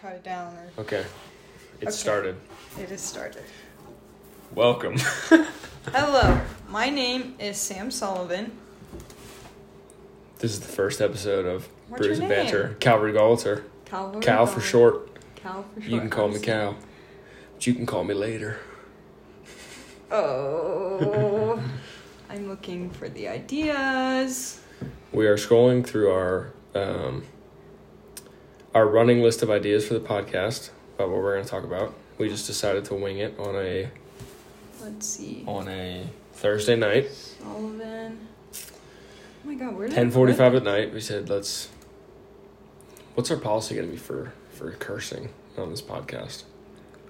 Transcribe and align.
cut 0.00 0.12
it 0.14 0.24
down 0.24 0.54
or 0.56 0.82
Okay. 0.82 1.04
It 1.80 1.84
Okay. 1.88 1.90
started. 1.90 2.36
it 2.78 2.90
is 2.90 3.00
started. 3.00 3.42
Welcome. 4.54 4.96
Hello, 5.92 6.40
my 6.68 6.90
name 6.90 7.34
is 7.38 7.56
Sam 7.58 7.90
Sullivan. 7.90 8.52
this 10.38 10.52
is 10.52 10.60
the 10.60 10.68
first 10.72 11.00
episode 11.00 11.46
of 11.46 11.68
What's 11.88 12.02
Brews 12.06 12.18
and? 12.18 12.28
Banter. 12.28 12.76
Cal 12.80 12.98
Regalter. 12.98 13.64
Cal, 13.84 14.18
Cal 14.20 14.46
for 14.46 14.60
short. 14.60 15.08
Cal 15.36 15.64
for 15.74 15.80
short. 15.80 15.90
You 15.90 16.00
can 16.00 16.10
call 16.10 16.28
me. 16.28 16.38
Cal. 16.38 16.76
But 17.54 17.66
you 17.66 17.74
can 17.74 17.86
call 17.86 18.04
me 18.04 18.14
later. 18.14 18.58
Oh, 20.10 21.62
I'm 22.30 22.48
looking 22.48 22.90
for 22.90 23.08
the 23.08 23.28
ideas. 23.28 24.60
We 25.12 25.26
are 25.26 25.36
scrolling 25.36 25.84
through 25.86 26.10
our 26.10 26.52
um, 26.74 27.24
our 28.74 28.86
running 28.86 29.22
list 29.22 29.42
of 29.42 29.50
ideas 29.50 29.86
for 29.86 29.94
the 29.94 30.00
podcast 30.00 30.70
about 30.96 31.08
what 31.10 31.18
we're 31.22 31.32
going 31.34 31.44
to 31.44 31.50
talk 31.50 31.64
about. 31.64 31.92
We 32.18 32.28
just 32.28 32.46
decided 32.46 32.84
to 32.86 32.94
wing 32.94 33.18
it 33.18 33.38
on 33.38 33.56
a 33.56 33.88
Let's 34.82 35.06
see. 35.06 35.44
on 35.46 35.68
a 35.68 36.06
Thursday 36.34 36.76
night, 36.76 37.10
Sullivan. 37.10 38.26
Oh 38.54 38.56
my 39.44 39.54
God, 39.54 39.74
where 39.76 39.88
ten 39.88 40.06
put 40.08 40.14
forty 40.14 40.32
five 40.32 40.54
it? 40.54 40.58
at 40.58 40.62
night. 40.64 40.92
We 40.92 41.00
said 41.00 41.28
let's. 41.28 41.68
What's 43.14 43.30
our 43.30 43.36
policy 43.36 43.74
going 43.74 43.86
to 43.86 43.92
be 43.92 43.98
for 43.98 44.32
for 44.52 44.70
cursing 44.72 45.30
on 45.58 45.70
this 45.70 45.82
podcast? 45.82 46.44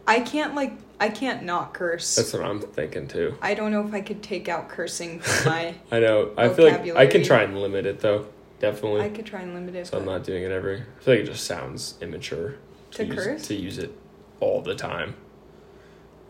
I 0.06 0.20
can't 0.20 0.54
like 0.54 0.72
I 0.98 1.08
can't 1.08 1.42
not 1.44 1.74
curse. 1.74 2.16
That's 2.16 2.32
what 2.32 2.42
I'm 2.42 2.60
thinking 2.60 3.06
too. 3.08 3.36
I 3.42 3.54
don't 3.54 3.70
know 3.72 3.86
if 3.86 3.92
I 3.94 4.00
could 4.00 4.22
take 4.22 4.48
out 4.48 4.68
cursing 4.68 5.20
from 5.20 5.52
my. 5.52 5.74
I 5.92 5.98
know. 6.00 6.32
I 6.36 6.48
feel 6.48 6.64
like 6.70 6.96
I 6.96 7.06
can 7.06 7.22
try 7.22 7.42
and 7.42 7.60
limit 7.60 7.86
it 7.86 8.00
though. 8.00 8.26
Definitely. 8.60 9.00
I 9.00 9.08
could 9.08 9.26
try 9.26 9.40
and 9.40 9.54
limit 9.54 9.74
it. 9.74 9.86
so 9.88 9.98
I'm 9.98 10.04
not 10.04 10.22
doing 10.22 10.44
it 10.44 10.52
every. 10.52 10.76
I 10.82 11.02
feel 11.02 11.14
like 11.14 11.24
it 11.24 11.26
just 11.26 11.44
sounds 11.44 11.96
immature 12.00 12.56
To 12.92 13.04
use, 13.04 13.14
curse? 13.16 13.48
to 13.48 13.54
use 13.54 13.78
it 13.78 13.90
all 14.38 14.60
the 14.62 14.74
time. 14.74 15.14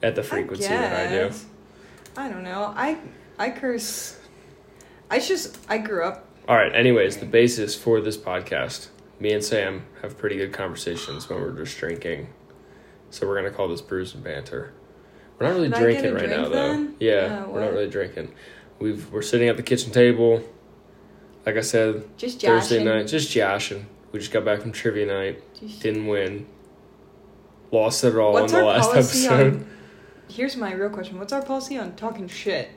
At 0.02 0.15
the 0.15 0.23
frequency 0.23 0.66
that 0.69 1.09
I 1.09 1.13
do. 1.29 1.35
I 2.16 2.29
don't 2.30 2.43
know. 2.45 2.73
I 2.77 2.99
I 3.38 3.51
curse. 3.51 4.19
I 5.10 5.19
just 5.19 5.59
I 5.69 5.79
grew 5.79 6.04
up. 6.04 6.27
All 6.49 6.57
right. 6.57 6.74
Anyways, 6.74 7.19
the 7.19 7.27
basis 7.27 7.74
for 7.77 8.01
this 8.01 8.16
podcast, 8.16 8.88
me 9.19 9.32
and 9.32 9.45
Sam 9.45 9.85
have 10.02 10.16
pretty 10.16 10.37
good 10.37 10.52
conversations 10.52 11.29
when 11.29 11.41
we're 11.41 11.52
just 11.52 11.76
drinking. 11.79 12.29
So 13.10 13.26
we're 13.26 13.37
gonna 13.37 13.51
call 13.54 13.69
this 13.69 13.82
brews 13.82 14.15
and 14.15 14.23
banter. 14.24 14.73
We're 15.38 15.47
not 15.49 15.54
really 15.57 15.66
I 15.69 15.71
get 15.71 15.80
drinking 15.80 16.15
right 16.15 16.26
drink 16.26 16.37
now, 16.43 16.49
then? 16.49 16.87
though. 16.87 16.93
Yeah, 17.01 17.13
Yeah, 17.26 17.47
we're 17.47 17.60
not 17.60 17.73
really 17.73 17.88
drinking. 17.91 18.32
We've 18.79 19.10
we're 19.13 19.23
sitting 19.23 19.49
at 19.49 19.57
the 19.57 19.63
kitchen 19.63 19.91
table. 19.93 20.43
Like 21.46 21.57
I 21.57 21.60
said, 21.63 22.05
Just 22.19 22.41
Thursday 22.41 22.85
night, 22.85 23.07
just 23.07 23.30
joshing. 23.30 23.87
We 24.13 24.19
just 24.19 24.33
got 24.33 24.45
back 24.45 24.60
from 24.60 24.73
trivia 24.73 25.07
night. 25.07 25.43
Just- 25.59 25.80
Didn't 25.80 26.07
win. 26.07 26.47
Lost 27.73 28.02
it 28.05 28.16
all 28.16 28.32
What's 28.32 28.52
in 28.52 28.59
the 28.59 28.65
our 28.65 28.73
last 28.74 28.91
policy 28.91 29.27
episode. 29.27 29.52
on? 29.55 29.71
Here's 30.29 30.57
my 30.57 30.73
real 30.73 30.91
question. 30.91 31.19
What's 31.19 31.32
our 31.32 31.43
policy 31.43 31.79
on 31.79 31.95
talking 31.97 32.27
shit? 32.29 32.69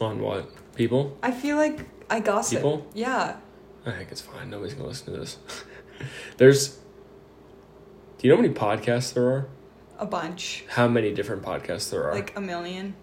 On 0.00 0.20
what? 0.20 0.50
People? 0.74 1.16
I 1.22 1.30
feel 1.30 1.56
like 1.56 1.80
I 2.10 2.20
gossip. 2.20 2.58
People? 2.58 2.86
Yeah. 2.94 3.36
I 3.86 3.92
think 3.92 4.10
it's 4.12 4.20
fine. 4.20 4.50
Nobody's 4.50 4.74
gonna 4.74 4.88
listen 4.88 5.12
to 5.14 5.18
this. 5.20 5.38
There's. 6.36 6.76
Do 8.18 8.28
you 8.28 8.30
know 8.30 8.36
how 8.36 8.42
many 8.42 8.54
podcasts 8.54 9.14
there 9.14 9.24
are? 9.26 9.48
A 9.98 10.06
bunch. 10.06 10.64
How 10.68 10.86
many 10.88 11.12
different 11.14 11.42
podcasts 11.42 11.90
there 11.90 12.04
are? 12.04 12.14
Like 12.14 12.36
a 12.36 12.40
million. 12.40 12.94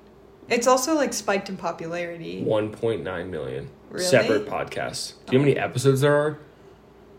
It's 0.49 0.67
also 0.67 0.93
like 0.95 1.13
spiked 1.13 1.49
in 1.49 1.57
popularity. 1.57 2.43
1.9 2.45 3.29
million 3.29 3.69
Really? 3.93 4.05
separate 4.05 4.47
podcasts. 4.47 5.13
Do 5.27 5.33
you 5.33 5.37
know 5.39 5.43
how 5.43 5.49
many 5.49 5.57
episodes 5.59 6.01
there 6.01 6.15
are? 6.15 6.39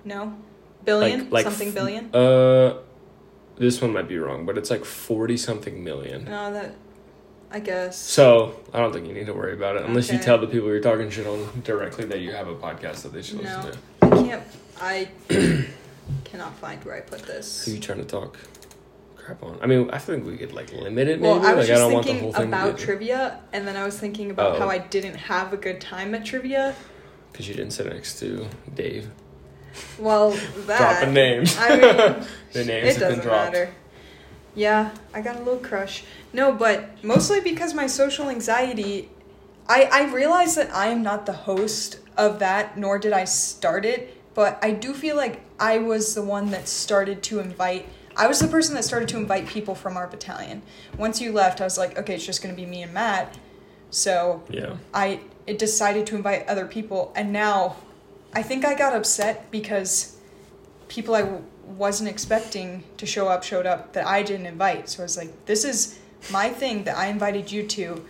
No? 0.05 0.37
Billion? 0.85 1.21
Like- 1.31 1.33
like 1.33 1.45
Something 1.45 1.69
f- 1.69 1.75
billion? 1.75 2.15
Uh, 2.15 2.79
this 3.57 3.81
one 3.81 3.93
might 3.93 4.09
be 4.09 4.19
wrong, 4.19 4.45
but 4.45 4.59
it's 4.59 4.71
like 4.71 4.85
40 4.85 5.37
something 5.37 5.85
million. 5.85 6.25
No, 6.25 6.53
that. 6.53 6.75
I 7.53 7.61
guess. 7.61 7.97
So 7.97 8.59
I 8.73 8.81
don't 8.81 8.93
think 8.93 9.07
you 9.07 9.15
need 9.15 9.27
to 9.27 9.33
worry 9.33 9.53
about 9.55 9.77
it 9.77 9.85
unless 9.85 10.11
you 10.11 10.19
tell 10.19 10.39
the 10.39 10.49
people 10.49 10.67
you're 10.69 10.81
talking 10.81 11.09
shit 11.11 11.25
on 11.29 11.63
directly 11.63 12.05
that 12.07 12.19
you 12.19 12.33
have 12.33 12.49
a 12.49 12.55
podcast 12.57 13.03
that 13.03 13.13
they 13.13 13.23
should 13.23 13.37
No. 13.43 13.43
listen 13.43 13.73
to. 13.73 13.79
I 14.03 14.09
can't. 14.11 14.43
I 14.81 15.09
cannot 16.25 16.57
find 16.57 16.83
where 16.85 16.97
I 16.97 17.01
put 17.01 17.23
this. 17.23 17.65
Who 17.65 17.73
you 17.73 17.79
trying 17.81 17.99
to 17.99 18.05
talk 18.05 18.37
crap 19.25 19.43
on? 19.43 19.59
I 19.63 19.67
mean, 19.67 19.91
I 19.91 19.99
think 19.99 20.27
we 20.27 20.37
could 20.37 20.53
like 20.53 20.73
limit 20.73 21.09
it. 21.09 21.21
Maybe 21.21 21.23
Well, 21.33 21.45
I 21.47 21.55
was 21.55 21.69
like 21.69 21.77
I 21.77 21.79
just 21.79 21.81
don't 21.81 21.93
want 21.93 22.07
the 22.07 22.13
thinking 22.13 22.25
whole 22.33 22.41
thing 22.41 22.49
about 22.49 22.79
trivia, 22.79 23.41
and 23.53 23.67
then 23.67 23.77
I 23.77 23.85
was 23.85 23.99
thinking 23.99 24.31
about 24.31 24.57
Oh. 24.57 24.59
how 24.61 24.69
I 24.69 24.79
didn't 24.79 25.15
have 25.17 25.53
a 25.53 25.57
good 25.57 25.81
time 25.81 26.15
at 26.15 26.25
trivia. 26.25 26.75
because 27.33 27.49
you 27.49 27.55
didn't 27.55 27.73
sit 27.73 27.87
next 27.87 28.19
to 28.21 28.47
Dave. 28.75 29.09
Well, 29.99 30.31
that 30.67 30.79
Dropping 30.79 31.15
names. 31.15 31.57
I 31.59 31.69
mean, 31.71 31.81
The 32.53 32.65
names 32.65 32.69
it 32.69 32.73
have 32.73 32.99
been 32.99 33.01
doesn't 33.01 33.23
dropped. 33.25 33.53
matter. 33.53 33.71
Yeah, 34.55 34.91
I 35.13 35.21
got 35.21 35.35
a 35.37 35.39
little 35.41 35.59
crush. 35.59 36.05
No, 36.33 36.53
but 36.53 37.03
mostly 37.03 37.41
because 37.41 37.75
my 37.75 37.87
social 37.89 38.29
anxiety. 38.29 39.11
I 39.69 39.89
I 39.91 40.13
realize 40.13 40.55
that 40.57 40.73
I 40.73 40.89
am 40.89 41.03
not 41.03 41.27
the 41.27 41.33
host 41.33 41.99
of 42.17 42.39
that, 42.39 42.77
nor 42.79 42.99
did 43.01 43.13
I 43.13 43.25
start 43.25 43.85
it. 43.85 44.17
But 44.35 44.59
I 44.63 44.71
do 44.73 44.93
feel 44.93 45.17
like 45.17 45.41
I 45.59 45.79
was 45.79 46.15
the 46.15 46.23
one 46.23 46.51
that 46.51 46.69
started 46.69 47.23
to 47.25 47.41
invite. 47.41 47.89
I 48.17 48.27
was 48.27 48.39
the 48.39 48.49
person 48.49 48.75
that 48.75 48.85
started 48.85 49.09
to 49.11 49.17
invite 49.17 49.47
people 49.47 49.75
from 49.75 49.97
our 49.97 50.07
battalion. 50.07 50.63
Once 50.97 51.21
you 51.21 51.33
left, 51.33 51.61
I 51.61 51.65
was 51.65 51.77
like, 51.79 51.99
okay, 51.99 52.15
it's 52.15 52.27
just 52.27 52.43
gonna 52.43 52.55
be 52.55 52.67
me 52.67 52.83
and 52.83 52.93
Matt. 52.95 53.37
So 53.91 54.43
Yeah. 54.49 54.77
I 54.93 55.21
it 55.47 55.59
decided 55.59 56.07
to 56.07 56.17
invite 56.17 56.49
other 56.49 56.67
people, 56.67 57.13
and 57.15 57.33
now 57.33 57.77
I 58.33 58.43
think 58.43 58.65
I 58.65 58.75
got 58.75 58.95
upset 58.95 59.51
because 59.51 60.17
people 60.89 61.15
I 61.15 61.21
w- 61.23 61.45
wasn't 61.77 62.09
expecting 62.09 62.83
to 62.97 63.07
show 63.07 63.29
up 63.29 63.43
showed 63.43 63.67
up 63.67 63.93
that 63.93 64.07
I 64.07 64.23
didn't 64.23 64.47
invite. 64.47 64.89
So 64.89 65.03
I 65.03 65.05
was 65.05 65.17
like, 65.17 65.45
this 65.47 65.65
is 65.65 65.99
my 66.31 66.49
thing 66.49 66.85
that 66.85 66.97
I 66.97 67.07
invited 67.07 67.53
you 67.53 67.67
to. 67.69 68.05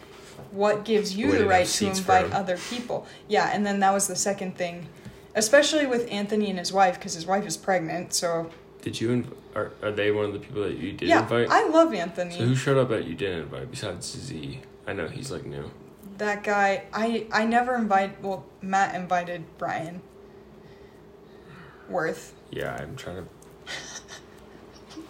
What 0.52 0.84
gives 0.84 1.16
you 1.16 1.32
the 1.36 1.46
right 1.46 1.66
to 1.66 1.86
invite 1.88 2.32
other 2.32 2.56
people? 2.70 3.06
Yeah, 3.28 3.50
and 3.52 3.66
then 3.66 3.80
that 3.80 3.92
was 3.92 4.06
the 4.06 4.16
second 4.16 4.56
thing, 4.56 4.86
especially 5.34 5.86
with 5.86 6.06
Anthony 6.10 6.50
and 6.50 6.58
his 6.58 6.72
wife 6.72 6.94
because 6.98 7.14
his 7.14 7.26
wife 7.26 7.46
is 7.46 7.56
pregnant. 7.56 8.14
So 8.14 8.50
Did 8.84 9.00
you 9.00 9.08
inv- 9.08 9.32
are 9.56 9.72
are 9.82 9.90
they 9.90 10.10
one 10.10 10.26
of 10.26 10.34
the 10.34 10.38
people 10.38 10.62
that 10.62 10.76
you 10.76 10.92
did 10.92 11.08
yeah, 11.08 11.22
invite? 11.22 11.48
I 11.50 11.66
love 11.68 11.94
Anthony. 11.94 12.36
so 12.36 12.44
who 12.44 12.54
showed 12.54 12.76
up 12.76 12.90
that 12.90 13.06
you 13.06 13.14
didn't 13.14 13.44
invite 13.44 13.70
besides 13.70 14.04
Z? 14.06 14.60
I 14.86 14.92
know 14.92 15.08
he's 15.08 15.30
like 15.30 15.46
new. 15.46 15.70
that 16.18 16.44
guy, 16.44 16.84
I 16.92 17.26
I 17.32 17.46
never 17.46 17.74
invite. 17.76 18.20
Well, 18.22 18.44
Matt 18.60 18.94
invited 18.94 19.44
Brian. 19.56 20.02
Worth. 21.88 22.34
Yeah, 22.50 22.76
I'm 22.78 22.94
trying 22.96 23.16
to. 23.16 23.24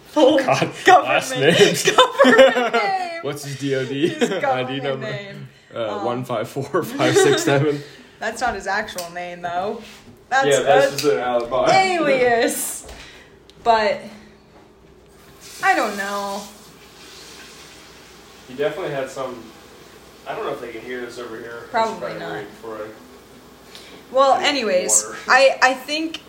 Full 0.07 0.37
God, 0.39 0.71
government, 0.85 1.09
last 1.09 1.31
names. 1.37 1.83
government 1.95 2.73
name. 2.73 3.19
What's 3.23 3.43
his 3.43 3.55
DOD 3.59 3.93
His 3.93 4.31
ID 4.43 4.79
number? 4.79 5.05
name. 5.11 5.49
Uh, 5.73 5.97
Um, 5.97 6.05
one 6.05 6.23
five 6.23 6.47
four 6.47 6.83
five 6.83 7.13
six 7.15 7.43
seven. 7.43 7.81
That's 8.19 8.39
not 8.39 8.55
his 8.55 8.67
actual 8.67 9.09
name 9.11 9.41
though. 9.41 9.81
That's, 10.29 10.47
yeah, 10.47 10.59
that's 10.61 10.89
that's 10.91 11.01
just 11.01 11.13
an 11.13 11.19
alibi. 11.19 11.71
alias. 11.75 12.87
But 13.65 13.99
I 15.63 15.75
don't 15.75 15.97
know. 15.97 16.43
He 18.47 18.53
definitely 18.53 18.93
had 18.93 19.09
some. 19.09 19.43
I 20.27 20.35
don't 20.35 20.45
know 20.45 20.53
if 20.53 20.61
they 20.61 20.71
can 20.71 20.81
hear 20.81 21.01
this 21.01 21.17
over 21.17 21.37
here. 21.39 21.63
Probably 21.71 22.13
Let's 22.13 22.19
try 22.61 22.73
to 22.73 22.77
not. 22.77 22.87
Well, 24.11 24.35
anyways. 24.35 25.05
I 25.27 25.57
I 25.63 25.73
think 25.73 26.21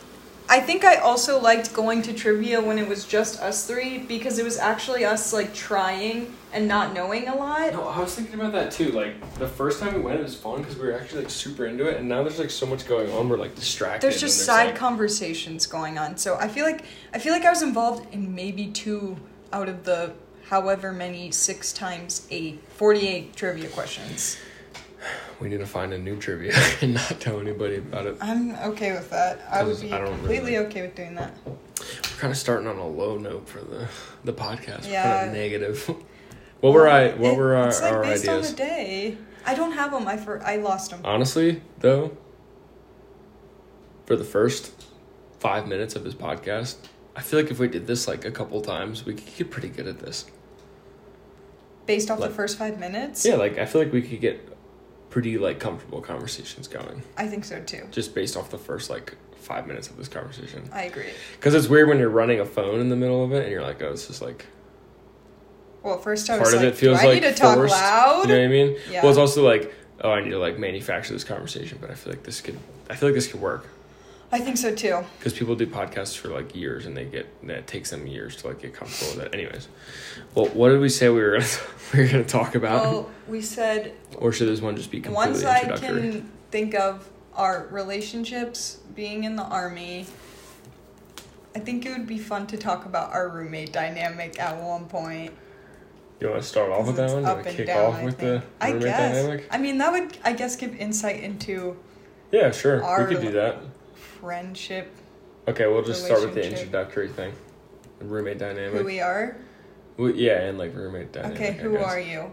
I 0.48 0.60
think 0.60 0.84
I 0.84 0.97
also 0.97 1.38
liked 1.38 1.74
going 1.74 2.00
to 2.02 2.14
trivia 2.14 2.60
when 2.62 2.78
it 2.78 2.88
was 2.88 3.04
just 3.04 3.38
us 3.41 3.66
three 3.66 3.98
because 3.98 4.38
it 4.38 4.44
was 4.44 4.56
actually 4.56 5.04
us 5.04 5.34
like 5.34 5.53
trying 5.53 6.34
and 6.56 6.67
not 6.67 6.94
knowing 6.94 7.28
a 7.28 7.34
lot. 7.34 7.72
no, 7.75 7.87
I 7.87 8.00
was 8.00 8.15
thinking 8.15 8.34
about 8.34 8.53
that 8.53 8.72
too. 8.72 8.91
Like 8.91 9.34
the 9.39 9.47
first 9.47 9.78
time 9.78 9.94
we 9.94 10.00
went, 10.00 10.19
it 10.19 10.22
was 10.22 10.34
fun 10.34 10.59
because 10.62 10.77
we 10.77 10.87
were 10.89 10.94
actually 10.99 11.22
like 11.22 11.31
super 11.31 11.67
into 11.67 11.87
it, 11.87 11.99
and 11.99 12.09
now 12.09 12.22
there's 12.22 12.39
like 12.39 12.50
so 12.50 12.65
much 12.67 12.87
going 12.89 13.11
on. 13.12 13.28
We're 13.28 13.37
like 13.37 13.55
distracted. 13.55 14.03
There's 14.03 14.21
just 14.21 14.44
side 14.44 14.69
like, 14.69 14.77
conversations 14.77 15.66
going 15.66 15.99
on. 15.99 16.16
So 16.16 16.37
I 16.37 16.49
feel 16.49 16.65
like 16.65 16.84
I 17.12 17.19
feel 17.19 17.33
like 17.34 17.45
I 17.45 17.50
was 17.50 17.62
involved 17.62 18.12
in 18.15 18.34
maybe 18.34 18.69
two 18.69 19.16
out 19.53 19.69
of 19.69 19.84
the 19.84 20.15
however 20.48 20.92
many 20.92 21.30
six 21.30 21.72
times 21.72 22.27
eight 22.30 22.60
48 22.71 23.36
trivia 23.36 23.69
questions. 23.69 24.39
We 25.39 25.51
need 25.51 25.59
to 25.59 25.66
find 25.66 25.92
a 25.92 25.98
new 25.98 26.16
trivia 26.16 26.54
and 26.80 26.95
not 26.95 27.21
tell 27.21 27.39
anybody 27.39 27.77
about 27.77 28.07
it. 28.07 28.16
I'm 28.22 28.54
okay 28.71 28.92
with 28.92 29.10
that. 29.10 29.41
I 29.51 29.63
would 29.63 29.78
be 29.80 29.92
I 29.92 30.01
completely 30.01 30.53
really- 30.54 30.66
okay 30.66 30.80
with 30.83 30.95
doing 30.95 31.15
that. 31.16 31.34
We're 31.47 32.19
kind 32.19 32.30
of 32.30 32.39
starting 32.39 32.66
on 32.66 32.78
a 32.78 32.86
low 32.89 33.19
note 33.19 33.47
for 33.47 33.60
the 33.60 33.86
the 34.25 34.33
podcast. 34.33 34.84
We're 34.86 34.92
Yeah. 34.92 35.19
kind 35.19 35.27
of 35.28 35.34
negative. 35.36 35.91
what 36.60 36.72
were 36.72 36.88
I? 36.88 37.08
What 37.12 37.34
It- 37.34 37.36
were 37.38 37.54
our, 37.54 37.68
it's 37.68 37.80
like 37.82 37.92
our 37.92 38.03
based 38.03 38.28
ideas? 38.28 38.50
on 38.50 38.53
the 38.53 38.56
day. 38.58 39.18
I 39.44 39.54
don't 39.54 39.72
have 39.72 39.92
them. 39.92 40.08
I 40.08 40.16
for 40.16 40.42
I 40.42 40.56
lost 40.56 40.91
them. 40.91 41.00
Honestly, 41.04 41.62
though, 41.78 42.16
for 44.06 44.16
the 44.16 44.24
first 44.24 44.72
five 45.38 45.68
minutes 45.68 45.94
of 45.97 46.04
this 46.04 46.14
podcast, 46.14 46.76
I 47.14 47.22
feel 47.22 47.41
like 47.41 47.50
if 47.50 47.58
we 47.58 47.68
did 47.68 47.86
this 47.86 48.08
like 48.08 48.24
a 48.24 48.30
couple 48.30 48.60
times, 48.60 49.04
we 49.04 49.14
could 49.14 49.36
get 49.36 49.50
pretty 49.50 49.68
good 49.68 49.86
at 49.86 50.00
this. 50.00 50.26
Based 51.86 52.10
off 52.10 52.18
like- 52.18 52.30
the 52.30 52.36
first 52.36 52.58
five 52.58 52.78
minutes. 52.80 53.24
Yeah, 53.24 53.36
like 53.36 53.58
I 53.58 53.66
feel 53.66 53.82
like 53.82 53.92
we 53.92 54.03
could 54.03 54.20
get 54.20 54.48
pretty 55.10 55.38
like 55.38 55.60
comfortable 55.60 56.00
conversations 56.00 56.68
going, 56.68 57.03
I 57.16 57.26
think 57.26 57.44
so 57.44 57.60
too. 57.60 57.86
just 57.91 58.14
based 58.14 58.36
off 58.36 58.50
the 58.50 58.58
first 58.58 58.91
like 58.91 59.14
five 59.36 59.66
minutes 59.66 59.88
of 59.88 59.97
this 59.97 60.08
conversation. 60.08 60.68
I 60.72 60.82
agree. 60.82 61.10
Because 61.36 61.54
it's 61.54 61.68
weird 61.68 61.88
when 61.88 61.98
you're 61.98 62.08
running 62.10 62.41
a 62.41 62.44
phone 62.44 62.80
in 62.80 62.88
the 62.88 62.97
middle 62.97 63.22
of 63.24 63.32
it 63.32 63.44
and 63.44 63.53
you're 63.53 63.62
like, 63.62 63.80
oh, 63.82 63.92
this 63.92 64.10
is 64.10 64.20
like 64.20 64.44
Well, 65.86 65.98
first 65.98 66.28
I 66.28 66.34
part 66.38 66.47
was 66.47 66.54
of 66.54 66.60
like, 66.62 66.68
it 66.72 66.77
feels 66.77 67.00
do 67.00 67.06
I 67.06 67.12
like 67.12 67.22
need 67.22 67.28
to 67.28 67.34
talk 67.34 67.56
forced. 67.56 67.74
loud? 67.74 68.22
You 68.22 68.34
know 68.34 68.41
what 68.41 68.44
I 68.44 68.48
mean? 68.48 68.77
Yeah. 68.91 69.03
Well, 69.03 69.10
it's 69.10 69.18
also 69.18 69.47
like, 69.47 69.72
oh, 70.00 70.10
I 70.10 70.21
need 70.21 70.30
to 70.30 70.38
like 70.38 70.59
manufacture 70.59 71.12
this 71.12 71.24
conversation, 71.24 71.78
but 71.80 71.91
I 71.91 71.94
feel 71.94 72.12
like 72.12 72.24
this 72.24 72.41
could, 72.41 72.59
I 72.91 72.97
feel 72.97 73.09
like 73.09 73.15
this 73.15 73.28
could 73.28 73.41
work 73.41 73.66
I 74.33 74.41
think 74.41 74.56
so 74.56 74.74
too. 74.74 75.04
because 75.18 75.33
people 75.33 75.54
do 75.54 75.66
podcasts 75.66 76.16
for 76.16 76.28
like 76.28 76.56
years 76.56 76.86
and 76.86 76.97
they 76.97 77.04
get 77.04 77.28
it 77.44 77.66
takes 77.68 77.91
them 77.91 78.06
years 78.09 78.34
to 78.36 78.48
like 78.48 78.60
get 78.60 78.74
comfortable 78.74 79.15
with 79.15 79.27
it. 79.27 79.34
Anyways, 79.34 79.68
well, 80.34 80.47
what 80.47 80.71
did 80.71 80.80
we 80.80 80.88
say 80.88 81.09
we 81.09 81.21
were 81.22 81.38
gonna 81.38 81.47
we 81.94 82.00
were 82.00 82.09
gonna 82.09 82.24
talk 82.24 82.56
about, 82.56 82.82
Well, 82.82 83.10
we 83.28 83.41
said 83.41 83.94
or 84.16 84.32
should 84.32 84.48
this 84.48 84.60
one 84.60 84.77
just 84.77 84.91
be 84.91 85.00
completely 85.00 85.32
ones 85.32 85.44
I 85.44 85.60
introductory? 85.60 86.10
can 86.10 86.32
think 86.50 86.74
of 86.74 87.09
our 87.34 87.68
relationships, 87.71 88.80
being 88.94 89.24
in 89.24 89.36
the 89.36 89.44
army. 89.44 90.06
I 91.54 91.59
think 91.59 91.86
it 91.86 91.97
would 91.97 92.06
be 92.06 92.18
fun 92.18 92.47
to 92.48 92.56
talk 92.56 92.84
about 92.84 93.12
our 93.12 93.28
roommate 93.28 93.72
dynamic 93.72 94.41
at 94.41 94.60
one 94.60 94.86
point. 94.86 95.32
You 96.21 96.30
want 96.30 96.41
to 96.42 96.48
start 96.48 96.71
off 96.71 96.86
with 96.86 96.97
that 96.97 97.10
one? 97.13 97.22
You 97.22 97.28
want 97.28 97.45
to 97.45 97.53
kick 97.53 97.66
down, 97.66 97.84
off 97.92 97.95
I 98.01 98.04
with 98.04 98.18
the 98.18 98.41
think. 98.41 98.45
I 98.60 98.68
roommate 98.68 98.83
guess. 98.84 99.16
dynamic? 99.16 99.48
I 99.51 99.59
mean, 99.59 99.78
that 99.78 99.92
would, 99.92 100.18
I 100.24 100.33
guess, 100.33 100.57
give 100.57 100.74
insight 100.77 101.22
into 101.22 101.77
Yeah, 102.33 102.51
sure. 102.53 102.78
We 103.07 103.15
could 103.15 103.22
do 103.22 103.33
that. 103.33 103.59
friendship, 103.95 104.91
Okay, 105.48 105.66
we'll 105.68 105.84
just 105.84 106.04
start 106.04 106.22
with 106.22 106.34
the 106.34 106.45
introductory 106.45 107.09
thing. 107.09 107.33
The 108.01 108.04
roommate 108.07 108.39
dynamic. 108.39 108.80
who 108.80 108.84
we 108.84 109.01
are. 109.01 109.36
We- 109.97 110.15
yeah, 110.15 110.41
and 110.41 110.59
like 110.59 110.74
roommate 110.74 111.13
dynamic. 111.13 111.36
Okay, 111.41 111.53
who 111.53 111.77
are 111.77 112.01
you? 112.01 112.30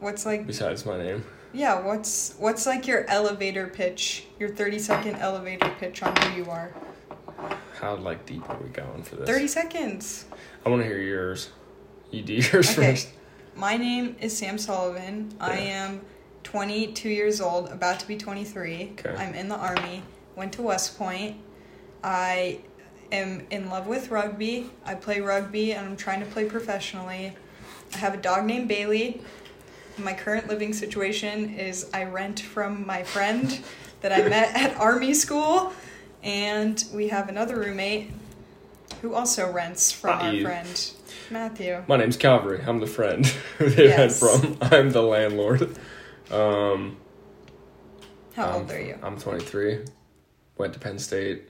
What's 0.00 0.24
like 0.24 0.46
Besides 0.46 0.86
my 0.86 0.96
name. 0.96 1.24
Yeah, 1.52 1.80
what's 1.80 2.34
what's 2.38 2.66
like 2.66 2.86
your 2.86 3.04
elevator 3.10 3.66
pitch? 3.66 4.24
Your 4.38 4.48
30 4.48 4.78
second 4.78 5.16
elevator 5.16 5.70
pitch 5.78 6.02
on 6.02 6.14
who 6.16 6.42
you 6.44 6.50
are. 6.50 6.72
How 7.80 7.94
like 7.96 8.24
deep 8.26 8.48
are 8.48 8.56
we 8.56 8.68
going 8.70 9.02
for 9.02 9.16
this? 9.16 9.28
30 9.28 9.48
seconds. 9.48 10.24
I 10.64 10.68
want 10.70 10.82
to 10.82 10.86
hear 10.88 10.98
yours. 11.00 11.50
You 12.10 12.22
do 12.22 12.34
yours 12.34 12.70
Okay. 12.70 12.92
first. 12.92 13.08
My 13.54 13.76
name 13.76 14.16
is 14.20 14.36
Sam 14.36 14.56
Sullivan. 14.58 15.34
I 15.40 15.58
am 15.58 16.00
22 16.44 17.08
years 17.08 17.40
old, 17.40 17.68
about 17.70 18.00
to 18.00 18.08
be 18.08 18.16
23. 18.16 18.92
Okay. 18.98 19.14
I'm 19.16 19.34
in 19.34 19.48
the 19.48 19.56
army. 19.56 20.02
Went 20.36 20.52
to 20.54 20.62
West 20.62 20.96
Point. 20.98 21.36
I 22.02 22.60
am 23.12 23.46
in 23.50 23.68
love 23.68 23.86
with 23.86 24.10
rugby. 24.10 24.70
I 24.84 24.94
play 24.94 25.20
rugby 25.20 25.72
and 25.72 25.86
I'm 25.86 25.96
trying 25.96 26.20
to 26.20 26.26
play 26.26 26.44
professionally. 26.46 27.32
I 27.94 27.96
have 27.98 28.14
a 28.14 28.18
dog 28.18 28.44
named 28.44 28.68
Bailey. 28.68 29.20
My 29.98 30.12
current 30.14 30.46
living 30.48 30.72
situation 30.72 31.54
is 31.56 31.90
I 31.92 32.04
rent 32.04 32.40
from 32.40 32.86
my 32.86 33.02
friend 33.02 33.58
that 34.00 34.12
I 34.12 34.28
met 34.28 34.54
at 34.54 34.76
army 34.80 35.12
school, 35.12 35.72
and 36.22 36.84
we 36.94 37.08
have 37.08 37.28
another 37.28 37.56
roommate 37.56 38.12
who 39.02 39.14
also 39.14 39.50
rents 39.50 39.90
from 39.90 40.10
Not 40.18 40.24
our 40.26 40.32
you. 40.34 40.44
friend 40.44 40.92
Matthew. 41.30 41.84
My 41.86 41.96
name's 41.96 42.16
Calvary. 42.16 42.62
I'm 42.66 42.80
the 42.80 42.86
friend 42.86 43.26
who 43.58 43.68
they 43.68 43.88
Yes. 43.88 44.22
rent 44.22 44.42
from. 44.42 44.58
I'm 44.60 44.90
the 44.90 45.02
landlord. 45.02 45.76
Um, 46.30 46.96
How 48.34 48.46
I'm- 48.46 48.54
old 48.62 48.70
are 48.70 48.80
you? 48.80 48.98
I'm 49.02 49.18
23. 49.18 49.84
Went 50.56 50.72
to 50.74 50.78
Penn 50.80 50.98
State. 50.98 51.48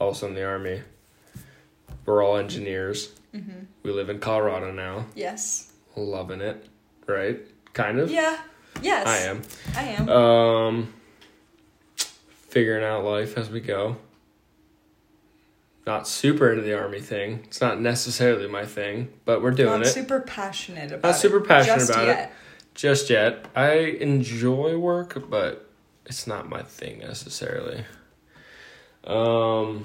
Also 0.00 0.26
in 0.28 0.34
the 0.34 0.44
army. 0.44 0.82
We're 2.06 2.22
all 2.24 2.36
engineers. 2.36 3.12
Mm-hmm. 3.34 3.60
We 3.82 3.92
live 3.92 4.08
in 4.10 4.18
Colorado 4.18 4.72
now. 4.72 5.06
Yes. 5.14 5.72
Loving 5.96 6.40
it. 6.40 6.66
Right? 7.06 7.40
Kind 7.72 7.98
of. 7.98 8.10
Yeah. 8.10 8.38
Yes. 8.82 9.06
I 9.06 9.16
am. 9.18 9.42
I 9.76 9.82
am. 9.92 10.08
Um, 10.08 10.94
figuring 12.48 12.84
out 12.84 13.04
life 13.04 13.38
as 13.38 13.48
we 13.50 13.60
go. 13.60 13.96
Not 15.86 16.08
super 16.08 16.50
into 16.50 16.62
the 16.62 16.78
army 16.78 17.00
thing. 17.00 17.40
It's 17.44 17.60
not 17.60 17.78
necessarily 17.80 18.48
my 18.48 18.64
thing, 18.64 19.10
but 19.26 19.42
we're 19.42 19.50
doing 19.50 19.70
Not 19.70 19.82
it. 19.82 19.90
super 19.90 20.20
passionate 20.20 20.92
about 20.92 21.08
Not 21.08 21.16
it. 21.16 21.20
super 21.20 21.40
passionate 21.42 21.76
just 21.78 21.90
about 21.90 22.08
it. 22.08 22.30
Just 22.74 23.10
yet. 23.10 23.44
I 23.54 23.72
enjoy 23.72 24.78
work, 24.78 25.28
but 25.28 25.68
it's 26.06 26.26
not 26.26 26.48
my 26.48 26.62
thing 26.62 27.00
necessarily. 27.00 27.84
Um, 29.04 29.84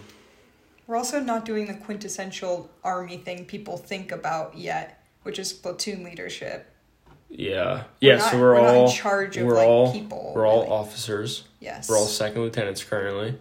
We're 0.88 0.96
also 0.96 1.20
not 1.20 1.46
doing 1.46 1.68
the 1.68 1.74
quintessential 1.74 2.70
army 2.84 3.18
thing 3.18 3.46
people 3.46 3.78
think 3.78 4.12
about 4.12 4.58
yet, 4.58 5.04
which 5.24 5.38
is 5.38 5.52
platoon 5.52 6.04
leadership. 6.04 6.66
yeah, 7.30 7.84
yeah. 8.00 8.16
not- 8.18 8.32
so 8.32 8.40
we're, 8.40 8.54
we're 8.54 8.62
not 8.62 8.70
in 8.70 8.76
all 8.76 8.92
charge 8.92 9.38
of, 9.38 9.46
we're 9.46 9.56
like, 9.56 9.68
all 9.68 9.92
people, 9.94 10.32
We're 10.36 10.48
all 10.48 10.62
really. 10.62 10.72
officers. 10.72 11.44
Yes. 11.60 11.90
We're 11.90 11.98
all 11.98 12.06
second 12.06 12.42
lieutenants 12.42 12.84
currently. 12.84 13.38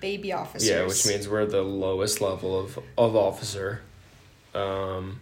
Baby 0.00 0.32
officers. 0.32 0.68
Yeah, 0.68 0.86
which 0.86 1.06
means 1.06 1.28
we're 1.28 1.46
the 1.46 1.62
lowest 1.62 2.20
level 2.20 2.58
of 2.58 2.78
of 2.96 3.16
officer. 3.16 3.82
Um, 4.54 5.20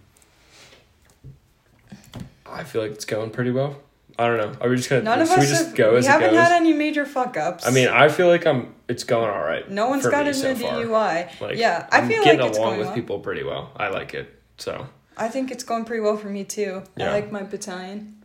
I 2.46 2.64
feel 2.64 2.82
like 2.82 2.92
it's 2.92 3.04
going 3.04 3.30
pretty 3.30 3.50
well. 3.50 3.80
I 4.18 4.26
don't 4.26 4.38
know. 4.38 4.58
Are 4.60 4.68
we 4.68 4.76
just 4.76 4.90
gonna? 4.90 5.02
none 5.02 5.20
of 5.20 5.30
us 5.30 5.38
we 5.38 5.46
just 5.46 5.66
have, 5.66 5.74
go 5.76 5.92
we 5.92 5.98
as 5.98 6.06
it 6.06 6.10
haven't 6.10 6.34
had 6.34 6.52
any 6.52 6.72
major 6.72 7.06
fuck 7.06 7.36
ups. 7.36 7.66
I 7.66 7.70
mean, 7.70 7.88
I 7.88 8.08
feel 8.08 8.26
like 8.26 8.46
I'm. 8.46 8.74
It's 8.88 9.04
going 9.04 9.30
all 9.30 9.42
right. 9.42 9.70
no 9.70 9.88
one's 9.88 10.06
got 10.06 10.26
a 10.26 10.34
so. 10.34 10.54
DUI. 10.54 11.40
Like, 11.40 11.56
yeah, 11.56 11.86
I 11.92 11.98
I'm 11.98 12.08
feel 12.08 12.24
getting 12.24 12.40
like 12.40 12.48
it's 12.48 12.58
along 12.58 12.78
with 12.78 12.86
well. 12.88 12.94
people 12.96 13.18
pretty 13.20 13.44
well. 13.44 13.70
I 13.76 13.88
like 13.88 14.14
it. 14.14 14.34
So 14.56 14.88
I 15.16 15.28
think 15.28 15.50
it's 15.50 15.62
going 15.62 15.84
pretty 15.84 16.00
well 16.00 16.16
for 16.16 16.28
me 16.28 16.44
too. 16.44 16.82
Yeah. 16.96 17.10
I 17.10 17.12
like 17.12 17.30
my 17.30 17.42
battalion 17.42 18.17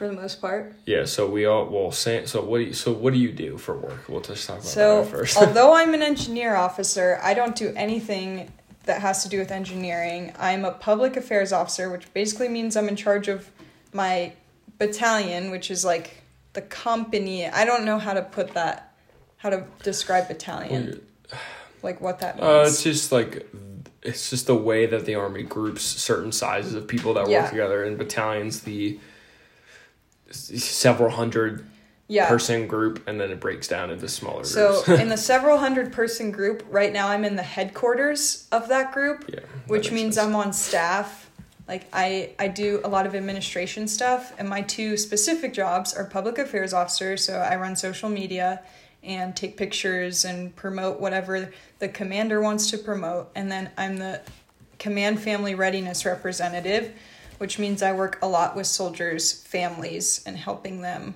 for 0.00 0.06
the 0.08 0.14
most 0.14 0.40
part. 0.40 0.72
yeah. 0.86 1.04
So 1.04 1.28
we 1.28 1.44
all 1.44 1.66
well. 1.66 1.92
Say, 1.92 2.24
so 2.24 2.40
what 2.42 2.56
do 2.58 2.64
you? 2.64 2.72
So 2.72 2.90
what 2.90 3.12
do 3.12 3.18
you 3.18 3.30
do 3.32 3.58
for 3.58 3.76
work? 3.76 4.08
We'll 4.08 4.22
just 4.22 4.46
talk 4.46 4.56
about 4.60 4.66
So, 4.66 5.02
that 5.04 5.10
first. 5.14 5.36
although 5.36 5.74
I'm 5.74 5.92
an 5.92 6.00
engineer 6.00 6.54
officer, 6.56 7.20
I 7.22 7.34
don't 7.34 7.54
do 7.54 7.70
anything 7.76 8.50
that 8.84 9.02
has 9.02 9.22
to 9.24 9.28
do 9.28 9.38
with 9.38 9.50
engineering. 9.50 10.32
I'm 10.38 10.64
a 10.64 10.72
public 10.72 11.18
affairs 11.18 11.52
officer, 11.52 11.90
which 11.90 12.10
basically 12.14 12.48
means 12.48 12.78
I'm 12.78 12.88
in 12.88 12.96
charge 12.96 13.28
of 13.28 13.50
my 13.92 14.32
battalion, 14.78 15.50
which 15.50 15.70
is 15.70 15.84
like 15.84 16.22
the 16.54 16.62
company. 16.62 17.46
I 17.46 17.66
don't 17.66 17.84
know 17.84 17.98
how 17.98 18.14
to 18.14 18.22
put 18.22 18.54
that, 18.54 18.94
how 19.36 19.50
to 19.50 19.66
describe 19.82 20.28
battalion, 20.28 21.02
like 21.82 22.00
what 22.00 22.20
that 22.20 22.36
means. 22.36 22.46
Uh, 22.46 22.64
it's 22.66 22.82
just 22.82 23.12
like 23.12 23.46
it's 24.02 24.30
just 24.30 24.46
the 24.46 24.54
way 24.54 24.86
that 24.86 25.04
the 25.04 25.14
army 25.14 25.42
groups 25.42 25.82
certain 25.82 26.32
sizes 26.32 26.72
of 26.72 26.88
people 26.88 27.12
that 27.12 27.28
Yeah. 27.28 27.42
work 27.42 27.50
together 27.50 27.84
in 27.84 27.98
battalions. 27.98 28.62
The 28.62 28.98
several 30.30 31.10
hundred 31.10 31.66
yeah. 32.08 32.28
person 32.28 32.66
group, 32.66 33.06
and 33.06 33.20
then 33.20 33.30
it 33.30 33.40
breaks 33.40 33.68
down 33.68 33.90
into 33.90 34.08
smaller 34.08 34.42
groups. 34.42 34.52
So, 34.52 34.94
in 34.94 35.08
the 35.08 35.16
several 35.16 35.58
hundred 35.58 35.92
person 35.92 36.30
group, 36.30 36.64
right 36.68 36.92
now 36.92 37.08
I'm 37.08 37.24
in 37.24 37.36
the 37.36 37.42
headquarters 37.42 38.48
of 38.50 38.68
that 38.68 38.92
group. 38.92 39.24
yeah, 39.28 39.36
that 39.40 39.46
which 39.68 39.92
means 39.92 40.16
sense. 40.16 40.26
I'm 40.26 40.34
on 40.34 40.52
staff. 40.52 41.30
Like 41.68 41.86
I 41.92 42.30
I 42.38 42.48
do 42.48 42.80
a 42.82 42.88
lot 42.88 43.06
of 43.06 43.14
administration 43.14 43.86
stuff 43.86 44.32
and 44.38 44.48
my 44.48 44.60
two 44.62 44.96
specific 44.96 45.54
jobs 45.54 45.94
are 45.94 46.04
public 46.04 46.38
affairs 46.38 46.72
officer, 46.72 47.16
so 47.16 47.38
I 47.38 47.54
run 47.56 47.76
social 47.76 48.08
media 48.08 48.62
and 49.04 49.36
take 49.36 49.56
pictures 49.56 50.24
and 50.24 50.54
promote 50.56 51.00
whatever 51.00 51.52
the 51.78 51.88
commander 51.88 52.40
wants 52.40 52.70
to 52.70 52.78
promote 52.78 53.30
and 53.36 53.52
then 53.52 53.70
I'm 53.78 53.98
the 53.98 54.20
command 54.80 55.20
family 55.20 55.54
readiness 55.54 56.04
representative, 56.04 56.92
which 57.40 57.58
means 57.58 57.82
I 57.82 57.92
work 57.92 58.18
a 58.20 58.28
lot 58.28 58.54
with 58.54 58.66
soldiers' 58.66 59.32
families 59.32 60.22
and 60.26 60.36
helping 60.36 60.82
them 60.82 61.14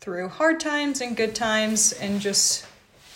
through 0.00 0.28
hard 0.28 0.58
times 0.58 1.00
and 1.00 1.16
good 1.16 1.32
times 1.32 1.92
and 1.92 2.20
just 2.20 2.66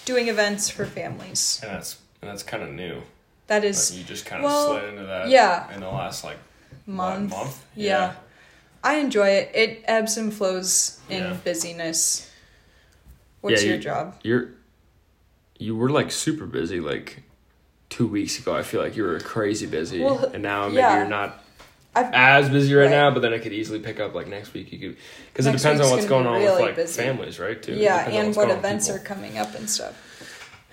doing 0.05 0.29
events 0.29 0.69
for 0.71 0.87
families. 0.87 1.59
and 1.65 1.73
that's 1.73 1.99
and 2.23 2.31
that's 2.31 2.45
kind 2.45 2.63
of 2.63 2.71
new. 2.71 3.03
That 3.49 3.65
is 3.65 3.91
Like, 3.91 3.99
you 3.99 4.05
just 4.05 4.25
kind 4.25 4.45
of 4.45 4.51
well, 4.51 4.69
slid 4.71 4.85
into 4.85 5.03
that. 5.05 5.29
yeah. 5.31 5.75
In 5.75 5.81
the 5.81 5.89
last 5.89 6.23
like 6.23 6.39
month. 6.87 7.31
month. 7.31 7.65
Yeah. 7.75 8.15
I 8.85 8.97
enjoy 8.99 9.31
it. 9.31 9.51
It 9.53 9.83
ebbs 9.87 10.17
and 10.17 10.33
flows 10.33 11.01
in 11.11 11.23
Yeah. 11.25 11.37
busyness. 11.45 12.31
What's 13.41 13.63
Yeah, 13.65 13.71
your 13.71 13.79
job? 13.79 14.15
You're 14.23 14.51
you 15.59 15.75
were 15.77 15.91
like 15.91 16.13
super 16.13 16.47
busy 16.47 16.79
like 16.81 17.23
two 17.91 18.07
weeks 18.07 18.39
ago. 18.39 18.55
I 18.57 18.63
feel 18.63 18.81
like 18.81 18.97
you 18.97 19.03
were 19.03 19.19
crazy 19.21 19.67
busy, 19.67 20.03
Well, 20.05 20.25
and 20.33 20.43
now 20.43 20.67
maybe 20.69 20.77
yeah. 20.79 20.99
you're 20.99 21.09
not 21.09 21.44
I've- 21.97 22.11
as 22.13 22.49
busy 22.49 22.75
right, 22.75 22.85
Right. 22.85 22.91
now. 22.91 23.11
But 23.11 23.21
then 23.23 23.33
it 23.33 23.41
could 23.43 23.53
easily 23.53 23.79
pick 23.79 24.01
up 24.01 24.15
like 24.15 24.27
next 24.27 24.53
week. 24.55 24.73
You 24.73 24.79
could 24.79 24.97
because 25.33 25.47
it 25.47 25.53
depends 25.57 25.81
on 25.81 25.91
what's 25.91 26.07
going 26.07 26.27
on 26.27 26.43
with 26.43 26.59
like 26.61 26.77
busy. 26.77 27.03
families, 27.03 27.39
right? 27.39 27.63
Too. 27.63 27.75
yeah, 27.75 28.09
and 28.09 28.29
what 28.35 28.47
going 28.47 28.51
on 28.51 28.57
with 28.57 28.65
events 28.65 28.91
are 28.91 28.99
coming 28.99 29.39
up 29.39 29.55
and 29.55 29.69
stuff. 29.69 29.95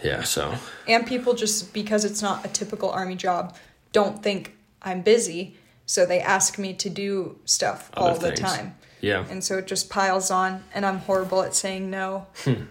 Yeah, 0.04 0.24
so 0.24 0.56
And 0.88 1.06
people 1.06 1.34
just 1.36 1.74
because 1.74 2.06
it's 2.06 2.22
not 2.24 2.44
a 2.44 2.48
typical 2.48 2.90
army 2.90 3.16
job, 3.16 3.56
don't 3.92 4.24
think 4.24 4.56
I'm 4.82 5.04
busy, 5.04 5.58
so 5.86 6.08
they 6.08 6.20
ask 6.20 6.58
me 6.58 6.74
to 6.74 6.90
do 6.90 7.38
stuff 7.46 7.92
Other 7.94 8.10
all 8.10 8.18
the 8.18 8.32
time. 8.32 8.76
yeah, 9.00 9.26
And 9.30 9.44
so 9.44 9.60
it 9.60 9.68
just 9.68 9.92
piles 9.92 10.32
on 10.32 10.64
and 10.74 10.88
I'm 10.88 10.98
horrible 11.00 11.44
at 11.44 11.54
saying 11.54 11.92
no. 11.92 12.26
Hmm. 12.44 12.64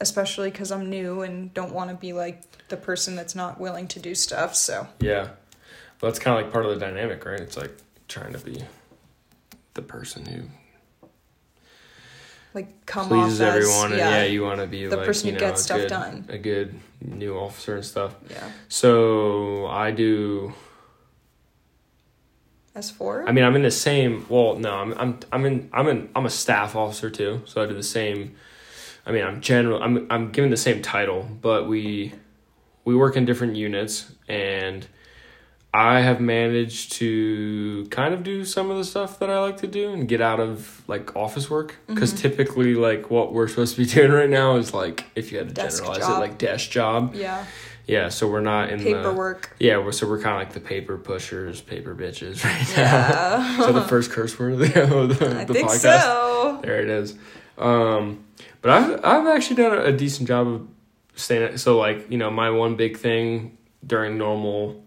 Especially 0.00 0.50
cuz 0.50 0.70
I'm 0.70 0.90
new 0.90 1.22
and 1.22 1.54
don't 1.54 1.72
want 1.72 1.88
to 1.88 1.96
be 1.96 2.12
like 2.12 2.42
the 2.68 2.76
person 2.76 3.16
that's 3.16 3.34
not 3.34 3.58
willing 3.58 3.88
to 3.88 3.98
do 3.98 4.14
stuff, 4.14 4.54
so 4.54 4.86
yeah. 5.00 5.28
Well, 6.02 6.12
that's 6.12 6.18
kind 6.18 6.36
of 6.38 6.44
like 6.44 6.52
part 6.52 6.66
of 6.66 6.74
the 6.74 6.78
dynamic, 6.84 7.24
right? 7.24 7.40
It's 7.40 7.56
like 7.56 7.74
trying 8.08 8.32
to 8.32 8.38
be 8.38 8.62
the 9.74 9.82
person 9.82 10.24
who 10.26 10.42
like 12.56 12.86
come 12.86 13.08
pleases 13.08 13.40
off 13.40 13.48
as 13.48 13.56
everyone, 13.56 13.92
and 13.92 13.98
yeah, 13.98 14.24
you 14.24 14.42
want 14.42 14.60
to 14.60 14.66
be 14.66 14.86
the 14.86 14.96
like 14.96 15.06
person 15.06 15.28
who 15.28 15.34
know 15.34 15.40
gets 15.40 15.62
stuff 15.62 15.78
good, 15.78 15.88
done. 15.88 16.24
a 16.28 16.38
good 16.38 16.74
new 17.02 17.36
officer 17.36 17.76
and 17.76 17.84
stuff. 17.84 18.14
yeah. 18.30 18.50
So 18.68 19.66
I 19.66 19.90
do. 19.90 20.54
As 22.74 22.90
four. 22.90 23.28
I 23.28 23.32
mean, 23.32 23.44
I'm 23.44 23.56
in 23.56 23.62
the 23.62 23.70
same. 23.70 24.26
Well, 24.28 24.56
no, 24.56 24.72
I'm 24.74 24.94
I'm 24.98 25.18
I'm 25.32 25.44
in 25.44 25.68
I'm 25.72 25.88
in 25.88 26.08
I'm 26.16 26.26
a 26.26 26.30
staff 26.30 26.74
officer 26.74 27.10
too, 27.10 27.42
so 27.44 27.62
I 27.62 27.66
do 27.66 27.74
the 27.74 27.82
same. 27.82 28.34
I 29.04 29.12
mean, 29.12 29.24
I'm 29.24 29.40
general. 29.40 29.82
I'm 29.82 30.06
I'm 30.10 30.32
given 30.32 30.50
the 30.50 30.56
same 30.56 30.82
title, 30.82 31.28
but 31.40 31.68
we 31.68 32.14
we 32.86 32.96
work 32.96 33.16
in 33.16 33.26
different 33.26 33.56
units, 33.56 34.12
and 34.28 34.86
I 35.74 36.00
have 36.00 36.20
managed 36.22 36.92
to 36.92 37.86
kind 37.90 38.14
of 38.14 38.22
do 38.22 38.44
some 38.46 38.70
of 38.70 38.78
the 38.78 38.84
stuff 38.84 39.18
that 39.18 39.28
I 39.28 39.40
like 39.40 39.58
to 39.58 39.66
do 39.66 39.92
and 39.92 40.08
get 40.08 40.22
out 40.22 40.40
of 40.40 40.82
like 40.88 41.14
office 41.14 41.50
work 41.50 41.76
because 41.86 42.12
Mm-hmm. 42.14 42.22
typically 42.22 42.74
like 42.74 43.10
what 43.10 43.34
we're 43.34 43.46
supposed 43.48 43.76
to 43.76 43.82
be 43.84 43.86
doing 43.90 44.10
right 44.10 44.30
now 44.30 44.56
is 44.56 44.72
like 44.72 45.04
if 45.14 45.32
you 45.32 45.38
had 45.38 45.48
to 45.48 45.54
Desk 45.54 45.82
generalize 45.82 46.06
job. 46.06 46.16
it 46.16 46.20
like 46.20 46.38
desk 46.38 46.70
job. 46.70 47.14
yeah. 47.14 47.44
Yeah, 47.86 48.08
so 48.08 48.26
we're 48.26 48.40
not 48.40 48.70
in 48.70 48.78
the 48.80 48.84
Paperwork. 48.94 49.54
yeah, 49.60 49.78
we're, 49.78 49.92
so 49.92 50.08
we're 50.08 50.20
kind 50.20 50.34
of 50.34 50.48
like 50.48 50.54
the 50.54 50.58
paper 50.66 50.96
pushers, 50.98 51.60
paper 51.60 51.94
bitches 51.94 52.42
right 52.44 52.76
now. 52.76 52.82
Yeah. 52.82 53.58
so 53.64 53.72
the 53.72 53.82
first 53.82 54.10
curse 54.10 54.36
word 54.36 54.54
of 54.54 54.58
the, 54.58 54.82
of 54.82 55.18
the, 55.20 55.40
I 55.40 55.44
the 55.44 55.54
think 55.54 55.68
podcast. 55.68 56.00
so. 56.00 56.58
There 56.64 56.80
it 56.80 56.88
is. 56.88 57.14
Um, 57.58 58.24
but 58.60 58.70
I've 58.72 59.04
I've 59.04 59.26
actually 59.28 59.56
done 59.62 59.78
a, 59.78 59.82
a 59.84 59.92
decent 59.92 60.26
job 60.26 60.48
of 60.48 60.66
staying. 61.14 61.58
So 61.58 61.78
like 61.78 62.10
you 62.10 62.18
know 62.18 62.28
my 62.30 62.50
one 62.50 62.74
big 62.74 62.96
thing 62.96 63.56
during 63.86 64.18
normal 64.18 64.82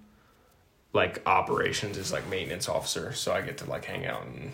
like 0.94 1.22
operations 1.26 1.98
is 1.98 2.12
like 2.12 2.28
maintenance 2.30 2.68
officer. 2.70 3.14
So 3.14 3.32
I 3.34 3.42
get 3.42 3.58
to 3.60 3.70
like 3.70 3.86
hang 3.86 4.06
out 4.06 4.26
and 4.26 4.52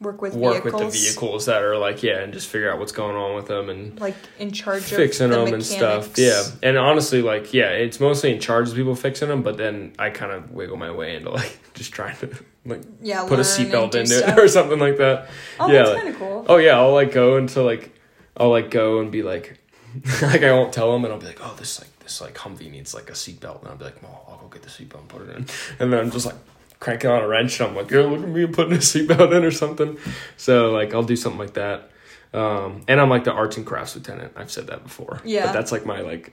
Work 0.00 0.20
with 0.20 0.34
work 0.34 0.64
vehicles. 0.64 0.82
with 0.82 0.92
the 0.92 0.98
vehicles 0.98 1.46
that 1.46 1.62
are 1.62 1.78
like 1.78 2.02
yeah, 2.02 2.18
and 2.18 2.32
just 2.32 2.48
figure 2.48 2.70
out 2.70 2.80
what's 2.80 2.90
going 2.92 3.14
on 3.16 3.36
with 3.36 3.46
them 3.46 3.70
and 3.70 3.98
Like 4.00 4.16
in 4.40 4.50
charge 4.50 4.82
fixing 4.82 5.30
the 5.30 5.36
them 5.44 5.54
and 5.54 5.64
stuff. 5.64 6.18
Yeah, 6.18 6.42
and 6.64 6.76
honestly, 6.76 7.22
like 7.22 7.54
yeah, 7.54 7.70
it's 7.70 8.00
mostly 8.00 8.32
in 8.34 8.40
charge 8.40 8.68
of 8.68 8.74
people 8.74 8.96
fixing 8.96 9.28
them, 9.28 9.42
but 9.42 9.56
then 9.56 9.92
I 9.98 10.10
kind 10.10 10.32
of 10.32 10.50
wiggle 10.50 10.76
my 10.76 10.90
way 10.90 11.14
into 11.16 11.30
like 11.30 11.58
just 11.74 11.92
trying 11.92 12.16
to 12.18 12.30
like 12.66 12.82
Yeah. 13.00 13.24
put 13.28 13.38
a 13.38 13.42
seatbelt 13.42 13.94
into 13.94 14.06
stuff. 14.18 14.36
it 14.36 14.38
or 14.44 14.48
something 14.48 14.80
like 14.80 14.96
that. 14.98 15.28
Oh, 15.60 15.68
yeah, 15.70 15.74
that's 15.84 15.90
like- 15.90 15.98
kind 16.02 16.08
of 16.14 16.18
cool. 16.18 16.46
Oh 16.48 16.56
yeah, 16.56 16.76
I'll 16.76 16.92
like 16.92 17.12
go 17.12 17.36
into 17.38 17.62
like 17.62 17.96
I'll 18.36 18.50
like 18.50 18.70
go 18.72 18.98
and 18.98 19.12
be 19.12 19.22
like 19.22 19.58
like 20.22 20.42
I 20.42 20.52
won't 20.52 20.72
tell 20.72 20.92
them 20.92 21.04
and 21.04 21.14
I'll 21.14 21.20
be 21.20 21.26
like, 21.26 21.40
oh 21.40 21.54
this 21.56 21.80
like 21.80 21.88
this 22.04 22.20
like 22.20 22.34
Humvee 22.34 22.70
needs 22.70 22.94
like 22.94 23.10
a 23.10 23.14
seatbelt 23.14 23.60
and 23.60 23.70
I'll 23.70 23.76
be 23.76 23.84
like, 23.84 24.02
well 24.02 24.24
I'll 24.28 24.38
go 24.38 24.46
get 24.48 24.62
the 24.62 24.68
seatbelt 24.68 25.00
and 25.00 25.08
put 25.08 25.22
it 25.22 25.30
in 25.30 25.46
and 25.80 25.92
then 25.92 25.94
I'm 25.94 26.10
just 26.10 26.26
like 26.26 26.36
cranking 26.80 27.10
on 27.10 27.22
a 27.22 27.26
wrench 27.28 27.58
and 27.60 27.70
I'm 27.70 27.76
like, 27.76 27.90
yo 27.90 28.06
look 28.06 28.22
at 28.22 28.28
me 28.28 28.46
putting 28.46 28.74
a 28.74 28.78
seatbelt 28.78 29.34
in 29.36 29.44
or 29.44 29.50
something. 29.50 29.98
So 30.36 30.70
like 30.70 30.94
I'll 30.94 31.02
do 31.02 31.16
something 31.16 31.38
like 31.40 31.54
that. 31.54 31.90
Um, 32.32 32.82
and 32.88 33.00
I'm 33.00 33.08
like 33.08 33.24
the 33.24 33.32
arts 33.32 33.56
and 33.56 33.64
crafts 33.66 33.94
lieutenant. 33.96 34.32
I've 34.36 34.50
said 34.50 34.66
that 34.66 34.82
before. 34.82 35.20
Yeah. 35.24 35.46
But 35.46 35.52
that's 35.52 35.72
like 35.72 35.86
my 35.86 36.00
like 36.00 36.32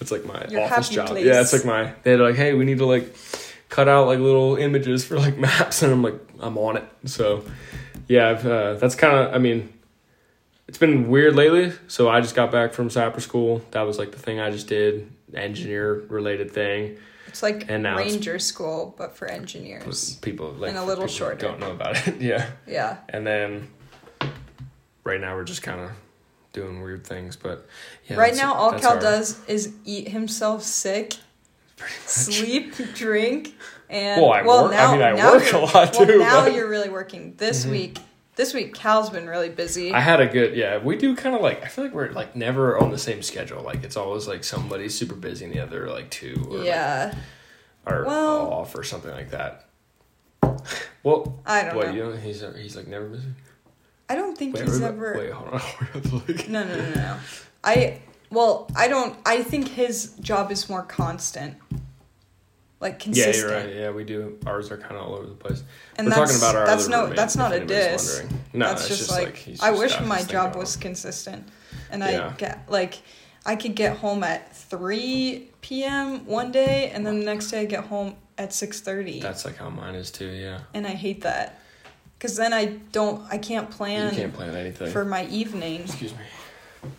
it's 0.00 0.10
like 0.10 0.24
my 0.26 0.46
Your 0.48 0.62
office 0.62 0.88
job. 0.90 1.08
place. 1.08 1.24
Yeah, 1.24 1.40
it's 1.40 1.52
like 1.52 1.64
my 1.64 1.94
they're 2.02 2.18
like, 2.18 2.34
hey, 2.36 2.52
we 2.54 2.64
need 2.64 2.78
to 2.78 2.86
like 2.86 3.16
cut 3.68 3.88
out 3.88 4.06
like 4.06 4.18
little 4.18 4.56
images 4.56 5.04
for 5.04 5.18
like 5.18 5.38
maps 5.46 5.82
and 5.82 5.92
I'm 5.92 6.02
like, 6.02 6.20
I'm 6.40 6.58
on 6.58 6.76
it. 6.76 6.84
So 7.06 7.44
yeah, 8.08 8.28
I've, 8.30 8.46
uh, 8.46 8.74
that's 8.74 8.94
kind 8.94 9.16
of 9.16 9.34
I 9.34 9.38
mean 9.38 9.72
it's 10.68 10.78
been 10.78 11.08
weird 11.08 11.34
lately. 11.36 11.72
So 11.88 12.08
I 12.08 12.20
just 12.20 12.34
got 12.34 12.50
back 12.50 12.72
from 12.72 12.90
sapper 12.90 13.20
school. 13.20 13.62
That 13.72 13.82
was 13.82 13.98
like 13.98 14.12
the 14.12 14.18
thing 14.18 14.40
I 14.40 14.50
just 14.50 14.66
did, 14.66 15.10
engineer 15.34 15.94
related 16.08 16.50
thing. 16.50 16.98
It's 17.28 17.42
like 17.42 17.66
And 17.68 17.82
now 17.82 17.96
ranger 17.98 18.38
school, 18.38 18.94
but 18.96 19.14
for 19.16 19.26
engineers. 19.28 20.16
People 20.16 20.52
like 20.52 20.70
And 20.70 20.78
a 20.78 20.84
little 20.84 21.06
shorter. 21.06 21.36
don't 21.36 21.60
know 21.60 21.70
about 21.72 22.06
it. 22.08 22.16
yeah, 22.20 22.50
Yeah. 22.66 22.96
and 23.08 23.26
then 23.26 23.68
right 25.04 25.20
now 25.20 25.34
we're 25.34 25.44
just 25.44 25.62
kind 25.62 25.80
of 25.80 25.90
doing 26.52 26.80
weird 26.82 27.06
things. 27.06 27.36
But 27.36 27.66
yeah, 28.08 28.16
right 28.16 28.34
now, 28.34 28.54
all 28.54 28.72
Cal 28.78 28.92
our- 28.94 29.00
does 29.00 29.38
is 29.46 29.72
eat 29.84 30.08
himself 30.08 30.62
sick, 30.62 31.14
sleep, 32.06 32.74
drink, 32.94 33.54
and 33.90 34.22
Well, 34.22 34.32
I 34.32 34.42
work- 34.42 34.72
I 34.74 34.92
mean, 34.92 35.02
I 35.02 35.12
now 35.12 35.32
work 35.32 35.52
a 35.52 35.58
lot, 35.58 35.74
well, 35.74 36.06
too, 36.06 36.18
now 36.18 36.44
but- 36.44 36.54
you're 36.54 36.68
really 36.68 36.88
working. 36.88 37.34
This 37.36 37.66
Mhm. 37.66 37.70
week, 37.70 37.98
this 38.36 38.54
week, 38.54 38.74
Cal's 38.74 39.10
been 39.10 39.26
really 39.28 39.48
busy. 39.48 39.92
I 39.92 40.00
had 40.00 40.20
a 40.20 40.26
good 40.26 40.54
yeah. 40.56 40.78
We 40.78 40.96
do 40.96 41.16
kind 41.16 41.34
of 41.34 41.40
like 41.42 41.62
I 41.64 41.68
feel 41.68 41.84
like 41.84 41.92
we're 41.94 42.12
like 42.12 42.36
never 42.36 42.78
on 42.78 42.90
the 42.90 42.98
same 42.98 43.22
schedule. 43.22 43.62
Like 43.62 43.82
it's 43.84 43.96
always 43.96 44.28
like 44.28 44.44
somebody's 44.44 44.94
super 44.96 45.14
busy 45.14 45.44
and 45.44 45.52
the 45.54 45.60
other 45.60 45.88
like 45.90 46.10
two 46.10 46.46
or 46.48 46.58
like, 46.58 46.66
yeah, 46.66 47.14
are 47.86 48.04
Well- 48.04 48.52
off 48.52 48.74
or 48.76 48.82
something 48.84 49.10
like 49.10 49.30
that. 49.30 49.64
Well, 51.02 51.40
I 51.46 51.62
don't 51.62 51.76
what 51.76 51.86
know. 51.88 51.92
you 51.92 52.02
know 52.02 52.12
he's 52.16 52.42
he's 52.56 52.74
like 52.76 52.88
never 52.88 53.06
busy. 53.06 53.28
I 54.08 54.16
don't 54.16 54.36
think 54.36 54.54
Wait, 54.56 54.64
he's 54.64 54.80
ever. 54.80 55.14
wait, 55.16 55.30
hold 55.30 55.48
on. 55.54 55.60
We 55.80 55.86
have 55.86 56.26
to. 56.44 56.50
No, 56.50 56.64
no, 56.64 56.76
no, 56.76 56.88
no, 56.90 56.94
no. 56.94 57.16
I 57.62 58.00
well, 58.30 58.68
I 58.74 58.88
don't. 58.88 59.16
I 59.24 59.42
think 59.44 59.68
his 59.68 60.14
job 60.20 60.50
is 60.50 60.68
more 60.68 60.82
constant, 60.82 61.54
like 62.90 63.06
Yeah, 63.06 63.34
you're 63.34 63.50
right. 63.50 63.74
Yeah, 63.74 63.90
we 63.90 64.04
do. 64.04 64.38
Ours 64.46 64.70
are 64.70 64.76
kind 64.76 64.96
of 64.96 65.02
all 65.02 65.14
over 65.14 65.26
the 65.26 65.34
place. 65.34 65.62
And 65.96 66.06
We're 66.08 66.14
talking 66.14 66.36
about 66.36 66.56
our 66.56 66.66
that's 66.66 66.88
no 66.88 67.02
roommate, 67.02 67.16
that's 67.16 67.36
not 67.36 67.52
a 67.52 67.64
diss. 67.64 68.20
wondering. 68.20 68.40
No, 68.52 68.66
that's 68.68 68.88
it's 68.88 68.98
just, 68.98 69.10
like, 69.10 69.36
he's 69.36 69.60
I 69.60 69.70
just 69.70 69.78
wish 69.82 70.00
my 70.06 70.22
job 70.22 70.56
was 70.56 70.76
consistent, 70.76 71.48
and 71.90 72.02
Yeah. 72.02 72.28
I 72.32 72.36
get 72.36 72.70
like 72.70 73.02
I 73.44 73.56
could 73.56 73.74
get 73.76 73.98
home 73.98 74.22
at 74.24 74.54
three 74.56 75.50
p.m. 75.60 76.26
one 76.26 76.50
day, 76.52 76.90
and 76.90 77.06
then 77.06 77.20
the 77.20 77.24
next 77.26 77.50
day 77.50 77.60
I 77.60 77.64
get 77.66 77.84
home 77.84 78.16
at 78.38 78.52
six 78.52 78.80
thirty, 78.80 79.20
That's 79.20 79.44
like 79.44 79.56
how 79.56 79.70
mine 79.70 79.94
is 79.94 80.10
too. 80.10 80.26
Yeah, 80.28 80.60
and 80.74 80.86
I 80.86 80.90
hate 80.90 81.22
that 81.22 81.58
because 82.18 82.36
then 82.36 82.52
I 82.52 82.64
don't 82.92 83.22
I 83.30 83.38
can't 83.38 83.70
plan. 83.70 84.12
you 84.12 84.20
can't 84.20 84.34
plan 84.34 84.54
anything. 84.54 84.90
for 84.90 85.04
my 85.04 85.26
evening. 85.26 85.82
Excuse 85.82 86.12
me. 86.12 86.90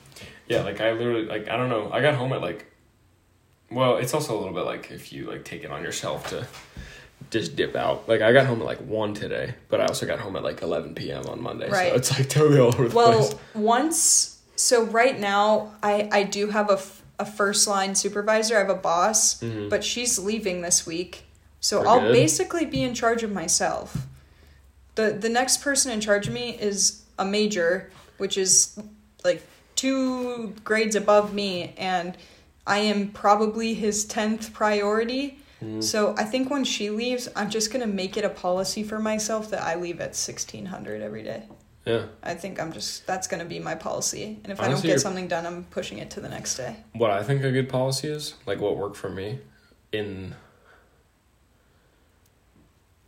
Yeah, 0.47 0.61
like 0.63 0.79
I 0.79 0.91
literally 0.93 1.25
like 1.25 1.49
I 1.49 1.57
don't 1.57 1.69
know. 1.69 1.89
I 1.91 2.01
got 2.01 2.15
home 2.15 2.31
at 2.33 2.41
like 2.41 2.65
well, 3.69 3.97
it's 3.97 4.13
also 4.13 4.35
a 4.35 4.39
little 4.39 4.53
bit 4.53 4.65
like 4.65 4.91
if 4.91 5.11
you 5.11 5.29
like 5.29 5.43
take 5.43 5.63
it 5.63 5.71
on 5.71 5.83
yourself 5.83 6.29
to 6.29 6.47
just 7.31 7.55
dip 7.55 7.75
out. 7.75 8.07
Like 8.07 8.21
I 8.21 8.31
got 8.31 8.45
home 8.45 8.59
at 8.61 8.65
like 8.65 8.79
one 8.79 9.13
today, 9.13 9.55
but 9.69 9.81
I 9.81 9.85
also 9.85 10.05
got 10.05 10.19
home 10.19 10.35
at 10.35 10.43
like 10.43 10.61
eleven 10.61 10.95
PM 10.95 11.25
on 11.27 11.41
Monday. 11.41 11.69
Right. 11.69 11.89
So 11.91 11.95
it's 11.95 12.17
like 12.17 12.29
totally 12.29 12.59
all 12.59 12.67
over 12.67 12.87
the 12.87 12.95
Well, 12.95 13.19
place. 13.19 13.35
once 13.53 14.41
so 14.55 14.83
right 14.85 15.19
now 15.19 15.73
I 15.83 16.07
I 16.11 16.23
do 16.23 16.49
have 16.49 16.69
a, 16.69 16.73
f- 16.73 17.01
a 17.19 17.25
first 17.25 17.67
line 17.67 17.95
supervisor. 17.95 18.55
I 18.55 18.59
have 18.59 18.69
a 18.69 18.75
boss, 18.75 19.39
Mhm. 19.41 19.69
but 19.69 19.83
she's 19.83 20.17
leaving 20.17 20.61
this 20.61 20.85
week, 20.85 21.23
so 21.59 21.81
For 21.81 21.87
I'll 21.87 21.99
good. 22.01 22.13
basically 22.13 22.65
be 22.65 22.83
in 22.83 22.93
charge 22.93 23.23
of 23.23 23.31
myself. 23.31 23.97
the 24.95 25.11
The 25.11 25.29
next 25.29 25.61
person 25.61 25.91
in 25.91 25.99
charge 26.01 26.27
of 26.27 26.33
me 26.33 26.51
is 26.59 27.01
a 27.19 27.25
major, 27.25 27.91
which 28.17 28.37
is 28.37 28.79
like 29.23 29.43
two 29.75 30.53
grades 30.63 30.95
above 30.95 31.33
me, 31.33 31.73
and 31.77 32.15
I 32.67 32.79
am 32.79 33.09
probably 33.09 33.73
his 33.73 34.05
tenth 34.05 34.53
priority. 34.53 35.39
Mhm. 35.63 35.81
So 35.81 36.13
I 36.17 36.23
think 36.23 36.51
when 36.51 36.63
she 36.63 36.89
leaves, 36.91 37.27
I'm 37.35 37.49
just 37.49 37.71
gonna 37.71 37.87
make 37.87 38.17
it 38.17 38.23
a 38.25 38.29
policy 38.29 38.83
for 38.83 38.99
myself 38.99 39.49
that 39.49 39.63
I 39.63 39.75
leave 39.75 39.99
at 40.01 40.15
sixteen 40.15 40.67
hundred 40.67 41.01
every 41.01 41.23
day. 41.23 41.43
Yeah. 41.85 42.03
I 42.21 42.35
think 42.35 42.59
I'm 42.61 42.73
just 42.73 43.07
that's 43.07 43.27
gonna 43.27 43.45
be 43.45 43.59
my 43.59 43.73
policy, 43.73 44.39
and 44.43 44.51
if 44.51 44.59
I 44.59 44.67
don't 44.67 44.83
get 44.83 44.99
something 44.99 45.27
done, 45.27 45.45
I'm 45.47 45.63
pushing 45.63 45.97
it 45.99 46.11
to 46.11 46.19
the 46.19 46.29
next 46.29 46.55
day. 46.57 46.75
What 46.93 47.09
I 47.09 47.23
think 47.23 47.43
a 47.43 47.51
good 47.51 47.69
policy 47.69 48.09
is, 48.09 48.33
like 48.45 48.59
what 48.59 48.77
worked 48.77 48.97
for 48.97 49.09
me 49.09 49.39
in 49.93 50.35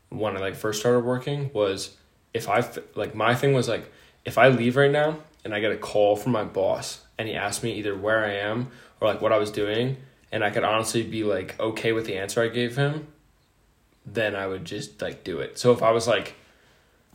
when 0.10 0.36
I 0.36 0.40
like 0.40 0.56
first 0.56 0.80
started 0.80 1.02
working 1.02 1.52
was 1.54 1.98
if 2.34 2.50
I 2.50 2.66
like 2.96 3.14
my 3.14 3.36
thing 3.36 3.54
was 3.54 3.68
like 3.68 3.92
if 4.26 4.38
I 4.38 4.48
leave 4.48 4.76
right 4.76 4.92
now 4.92 5.18
and 5.44 5.54
I 5.54 5.60
get 5.60 5.72
a 5.72 5.78
call 5.78 6.16
from 6.16 6.32
my 6.32 6.44
boss 6.44 7.02
and 7.18 7.28
he 7.28 7.36
asked 7.36 7.64
me 7.64 7.74
either 7.74 7.96
where 7.96 8.24
I 8.26 8.32
am 8.34 8.72
or 9.02 9.08
like 9.08 9.22
what 9.22 9.32
I 9.32 9.38
was 9.38 9.52
doing 9.52 9.98
and 10.32 10.44
I 10.44 10.50
could 10.50 10.64
honestly 10.64 11.04
be 11.04 11.24
like 11.24 11.60
okay 11.60 11.92
with 11.92 12.06
the 12.06 12.18
answer 12.18 12.42
I 12.42 12.48
gave 12.50 12.76
him, 12.76 13.08
then 14.06 14.36
I 14.36 14.48
would 14.48 14.66
just 14.66 15.02
like 15.02 15.24
do 15.24 15.40
it. 15.40 15.58
So 15.60 15.72
if 15.72 15.82
I 15.84 15.92
was 15.92 16.08
like 16.08 16.36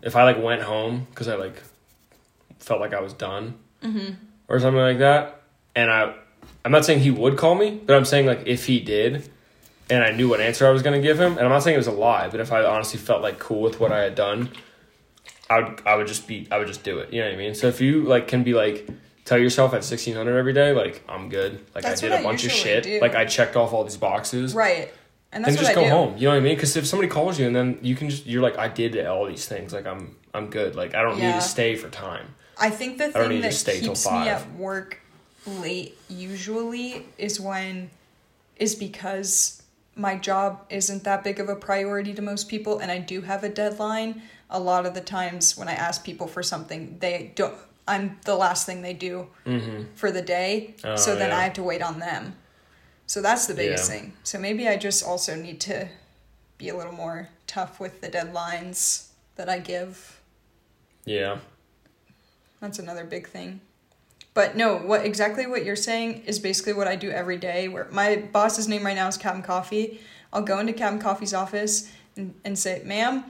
if 0.02 0.16
I 0.16 0.24
like 0.24 0.42
went 0.42 0.62
home 0.62 1.06
cuz 1.14 1.28
I 1.28 1.36
like 1.36 1.62
felt 2.58 2.80
like 2.80 2.94
I 2.94 3.00
was 3.00 3.12
done 3.12 3.54
Mm-hmm. 3.82 4.14
or 4.48 4.58
something 4.60 4.80
like 4.80 4.98
that 4.98 5.42
and 5.76 5.90
I 5.90 6.14
I'm 6.64 6.72
not 6.72 6.86
saying 6.86 7.00
he 7.00 7.10
would 7.10 7.36
call 7.36 7.54
me, 7.54 7.78
but 7.84 7.94
I'm 7.94 8.06
saying 8.06 8.24
like 8.26 8.42
if 8.46 8.64
he 8.66 8.80
did 8.80 9.28
and 9.90 10.02
I 10.02 10.12
knew 10.12 10.28
what 10.30 10.40
answer 10.40 10.66
I 10.66 10.70
was 10.70 10.80
gonna 10.80 11.02
give 11.02 11.20
him, 11.20 11.32
and 11.32 11.40
I'm 11.40 11.50
not 11.50 11.62
saying 11.62 11.74
it 11.74 11.78
was 11.78 11.86
a 11.86 11.92
lie, 11.92 12.28
but 12.28 12.40
if 12.40 12.50
I 12.50 12.64
honestly 12.64 12.98
felt 12.98 13.20
like 13.20 13.38
cool 13.38 13.60
with 13.60 13.78
what 13.80 13.92
I 13.92 14.00
had 14.00 14.14
done, 14.14 14.48
I 15.50 15.60
would 15.60 15.82
I 15.84 15.94
would 15.96 16.06
just 16.06 16.26
be 16.26 16.48
I 16.50 16.56
would 16.58 16.66
just 16.68 16.82
do 16.82 16.98
it. 17.00 17.12
You 17.12 17.20
know 17.20 17.26
what 17.28 17.34
I 17.34 17.36
mean? 17.36 17.54
So 17.54 17.66
if 17.66 17.82
you 17.82 18.02
like 18.04 18.26
can 18.26 18.42
be 18.42 18.54
like 18.54 18.88
tell 19.24 19.38
yourself 19.38 19.74
at 19.74 19.84
sixteen 19.84 20.14
hundred 20.14 20.38
every 20.38 20.52
day, 20.52 20.72
like 20.72 21.02
I'm 21.08 21.28
good. 21.28 21.64
Like 21.74 21.84
That's 21.84 22.02
I 22.02 22.08
did 22.08 22.12
a 22.12 22.18
I 22.18 22.22
bunch 22.22 22.44
of 22.44 22.52
shit. 22.52 22.84
do. 22.84 23.00
Like 23.00 23.14
I 23.14 23.24
checked 23.24 23.56
off 23.56 23.72
all 23.72 23.84
these 23.84 23.96
boxes. 23.96 24.54
Right, 24.54 24.92
and 25.32 25.44
that's 25.44 25.56
just 25.56 25.68
what 25.68 25.74
go 25.74 25.80
I 25.82 25.84
do. 25.84 25.90
home. 25.90 26.16
You 26.16 26.24
know 26.24 26.30
what 26.30 26.36
I 26.36 26.40
mean? 26.40 26.54
Because 26.54 26.76
if 26.76 26.86
somebody 26.86 27.08
calls 27.08 27.38
you 27.38 27.46
and 27.46 27.54
then 27.54 27.78
you 27.82 27.94
can 27.96 28.10
just 28.10 28.26
you're 28.26 28.42
like 28.42 28.58
I 28.58 28.68
did 28.68 28.96
all 29.06 29.26
these 29.26 29.46
things. 29.46 29.72
Like 29.72 29.86
I'm 29.86 30.16
I'm 30.32 30.50
good. 30.50 30.74
Like 30.76 30.94
I 30.94 31.02
don't 31.02 31.18
need 31.18 31.32
to 31.32 31.40
stay 31.40 31.76
for 31.76 31.88
time. 31.88 32.34
I 32.58 32.70
think 32.70 32.98
the 32.98 33.10
thing 33.10 33.28
need 33.28 33.36
to 33.36 33.42
that 33.42 33.54
stay 33.54 33.80
till 33.80 33.88
keeps 33.90 34.06
me 34.06 34.10
five. 34.12 34.26
at 34.28 34.52
work 34.54 35.00
late 35.46 35.98
usually 36.08 37.04
is 37.18 37.40
when 37.40 37.90
is 38.56 38.74
because 38.76 39.62
my 39.96 40.16
job 40.16 40.64
isn't 40.70 41.04
that 41.04 41.22
big 41.24 41.38
of 41.40 41.48
a 41.48 41.56
priority 41.56 42.14
to 42.14 42.22
most 42.22 42.48
people 42.48 42.78
and 42.78 42.90
I 42.90 42.98
do 42.98 43.20
have 43.22 43.44
a 43.44 43.48
deadline, 43.48 44.22
a 44.50 44.58
lot 44.58 44.86
of 44.86 44.94
the 44.94 45.00
times 45.00 45.56
when 45.56 45.68
I 45.68 45.72
ask 45.72 46.04
people 46.04 46.26
for 46.26 46.42
something, 46.42 46.96
they 47.00 47.32
don't 47.34 47.54
I'm 47.86 48.18
the 48.24 48.34
last 48.34 48.64
thing 48.66 48.82
they 48.82 48.94
do 48.94 49.28
Mm-hmm. 49.46 49.94
for 49.94 50.10
the 50.10 50.22
day. 50.22 50.74
Oh, 50.84 50.96
so 50.96 51.14
then 51.14 51.30
yeah. 51.30 51.38
I 51.38 51.42
have 51.42 51.52
to 51.54 51.62
wait 51.62 51.82
on 51.82 51.98
them. 51.98 52.36
So 53.06 53.20
that's 53.20 53.46
the 53.46 53.54
biggest 53.54 53.90
Yeah. 53.90 53.98
thing. 53.98 54.12
So 54.24 54.38
maybe 54.38 54.66
I 54.68 54.76
just 54.76 55.04
also 55.04 55.34
need 55.34 55.60
to 55.62 55.88
be 56.56 56.68
a 56.70 56.76
little 56.76 56.92
more 56.94 57.28
tough 57.46 57.78
with 57.80 58.00
the 58.00 58.08
deadlines 58.08 59.08
that 59.36 59.48
I 59.48 59.58
give. 59.58 60.20
Yeah. 61.04 61.38
That's 62.60 62.78
another 62.78 63.04
big 63.04 63.28
thing. 63.28 63.60
But 64.32 64.56
no, 64.56 64.76
what 64.78 65.04
exactly 65.04 65.46
what 65.46 65.64
you're 65.64 65.76
saying 65.76 66.22
is 66.26 66.38
basically 66.38 66.72
what 66.72 66.88
I 66.88 66.96
do 66.96 67.10
every 67.10 67.36
day. 67.36 67.68
Where 67.68 67.86
my 67.90 68.16
boss's 68.16 68.66
name 68.66 68.84
right 68.86 68.96
now 68.96 69.06
is 69.08 69.16
Captain 69.18 69.42
Coffee. 69.42 70.00
I'll 70.32 70.42
go 70.42 70.58
into 70.58 70.72
Captain 70.72 70.98
Coffee's 71.00 71.34
office 71.34 71.92
and, 72.16 72.34
and 72.44 72.58
say, 72.58 72.82
"Ma'am, 72.84 73.24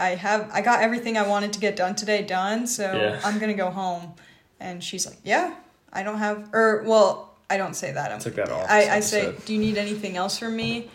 I 0.00 0.10
have 0.16 0.50
I 0.52 0.60
got 0.62 0.82
everything 0.82 1.16
I 1.16 1.26
wanted 1.28 1.52
to 1.52 1.60
get 1.60 1.76
done 1.76 1.94
today 1.94 2.22
done, 2.22 2.66
so 2.66 2.84
Yeah. 2.94 3.20
I'm 3.24 3.38
gonna 3.38 3.54
go 3.54 3.70
home." 3.70 4.14
And 4.58 4.82
she's 4.82 5.06
like, 5.06 5.18
"Yeah, 5.24 5.54
I 5.92 6.02
don't 6.02 6.18
have 6.18 6.48
or 6.52 6.82
well, 6.86 7.34
I 7.48 7.56
don't 7.56 7.74
say 7.74 7.92
that. 7.92 8.10
It's 8.12 8.24
like 8.26 8.34
that 8.36 8.50
office 8.50 8.70
I 8.70 8.96
I 8.96 9.00
say, 9.00 9.34
"Do 9.46 9.52
you 9.54 9.60
need 9.60 9.76
anything 9.78 10.16
else 10.16 10.38
from 10.38 10.56
me?" 10.56 10.90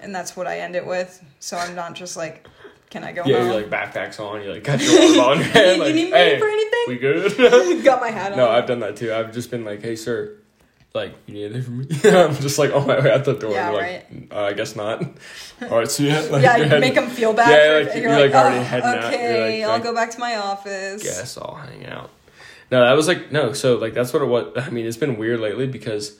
And 0.00 0.14
that's 0.14 0.36
what 0.36 0.46
I 0.46 0.60
end 0.60 0.76
it 0.76 0.86
with. 0.86 1.22
So 1.40 1.56
I'm 1.56 1.74
not 1.74 1.94
just 1.94 2.16
like, 2.16 2.46
"Can 2.90 3.02
I 3.04 3.12
go 3.12 3.22
Yeah, 3.24 3.38
home?" 3.38 3.46
you're 3.46 3.54
like 3.62 3.70
backpacks 3.70 4.20
on. 4.20 4.42
You 4.42 4.52
like 4.52 4.64
got 4.64 4.80
your 4.80 4.92
arm 5.00 5.20
on 5.32 5.36
your 5.38 5.46
head. 5.56 5.76
you 5.76 5.82
Like, 5.84 5.94
need 5.94 6.10
me 6.12 6.16
hey, 6.18 6.38
for 6.38 6.46
anything? 6.48 6.84
we 6.88 6.96
good? 6.98 7.82
got 7.90 8.00
my 8.00 8.10
hat 8.10 8.32
on. 8.32 8.38
no, 8.38 8.48
I've 8.48 8.66
done 8.66 8.80
that 8.80 8.96
too. 8.96 9.12
I've 9.12 9.32
just 9.32 9.50
been 9.50 9.64
like, 9.64 9.82
hey, 9.82 9.96
sir, 9.96 10.36
like, 10.98 11.14
you 11.26 11.34
need 11.34 11.44
anything 11.46 11.62
from 11.62 11.78
me? 11.78 11.86
I'm 12.18 12.34
just 12.36 12.58
like 12.58 12.72
on 12.74 12.86
my 12.86 13.00
way 13.00 13.10
out 13.12 13.24
the 13.24 13.34
door. 13.34 13.52
Yeah, 13.52 13.70
You're 13.72 13.80
like, 13.80 14.06
uh, 14.32 14.42
I 14.44 14.52
guess 14.52 14.76
not. 14.76 15.02
All 15.62 15.78
right, 15.78 15.90
see 15.90 16.08
ya. 16.08 16.20
Like, 16.30 16.42
yeah, 16.42 16.56
heading- 16.58 16.80
make 16.80 16.94
them 16.94 17.08
feel 17.08 17.32
bad. 17.32 17.50
Yeah, 17.50 17.86
like, 17.88 17.94
you're, 18.02 18.10
you're, 18.10 18.20
like, 18.20 18.32
like, 18.32 18.44
already 18.44 18.58
"Oh, 18.58 18.62
heading 18.64 18.86
out." 18.86 19.04
Okay, 19.14 19.66
like, 19.66 19.70
I'll 19.72 19.80
go 19.84 19.94
back 19.94 20.10
to 20.10 20.18
my 20.20 20.36
office. 20.36 21.02
Guess 21.02 21.38
I'll 21.38 21.54
hang 21.54 21.86
out. 21.86 22.10
No, 22.70 22.84
that 22.84 22.92
was 22.92 23.08
like 23.08 23.32
no. 23.32 23.54
So 23.54 23.76
like 23.76 23.94
that's 23.94 24.12
what 24.12 24.20
it 24.22 24.26
was. 24.26 24.52
I 24.56 24.68
mean, 24.70 24.84
it's 24.86 24.98
been 24.98 25.16
weird 25.16 25.40
lately 25.40 25.66
because 25.66 26.18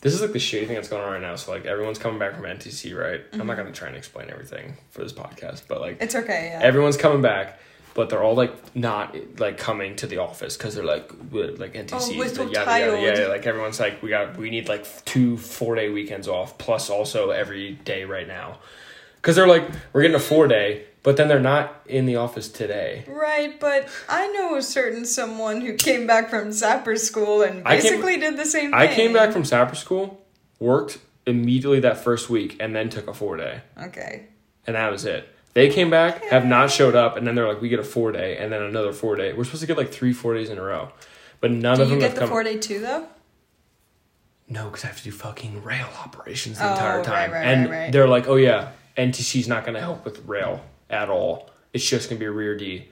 this 0.00 0.14
is 0.14 0.22
like 0.22 0.32
the 0.32 0.38
shitty 0.38 0.66
thing 0.66 0.76
that's 0.76 0.88
going 0.88 1.02
on 1.04 1.12
right 1.12 1.20
now. 1.20 1.36
So 1.36 1.52
like 1.52 1.66
everyone's 1.66 1.98
coming 1.98 2.18
back 2.18 2.34
from 2.34 2.44
NTC, 2.44 2.96
right? 2.98 3.20
I'm 3.32 3.38
Mm-hmm. 3.40 3.46
not 3.46 3.56
gonna 3.58 3.70
try 3.72 3.88
and 3.88 3.96
explain 3.96 4.30
everything 4.30 4.78
for 4.88 5.02
this 5.02 5.12
podcast, 5.12 5.64
but 5.68 5.82
like 5.82 5.98
It's 6.00 6.14
okay. 6.14 6.48
Yeah. 6.54 6.60
everyone's 6.62 6.96
coming 6.96 7.20
back, 7.20 7.60
but 7.94 8.08
they're 8.08 8.22
all 8.22 8.34
like 8.34 8.76
not 8.76 9.16
like 9.38 9.58
coming 9.58 9.96
to 9.96 10.06
the 10.06 10.18
office 10.18 10.56
because 10.56 10.74
they're 10.74 10.84
like 10.84 11.10
with, 11.30 11.58
like 11.60 11.74
NTC. 11.74 12.14
Oh, 12.14 12.18
we're 12.18 12.28
so 12.28 12.42
yada, 12.42 12.52
yada, 12.52 12.64
tired. 12.64 13.18
Yeah, 13.18 13.26
like 13.26 13.46
everyone's 13.46 13.80
like 13.80 14.02
we 14.02 14.10
got 14.10 14.36
we 14.36 14.50
need 14.50 14.68
like 14.68 14.86
two 15.04 15.36
four 15.36 15.74
day 15.74 15.88
weekends 15.90 16.28
off 16.28 16.56
plus 16.58 16.88
also 16.90 17.30
every 17.30 17.72
day 17.72 18.04
right 18.04 18.26
now 18.28 18.58
because 19.16 19.36
they're 19.36 19.48
like 19.48 19.64
we're 19.92 20.02
getting 20.02 20.14
a 20.16 20.20
four 20.20 20.46
day, 20.48 20.84
but 21.02 21.16
then 21.16 21.28
they're 21.28 21.40
not 21.40 21.82
in 21.86 22.06
the 22.06 22.16
office 22.16 22.48
today. 22.48 23.04
right, 23.08 23.58
but 23.58 23.88
I 24.08 24.28
know 24.28 24.54
a 24.56 24.62
certain 24.62 25.04
someone 25.04 25.60
who 25.60 25.74
came 25.74 26.06
back 26.06 26.30
from 26.30 26.52
Sapper 26.52 26.96
school 26.96 27.42
and 27.42 27.66
I 27.66 27.80
came- 27.80 27.82
basically 27.90 28.16
did 28.18 28.36
the 28.36 28.44
same 28.46 28.70
thing. 28.70 28.74
I 28.74 28.86
came 28.86 29.12
back 29.12 29.32
from 29.32 29.44
Sapper 29.44 29.74
School, 29.74 30.24
worked 30.58 30.98
immediately 31.26 31.80
that 31.80 31.98
first 31.98 32.30
week, 32.30 32.56
and 32.60 32.74
then 32.74 32.88
took 32.88 33.06
a 33.08 33.14
four 33.14 33.36
day, 33.36 33.60
Okay. 33.82 34.26
and 34.66 34.76
that 34.76 34.90
was 34.90 35.04
it. 35.04 35.28
They 35.52 35.68
came 35.68 35.90
back, 35.90 36.24
have 36.26 36.46
not 36.46 36.70
showed 36.70 36.94
up, 36.94 37.16
and 37.16 37.26
then 37.26 37.34
they're 37.34 37.48
like, 37.48 37.60
"We 37.60 37.68
get 37.68 37.80
a 37.80 37.84
four 37.84 38.12
day, 38.12 38.36
and 38.36 38.52
then 38.52 38.62
another 38.62 38.92
four 38.92 39.16
day." 39.16 39.32
We're 39.32 39.44
supposed 39.44 39.62
to 39.62 39.66
get 39.66 39.76
like 39.76 39.90
three 39.92 40.12
four 40.12 40.34
days 40.34 40.48
in 40.50 40.58
a 40.58 40.62
row, 40.62 40.90
but 41.40 41.50
none 41.50 41.72
of 41.72 41.78
them 41.78 41.88
come. 41.88 41.98
Do 41.98 42.04
you 42.04 42.10
get 42.12 42.16
the 42.20 42.26
four 42.26 42.42
day 42.44 42.56
too 42.58 42.78
though? 42.80 43.06
No, 44.48 44.64
because 44.68 44.84
I 44.84 44.88
have 44.88 44.96
to 44.98 45.04
do 45.04 45.10
fucking 45.12 45.62
rail 45.62 45.86
operations 46.04 46.58
the 46.58 46.68
Oh, 46.68 46.72
entire 46.72 47.04
time. 47.04 47.30
right, 47.32 47.44
and 47.44 47.70
right, 47.70 47.78
right. 47.84 47.92
they're 47.92 48.08
like, 48.08 48.26
oh 48.28 48.36
yeah, 48.36 48.72
NTC's 48.96 49.46
not 49.48 49.64
going 49.64 49.74
to 49.74 49.80
help 49.80 50.04
with 50.04 50.24
rail 50.26 50.64
at 50.88 51.08
all. 51.08 51.50
It's 51.72 51.88
just 51.88 52.08
going 52.10 52.18
to 52.18 52.20
be 52.20 52.26
a 52.26 52.32
rear 52.32 52.56
D. 52.56 52.88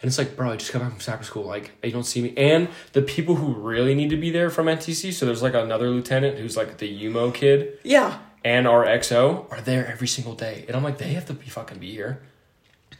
And 0.00 0.08
it's 0.08 0.18
like, 0.18 0.36
bro, 0.36 0.50
I 0.52 0.56
just 0.56 0.72
got 0.72 0.82
back 0.82 0.90
from 0.92 1.00
Sapper 1.00 1.24
School. 1.24 1.44
Like, 1.44 1.72
you 1.82 1.90
don't 1.90 2.04
see 2.04 2.20
me. 2.22 2.34
And 2.36 2.68
the 2.92 3.02
people 3.02 3.34
who 3.36 3.52
really 3.54 3.94
need 3.94 4.10
to 4.10 4.16
be 4.16 4.30
there 4.30 4.50
from 4.50 4.66
NTC, 4.66 5.12
so 5.12 5.24
there's 5.26 5.42
like 5.42 5.54
another 5.54 5.88
lieutenant 5.90 6.38
who's 6.38 6.56
like 6.56 6.76
the 6.78 6.86
UMO 7.06 7.32
kid 7.32 7.78
Yeah. 7.82 8.18
And 8.46 8.68
our 8.68 8.86
XO 8.86 9.50
are 9.50 9.60
there 9.60 9.84
every 9.88 10.06
single 10.06 10.34
day. 10.34 10.64
And 10.68 10.76
I'm 10.76 10.84
like, 10.84 10.98
they 10.98 11.14
have 11.14 11.26
to 11.26 11.32
be 11.32 11.46
fucking 11.46 11.78
be 11.78 11.90
here. 11.90 12.22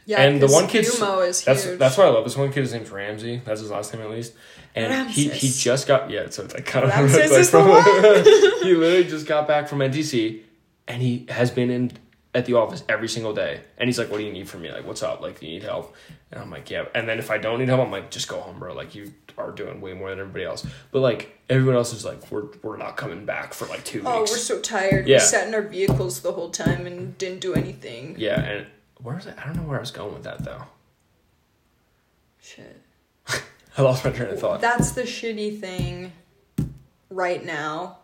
Yeah. 0.05 0.21
and 0.21 0.41
the 0.41 0.47
one 0.47 0.67
kid's 0.67 0.99
Umo 0.99 1.25
is 1.25 1.43
that's 1.43 1.63
huge. 1.63 1.79
that's 1.79 1.97
what 1.97 2.07
I 2.07 2.09
love. 2.09 2.25
This 2.25 2.35
one 2.35 2.51
kid, 2.51 2.61
his 2.61 2.73
name's 2.73 2.91
Ramsey. 2.91 3.41
That's 3.45 3.61
his 3.61 3.71
last 3.71 3.93
name 3.93 4.03
at 4.03 4.11
least. 4.11 4.33
And 4.75 5.09
he, 5.09 5.29
he 5.29 5.49
just 5.49 5.87
got 5.87 6.09
yeah. 6.09 6.29
So 6.29 6.43
it's 6.43 6.53
like 6.53 6.65
kind 6.65 6.85
of 6.85 6.91
Ramses 6.91 7.31
it's 7.31 7.53
like 7.53 7.63
from- 7.63 8.63
he 8.63 8.73
literally 8.73 9.05
just 9.05 9.25
got 9.25 9.47
back 9.47 9.69
from 9.69 9.79
NTC, 9.79 10.41
and 10.87 11.01
he 11.01 11.25
has 11.29 11.49
been 11.49 11.69
in 11.69 11.91
at 12.37 12.45
the 12.45 12.53
office 12.53 12.83
every 12.87 13.09
single 13.09 13.33
day. 13.33 13.61
And 13.77 13.87
he's 13.89 13.97
like, 13.97 14.09
"What 14.11 14.19
do 14.19 14.23
you 14.23 14.31
need 14.31 14.47
from 14.47 14.61
me? 14.61 14.71
Like, 14.71 14.85
what's 14.85 15.01
up? 15.03 15.19
Like, 15.21 15.39
do 15.39 15.45
you 15.47 15.53
need 15.53 15.63
help?" 15.63 15.95
And 16.31 16.39
I'm 16.39 16.51
like, 16.51 16.69
"Yeah." 16.69 16.85
And 16.95 17.09
then 17.09 17.17
if 17.19 17.31
I 17.31 17.37
don't 17.39 17.59
need 17.59 17.67
help, 17.67 17.81
I'm 17.81 17.91
like, 17.91 18.11
"Just 18.11 18.27
go 18.27 18.39
home, 18.39 18.59
bro. 18.59 18.73
Like, 18.73 18.93
you 18.95 19.11
are 19.37 19.51
doing 19.51 19.81
way 19.81 19.93
more 19.93 20.09
than 20.11 20.19
everybody 20.19 20.45
else." 20.45 20.65
But 20.91 20.99
like 20.99 21.37
everyone 21.49 21.75
else 21.75 21.93
is 21.93 22.05
like, 22.05 22.31
"We're 22.31 22.45
we're 22.61 22.77
not 22.77 22.95
coming 22.95 23.25
back 23.25 23.53
for 23.55 23.65
like 23.67 23.83
two 23.83 24.03
Oh, 24.05 24.19
weeks." 24.19 24.31
Oh, 24.31 24.33
we're 24.35 24.39
so 24.39 24.59
tired. 24.61 25.07
Yeah. 25.07 25.17
We 25.17 25.19
sat 25.21 25.47
in 25.47 25.55
our 25.55 25.61
vehicles 25.63 26.21
the 26.21 26.31
whole 26.31 26.49
time 26.51 26.85
and 26.85 27.17
didn't 27.17 27.41
do 27.41 27.53
anything. 27.55 28.15
yeah, 28.19 28.39
and 28.39 28.67
where 29.01 29.15
was 29.15 29.25
it? 29.25 29.35
I 29.41 29.45
don't 29.47 29.55
know 29.57 29.63
where 29.63 29.77
I 29.77 29.81
was 29.81 29.91
going 29.91 30.13
with 30.13 30.23
that 30.23 30.43
though. 30.45 30.63
Shit. 32.41 32.81
I 33.77 33.81
lost 33.81 34.05
my 34.05 34.11
train 34.11 34.29
of 34.29 34.39
thought. 34.39 34.61
That's 34.61 34.91
the 34.91 35.03
shitty 35.03 35.59
thing 35.59 36.11
right 37.09 37.43
now. 37.43 37.97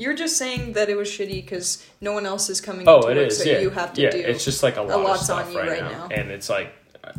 You're 0.00 0.14
just 0.14 0.38
saying 0.38 0.72
that 0.72 0.88
it 0.88 0.96
was 0.96 1.08
shitty 1.08 1.34
because 1.42 1.86
no 2.00 2.12
one 2.12 2.24
else 2.24 2.48
is 2.48 2.60
coming 2.60 2.88
Oh, 2.88 3.02
to 3.02 3.08
it 3.08 3.16
work, 3.16 3.26
is. 3.28 3.38
so 3.38 3.44
yeah, 3.44 3.58
you 3.58 3.68
have 3.68 3.92
to 3.92 4.00
yeah. 4.00 4.10
do. 4.10 4.18
It's 4.18 4.44
just 4.46 4.62
like 4.62 4.76
a 4.78 4.82
lot 4.82 5.02
lot's 5.02 5.20
of 5.20 5.24
stuff 5.26 5.46
on 5.48 5.52
you 5.52 5.58
right, 5.58 5.68
right 5.72 5.82
now. 5.82 6.08
now. 6.08 6.14
and 6.14 6.30
it's 6.30 6.48
like, 6.48 6.72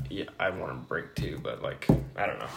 yeah, 0.10 0.26
I 0.40 0.50
want 0.50 0.72
to 0.72 0.88
break 0.88 1.14
too, 1.14 1.40
but 1.44 1.62
like, 1.62 1.88
I 2.16 2.26
don't 2.26 2.40
know. 2.40 2.48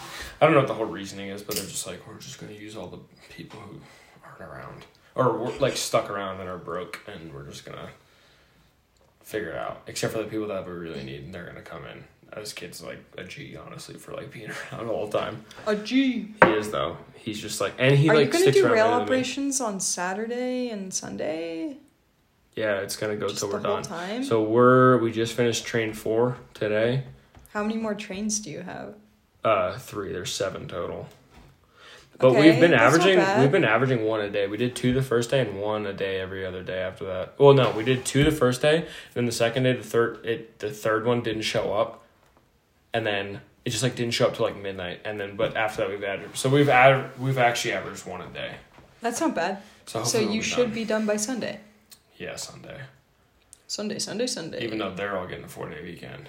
I 0.40 0.46
don't 0.46 0.54
know 0.54 0.60
what 0.60 0.68
the 0.68 0.74
whole 0.74 0.86
reasoning 0.86 1.28
is, 1.28 1.42
but 1.42 1.56
they're 1.56 1.64
just 1.66 1.86
like, 1.86 2.06
we're 2.08 2.18
just 2.18 2.40
gonna 2.40 2.52
use 2.54 2.74
all 2.74 2.86
the 2.86 3.00
people 3.28 3.60
who 3.60 3.80
aren't 4.24 4.40
around 4.40 4.86
or 5.14 5.36
we're 5.36 5.58
like 5.58 5.76
stuck 5.76 6.08
around 6.10 6.40
and 6.40 6.48
are 6.48 6.58
broke, 6.58 7.00
and 7.06 7.32
we're 7.34 7.46
just 7.46 7.66
gonna 7.66 7.90
figure 9.22 9.50
it 9.50 9.56
out. 9.56 9.82
Except 9.86 10.12
for 10.14 10.20
the 10.20 10.28
people 10.28 10.48
that 10.48 10.66
we 10.66 10.72
really 10.72 11.04
need, 11.04 11.24
and 11.24 11.34
they're 11.34 11.44
gonna 11.46 11.60
come 11.60 11.84
in. 11.84 12.04
This 12.34 12.52
kid's 12.52 12.82
like 12.82 12.98
a 13.16 13.24
G, 13.24 13.56
honestly, 13.56 13.96
for 13.96 14.12
like 14.12 14.30
being 14.32 14.50
around 14.72 14.88
all 14.88 15.06
the 15.06 15.18
time. 15.18 15.44
a 15.66 15.76
G. 15.76 16.28
He 16.44 16.50
is 16.50 16.70
though. 16.70 16.96
He's 17.14 17.40
just 17.40 17.60
like, 17.60 17.74
and 17.78 17.96
he 17.96 18.08
Are 18.10 18.14
like 18.16 18.26
you 18.26 18.32
gonna 18.32 18.52
do 18.52 18.64
rail 18.64 18.72
later 18.72 18.76
than 18.90 18.98
me. 18.98 19.02
operations 19.04 19.60
on 19.60 19.80
Saturday 19.80 20.68
and 20.70 20.92
Sunday? 20.92 21.76
Yeah, 22.54 22.78
it's 22.80 22.96
gonna 22.96 23.16
go 23.16 23.28
Just 23.28 23.40
till 23.40 23.50
we're 23.52 23.60
done. 23.60 23.82
time. 23.82 24.24
So 24.24 24.42
we're 24.42 24.98
we 24.98 25.10
just 25.12 25.34
finished 25.34 25.64
train 25.66 25.92
four 25.92 26.36
today. 26.54 27.04
How 27.52 27.62
many 27.62 27.76
more 27.76 27.94
trains 27.94 28.40
do 28.40 28.50
you 28.50 28.60
have? 28.62 28.94
Uh, 29.44 29.78
three. 29.78 30.12
There's 30.12 30.32
seven 30.32 30.66
total. 30.68 31.08
But 32.18 32.28
Okay, 32.28 32.50
we've 32.52 32.60
been 32.60 32.74
averaging 32.74 33.18
we've 33.40 33.50
been 33.50 33.64
averaging 33.64 34.04
one 34.04 34.20
a 34.20 34.30
day. 34.30 34.46
We 34.46 34.56
did 34.56 34.76
two 34.76 34.92
the 34.92 35.02
first 35.02 35.30
day 35.30 35.40
and 35.40 35.60
one 35.60 35.84
a 35.86 35.92
day 35.92 36.20
every 36.20 36.46
other 36.46 36.62
day 36.62 36.78
after 36.78 37.04
that. 37.06 37.34
Well, 37.38 37.54
no, 37.54 37.70
we 37.72 37.82
did 37.84 38.04
two 38.04 38.22
the 38.22 38.30
first 38.30 38.62
day. 38.62 38.86
Then 39.14 39.26
the 39.26 39.32
second 39.32 39.64
day, 39.64 39.72
the 39.72 39.82
third 39.82 40.24
it 40.24 40.58
the 40.60 40.70
third 40.70 41.06
one 41.06 41.22
didn't 41.22 41.42
show 41.42 41.72
up, 41.74 42.03
and 42.94 43.04
then 43.06 43.40
it 43.66 43.70
just 43.70 43.82
like 43.82 43.94
didn't 43.96 44.14
show 44.14 44.26
up 44.28 44.34
till 44.36 44.46
like 44.46 44.56
midnight. 44.56 45.00
And 45.04 45.20
then 45.20 45.36
but 45.36 45.56
after 45.56 45.82
that 45.82 45.90
we've 45.90 46.02
added 46.04 46.30
so 46.34 46.48
we've 46.48 46.68
added 46.70 47.10
we've 47.20 47.36
actually 47.38 47.72
averaged 47.72 48.06
one 48.06 48.22
a 48.22 48.26
day. 48.28 48.52
That's 49.02 49.20
not 49.20 49.34
bad. 49.34 49.58
So 49.86 50.02
So 50.04 50.18
you 50.18 50.40
should 50.40 50.66
done. 50.68 50.74
be 50.74 50.84
done 50.86 51.04
by 51.04 51.16
Sunday. 51.16 51.60
yeah 52.16 52.36
Sunday. 52.36 52.80
Sunday, 53.66 53.98
Sunday, 53.98 54.26
Sunday. 54.26 54.62
Even 54.64 54.78
though 54.78 54.94
they're 54.94 55.16
all 55.18 55.26
getting 55.26 55.44
a 55.44 55.48
four 55.48 55.68
day 55.68 55.82
weekend. 55.82 56.28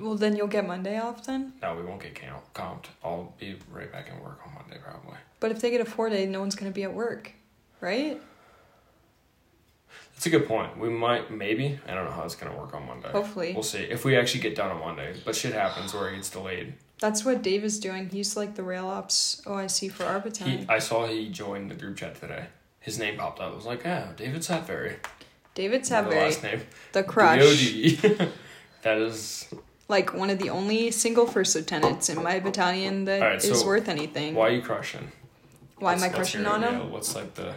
well, 0.00 0.16
then 0.16 0.36
you'll 0.36 0.46
get 0.48 0.66
Monday 0.66 0.98
off 0.98 1.24
then. 1.24 1.52
No, 1.62 1.74
we 1.76 1.82
won't 1.82 2.02
get 2.02 2.14
count, 2.14 2.42
comped. 2.54 2.86
I'll 3.02 3.32
be 3.38 3.56
right 3.72 3.90
back 3.90 4.08
in 4.10 4.22
work 4.22 4.38
on 4.46 4.54
Monday 4.54 4.76
probably. 4.82 5.16
But 5.40 5.50
if 5.52 5.60
they 5.60 5.70
get 5.70 5.80
a 5.80 5.84
four 5.84 6.10
day, 6.10 6.26
no 6.26 6.40
one's 6.40 6.54
gonna 6.56 6.70
be 6.72 6.82
at 6.84 6.92
work, 6.92 7.32
right? 7.80 8.20
That's 10.14 10.26
a 10.26 10.30
good 10.30 10.46
point. 10.46 10.78
We 10.78 10.88
might, 10.90 11.30
maybe. 11.30 11.78
I 11.88 11.94
don't 11.94 12.04
know 12.04 12.10
how 12.12 12.22
it's 12.22 12.36
gonna 12.36 12.56
work 12.56 12.72
on 12.74 12.86
Monday. 12.86 13.08
Hopefully. 13.10 13.52
we'll 13.52 13.62
see 13.62 13.78
if 13.80 14.04
we 14.04 14.16
actually 14.16 14.40
get 14.40 14.54
done 14.54 14.70
on 14.70 14.78
Monday. 14.80 15.14
But 15.24 15.34
shit 15.34 15.52
happens 15.52 15.92
where 15.92 16.08
it 16.10 16.14
gets 16.16 16.30
delayed. 16.30 16.74
That's 17.00 17.24
what 17.24 17.42
Dave 17.42 17.64
is 17.64 17.80
doing. 17.80 18.08
He's 18.08 18.36
like 18.36 18.54
the 18.54 18.62
rail 18.62 18.86
ops 18.86 19.42
OIC 19.46 19.90
for 19.90 20.04
He, 20.04 20.08
Arbiton. 20.08 20.70
I 20.70 20.78
saw 20.78 21.06
he 21.06 21.28
joined 21.28 21.70
the 21.70 21.74
group 21.74 21.96
chat 21.96 22.14
today. 22.20 22.46
His 22.80 22.98
name 22.98 23.16
popped 23.18 23.40
up. 23.40 23.52
I 23.52 23.54
was 23.56 23.66
like, 23.66 23.84
oh, 23.86 24.08
David 24.16 24.42
Satberry. 24.42 24.96
David 25.54 25.82
The 25.82 25.86
Savary, 25.86 26.14
last 26.16 26.42
name. 26.42 26.60
the 26.92 27.02
crush. 27.02 27.72
DOD. 28.00 28.28
that 28.82 28.98
is 28.98 29.48
like 29.88 30.14
one 30.14 30.30
of 30.30 30.38
the 30.38 30.50
only 30.50 30.90
single 30.90 31.26
first 31.26 31.54
lieutenants 31.56 32.08
in 32.08 32.22
my 32.22 32.40
battalion 32.40 33.04
that 33.04 33.16
is 33.16 33.22
Alright, 33.22 33.42
so 33.60 33.66
worth 33.66 33.88
anything. 33.88 34.34
why 34.34 34.48
are 34.48 34.52
you 34.52 34.62
crushing. 34.62 35.10
Why 35.78 35.92
am 35.94 35.98
I 36.02 36.06
what's 36.06 36.14
crushing 36.16 36.42
your- 36.42 36.50
on 36.52 36.62
him? 36.62 36.74
yeah, 36.74 36.84
what's 36.86 37.14
like 37.14 37.34
the 37.34 37.54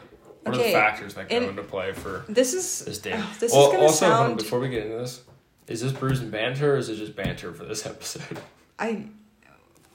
what 0.49 0.59
are 0.59 0.63
the 0.63 0.71
factors 0.71 1.13
that 1.15 1.29
go 1.29 1.35
and- 1.35 1.45
into 1.45 1.63
play 1.63 1.93
for 1.93 2.23
This 2.29 2.53
is 2.53 2.85
this 2.85 2.99
day? 2.99 3.13
oh, 3.15 3.35
this 3.39 3.51
Well, 3.53 3.67
is 3.67 3.71
gonna 3.73 3.83
also, 3.83 4.05
hold 4.05 4.17
on, 4.19 4.27
sound. 4.29 4.37
before 4.39 4.59
we 4.59 4.69
get 4.69 4.83
into 4.85 4.97
this, 4.97 5.21
is 5.67 5.81
this 5.81 5.91
brews 5.91 6.19
and 6.21 6.31
banter 6.31 6.73
or 6.73 6.77
is 6.77 6.89
it 6.89 6.95
just 6.95 7.15
banter 7.15 7.53
for 7.53 7.65
this 7.65 7.85
episode? 7.93 8.39
I 8.79 9.05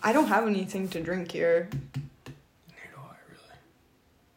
I 0.02 0.12
don't 0.12 0.26
have 0.28 0.46
anything 0.46 0.88
to 0.88 1.00
drink 1.00 1.30
here. 1.30 1.68
Neither 1.72 2.88
do 2.94 2.98
I 2.98 3.14
really. 3.28 3.56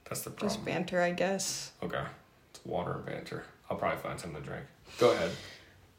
That's 0.08 0.22
the 0.22 0.30
problem. 0.30 0.50
Just 0.50 0.64
banter, 0.66 1.02
I 1.02 1.12
guess. 1.12 1.72
Okay. 1.82 2.04
It's 2.52 2.64
water 2.66 2.94
and 2.94 3.06
banter. 3.06 3.44
I'll 3.70 3.78
probably 3.78 3.98
find 4.00 4.20
something 4.20 4.42
to 4.44 4.48
drink. 4.48 4.66
Go 5.00 5.12
ahead. 5.12 5.32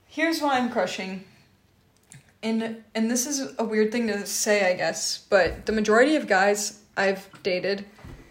Here's 0.07 0.41
why 0.41 0.59
I'm 0.59 0.71
crushing. 0.71 1.25
And 2.43 2.85
and 2.95 3.11
this 3.11 3.27
is 3.27 3.55
a 3.59 3.65
weird 3.65 3.91
thing 3.91 4.07
to 4.07 4.25
say, 4.27 4.71
I 4.73 4.75
guess, 4.77 5.19
but 5.29 5.67
the 5.67 5.73
majority 5.73 6.15
of 6.15 6.29
guys 6.29 6.81
I've 6.97 7.29
dated 7.43 7.85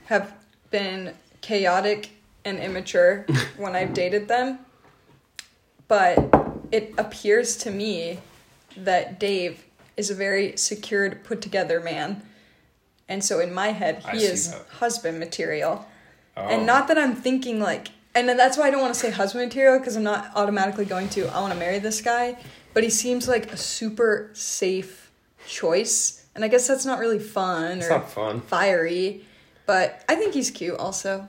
have 0.06 0.34
been 0.72 1.14
chaotic 1.46 2.10
and 2.44 2.58
immature 2.58 3.24
when 3.58 3.76
I've 3.76 3.94
dated 3.94 4.28
them. 4.28 4.60
But 5.88 6.18
it 6.72 6.94
appears 6.98 7.56
to 7.58 7.72
me 7.72 8.20
that 8.78 9.20
Dave 9.20 9.64
is 9.96 10.10
a 10.10 10.16
very 10.16 10.58
secured, 10.58 11.24
put 11.24 11.42
together 11.42 11.80
man. 11.80 12.24
And 13.08 13.24
so 13.24 13.40
in 13.40 13.54
my 13.54 13.68
head, 13.68 14.04
he 14.12 14.24
is 14.24 14.52
that. 14.52 14.66
husband 14.80 15.20
material. 15.20 15.86
Oh. 16.36 16.48
And 16.48 16.66
not 16.66 16.88
that 16.88 16.98
I'm 16.98 17.16
thinking 17.16 17.60
like, 17.60 17.90
and 18.16 18.28
then 18.28 18.38
that's 18.38 18.58
why 18.58 18.68
I 18.68 18.72
don't 18.72 18.82
want 18.82 18.96
to 18.96 19.00
say 19.00 19.12
husband 19.12 19.46
material 19.46 19.78
because 19.78 19.96
I'm 19.96 20.04
not 20.04 20.32
automatically 20.36 20.86
going 20.86 21.10
to, 21.10 21.28
I 21.28 21.40
want 21.42 21.54
to 21.54 21.60
marry 21.60 21.78
this 21.78 22.02
guy. 22.02 22.38
But 22.74 22.84
he 22.84 22.90
seems 22.90 23.28
like 23.28 23.54
a 23.54 23.58
super 23.58 24.32
safe 24.34 25.12
choice. 25.48 26.26
And 26.34 26.44
I 26.44 26.48
guess 26.48 26.68
that's 26.68 26.86
not 26.86 26.98
really 26.98 27.20
fun 27.20 27.78
It's 27.78 27.86
or 27.86 27.90
not 27.92 28.10
fun. 28.10 28.42
fiery. 28.42 29.24
But 29.66 30.04
I 30.08 30.16
think 30.16 30.34
he's 30.34 30.52
cute 30.52 30.78
also. 30.78 31.28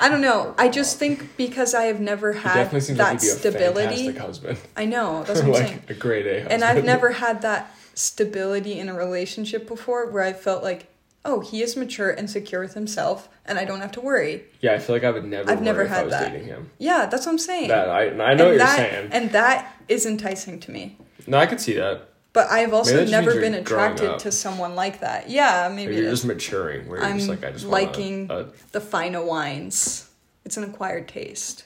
I 0.00 0.08
don't 0.08 0.20
know. 0.22 0.54
I 0.56 0.68
just 0.68 0.98
think 0.98 1.36
because 1.36 1.74
I 1.74 1.84
have 1.84 2.00
never 2.00 2.32
had 2.32 2.54
definitely 2.54 2.80
seems 2.80 2.98
that 2.98 3.12
like 3.12 3.20
he'd 3.20 3.26
be 3.26 3.32
a 3.32 3.36
stability. 3.36 4.12
husband. 4.12 4.58
I 4.76 4.84
know, 4.86 5.24
that's 5.26 5.40
what 5.42 5.48
I'm 5.48 5.54
saying. 5.54 5.72
like 5.80 5.90
a 5.90 5.94
great 5.94 6.26
A 6.26 6.32
husband. 6.42 6.52
And 6.52 6.64
I've 6.64 6.84
never 6.84 7.10
had 7.12 7.42
that 7.42 7.74
stability 7.94 8.78
in 8.78 8.88
a 8.88 8.94
relationship 8.94 9.68
before 9.68 10.06
where 10.10 10.22
I 10.22 10.32
felt 10.32 10.62
like, 10.62 10.86
oh, 11.24 11.40
he 11.40 11.62
is 11.62 11.76
mature 11.76 12.10
and 12.10 12.30
secure 12.30 12.62
with 12.62 12.72
himself 12.74 13.28
and 13.44 13.58
I 13.58 13.64
don't 13.64 13.80
have 13.80 13.92
to 13.92 14.00
worry. 14.00 14.44
Yeah, 14.60 14.72
I 14.72 14.78
feel 14.78 14.96
like 14.96 15.04
I 15.04 15.10
would 15.10 15.24
never. 15.24 15.50
I've 15.50 15.60
never 15.60 15.86
had 15.86 16.08
that. 16.10 16.32
dating 16.32 16.46
him. 16.46 16.70
Yeah, 16.78 17.06
that's 17.06 17.26
what 17.26 17.32
I'm 17.32 17.38
saying. 17.38 17.68
That 17.68 17.90
I 17.90 18.04
I 18.06 18.08
know 18.08 18.20
and 18.20 18.38
what 18.40 18.46
you're 18.48 18.58
that, 18.58 18.76
saying. 18.76 19.08
And 19.12 19.30
that 19.32 19.76
is 19.88 20.06
enticing 20.06 20.60
to 20.60 20.70
me. 20.70 20.96
no, 21.26 21.36
I 21.36 21.46
could 21.46 21.60
see 21.60 21.74
that. 21.74 22.09
But 22.32 22.48
I've 22.50 22.72
also 22.72 22.96
Maybe 22.96 23.10
never 23.10 23.34
been 23.40 23.54
attracted 23.54 24.20
to 24.20 24.30
someone 24.30 24.76
like 24.76 25.00
that. 25.00 25.28
Yeah, 25.30 25.68
Maybe 25.68 25.90
maybe 25.90 26.02
you're 26.02 26.10
just 26.10 26.24
maturing. 26.24 26.88
Where 26.88 27.00
you're 27.00 27.16
just 27.18 27.24
I'm 27.24 27.28
like 27.28 27.44
I 27.44 27.50
just 27.50 27.66
want 27.66 27.72
liking- 27.86 28.30
a, 28.30 28.46
the 28.72 28.80
finer 28.80 29.22
wines. 29.24 30.08
It's 30.44 30.56
an 30.56 30.64
acquired 30.64 31.08
taste. 31.08 31.64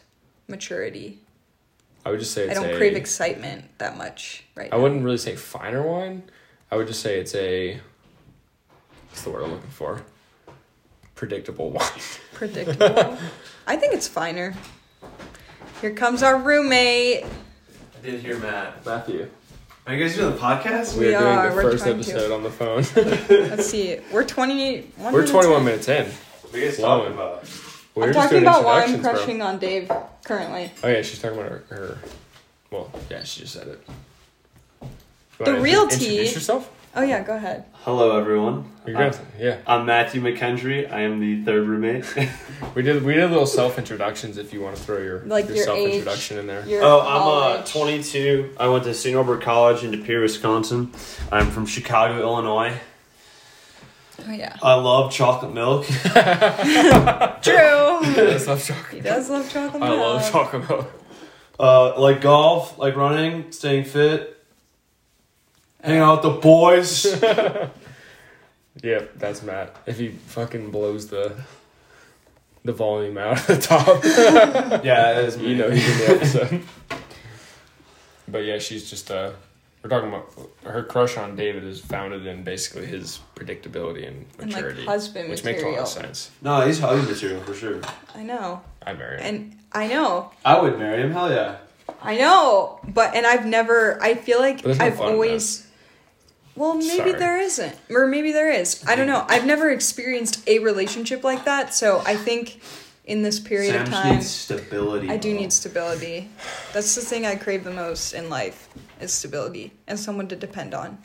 Maturity. 0.48 1.18
I 2.06 2.10
would 2.10 2.20
just 2.20 2.32
say 2.32 2.50
I 2.50 2.54
don't 2.54 2.70
a, 2.70 2.76
crave 2.76 2.96
excitement 2.96 3.78
that 3.78 3.96
much 3.96 4.44
right 4.54 4.68
I 4.72 4.76
now. 4.76 4.82
wouldn't 4.82 5.04
really 5.04 5.16
say 5.18 5.36
finer 5.36 5.82
wine. 5.82 6.22
I 6.70 6.76
would 6.76 6.86
just 6.86 7.00
say 7.00 7.18
it's 7.18 7.34
a. 7.34 7.80
What's 9.08 9.22
the 9.22 9.30
word 9.30 9.44
I'm 9.44 9.52
looking 9.52 9.70
for? 9.70 10.02
Predictable 11.14 11.70
wine. 11.72 11.88
Predictable. 12.34 13.16
I 13.66 13.76
think 13.76 13.94
it's 13.94 14.08
finer. 14.08 14.54
Here 15.80 15.92
comes 15.92 16.22
our 16.22 16.38
roommate. 16.38 17.24
I 17.24 18.06
did 18.06 18.20
hear 18.20 18.38
Matt. 18.38 18.84
Matthew. 18.84 19.30
Are 19.86 19.94
you 19.94 20.02
guys 20.04 20.16
doing 20.16 20.34
the 20.34 20.40
podcast? 20.40 20.94
We 20.96 21.06
We, 21.08 21.14
are 21.14 21.20
doing 21.20 21.32
are, 21.32 21.50
the 21.50 21.54
we're 21.56 21.62
first 21.62 21.84
trying 21.84 22.02
to. 22.02 22.10
episode 22.12 22.32
on 22.32 22.42
the 22.42 22.50
phone. 22.50 22.84
Let's 23.50 23.66
see. 23.66 23.98
We're 24.12 24.24
28. 24.24 24.94
We're 25.12 25.26
21 25.26 25.64
minutes 25.64 25.88
in. 25.88 26.06
What 26.06 26.54
are 26.54 26.58
you 26.58 26.64
guys 26.70 26.78
Wow. 26.78 26.98
talking 27.00 27.12
about? 27.12 27.44
We're 27.94 28.06
I'm 28.08 28.12
talking 28.14 28.38
about 28.38 28.64
why 28.64 28.82
I'm 28.82 28.94
introductions, 28.94 29.02
bro. 29.02 29.12
crushing 29.12 29.42
on 29.42 29.58
Dave 29.58 29.90
currently. 30.24 30.72
Oh 30.82 30.88
yeah, 30.88 31.02
she's 31.02 31.20
talking 31.20 31.38
about 31.38 31.50
her. 31.50 31.64
her 31.68 31.98
well, 32.70 32.90
yeah, 33.10 33.22
she 33.24 33.40
just 33.42 33.52
said 33.54 33.68
it. 33.68 33.86
You 35.38 35.44
The 35.46 35.60
real 35.60 35.82
intro- 35.82 35.98
tea- 35.98 36.06
Introduce 36.06 36.34
yourself. 36.34 36.70
Oh, 36.96 37.02
yeah, 37.02 37.24
go 37.24 37.34
ahead. 37.34 37.64
Hello, 37.82 38.16
everyone. 38.16 38.70
You're 38.86 38.96
I'm. 38.96 39.12
Yeah, 39.36 39.58
I'm 39.66 39.84
Matthew 39.84 40.22
McKendry. 40.22 40.90
I 40.90 41.00
am 41.00 41.18
the 41.18 41.42
third 41.42 41.66
roommate. 41.66 42.04
we 42.76 42.82
did. 42.82 43.02
We 43.02 43.14
did 43.14 43.30
little 43.30 43.46
self 43.46 43.78
introductions. 43.78 44.38
If 44.38 44.52
you 44.52 44.60
want 44.60 44.76
to 44.76 44.82
throw 44.82 44.98
your 44.98 45.24
Like 45.24 45.48
your 45.48 45.56
your 45.56 45.64
self 45.64 45.78
introduction 45.78 46.38
in 46.38 46.46
there. 46.46 46.64
Your 46.68 46.84
oh, 46.84 47.00
I'm 47.00 47.62
uh, 47.62 47.64
22. 47.64 48.54
I 48.60 48.68
went 48.68 48.84
to 48.84 48.94
St. 48.94 49.12
Norbert 49.12 49.42
College 49.42 49.82
in 49.82 49.90
De 49.90 49.98
Pere, 49.98 50.20
Wisconsin. 50.20 50.92
I'm 51.32 51.50
from 51.50 51.66
Chicago, 51.66 52.20
Illinois. 52.20 52.78
Oh, 54.26 54.30
yeah. 54.30 54.56
I 54.62 54.74
love 54.74 55.12
chocolate 55.12 55.52
milk. 55.52 55.86
True. 55.86 56.12
I 56.14 57.40
love 58.46 58.64
chocolate. 58.64 58.92
he 58.92 59.00
does 59.00 59.28
love 59.28 59.50
chocolate 59.50 59.82
milk. 59.82 59.92
I 59.92 60.00
love 60.00 60.30
chocolate 60.30 60.68
milk. 60.68 60.92
Uh, 61.58 62.00
like 62.00 62.20
golf, 62.20 62.78
like 62.78 62.94
running, 62.94 63.50
staying 63.50 63.84
fit, 63.84 64.33
hanging 65.84 66.00
out 66.00 66.22
with 66.24 66.34
the 66.34 66.40
boys. 66.40 67.04
yep, 68.82 69.12
that's 69.16 69.42
Matt. 69.42 69.76
If 69.86 69.98
he 69.98 70.08
fucking 70.08 70.70
blows 70.70 71.08
the 71.08 71.34
the 72.64 72.72
volume 72.72 73.18
out 73.18 73.38
at 73.38 73.46
the 73.46 73.58
top, 73.58 74.02
yeah, 74.84 75.12
that 75.12 75.24
is 75.24 75.36
me. 75.38 75.50
you 75.50 75.56
know 75.56 75.70
he's 75.70 75.86
in 75.90 75.98
the 75.98 76.14
episode. 76.14 76.62
but 78.28 78.38
yeah, 78.44 78.58
she's 78.58 78.88
just 78.88 79.10
uh, 79.10 79.32
we're 79.82 79.90
talking 79.90 80.08
about 80.08 80.32
her 80.64 80.82
crush 80.82 81.16
on 81.18 81.36
David 81.36 81.64
is 81.64 81.80
founded 81.80 82.26
in 82.26 82.42
basically 82.42 82.86
his 82.86 83.20
predictability 83.36 84.08
and 84.08 84.24
And 84.38 84.50
like 84.52 84.62
maturity, 84.62 84.84
husband 84.86 85.28
which 85.28 85.44
makes 85.44 85.62
a 85.62 85.66
lot 85.66 85.70
material. 85.72 85.82
of 85.82 85.88
sense. 85.88 86.30
No, 86.40 86.66
he's 86.66 86.78
husband 86.78 87.10
material 87.10 87.42
for 87.42 87.54
sure. 87.54 87.80
I 88.14 88.22
know. 88.22 88.62
I 88.86 88.94
marry 88.94 89.20
him. 89.20 89.26
And 89.34 89.58
I 89.72 89.86
know. 89.88 90.30
I 90.44 90.60
would 90.60 90.78
marry 90.78 91.02
him. 91.02 91.10
Hell 91.12 91.30
yeah. 91.30 91.56
I 92.02 92.16
know. 92.16 92.80
But, 92.86 93.14
and 93.14 93.26
I've 93.26 93.44
never, 93.46 94.02
I 94.02 94.14
feel 94.14 94.38
like 94.38 94.58
But 94.62 94.64
there's 94.64 94.78
no 94.78 94.84
I've 94.86 94.96
fun 94.96 95.08
in 95.08 95.12
always. 95.14 95.63
Well, 96.56 96.74
maybe 96.74 96.88
Sorry. 96.96 97.12
there 97.12 97.38
isn't. 97.40 97.74
Or 97.90 98.06
maybe 98.06 98.30
there 98.32 98.50
is. 98.50 98.84
I 98.86 98.94
don't 98.96 99.06
know. 99.08 99.24
I've 99.28 99.44
never 99.46 99.70
experienced 99.70 100.46
a 100.48 100.60
relationship 100.60 101.24
like 101.24 101.44
that. 101.46 101.74
So 101.74 102.02
I 102.06 102.14
think 102.16 102.60
in 103.04 103.22
this 103.22 103.40
period 103.40 103.72
Sam 103.72 103.82
of 103.82 103.88
time, 103.90 104.14
needs 104.14 104.30
stability. 104.30 105.10
I 105.10 105.16
do 105.16 105.34
need 105.34 105.52
stability. 105.52 106.30
That's 106.72 106.94
the 106.94 107.00
thing 107.00 107.26
I 107.26 107.34
crave 107.36 107.64
the 107.64 107.72
most 107.72 108.12
in 108.12 108.30
life 108.30 108.68
is 109.00 109.12
stability 109.12 109.72
and 109.88 109.98
someone 109.98 110.28
to 110.28 110.36
depend 110.36 110.74
on. 110.74 110.98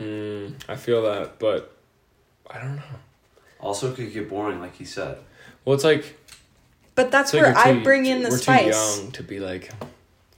Mm, 0.00 0.54
I 0.68 0.76
feel 0.76 1.02
that, 1.02 1.38
but 1.38 1.74
I 2.48 2.58
don't 2.60 2.76
know. 2.76 2.82
Also, 3.60 3.92
could 3.92 4.12
get 4.12 4.28
boring, 4.28 4.60
like 4.60 4.76
he 4.76 4.84
said. 4.84 5.18
Well, 5.64 5.74
it's 5.74 5.84
like 5.84 6.16
But 6.94 7.10
that's 7.10 7.30
it's 7.30 7.34
like 7.34 7.42
where 7.42 7.50
you're 7.64 7.74
I 7.74 7.78
too- 7.78 7.82
bring 7.84 8.06
in 8.06 8.22
the 8.22 8.28
we're 8.30 8.36
spice. 8.38 8.96
too 8.96 9.02
young 9.02 9.12
to 9.12 9.22
be 9.24 9.40
like. 9.40 9.72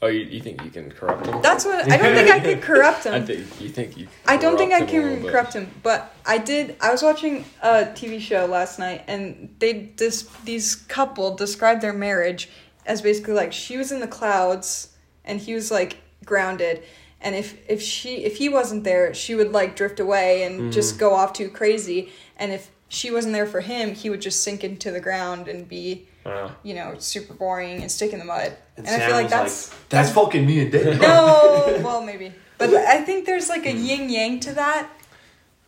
Oh, 0.01 0.07
you, 0.07 0.21
you 0.21 0.41
think 0.41 0.63
you 0.63 0.71
can 0.71 0.91
corrupt 0.91 1.27
him? 1.27 1.43
That's 1.43 1.65
what 1.65 1.91
I 1.91 1.97
don't 1.97 2.15
think 2.15 2.31
I 2.31 2.39
could 2.39 2.63
corrupt 2.63 3.05
him. 3.05 3.15
I 3.21 3.21
think 3.21 3.61
you 3.61 3.69
think 3.69 3.97
you. 3.97 4.07
I 4.27 4.37
don't 4.37 4.57
think 4.57 4.73
I 4.73 4.79
corrupt 4.87 4.93
him 4.93 5.01
a 5.03 5.07
little 5.07 5.23
can 5.23 5.31
corrupt 5.33 5.53
him, 5.55 5.71
but 5.83 6.15
I 6.25 6.39
did. 6.39 6.77
I 6.81 6.93
was 6.93 7.03
watching 7.03 7.45
a 7.63 7.85
TV 7.87 8.21
show 8.21 8.47
last 8.47 8.79
night, 8.79 9.03
and 9.09 9.55
they 9.59 9.91
this 9.97 10.23
these 10.45 10.75
couple 10.77 11.35
described 11.35 11.83
their 11.83 11.93
marriage 11.93 12.49
as 12.87 13.03
basically 13.03 13.35
like 13.35 13.53
she 13.53 13.77
was 13.77 13.91
in 13.93 14.01
the 14.01 14.07
clouds 14.07 14.95
and 15.25 15.41
he 15.41 15.53
was 15.53 15.71
like 15.71 15.99
grounded, 16.25 16.83
and 17.21 17.35
if 17.35 17.59
if 17.69 17.83
she 17.83 18.25
if 18.25 18.37
he 18.37 18.49
wasn't 18.49 18.85
there, 18.85 19.13
she 19.15 19.35
would 19.35 19.51
like 19.53 19.75
drift 19.77 19.99
away 20.01 20.45
and 20.45 20.61
Mm-hmm. 20.61 20.71
just 20.71 20.99
go 20.99 21.13
off 21.15 21.33
too 21.33 21.49
crazy, 21.51 22.13
and 22.37 22.53
if 22.53 22.71
she 22.89 23.11
wasn't 23.11 23.35
there 23.35 23.47
for 23.47 23.61
him, 23.61 23.95
he 23.95 24.09
would 24.11 24.21
just 24.23 24.43
sink 24.43 24.63
into 24.65 24.91
the 24.91 25.01
ground 25.01 25.49
and 25.49 25.69
be 25.69 26.08
Wow. 26.25 26.51
you 26.63 26.75
know 26.75 26.97
super 26.99 27.33
boring 27.33 27.81
and 27.81 27.91
stick 27.91 28.13
in 28.13 28.19
the 28.19 28.25
mud. 28.25 28.57
And, 28.77 28.87
And, 28.87 29.03
I 29.03 29.07
feel 29.07 29.17
like 29.17 29.29
that's 29.31 29.71
like, 29.71 29.89
that's 29.89 30.11
fucking 30.13 30.45
me 30.47 30.61
and 30.61 30.73
Dave. 30.73 31.01
no, 31.01 31.81
well, 31.85 32.03
maybe. 32.03 32.33
But 32.59 32.75
I 32.75 33.03
think 33.03 33.25
there's 33.25 33.49
like 33.49 33.67
a 33.67 33.73
yin 33.73 34.11
yang 34.11 34.41
to 34.41 34.53
that. 34.55 34.91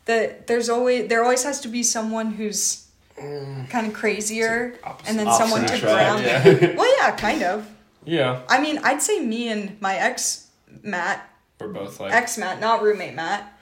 That 0.06 0.46
there's 0.48 0.68
always 0.68 1.08
there 1.08 1.22
always 1.22 1.44
has 1.44 1.60
to 1.60 1.68
be 1.68 1.82
someone 1.82 2.32
who's 2.32 2.86
mm. 3.16 3.68
kind 3.70 3.86
of 3.86 3.94
crazier, 3.94 4.74
opposite- 4.82 5.08
and 5.08 5.18
then 5.18 5.30
someone 5.32 5.66
to 5.66 5.74
attract, 5.74 6.22
ground. 6.22 6.24
Yeah. 6.24 6.74
Well, 6.76 6.96
yeah, 6.98 7.16
kind 7.16 7.42
of. 7.42 7.68
yeah, 8.04 8.42
I 8.48 8.60
mean, 8.60 8.78
I'd 8.82 9.02
say 9.02 9.20
me 9.20 9.48
and 9.48 9.80
my 9.80 9.94
ex 9.96 10.48
Matt, 10.82 11.28
we're 11.60 11.68
both 11.68 12.00
like. 12.00 12.12
ex 12.12 12.38
Matt, 12.38 12.60
not 12.60 12.82
roommate 12.82 13.14
Matt. 13.14 13.59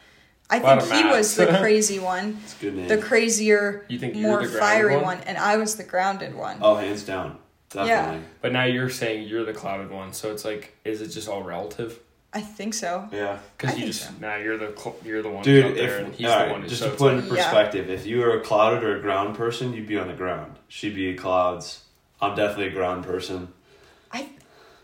I 0.51 0.59
think 0.61 0.83
he 0.85 1.03
Matts. 1.05 1.17
was 1.17 1.35
the 1.37 1.47
crazy 1.61 1.99
one, 1.99 2.39
It's 2.43 2.57
a 2.57 2.61
good 2.63 2.75
name. 2.75 2.89
the 2.89 2.99
crazier, 2.99 3.85
You 3.89 3.99
think 3.99 4.15
more 4.17 4.41
the 4.47 4.49
fiery 4.59 4.95
one? 4.97 5.05
one? 5.05 5.21
and 5.27 5.37
I 5.37 5.57
was 5.59 5.77
the 5.77 5.85
grounded 5.85 6.35
one. 6.35 6.59
oh, 6.63 6.77
hands 6.77 7.03
down. 7.05 7.39
Definitely. 7.71 8.23
But 8.41 8.53
now 8.53 8.65
you're 8.65 8.89
saying 8.89 9.29
you're 9.29 9.45
the 9.45 9.53
clouded 9.53 9.91
one, 9.91 10.15
so 10.15 10.33
it's 10.33 10.45
like, 10.45 10.75
is 10.85 11.03
it 11.03 11.09
just 11.09 11.29
all 11.29 11.43
relative? 11.43 12.01
I 12.33 12.41
think 12.41 12.73
so. 12.75 13.09
Yeah. 13.13 13.39
Because 13.57 13.79
you 13.79 13.87
just 13.87 14.05
so. 14.07 14.11
now 14.21 14.37
you're 14.37 14.57
the 14.59 14.75
cl- 14.77 14.97
you're 15.05 15.23
the 15.23 15.29
one 15.31 15.43
Dude, 15.43 15.65
out 15.67 15.75
there, 15.75 15.99
if, 16.01 16.05
and 16.07 16.15
he's 16.15 16.27
all 16.29 16.39
the 16.39 16.45
right, 16.45 16.53
one. 16.53 16.63
who- 16.63 16.69
just 16.69 16.81
so 16.81 16.87
to 16.87 16.93
it's 16.93 16.99
put 17.03 17.15
like- 17.15 17.25
into 17.25 17.37
Yeah. 17.37 17.45
perspective, 17.45 17.91
if 17.91 18.07
you 18.07 18.19
were 18.21 18.39
a 18.39 18.41
clouded 18.41 18.85
or 18.85 18.97
a 18.99 19.01
ground 19.03 19.37
person, 19.37 19.75
you'd 19.75 19.87
be 19.87 19.99
on 19.99 20.09
the 20.09 20.15
ground. 20.15 20.59
She'd 20.69 20.95
be 20.95 21.11
a 21.11 21.15
clouds. 21.15 21.85
I'm 22.23 22.35
definitely 22.37 22.69
a 22.69 22.71
ground 22.73 23.05
person. 23.05 23.49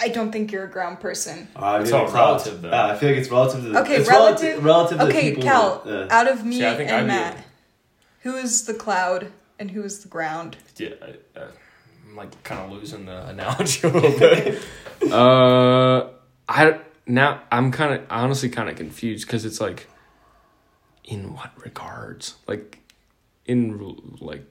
I 0.04 0.08
I 0.08 0.08
don't 0.10 0.30
think 0.32 0.52
you're 0.52 0.64
a 0.64 0.70
ground 0.70 1.00
person. 1.00 1.48
Uh, 1.56 1.78
It's 1.82 1.92
I'd 1.92 2.00
all 2.00 2.12
relative, 2.12 2.62
though. 2.62 2.68
Yeah, 2.70 2.86
I 2.92 2.96
feel 2.96 3.08
like 3.10 3.18
it's 3.18 3.30
relative 3.30 3.62
to 3.62 3.68
the. 3.70 3.80
Okay, 3.80 3.96
it's 3.96 4.08
relative- 4.08 4.64
relative 4.64 4.98
to 4.98 5.04
Okay, 5.06 5.30
the 5.30 5.36
people. 5.36 5.42
Cal, 5.44 5.82
that, 5.84 6.12
uh, 6.12 6.14
out 6.14 6.28
of 6.30 6.44
me 6.44 6.58
See, 6.58 6.66
I 6.66 6.76
think 6.76 6.90
and 6.90 6.96
I'd 6.98 7.02
be- 7.02 7.06
Matt, 7.08 7.44
who 8.20 8.36
is 8.36 8.64
the 8.66 8.74
cloud 8.74 9.32
and 9.58 9.70
who 9.70 9.82
is 9.82 10.00
the 10.00 10.08
ground? 10.08 10.56
Yeah, 10.76 10.90
I, 11.02 11.38
uh, 11.38 11.46
I'm 12.06 12.16
like 12.16 12.42
kind 12.42 12.60
of 12.60 12.70
losing 12.78 13.06
the 13.06 13.26
analogy 13.28 13.80
a 13.88 13.90
little 13.90 14.18
bit. 14.18 14.62
uh, 15.12 16.08
I 16.48 16.78
now 17.06 17.42
I'm 17.50 17.70
kind 17.72 17.94
of 17.94 18.00
honestly 18.10 18.48
kind 18.50 18.68
of 18.68 18.76
confused 18.76 19.26
because 19.26 19.44
it's 19.44 19.60
like, 19.60 19.88
in 21.04 21.34
what 21.34 21.50
regards? 21.62 22.34
Like, 22.46 22.78
in 23.46 24.16
like, 24.20 24.44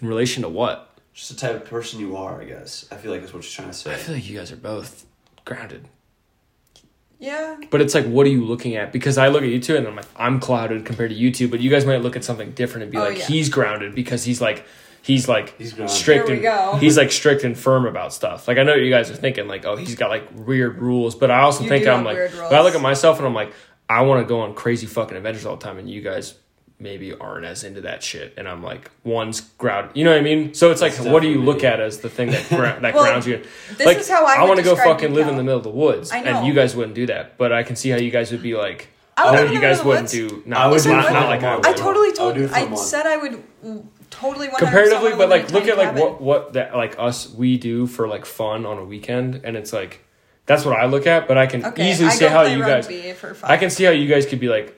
in 0.00 0.08
relation 0.08 0.42
to 0.42 0.48
what? 0.48 0.87
Just 1.18 1.30
the 1.30 1.36
type 1.36 1.56
of 1.56 1.64
person 1.68 1.98
you 1.98 2.16
are. 2.16 2.40
I 2.40 2.44
guess 2.44 2.86
I 2.92 2.94
feel 2.96 3.10
like 3.10 3.20
that's 3.22 3.34
what 3.34 3.42
she's 3.42 3.52
trying 3.52 3.68
to 3.68 3.74
say. 3.74 3.92
I 3.92 3.96
feel 3.96 4.14
like 4.14 4.28
you 4.28 4.38
guys 4.38 4.52
are 4.52 4.56
both 4.56 5.04
grounded. 5.44 5.88
Yeah. 7.18 7.58
But 7.70 7.80
it's 7.80 7.94
like, 7.94 8.06
what 8.06 8.26
are 8.26 8.30
you 8.30 8.44
looking 8.44 8.76
at? 8.76 8.92
Because 8.92 9.18
I 9.18 9.26
look 9.28 9.42
at 9.42 9.48
you 9.48 9.58
two 9.60 9.76
and 9.76 9.86
I'm 9.88 9.96
like, 9.96 10.06
I'm 10.16 10.38
clouded 10.38 10.84
compared 10.84 11.10
to 11.10 11.16
you 11.16 11.32
two, 11.32 11.48
but 11.48 11.58
you 11.60 11.70
guys 11.70 11.84
might 11.84 12.00
look 12.02 12.14
at 12.14 12.22
something 12.22 12.52
different 12.52 12.84
and 12.84 12.92
be 12.92 12.98
Oh, 12.98 13.02
like, 13.08 13.18
yeah. 13.18 13.26
he's 13.26 13.48
grounded 13.48 13.94
because 13.96 14.22
he's 14.22 14.40
like, 14.40 14.64
he's 15.02 15.26
like 15.26 15.56
He's 15.58 15.72
grounded. 15.72 15.96
strict 15.96 16.26
There 16.28 16.36
we 16.36 16.46
and 16.46 16.56
go. 16.56 16.76
he's 16.76 16.96
like 16.96 17.10
strict 17.10 17.42
and 17.42 17.58
firm 17.58 17.86
about 17.86 18.12
stuff. 18.12 18.46
Like 18.46 18.58
I 18.58 18.62
know 18.62 18.72
what 18.72 18.80
you 18.82 18.90
guys 18.90 19.10
are 19.10 19.16
thinking, 19.16 19.48
like, 19.48 19.64
oh, 19.64 19.74
he's 19.74 19.96
got 19.96 20.10
like 20.10 20.28
weird 20.32 20.78
rules, 20.78 21.16
but 21.16 21.32
I 21.32 21.40
also 21.40 21.64
You 21.64 21.68
think 21.68 21.88
I'm 21.88 22.04
like, 22.04 22.18
but 22.36 22.52
I 22.54 22.62
look 22.62 22.76
at 22.76 22.80
myself 22.82 23.18
and 23.18 23.26
I'm 23.26 23.34
like, 23.34 23.52
I 23.90 24.02
want 24.02 24.20
to 24.24 24.28
go 24.28 24.42
on 24.42 24.54
crazy 24.54 24.86
fucking 24.86 25.16
adventures 25.16 25.44
all 25.46 25.56
the 25.56 25.64
time, 25.64 25.78
and 25.78 25.90
you 25.90 26.02
guys 26.02 26.34
maybe 26.80 27.12
aren't 27.14 27.44
as 27.44 27.64
into 27.64 27.80
that 27.82 28.02
shit, 28.02 28.34
and 28.36 28.48
I'm 28.48 28.62
like, 28.62 28.90
one's 29.04 29.40
grounded. 29.40 29.96
You 29.96 30.04
know 30.04 30.10
what 30.12 30.20
I 30.20 30.22
mean? 30.22 30.54
So 30.54 30.70
it's 30.70 30.80
like, 30.80 30.94
That's 30.94 31.08
what 31.08 31.22
do 31.22 31.28
you 31.28 31.42
look 31.42 31.64
at 31.64 31.80
as 31.80 31.98
the 31.98 32.08
thing 32.08 32.30
that 32.30 32.46
gra- 32.48 32.78
that 32.80 32.94
Well, 32.94 33.04
grounds 33.04 33.26
you? 33.26 33.44
This 33.76 33.86
like, 33.86 33.98
is 33.98 34.08
how 34.08 34.24
I, 34.24 34.40
would 34.40 34.48
want 34.48 34.58
to 34.60 34.64
go 34.64 34.76
fucking 34.76 35.10
you, 35.10 35.14
live 35.14 35.28
in 35.28 35.36
the 35.36 35.42
middle 35.42 35.58
of 35.58 35.64
the 35.64 35.70
woods, 35.70 36.12
I 36.12 36.20
know. 36.20 36.38
and 36.38 36.46
you 36.46 36.52
guys 36.54 36.76
wouldn't 36.76 36.94
do 36.94 37.06
that. 37.06 37.36
But 37.38 37.52
I 37.52 37.62
can 37.62 37.76
see 37.76 37.90
how 37.90 37.96
you 37.98 38.10
guys 38.10 38.30
would 38.32 38.42
be 38.42 38.54
like, 38.54 38.88
I 39.16 39.30
would 39.30 39.40
oh, 39.40 39.44
no, 39.46 39.50
you 39.52 39.58
the 39.58 39.66
guys 39.66 39.82
wouldn't 39.84 40.02
woods. 40.04 40.12
do. 40.12 40.42
Not, 40.46 40.60
I 40.60 40.66
would 40.68 40.72
Listen, 40.74 40.92
not, 40.92 41.04
what- 41.04 41.12
not 41.12 41.28
like 41.28 41.42
I 41.42 41.52
I 41.52 41.56
would. 41.56 41.66
I 41.66 41.72
totally 41.72 42.08
I 42.08 42.12
told 42.12 42.34
do 42.34 42.40
you. 42.40 42.46
it 42.46 42.50
for 42.50 42.56
a 42.56 42.60
I 42.60 42.64
month. 42.66 42.78
said 42.78 43.06
I 43.06 43.16
would 43.16 43.42
totally 44.10 44.48
100% 44.48 44.58
comparatively 44.58 45.10
but 45.16 45.28
like 45.28 45.50
look 45.50 45.64
tiny 45.64 45.72
at 45.72 45.78
like 45.78 45.88
cabin. 45.88 46.02
what 46.02 46.20
what 46.20 46.52
that 46.54 46.74
like 46.74 46.96
us 46.98 47.28
we 47.30 47.58
do 47.58 47.86
for 47.86 48.08
like 48.08 48.24
fun 48.24 48.64
on 48.64 48.78
a 48.78 48.84
weekend 48.84 49.42
and 49.44 49.54
it's 49.54 49.70
like 49.72 50.02
that's 50.46 50.64
what 50.64 50.74
i 50.80 50.86
look 50.86 51.06
at 51.06 51.28
but 51.28 51.36
i 51.36 51.46
can 51.46 51.62
Okay, 51.62 51.90
easily 51.90 52.08
I 52.08 52.12
see 52.12 52.24
how 52.24 52.42
you 52.42 52.60
guys 52.60 52.86
for 53.18 53.36
i 53.42 53.58
can 53.58 53.68
see 53.68 53.84
how 53.84 53.90
you 53.90 54.08
guys 54.08 54.24
could 54.24 54.40
be 54.40 54.48
like 54.48 54.77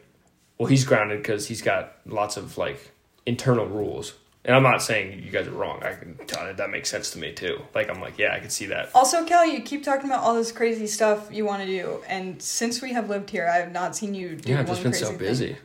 well 0.60 0.68
he's 0.68 0.84
grounded 0.84 1.22
because 1.22 1.48
he's 1.48 1.62
got 1.62 1.94
lots 2.04 2.36
of 2.36 2.58
like 2.58 2.92
internal 3.24 3.66
rules. 3.66 4.12
And 4.44 4.54
i'm 4.54 4.62
not 4.62 4.82
saying 4.82 5.22
you 5.22 5.30
guys 5.30 5.48
are 5.48 5.52
wrong. 5.52 5.82
I 5.82 5.94
can 5.94 6.16
tell 6.26 6.44
you 6.44 6.50
uh, 6.50 6.52
that 6.54 6.70
makes 6.70 6.90
sense 6.90 7.10
to 7.12 7.18
me 7.18 7.32
too. 7.32 7.62
Like 7.74 7.88
i'm 7.88 8.00
like 8.00 8.18
yeah 8.18 8.34
i 8.34 8.40
can 8.40 8.50
see 8.50 8.66
that. 8.66 8.90
Also, 8.94 9.24
Kelly, 9.24 9.54
you 9.54 9.62
keep 9.62 9.82
talking 9.82 10.04
about 10.04 10.22
all 10.22 10.34
this 10.34 10.52
crazy 10.52 10.86
stuff 10.86 11.28
you 11.32 11.44
want 11.46 11.62
to 11.62 11.66
do, 11.66 12.02
and 12.06 12.40
since 12.40 12.82
we 12.82 12.92
have 12.92 13.08
lived 13.08 13.30
here, 13.30 13.48
I 13.52 13.56
have 13.56 13.72
not 13.72 13.96
seen 13.96 14.14
you 14.14 14.36
do 14.36 14.52
yeah 14.52 14.60
i've 14.60 14.66
just 14.66 14.82
been 14.82 14.92
crazy 14.92 15.04
so 15.04 15.10
thing. 15.10 15.18
busy. 15.18 15.56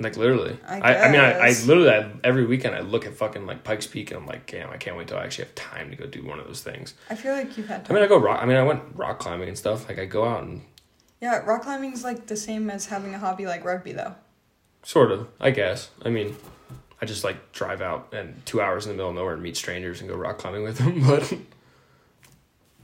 Like 0.00 0.16
literally. 0.16 0.58
I 0.66 0.80
I, 0.80 1.04
I, 1.04 1.10
mean 1.10 1.20
I, 1.20 1.32
I 1.38 1.48
literally 1.66 1.90
I, 1.90 2.10
every 2.24 2.46
weekend 2.46 2.74
i 2.74 2.80
look 2.80 3.06
at 3.06 3.14
fucking 3.14 3.46
like 3.46 3.62
pikes 3.62 3.86
peak 3.86 4.10
and 4.10 4.20
i'm 4.20 4.26
like 4.26 4.46
damn 4.46 4.70
i 4.70 4.76
can't 4.76 4.96
wait 4.96 5.06
till 5.08 5.18
i 5.18 5.24
actually 5.24 5.44
have 5.44 5.54
time 5.54 5.90
to 5.90 5.96
go 5.96 6.06
do 6.06 6.24
one 6.24 6.38
of 6.38 6.46
those 6.46 6.62
things. 6.62 6.94
I 7.10 7.16
feel 7.16 7.32
like 7.32 7.56
you've 7.56 7.68
had 7.68 7.80
i 7.80 7.84
time. 7.84 7.94
mean 7.94 8.04
i 8.04 8.08
go 8.08 8.18
rock 8.18 8.40
i 8.40 8.46
mean 8.46 8.56
i 8.56 8.62
went 8.62 8.82
rock 8.94 9.18
climbing 9.18 9.48
and 9.48 9.58
stuff. 9.58 9.88
Like 9.88 9.98
i 9.98 10.04
go 10.04 10.24
out 10.24 10.44
and 10.44 10.62
yeah, 11.24 11.38
rock 11.38 11.62
climbing's 11.62 12.04
like 12.04 12.26
the 12.26 12.36
same 12.36 12.68
as 12.68 12.84
having 12.84 13.14
a 13.14 13.18
hobby 13.18 13.46
like 13.46 13.64
rugby, 13.64 13.92
though. 13.92 14.14
Sort 14.84 15.10
of, 15.10 15.28
I 15.40 15.50
guess. 15.50 15.90
I 16.04 16.10
mean, 16.10 16.36
I 17.02 17.06
just 17.06 17.24
like 17.24 17.52
drive 17.52 17.80
out 17.80 18.12
and 18.12 18.44
two 18.46 18.60
hours 18.60 18.86
in 18.86 18.90
the 18.92 18.96
middle 18.96 19.10
of 19.10 19.16
nowhere 19.16 19.34
and 19.34 19.42
meet 19.42 19.56
strangers 19.56 20.00
and 20.00 20.08
go 20.08 20.14
rock 20.16 20.38
climbing 20.38 20.62
with 20.62 20.78
them. 20.78 21.02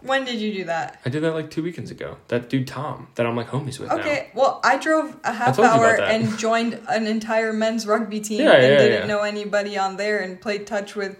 But 0.00 0.06
When 0.06 0.24
did 0.24 0.40
you 0.40 0.52
do 0.54 0.64
that? 0.64 0.98
I 1.04 1.10
did 1.10 1.22
that 1.24 1.34
like 1.34 1.50
two 1.50 1.62
weekends 1.62 1.90
ago. 1.90 2.16
That 2.28 2.48
dude 2.48 2.66
Tom, 2.66 3.08
that 3.16 3.26
I'm 3.26 3.36
like 3.36 3.48
homies 3.48 3.78
with 3.78 3.90
now. 3.90 3.98
Okay, 3.98 4.30
well, 4.34 4.58
I 4.64 4.78
drove 4.78 5.14
a 5.24 5.32
half 5.32 5.56
told 5.56 5.68
you 5.68 5.74
about 5.74 5.78
hour 5.90 5.96
that. 5.98 6.10
and 6.12 6.38
joined 6.38 6.80
an 6.88 7.06
entire 7.06 7.52
men's 7.52 7.86
rugby 7.86 8.20
team 8.28 8.40
Yeah, 8.40 8.52
and 8.52 8.62
yeah, 8.62 8.78
didn't 8.78 9.00
yeah. 9.02 9.06
know 9.14 9.20
anybody 9.22 9.76
on 9.76 9.98
there 9.98 10.20
and 10.20 10.40
played 10.40 10.66
touch 10.66 10.96
with 10.96 11.18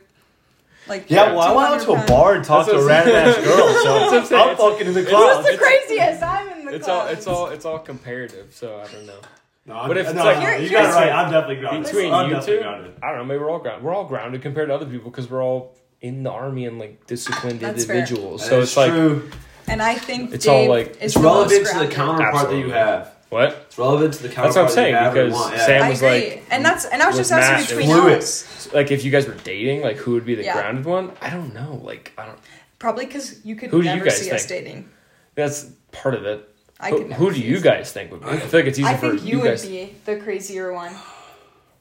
like 0.88 1.10
Yeah, 1.10 1.32
well, 1.34 1.42
I 1.42 1.52
went 1.52 1.68
out 1.74 1.84
to 1.84 1.92
a 1.92 1.96
200 1.96 2.06
bar 2.08 2.34
and 2.36 2.42
talked 2.44 2.70
to 2.70 2.76
a 2.76 2.82
That's 2.82 3.06
random 3.06 3.14
what 3.14 3.28
ass 3.38 3.44
girl, 3.44 3.56
That's 3.66 3.84
what 3.84 4.02
I'm 4.02 4.10
so 4.10 4.24
saying. 4.24 4.48
I'm 4.50 4.56
fucking 4.56 4.86
in 4.86 4.94
the 4.94 5.00
Who's 5.02 5.08
clouds. 5.10 5.46
the 5.50 5.58
craziest? 5.58 6.22
I'm 6.22 6.58
in 6.58 6.64
the 6.64 6.74
It's 6.74 6.88
all, 6.88 7.06
it's 7.08 7.26
all, 7.26 7.46
it's 7.48 7.64
all 7.66 7.78
comparative. 7.80 8.54
So 8.54 8.80
I 8.80 8.90
don't 8.90 9.04
know. 9.06 9.20
No, 9.66 9.84
But 9.86 9.98
if 9.98 10.06
no, 10.06 10.10
it's 10.12 10.20
like- 10.20 10.38
no, 10.38 10.42
you 10.42 10.46
got 10.48 10.60
it 10.60 10.68
here's- 10.70 10.94
right. 10.94 11.12
I'm 11.12 11.30
definitely 11.30 11.56
grounded. 11.56 11.84
Between 11.84 12.12
I'm 12.12 12.30
you 12.30 12.40
two, 12.40 12.58
grounded. 12.60 12.92
I 13.02 13.08
don't 13.10 13.18
know. 13.18 13.24
Maybe 13.24 13.38
we're 13.40 13.50
all 13.50 13.58
grounded. 13.58 13.84
We're 13.84 13.94
all 13.94 14.04
grounded 14.04 14.42
compared 14.42 14.68
to 14.68 14.74
other 14.74 14.86
people 14.86 15.10
because 15.10 15.30
we're 15.30 15.44
all 15.44 15.76
in 16.00 16.22
the 16.22 16.30
army 16.30 16.64
and 16.66 16.78
like 16.78 17.06
disciplined 17.06 17.60
That's 17.60 17.82
individuals. 17.82 18.40
That 18.42 18.48
So 18.48 18.58
is 18.60 18.68
it's 18.68 18.76
like 18.76 18.90
true. 18.90 19.30
And 19.68 19.82
I 19.82 19.94
think 19.94 20.32
It's 20.32 20.46
Dave 20.46 20.68
all, 20.68 20.74
like- 20.76 20.96
It's 21.00 21.16
relevant 21.16 21.50
to 21.66 21.72
the 21.78 21.86
grounded. 21.86 21.92
counterpart 21.94 22.48
that 22.50 22.56
you 22.56 22.70
have. 22.70 23.12
what? 23.28 23.50
It's 23.68 23.78
relevant 23.78 24.14
to 24.14 24.22
the 24.24 24.28
counterpart. 24.30 24.46
That's 24.54 24.56
what 24.56 24.64
I'm 24.64 24.70
saying 24.70 24.94
that 24.94 25.00
you 25.00 25.04
have 25.04 25.14
because 25.14 25.32
want. 25.34 25.54
Yeah. 25.56 25.66
Sam 25.66 25.88
was 25.88 26.02
agree, 26.02 26.10
like, 26.30 26.44
and 26.50 26.64
that's 26.64 26.84
and 26.86 27.02
I 27.02 27.06
was 27.06 27.16
just 27.16 27.30
asking 27.30 27.76
Matt, 27.76 27.86
between 27.86 28.04
was- 28.04 28.24
us, 28.66 28.68
like 28.72 28.90
if 28.90 29.04
you 29.04 29.10
guys 29.12 29.28
were 29.28 29.34
dating, 29.44 29.82
like 29.82 29.98
who 29.98 30.12
would 30.12 30.24
be 30.24 30.34
the 30.34 30.42
Yeah. 30.44 30.54
grounded 30.54 30.86
one? 30.86 31.12
I 31.20 31.30
don't 31.30 31.52
know. 31.54 31.80
Like 31.84 32.12
I 32.18 32.24
don't. 32.26 32.38
probably 32.80 33.04
because 33.06 33.44
you 33.44 33.54
could 33.56 33.70
Who 33.70 33.82
do 33.82 33.88
you 33.90 34.00
guys 34.02 34.18
see 34.20 34.30
us 34.32 34.46
think? 34.46 34.64
dating. 34.64 34.88
That's 35.36 35.66
part 35.92 36.14
of 36.14 36.24
it. 36.24 36.48
I 36.80 36.90
who, 36.90 36.98
could. 36.98 37.08
Never 37.10 37.24
who 37.24 37.32
do 37.32 37.40
you 37.40 37.60
guys 37.60 37.92
think 37.92 38.10
would 38.10 38.20
be? 38.22 38.26
I 38.28 38.38
feel 38.38 38.60
like 38.60 38.68
it's 38.68 38.78
easy 38.78 38.88
I 38.88 38.96
for 38.96 39.10
think 39.10 39.22
you, 39.24 39.36
you 39.36 39.40
would 39.40 39.48
guys. 39.50 39.66
be 39.66 39.94
the 40.04 40.16
crazier 40.16 40.72
one. 40.72 40.92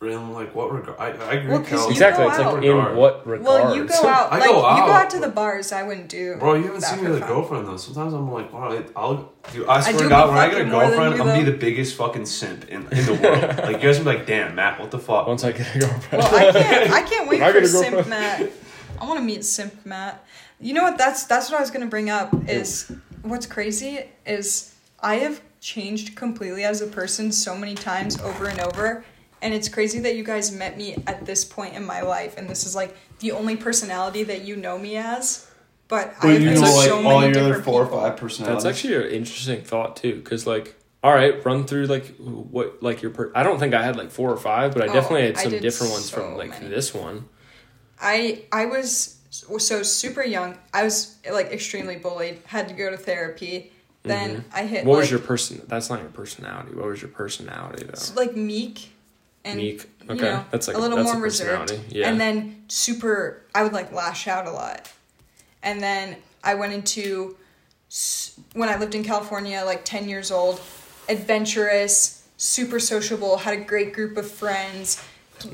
In 0.02 0.32
like 0.32 0.56
what 0.56 0.72
regard? 0.72 0.98
I, 0.98 1.08
I 1.08 1.34
agree. 1.34 1.50
Well, 1.50 1.60
with 1.60 1.68
'cause 1.70 1.84
you 1.88 1.92
Exactly. 1.92 2.24
go 2.24 2.30
It's 2.30 2.40
like 2.40 2.64
in 2.64 2.74
Regard. 2.74 2.96
what 2.96 3.28
regard? 3.28 3.46
Well, 3.46 3.76
you 3.76 3.84
go 3.84 3.96
out 4.08 4.32
I 4.32 4.38
like 4.40 4.46
go 4.50 4.56
you 4.56 4.62
go 4.62 4.66
out, 4.66 4.90
out 4.92 5.10
to 5.10 5.20
the 5.20 5.28
bars. 5.28 5.74
I 5.74 5.84
wouldn't 5.84 6.08
do. 6.08 6.38
Bro, 6.38 6.54
you 6.54 6.64
haven't 6.68 6.82
seen 6.84 7.04
me 7.04 7.10
with 7.12 7.22
a 7.22 7.26
girlfriend 7.28 7.68
though. 7.68 7.76
Sometimes 7.76 8.14
I'm 8.14 8.32
like, 8.32 8.54
wow, 8.54 8.82
I'll, 8.96 9.34
dude, 9.52 9.68
I 9.68 9.82
swear 9.82 9.98
do 9.98 10.04
to 10.04 10.10
God, 10.10 10.30
when 10.30 10.38
I 10.38 10.48
get 10.48 10.54
a 10.54 10.58
fucking 10.60 10.72
more 10.72 10.82
than 10.84 10.90
girlfriend, 10.92 11.14
I'm 11.22 11.28
gonna 11.28 11.44
be 11.44 11.52
the 11.52 11.58
biggest 11.58 11.96
fucking 11.98 12.26
simp 12.28 12.70
in, 12.70 12.84
in 12.94 13.06
the 13.08 13.20
world. 13.22 13.42
like 13.58 13.76
you 13.84 13.90
guys 13.90 13.98
will 13.98 14.06
be 14.10 14.18
like, 14.18 14.26
damn, 14.26 14.56
Matt, 14.56 14.80
what 14.80 14.90
the 14.90 15.00
fuck? 15.00 15.28
Once 15.28 15.44
I 15.44 15.52
get 15.52 15.76
a 15.76 15.80
girlfriend. 15.80 16.24
Well, 16.24 16.36
I 16.48 16.52
can't. 16.54 16.92
I 16.92 17.02
can't 17.10 17.30
wait 17.30 17.42
I 17.42 17.48
for 17.52 17.60
gotta 17.60 17.72
go 17.74 17.82
Simp 17.82 18.04
for- 18.04 18.10
Matt. 18.10 18.52
I 19.02 19.06
want 19.06 19.20
to 19.20 19.26
meet 19.26 19.44
Simp 19.44 19.86
Matt. 19.86 20.24
You 20.62 20.74
know 20.76 20.84
what? 20.84 20.98
That's 20.98 21.26
that's 21.26 21.50
what 21.52 21.58
I 21.58 21.60
was 21.62 21.72
gonna 21.72 21.88
bring 21.88 22.10
up. 22.10 22.30
Is 22.48 22.90
what's 23.24 23.46
crazy 23.46 24.00
is 24.26 24.74
I 25.02 25.16
have 25.16 25.42
changed 25.62 26.16
completely 26.16 26.64
as 26.64 26.82
a 26.82 26.88
person 26.88 27.32
so 27.32 27.56
many 27.56 27.76
times 27.76 28.20
over 28.22 28.46
and 28.48 28.60
over, 28.60 29.04
and 29.42 29.54
it's 29.54 29.70
crazy 29.70 30.00
that 30.00 30.16
you 30.16 30.24
guys 30.24 30.52
met 30.52 30.78
me 30.78 30.96
at 31.08 31.26
this 31.26 31.44
point 31.46 31.76
in 31.76 31.86
my 31.86 32.02
life, 32.02 32.38
and 32.38 32.50
this 32.50 32.66
is 32.66 32.76
like 32.76 32.96
the 33.20 33.32
only 33.32 33.56
personality 33.56 34.24
that 34.24 34.42
you 34.44 34.56
know 34.56 34.78
me 34.78 34.98
as. 34.98 35.48
But 35.88 36.14
I 36.20 36.22
But 36.22 36.32
have 36.34 36.42
you 36.42 36.50
been 36.52 36.62
know, 36.62 36.68
so 36.68 36.96
like 36.96 37.04
many 37.04 37.16
all 37.16 37.22
your 37.24 37.34
different 37.34 37.54
other 37.56 37.64
four 37.64 37.84
or 37.84 37.88
five 37.88 38.18
personalities. 38.18 38.64
That's 38.64 38.78
actually 38.78 38.96
an 38.96 39.12
interesting 39.12 39.62
thought 39.64 39.96
too, 39.96 40.16
because 40.16 40.46
like, 40.46 40.76
all 41.04 41.14
right, 41.14 41.44
run 41.46 41.66
through 41.66 41.86
like 41.88 42.16
what 42.18 42.84
like 42.84 43.02
your. 43.02 43.12
Per- 43.12 43.32
I 43.34 43.44
don't 43.44 43.60
think 43.60 43.74
I 43.74 43.82
had 43.84 43.96
like 43.96 44.12
four 44.12 44.30
or 44.32 44.38
five, 44.38 44.74
but 44.74 44.84
I 44.84 44.88
Oh, 44.88 44.94
definitely 44.94 45.28
had 45.28 45.38
some 45.38 45.58
different 45.60 45.94
ones 45.94 46.10
so 46.10 46.18
from 46.18 46.36
like 46.36 46.50
many. 46.52 46.68
this 46.68 46.94
one. 46.94 47.28
I 48.02 48.44
I 48.52 48.66
was 48.66 49.16
so 49.32 49.84
super 49.84 50.24
young. 50.24 50.58
I 50.74 50.84
was 50.84 51.16
like 51.32 51.52
extremely 51.52 51.96
bullied. 51.98 52.42
Had 52.46 52.68
to 52.70 52.74
go 52.76 52.90
to 52.92 52.98
therapy. 52.98 53.72
Then 54.04 54.46
I 54.54 54.64
hit 54.66 54.80
Mm-hmm. 54.80 54.88
What 54.90 54.98
was 55.00 55.12
your 55.12 55.20
person? 55.20 55.62
That's 55.68 55.90
not 55.90 56.00
your 56.02 56.10
personality. 56.10 56.74
What 56.74 56.86
was 56.88 57.02
your 57.02 57.12
personality 57.12 57.86
though? 57.86 58.16
like 58.16 58.36
meek 58.36 58.92
and 59.46 59.58
Meek. 59.58 59.84
you 60.04 60.12
Okay, 60.16 60.22
know, 60.24 60.46
that's 60.52 60.68
like 60.68 60.76
a 60.78 60.80
little 60.80 60.98
that's 60.98 61.14
more 61.14 61.22
reserved. 61.22 61.70
personality. 61.70 61.96
Yeah. 62.00 62.10
And 62.10 62.20
then 62.20 62.64
super, 62.68 63.42
I 63.56 63.64
would 63.64 63.74
like 63.74 63.92
lash 63.92 64.28
out 64.28 64.46
a 64.48 64.52
lot. 64.52 64.92
And 65.64 65.82
then 65.82 66.18
I 66.44 66.56
went 66.56 66.74
into 66.74 67.36
when 68.54 68.70
I 68.70 68.78
lived 68.78 68.96
in 68.96 69.04
California, 69.04 69.64
like 69.66 69.84
ten 69.86 70.08
years 70.10 70.32
old, 70.32 70.62
adventurous, 71.10 72.28
super 72.38 72.80
sociable, 72.80 73.38
had 73.38 73.54
a 73.54 73.62
great 73.64 73.94
group 73.94 74.18
of 74.18 74.30
friends, 74.30 75.04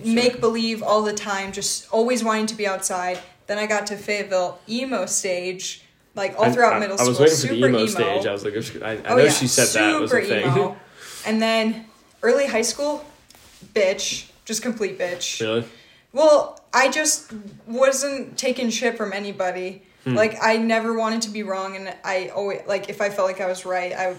make 0.03 0.39
believe 0.39 0.81
all 0.83 1.01
the 1.01 1.13
time, 1.13 1.51
just 1.51 1.87
always 1.91 2.23
wanting 2.23 2.45
to 2.47 2.55
be 2.55 2.67
outside. 2.67 3.19
Then 3.47 3.57
I 3.57 3.67
got 3.67 3.85
to 3.87 3.97
Fayetteville 3.97 4.59
emo 4.67 5.05
stage, 5.05 5.83
like 6.15 6.37
all 6.39 6.51
throughout 6.51 6.73
I, 6.73 6.79
middle 6.79 6.95
I 6.95 6.97
school. 6.97 7.09
was 7.09 7.19
waiting 7.19 7.35
for 7.35 7.41
super 7.41 7.53
the 7.53 7.67
emo, 7.67 7.77
emo. 7.79 7.85
stage. 7.87 8.25
I 8.25 8.31
was 8.31 8.43
like, 8.45 8.81
I, 8.83 8.91
I 8.91 8.95
Oh, 9.11 9.15
know 9.17 9.23
yeah, 9.23 9.29
she 9.31 9.47
said 9.47 9.67
that 9.79 9.99
was 10.01 10.11
a 10.11 10.15
super 10.15 10.25
thing. 10.27 10.75
and 11.25 11.41
then 11.41 11.85
early 12.23 12.47
high 12.47 12.61
school, 12.61 13.05
bitch, 13.73 14.29
just 14.45 14.61
complete 14.61 14.97
bitch. 14.99 15.41
really? 15.41 15.65
Well, 16.13 16.59
I 16.73 16.89
just 16.89 17.33
wasn't 17.67 18.37
taking 18.37 18.69
shit 18.69 18.95
from 18.97 19.11
anybody. 19.13 19.83
Hmm. 20.05 20.13
Like 20.15 20.37
I 20.41 20.57
never 20.57 20.93
wanted 20.97 21.23
to 21.23 21.29
be 21.29 21.43
wrong, 21.43 21.75
and 21.75 21.93
I 22.03 22.29
always 22.29 22.61
like 22.67 22.89
if 22.89 23.01
I 23.01 23.09
felt 23.09 23.27
like 23.27 23.41
I 23.41 23.47
was 23.47 23.65
right, 23.65 23.91
I 23.93 24.15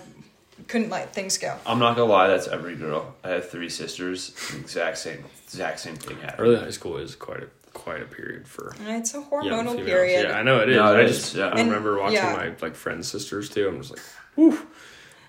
couldn't 0.69 0.91
let 0.91 1.15
things 1.15 1.39
go. 1.39 1.57
I'm 1.65 1.79
not 1.79 1.97
gonna 1.97 2.11
lie, 2.11 2.27
that's 2.29 2.49
every 2.49 2.75
girl. 2.77 3.15
I 3.23 3.31
have 3.31 3.49
three 3.51 3.69
sisters. 3.69 4.35
Exact 4.59 4.99
same, 4.99 5.25
exact 5.45 5.79
same 5.81 5.95
thing 5.97 6.19
happened. 6.19 6.41
Early 6.41 6.57
high 6.57 6.71
school 6.71 6.97
is 6.97 7.15
quite 7.15 7.45
a 7.45 7.49
quite 7.77 8.03
a 8.03 8.07
period 8.07 8.49
for 8.49 8.75
It's 8.87 9.15
a 9.15 9.21
hormonal 9.21 9.77
period. 9.85 10.29
Yeah, 10.31 10.39
I 10.39 10.43
know 10.43 10.61
it 10.61 10.71
is. 10.71 10.77
No, 10.77 10.93
it 10.95 10.97
I 10.97 11.03
is, 11.03 11.17
just 11.17 11.35
yeah. 11.37 11.49
I 11.49 11.61
remember 11.61 11.99
watching 11.99 12.17
yeah. 12.17 12.33
my 12.35 12.55
like 12.61 12.75
friends' 12.75 13.07
sisters 13.09 13.49
too. 13.51 13.69
I'm 13.69 13.79
just 13.79 13.91
like, 13.91 14.01
whew, 14.35 14.59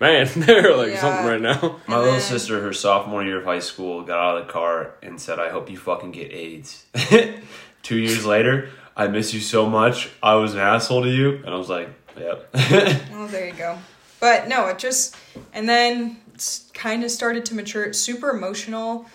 man, 0.00 0.26
they're 0.36 0.74
like 0.76 0.92
Yeah. 0.92 1.00
something 1.00 1.26
right 1.26 1.40
now. 1.40 1.76
My 1.86 1.98
little 1.98 2.20
sister, 2.20 2.60
her 2.62 2.72
sophomore 2.72 3.22
year 3.22 3.38
of 3.38 3.44
high 3.44 3.58
school, 3.60 4.02
got 4.02 4.18
out 4.18 4.38
of 4.38 4.46
the 4.46 4.52
car 4.52 4.94
and 5.02 5.20
said, 5.20 5.38
"I 5.38 5.50
hope 5.50 5.70
you 5.70 5.76
fucking 5.76 6.12
get 6.12 6.32
AIDS." 6.32 6.86
Two 7.82 7.96
years 7.98 8.24
later, 8.26 8.70
I 8.96 9.08
miss 9.08 9.32
you 9.34 9.40
so 9.40 9.68
much. 9.68 10.10
I 10.22 10.34
was 10.34 10.54
an 10.54 10.60
asshole 10.60 11.02
to 11.02 11.10
you, 11.10 11.36
and 11.36 11.48
I 11.50 11.56
was 11.56 11.68
like, 11.68 11.90
"Yep." 12.18 12.54
Oh, 13.12 13.26
there 13.28 13.46
you 13.46 13.52
go. 13.54 13.78
But 14.20 14.48
no, 14.48 14.66
it 14.68 14.78
just 14.78 15.16
and 15.52 15.68
then 15.68 16.16
kind 16.72 17.04
of 17.04 17.10
started 17.10 17.44
to 17.46 17.54
mature. 17.54 17.92
Super 17.92 18.30
emotional 18.30 19.06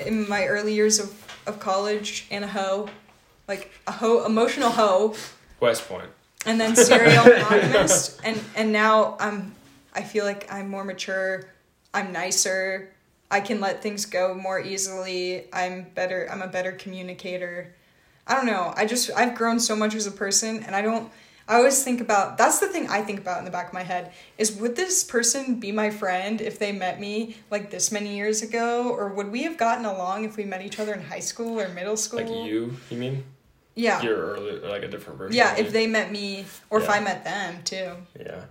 in 0.00 0.28
my 0.28 0.46
early 0.46 0.74
years 0.74 0.98
of 0.98 1.23
of 1.46 1.60
college 1.60 2.26
and 2.30 2.44
a 2.44 2.48
hoe, 2.48 2.88
like 3.48 3.70
a 3.86 3.92
hoe, 3.92 4.24
emotional 4.24 4.70
hoe. 4.70 5.14
West 5.60 5.88
Point. 5.88 6.08
and 6.46 6.60
then 6.60 6.76
serial 6.76 7.24
monogamist 7.24 8.20
and 8.22 8.38
and 8.54 8.70
now 8.70 9.16
i'm 9.18 9.54
i 9.94 10.02
feel 10.02 10.26
like 10.26 10.50
i'm 10.52 10.68
more 10.68 10.84
mature 10.84 11.44
i'm 11.94 12.12
nicer 12.12 12.90
i 13.30 13.40
can 13.40 13.60
let 13.60 13.80
things 13.82 14.04
go 14.04 14.34
more 14.34 14.60
easily 14.60 15.46
i'm 15.54 15.84
better 15.94 16.28
i'm 16.30 16.42
a 16.42 16.46
better 16.48 16.72
communicator 16.72 17.72
I 18.26 18.34
don't 18.36 18.46
know. 18.46 18.72
I 18.74 18.86
just 18.86 19.10
I've 19.14 19.34
grown 19.34 19.60
so 19.60 19.76
much 19.76 19.94
as 19.94 20.06
a 20.06 20.10
person 20.10 20.62
and 20.64 20.74
I 20.74 20.80
don't 20.80 21.10
I 21.46 21.56
always 21.56 21.84
think 21.84 22.00
about 22.00 22.38
that's 22.38 22.58
the 22.58 22.68
thing 22.68 22.88
I 22.88 23.02
think 23.02 23.20
about 23.20 23.38
in 23.38 23.44
the 23.44 23.50
back 23.50 23.68
of 23.68 23.74
my 23.74 23.82
head 23.82 24.12
is 24.38 24.52
would 24.56 24.76
this 24.76 25.04
person 25.04 25.60
be 25.60 25.72
my 25.72 25.90
friend 25.90 26.40
if 26.40 26.58
they 26.58 26.72
met 26.72 26.98
me 27.00 27.36
like 27.50 27.70
this 27.70 27.92
many 27.92 28.16
years 28.16 28.40
ago 28.42 28.88
or 28.90 29.08
would 29.08 29.30
we 29.30 29.42
have 29.42 29.58
gotten 29.58 29.84
along 29.84 30.24
if 30.24 30.36
we 30.36 30.44
met 30.44 30.62
each 30.62 30.78
other 30.78 30.94
in 30.94 31.02
high 31.02 31.20
school 31.20 31.60
or 31.60 31.68
middle 31.68 31.96
school? 31.98 32.20
Like 32.20 32.46
you, 32.46 32.74
you 32.90 32.96
mean? 32.96 33.24
Yeah. 33.74 34.00
You're 34.02 34.16
early, 34.16 34.60
like 34.60 34.84
a 34.84 34.88
different 34.88 35.18
person. 35.18 35.36
Yeah, 35.36 35.56
if 35.56 35.70
they 35.72 35.86
met 35.86 36.10
me 36.10 36.46
or 36.70 36.80
if 36.80 36.88
I 36.88 37.00
met 37.00 37.24
them 37.24 37.62
too. 37.64 37.92
Yeah. 38.18 38.44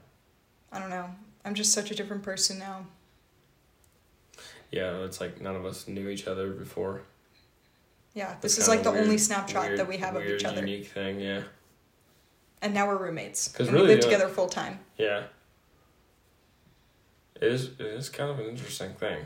I 0.71 0.79
don't 0.79 0.89
know. 0.89 1.09
I'm 1.45 1.55
just 1.55 1.71
such 1.73 1.89
a 1.89 1.95
different 1.95 2.21
person 2.23 2.59
now. 2.59 2.85
Yeah, 4.71 5.03
it's 5.03 5.19
like 5.21 5.39
none 5.41 5.55
of 5.55 5.65
us 5.65 5.87
knew 5.87 6.09
each 6.09 6.27
other 6.27 6.51
before. 6.51 7.01
Yeah, 8.13 8.35
this 8.41 8.55
That's 8.55 8.57
is 8.59 8.67
like 8.67 8.83
the 8.83 8.89
kinda 8.91 9.03
only 9.03 9.17
snapshot 9.17 9.65
weird- 9.67 9.79
that 9.79 9.87
we 9.87 9.97
have 9.97 10.15
of 10.15 10.25
each 10.25 10.43
other. 10.45 10.59
Unique 10.59 10.87
thing, 10.87 11.19
yeah. 11.19 11.43
And 12.63 12.73
now 12.73 12.87
we're 12.87 12.97
roommates. 12.97 13.49
'Cause 13.49 13.67
and 13.67 13.75
really, 13.75 13.89
we 13.89 13.95
live 13.95 14.05
yeah. 14.05 14.09
together 14.11 14.27
full 14.33 14.47
time. 14.47 14.79
Yeah. 14.97 15.23
It 17.35 17.43
is 17.43 17.65
it 17.77 17.81
is 17.81 18.09
kind 18.09 18.31
of 18.31 18.39
an 18.39 18.45
interesting 18.45 18.93
thing. 18.93 19.25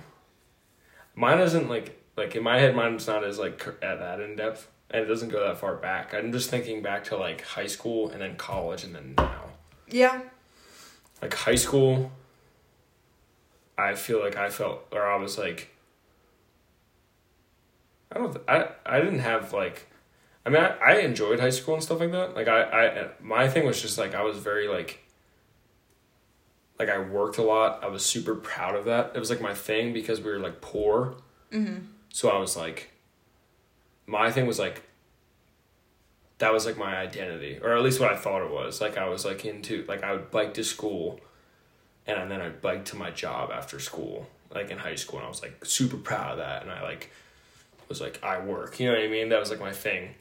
Mine 1.16 1.40
isn't 1.40 1.70
like 1.70 2.02
like 2.16 2.36
in 2.36 2.42
my 2.44 2.58
head 2.58 2.76
mine's 2.76 3.06
not 3.06 3.24
as 3.24 3.38
like 3.38 3.66
at 3.82 3.84
uh, 3.84 3.96
that 3.98 4.20
in 4.20 4.36
depth 4.36 4.68
and 4.90 5.04
it 5.04 5.06
doesn't 5.06 5.30
go 5.30 5.40
that 5.48 5.60
far 5.60 5.76
back. 5.76 6.14
I'm 6.16 6.32
just 6.32 6.50
thinking 6.50 6.82
back 6.82 7.04
to 7.06 7.16
like 7.18 7.42
high 7.42 7.68
school 7.68 8.10
and 8.10 8.22
then 8.22 8.38
college 8.38 8.84
and 8.84 8.96
then 8.96 9.14
now. 9.18 9.44
Yeah. 9.88 10.22
Like 11.22 11.36
high 11.36 11.56
school 11.56 12.12
I 13.78 13.94
feel 13.94 14.20
like 14.20 14.36
I 14.36 14.50
felt 14.50 14.88
or 14.92 15.06
I 15.06 15.18
was 15.18 15.38
like 15.38 15.70
I 18.12 18.18
don't 18.18 18.34
th- 18.34 18.46
I 18.48 18.70
I 18.84 19.00
didn't 19.00 19.20
have 19.20 19.54
like 19.54 19.86
I 20.48 20.50
mean 20.50 20.64
I, 20.64 20.78
I 20.78 20.92
enjoyed 21.00 21.42
high 21.42 21.50
school 21.50 21.74
and 21.74 21.84
stuff 21.84 22.00
like 22.00 22.14
that. 22.14 22.34
Like 22.34 22.48
I 22.48 22.62
I 22.62 23.08
my 23.20 23.50
thing 23.50 23.66
was 23.66 23.82
just 23.82 23.98
like 23.98 24.16
I 24.16 24.24
was 24.24 24.38
very 24.38 24.70
like 24.70 25.04
like 26.80 26.90
I 26.90 27.00
worked 27.00 27.38
a 27.38 27.44
lot. 27.44 27.84
I 27.84 27.88
was 27.88 28.06
super 28.06 28.34
proud 28.34 28.76
of 28.76 28.86
that. 28.86 29.12
It 29.14 29.20
was 29.20 29.30
like 29.30 29.42
my 29.42 29.54
thing 29.54 29.92
because 29.92 30.22
we 30.22 30.32
were 30.32 30.40
like 30.40 30.62
poor. 30.62 31.16
Mm-hmm. 31.52 31.88
So 32.10 32.30
I 32.30 32.40
was 32.40 32.56
like 32.56 32.92
my 34.06 34.32
thing 34.32 34.48
was 34.48 34.58
like 34.58 34.84
that 36.38 36.54
was 36.54 36.66
like 36.66 36.78
my 36.78 36.96
identity 36.96 37.60
or 37.62 37.76
at 37.76 37.84
least 37.84 38.00
what 38.00 38.14
I 38.14 38.16
thought 38.16 38.42
it 38.42 38.52
was. 38.52 38.80
Like 38.80 38.98
I 38.98 39.10
was 39.10 39.26
like 39.26 39.44
into 39.44 39.84
like 39.86 40.02
I 40.02 40.14
would 40.14 40.32
bike 40.32 40.54
to 40.54 40.64
school 40.64 41.20
and 42.06 42.32
then 42.32 42.40
I'd 42.40 42.62
bike 42.62 42.86
to 42.86 42.96
my 42.96 43.12
job 43.12 43.52
after 43.52 43.82
school, 43.82 44.30
like 44.56 44.72
in 44.72 44.78
high 44.78 44.96
school 44.96 45.20
and 45.20 45.26
I 45.26 45.30
was 45.30 45.42
like 45.42 45.66
super 45.66 45.98
proud 45.98 46.32
of 46.32 46.38
that 46.38 46.62
and 46.62 46.72
I 46.72 46.84
like 46.84 47.12
was 47.90 48.00
like 48.00 48.24
I 48.24 48.40
work, 48.40 48.80
you 48.80 48.88
know 48.88 48.94
what 48.94 49.04
I 49.04 49.10
mean? 49.10 49.28
That 49.28 49.42
was 49.42 49.50
like 49.50 49.60
my 49.60 49.74
thing. 49.74 50.16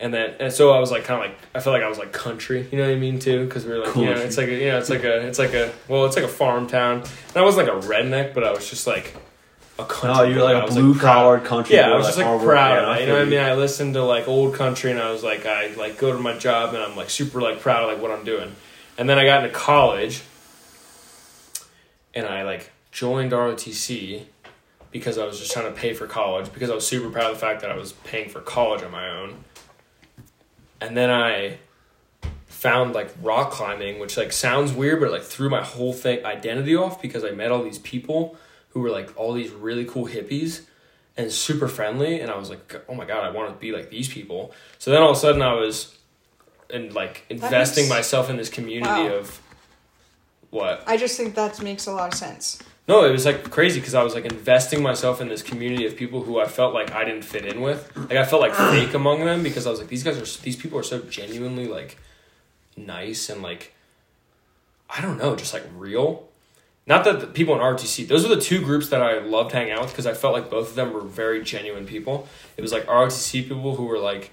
And 0.00 0.14
then 0.14 0.34
and 0.40 0.50
so 0.52 0.72
I 0.72 0.80
was 0.80 0.90
like 0.90 1.04
kind 1.04 1.22
of 1.22 1.30
like 1.30 1.38
I 1.54 1.60
felt 1.60 1.74
like 1.74 1.82
I 1.82 1.88
was 1.88 1.98
like 1.98 2.12
country, 2.12 2.66
you 2.72 2.78
know 2.78 2.86
what 2.86 2.96
I 2.96 2.98
mean 2.98 3.18
too, 3.18 3.44
because 3.44 3.66
we 3.66 3.72
were 3.72 3.84
like 3.84 3.94
you 3.94 4.06
know 4.06 4.12
it's 4.12 4.38
like 4.38 4.48
a, 4.48 4.52
you 4.52 4.68
know 4.68 4.78
it's 4.78 4.88
like 4.88 5.04
a 5.04 5.26
it's 5.26 5.38
like 5.38 5.52
a 5.52 5.72
well 5.88 6.06
it's 6.06 6.16
like 6.16 6.24
a 6.24 6.28
farm 6.28 6.66
town. 6.66 7.02
And 7.28 7.36
I 7.36 7.42
wasn't 7.42 7.68
like 7.68 7.76
a 7.76 7.86
redneck, 7.86 8.32
but 8.32 8.42
I 8.42 8.50
was 8.50 8.68
just 8.70 8.86
like 8.86 9.14
a 9.78 9.84
country. 9.84 10.26
Oh, 10.26 10.28
you're 10.28 10.42
like 10.42 10.70
a 10.70 10.72
blue 10.72 10.94
proud- 10.94 11.14
collar 11.14 11.40
country. 11.40 11.76
yeah, 11.76 11.88
boy, 11.88 11.94
I 11.94 11.96
was 11.98 12.06
just 12.06 12.18
like 12.18 12.26
hard 12.26 12.40
work. 12.40 12.48
proud 12.48 12.74
Yeah, 12.76 12.82
of 12.82 12.88
I. 12.88 13.00
You 13.00 13.06
know 13.08 13.12
what 13.14 13.22
I 13.22 13.24
mean? 13.26 13.40
I 13.40 13.54
listened 13.54 13.94
to 13.94 14.02
like 14.02 14.26
old 14.26 14.54
country, 14.54 14.90
and 14.90 15.00
I 15.00 15.10
was 15.10 15.22
like, 15.22 15.44
I 15.46 15.74
like 15.74 15.98
go 15.98 16.12
to 16.12 16.18
my 16.18 16.36
job, 16.38 16.72
and 16.74 16.82
I'm 16.82 16.96
like 16.96 17.10
super 17.10 17.40
like 17.42 17.60
proud 17.60 17.82
of 17.84 17.90
like 17.92 18.02
what 18.02 18.10
I'm 18.10 18.24
doing. 18.24 18.54
And 18.96 19.08
then 19.08 19.18
I 19.18 19.24
got 19.24 19.44
into 19.44 19.54
college, 19.54 20.22
and 22.14 22.26
I 22.26 22.42
like 22.42 22.70
joined 22.92 23.32
ROTC 23.32 24.24
because 24.90 25.18
I 25.18 25.24
was 25.24 25.38
just 25.38 25.52
trying 25.52 25.72
to 25.72 25.78
pay 25.78 25.94
for 25.94 26.06
college 26.06 26.52
because 26.52 26.70
I 26.70 26.74
was 26.74 26.86
super 26.86 27.10
proud 27.10 27.30
of 27.30 27.36
the 27.36 27.40
fact 27.40 27.60
that 27.60 27.70
I 27.70 27.76
was 27.76 27.92
paying 27.92 28.28
for 28.28 28.40
college 28.40 28.82
on 28.82 28.90
my 28.90 29.08
own. 29.08 29.44
And 30.80 30.96
then 30.96 31.10
I 31.10 31.58
found 32.46 32.94
like 32.94 33.10
rock 33.22 33.50
climbing, 33.50 33.98
which 33.98 34.16
like 34.16 34.32
sounds 34.32 34.72
weird, 34.72 35.00
but 35.00 35.06
it, 35.06 35.12
like 35.12 35.22
threw 35.22 35.48
my 35.50 35.62
whole 35.62 35.92
thing 35.92 36.24
identity 36.24 36.74
off 36.76 37.00
because 37.00 37.24
I 37.24 37.30
met 37.30 37.50
all 37.50 37.62
these 37.62 37.78
people 37.78 38.36
who 38.70 38.80
were 38.80 38.90
like 38.90 39.12
all 39.18 39.32
these 39.32 39.50
really 39.50 39.84
cool 39.84 40.06
hippies 40.06 40.62
and 41.16 41.30
super 41.30 41.68
friendly, 41.68 42.20
and 42.20 42.30
I 42.30 42.36
was 42.38 42.48
like, 42.50 42.74
oh 42.88 42.94
my 42.94 43.04
god, 43.04 43.24
I 43.24 43.30
want 43.30 43.52
to 43.52 43.58
be 43.60 43.72
like 43.72 43.90
these 43.90 44.08
people. 44.08 44.52
So 44.78 44.90
then 44.90 45.02
all 45.02 45.10
of 45.10 45.16
a 45.16 45.20
sudden 45.20 45.42
I 45.42 45.54
was, 45.54 45.96
in 46.70 46.94
like 46.94 47.24
investing 47.28 47.84
makes- 47.84 47.90
myself 47.96 48.30
in 48.30 48.36
this 48.36 48.48
community 48.48 48.88
Wow. 49.08 49.14
of 49.16 49.40
what 50.50 50.82
I 50.86 50.96
just 50.96 51.16
think 51.16 51.34
that 51.34 51.60
makes 51.62 51.86
a 51.86 51.92
lot 51.92 52.12
of 52.12 52.18
sense. 52.18 52.58
No, 52.88 53.04
it 53.04 53.12
was 53.12 53.24
like 53.24 53.50
crazy 53.50 53.78
because 53.78 53.94
I 53.94 54.02
was 54.02 54.14
like 54.14 54.24
investing 54.24 54.82
myself 54.82 55.20
in 55.20 55.28
this 55.28 55.42
community 55.42 55.86
of 55.86 55.96
people 55.96 56.22
who 56.22 56.40
I 56.40 56.46
felt 56.46 56.74
like 56.74 56.90
I 56.92 57.04
didn't 57.04 57.22
fit 57.22 57.46
in 57.46 57.60
with. 57.60 57.94
Like 57.96 58.12
I 58.12 58.24
felt 58.24 58.42
like 58.42 58.54
fake 58.54 58.94
among 58.94 59.24
them 59.24 59.42
because 59.42 59.66
I 59.66 59.70
was 59.70 59.78
like 59.78 59.88
these 59.88 60.02
guys 60.02 60.16
are 60.16 60.42
these 60.42 60.56
people 60.56 60.78
are 60.78 60.82
so 60.82 61.00
genuinely 61.02 61.66
like 61.66 61.98
nice 62.76 63.28
and 63.28 63.42
like 63.42 63.74
I 64.88 65.00
don't 65.00 65.18
know, 65.18 65.36
just 65.36 65.54
like 65.54 65.64
real. 65.76 66.28
Not 66.86 67.04
that 67.04 67.20
the 67.20 67.26
people 67.26 67.54
in 67.54 67.60
ROTC, 67.60 68.08
those 68.08 68.24
are 68.24 68.34
the 68.34 68.40
two 68.40 68.60
groups 68.60 68.88
that 68.88 69.02
I 69.02 69.18
loved 69.18 69.52
hanging 69.52 69.72
out 69.72 69.82
with 69.82 69.90
because 69.90 70.06
I 70.06 70.14
felt 70.14 70.32
like 70.32 70.50
both 70.50 70.70
of 70.70 70.74
them 70.74 70.92
were 70.92 71.02
very 71.02 71.44
genuine 71.44 71.86
people. 71.86 72.26
It 72.56 72.62
was 72.62 72.72
like 72.72 72.86
ROTC 72.86 73.42
people 73.42 73.76
who 73.76 73.84
were 73.84 73.98
like 73.98 74.32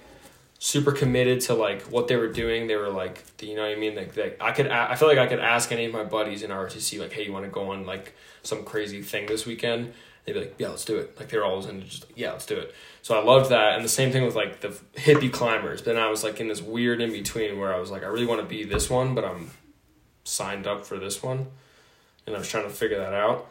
super 0.58 0.92
committed 0.92 1.42
to 1.42 1.54
like 1.54 1.84
what 1.84 2.08
they 2.08 2.16
were 2.16 2.32
doing. 2.32 2.66
They 2.66 2.76
were 2.76 2.90
like, 2.90 3.24
you 3.42 3.56
know 3.56 3.62
what 3.62 3.72
I 3.72 3.76
mean? 3.76 3.96
Like, 3.96 4.18
like 4.18 4.38
I 4.42 4.54
could, 4.54 4.68
I 4.70 4.96
feel 4.96 5.08
like 5.08 5.20
I 5.20 5.28
could 5.28 5.40
ask 5.40 5.72
any 5.72 5.86
of 5.86 5.94
my 5.94 6.04
buddies 6.04 6.42
in 6.42 6.50
ROTC, 6.50 7.00
like, 7.00 7.12
hey, 7.12 7.26
you 7.26 7.32
want 7.32 7.46
to 7.46 7.52
go 7.52 7.72
on 7.72 7.86
like 7.86 8.16
some 8.48 8.64
crazy 8.64 9.02
thing 9.02 9.28
this 9.28 9.46
weekend? 9.46 9.94
They'd 10.26 10.34
be 10.34 10.40
like, 10.40 10.56
yeah, 10.58 10.70
let's 10.70 10.84
do 10.84 10.98
it. 10.98 11.18
Like 11.18 11.30
they 11.30 11.38
were 11.38 11.46
always 11.46 11.68
into 11.68 11.86
just, 11.86 12.06
yeah, 12.16 12.32
let's 12.32 12.46
do 12.46 12.58
it. 12.58 12.74
So 13.02 13.18
I 13.18 13.24
loved 13.24 13.52
that, 13.52 13.76
and 13.76 13.86
the 13.86 13.90
same 13.90 14.12
thing 14.12 14.26
with 14.26 14.36
like 14.36 14.60
the 14.60 14.78
hippie 14.96 15.32
climbers. 15.32 15.84
Then 15.84 15.96
I 15.96 16.10
was 16.10 16.24
like 16.24 16.42
in 16.42 16.50
this 16.50 16.62
weird 16.62 17.00
in 17.00 17.12
between 17.12 17.58
where 17.58 17.74
I 17.74 17.80
was 17.80 17.90
like, 17.90 18.04
I 18.04 18.08
really 18.08 18.26
want 18.26 18.42
to 18.42 18.48
be 18.48 18.66
this 18.66 18.90
one, 18.90 19.16
but 19.16 19.24
I'm 19.24 19.52
signed 20.26 20.68
up 20.68 20.86
for 20.86 21.00
this 21.00 21.24
one, 21.24 21.48
and 22.26 22.36
I 22.36 22.40
was 22.40 22.50
trying 22.50 22.66
to 22.66 22.70
figure 22.70 22.98
that 22.98 23.14
out. 23.14 23.48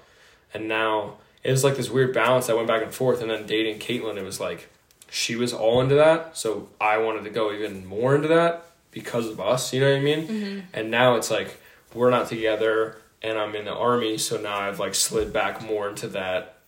And 0.53 0.69
now 0.69 1.15
it 1.43 1.51
was 1.51 1.65
like 1.65 1.77
this 1.77 1.89
weird 1.89 2.13
balance 2.13 2.49
that 2.49 2.57
went 2.57 2.69
back 2.69 2.83
and 2.83 2.93
forth. 2.93 3.23
And 3.23 3.31
then 3.31 3.47
dating 3.47 3.79
Caitlin, 3.79 4.19
it 4.19 4.25
was 4.25 4.41
like 4.41 4.69
she 5.11 5.37
was 5.37 5.55
all 5.55 5.81
into 5.81 5.95
that, 5.95 6.37
so 6.37 6.69
I 6.79 6.99
wanted 6.99 7.25
to 7.25 7.31
go 7.31 7.53
even 7.53 7.87
more 7.87 8.15
into 8.15 8.29
that 8.29 8.67
because 8.91 9.27
of 9.29 9.41
us. 9.41 9.73
You 9.73 9.81
know 9.81 9.91
what 9.91 9.99
I 9.99 10.03
mean? 10.03 10.29
Mm-hmm. 10.29 10.61
And 10.75 10.91
now 10.91 11.17
it's 11.17 11.31
like 11.31 11.59
we're 11.95 12.11
not 12.11 12.29
together, 12.29 12.99
and 13.27 13.37
I'm 13.39 13.55
in 13.57 13.65
the 13.65 13.75
army, 13.75 14.19
so 14.19 14.41
now 14.41 14.57
I've 14.59 14.79
like 14.79 14.95
slid 14.95 15.33
back 15.33 15.61
more 15.63 15.89
into 15.89 16.07
that 16.09 16.59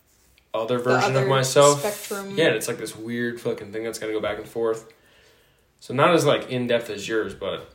other 0.53 0.77
version 0.79 1.11
other 1.11 1.23
of 1.23 1.27
myself. 1.29 1.79
spectrum. 1.79 2.35
Yeah, 2.37 2.47
and 2.47 2.55
it's 2.55 2.67
like 2.67 2.77
this 2.77 2.95
weird 2.95 3.39
fucking 3.39 3.71
thing 3.71 3.83
that's 3.83 3.97
gonna 3.99 4.13
go 4.13 4.19
back 4.19 4.37
and 4.37 4.47
forth. 4.47 4.91
So 5.79 5.93
not 5.93 6.13
as 6.13 6.25
like 6.25 6.49
in 6.49 6.67
depth 6.67 6.89
as 6.89 7.07
yours, 7.07 7.33
but 7.33 7.69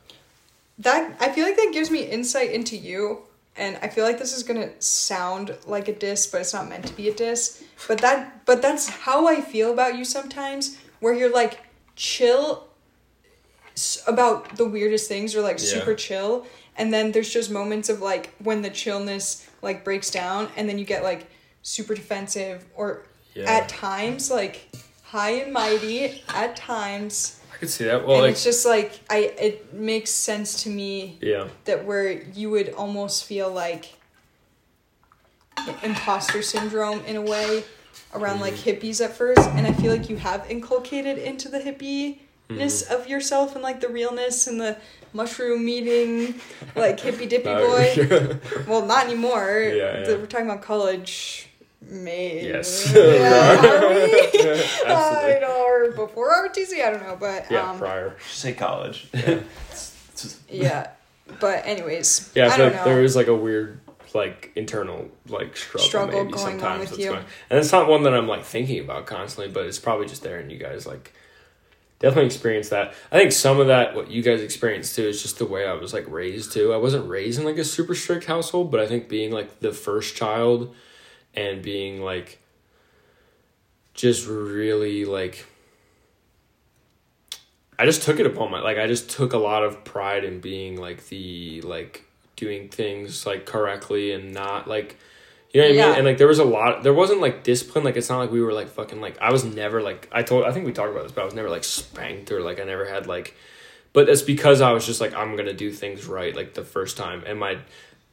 That 0.79 1.15
I 1.19 1.31
feel 1.31 1.45
like 1.45 1.55
that 1.55 1.71
gives 1.73 1.89
me 1.89 2.03
insight 2.03 2.51
into 2.51 2.75
you, 2.77 3.23
and 3.57 3.77
I 3.81 3.87
feel 3.87 4.03
like 4.03 4.19
this 4.19 4.35
is 4.37 4.43
gonna 4.43 4.69
sound 4.81 5.55
like 5.65 5.87
a 5.87 5.93
diss, 5.93 6.27
but 6.27 6.41
it's 6.41 6.53
not 6.53 6.69
meant 6.69 6.85
to 6.85 6.93
be 6.93 7.09
a 7.09 7.13
diss. 7.13 7.63
But 7.87 7.99
that, 7.99 8.45
but 8.45 8.61
that's 8.61 8.87
how 8.89 9.25
I 9.27 9.41
feel 9.41 9.71
about 9.73 9.97
you 9.97 10.05
sometimes, 10.05 10.77
where 10.99 11.13
you're 11.13 11.33
like 11.33 11.61
chill 11.95 12.67
about 14.07 14.55
the 14.57 14.65
weirdest 14.65 15.07
things, 15.07 15.35
or 15.35 15.41
like 15.41 15.59
Yeah. 15.59 15.65
super 15.79 15.95
chill, 15.95 16.45
and 16.77 16.93
then 16.93 17.11
there's 17.11 17.31
just 17.31 17.49
moments 17.51 17.89
of 17.89 18.01
like 18.01 18.33
when 18.43 18.61
the 18.61 18.69
chillness 18.69 19.47
like 19.61 19.83
breaks 19.83 20.09
down, 20.11 20.49
and 20.55 20.67
then 20.69 20.77
you 20.79 20.85
get 20.85 21.03
like 21.03 21.27
super 21.61 21.95
defensive, 21.95 22.63
or 22.75 23.03
yeah, 23.33 23.43
at 23.51 23.69
times 23.69 24.29
like 24.31 24.69
high 25.03 25.31
and 25.31 25.53
mighty 25.53 26.23
at 26.29 26.55
times. 26.55 27.39
I 27.53 27.57
could 27.57 27.69
see 27.69 27.85
that. 27.85 28.05
Well, 28.05 28.19
like 28.19 28.31
it's 28.31 28.43
just 28.43 28.65
like 28.65 28.99
I 29.09 29.17
it 29.39 29.73
makes 29.73 30.11
sense 30.11 30.63
to 30.63 30.69
me 30.69 31.17
yeah, 31.21 31.47
that 31.65 31.85
where 31.85 32.11
you 32.11 32.49
would 32.49 32.73
almost 32.73 33.23
feel 33.23 33.49
like 33.51 33.93
imposter 35.83 36.41
syndrome 36.41 36.99
in 37.05 37.15
a 37.15 37.21
way 37.21 37.63
around 38.13 38.39
like 38.39 38.53
Mm-hmm. 38.53 38.69
hippies 38.87 39.03
at 39.03 39.15
first 39.15 39.39
and 39.51 39.65
I 39.65 39.73
feel 39.73 39.91
like 39.91 40.09
you 40.09 40.17
have 40.17 40.45
inculcated 40.49 41.17
into 41.17 41.49
the 41.49 41.59
hippie 41.59 42.19
ness 42.49 42.83
Mm-hmm. 42.83 42.93
of 42.93 43.07
yourself 43.07 43.55
and 43.55 43.63
like 43.63 43.79
the 43.81 43.87
realness 43.89 44.47
and 44.47 44.59
the 44.59 44.77
mushroom 45.15 45.63
meeting, 45.65 46.35
like 46.75 46.99
hippy 46.99 47.25
dippy 47.25 47.45
No, 47.45 47.67
boy 47.67 48.37
well 48.67 48.85
not 48.85 49.05
anymore 49.05 49.61
Yeah, 49.73 50.01
yeah. 50.01 50.07
we're 50.17 50.25
talking 50.25 50.45
about 50.49 50.61
college 50.61 51.49
maybe 51.81 52.47
Yes. 52.47 52.91
yeah, 52.95 53.63
are 53.63 53.89
we? 53.89 54.03
I 54.03 54.83
Absolutely. 54.87 55.39
know, 55.41 55.63
or 55.65 55.91
before 55.91 56.31
ROTC, 56.31 56.83
I 56.83 56.89
don't 56.91 57.03
know, 57.03 57.15
but 57.19 57.49
Yeah, 57.51 57.69
um, 57.69 57.77
prior. 57.77 58.15
Just 58.19 58.39
say 58.39 58.53
college. 58.53 59.07
Yeah. 59.13 59.19
It's- 59.21 59.93
it's- 60.13 60.39
yeah. 60.49 60.87
But 61.39 61.65
anyways, 61.65 62.31
Yeah, 62.35 62.47
I 62.47 62.53
I 62.53 62.57
don't 62.57 62.67
like 62.73 62.75
know. 62.85 62.85
there 62.85 63.03
is 63.03 63.15
like 63.15 63.27
a 63.27 63.35
weird 63.35 63.79
like 64.13 64.51
internal 64.55 65.09
like 65.27 65.55
struggle, 65.57 65.87
Struggle 65.87 66.23
maybe 66.23 66.31
going 66.33 66.45
on 66.45 66.51
sometimes 66.51 66.79
with 66.81 66.89
that's 66.91 67.01
you. 67.03 67.09
going- 67.11 67.25
and 67.49 67.59
it's 67.59 67.71
not 67.71 67.87
one 67.89 68.03
that 68.03 68.13
I'm 68.13 68.27
like 68.27 68.43
thinking 68.45 68.79
about 68.79 69.05
constantly, 69.05 69.51
but 69.53 69.65
it's 69.65 69.79
probably 69.79 70.07
just 70.07 70.23
there, 70.23 70.37
and 70.39 70.51
you 70.51 70.57
guys 70.57 70.85
like 70.87 71.13
definitely 72.05 72.27
experience 72.27 72.69
that. 72.69 72.93
I 73.11 73.17
think 73.17 73.31
some 73.31 73.59
of 73.59 73.65
that 73.65 73.95
what 73.95 74.11
you 74.11 74.21
guys 74.21 74.39
experienced 74.39 74.95
too 74.95 75.07
is 75.07 75.23
just 75.23 75.39
the 75.39 75.45
way 75.45 75.65
I 75.65 75.73
was 75.73 75.91
like 75.91 76.07
raised 76.07 76.53
too. 76.53 76.71
I 76.71 76.77
wasn't 76.77 77.09
raised 77.09 77.39
in 77.39 77.45
like 77.45 77.57
a 77.57 77.63
super 77.63 77.95
strict 77.95 78.25
household, 78.25 78.69
but 78.69 78.79
I 78.79 78.85
think 78.85 79.09
being 79.09 79.31
like 79.31 79.59
the 79.59 79.71
first 79.71 80.15
child 80.15 80.75
and 81.33 81.63
being 81.63 82.03
like 82.03 82.39
just 83.95 84.27
really 84.27 85.03
like 85.03 85.47
I 87.79 87.85
just 87.85 88.03
took 88.03 88.19
it 88.19 88.27
upon 88.27 88.51
my 88.51 88.61
like 88.61 88.77
I 88.77 88.85
just 88.85 89.09
took 89.09 89.33
a 89.33 89.39
lot 89.39 89.63
of 89.63 89.83
pride 89.83 90.23
in 90.23 90.41
being 90.41 90.79
like 90.79 91.07
the 91.07 91.61
like 91.61 92.05
doing 92.35 92.69
things 92.69 93.25
like 93.25 93.47
correctly 93.47 94.11
and 94.11 94.31
not 94.31 94.67
like 94.67 94.99
you 95.55 95.61
know 95.61 95.67
what 95.67 95.71
I 95.71 95.75
Yeah. 95.77 95.87
mean? 95.89 95.95
And 95.99 96.05
like 96.05 96.17
there 96.17 96.27
was 96.27 96.39
a 96.39 96.43
lot 96.43 96.83
there 96.83 96.93
wasn't 96.93 97.21
like 97.21 97.43
discipline, 97.43 97.83
like 97.83 97.95
it's 97.95 98.09
not 98.09 98.19
like 98.19 98.31
we 98.31 98.41
were 98.41 98.53
like 98.53 98.67
fucking 98.69 98.99
like 99.01 99.17
I 99.21 99.31
was 99.31 99.43
never 99.45 99.81
like 99.81 100.09
I 100.11 100.21
told 100.23 100.45
I 100.45 100.51
think 100.51 100.65
we 100.65 100.73
talked 100.73 100.91
about 100.91 101.03
this, 101.03 101.11
but 101.11 101.21
I 101.21 101.25
was 101.25 101.33
never 101.33 101.49
like 101.49 101.63
spanked 101.63 102.31
or 102.31 102.41
like 102.41 102.59
I 102.59 102.63
never 102.63 102.85
had 102.85 103.07
like 103.07 103.35
but 103.93 104.09
it's 104.09 104.21
because 104.21 104.59
I 104.61 104.71
was 104.73 104.85
just 104.85 104.99
like 104.99 105.13
I'm 105.15 105.35
gonna 105.37 105.53
do 105.53 105.71
things 105.71 106.05
right 106.05 106.35
like 106.35 106.53
the 106.53 106.63
first 106.65 106.97
time. 106.97 107.23
And 107.25 107.39
my 107.39 107.57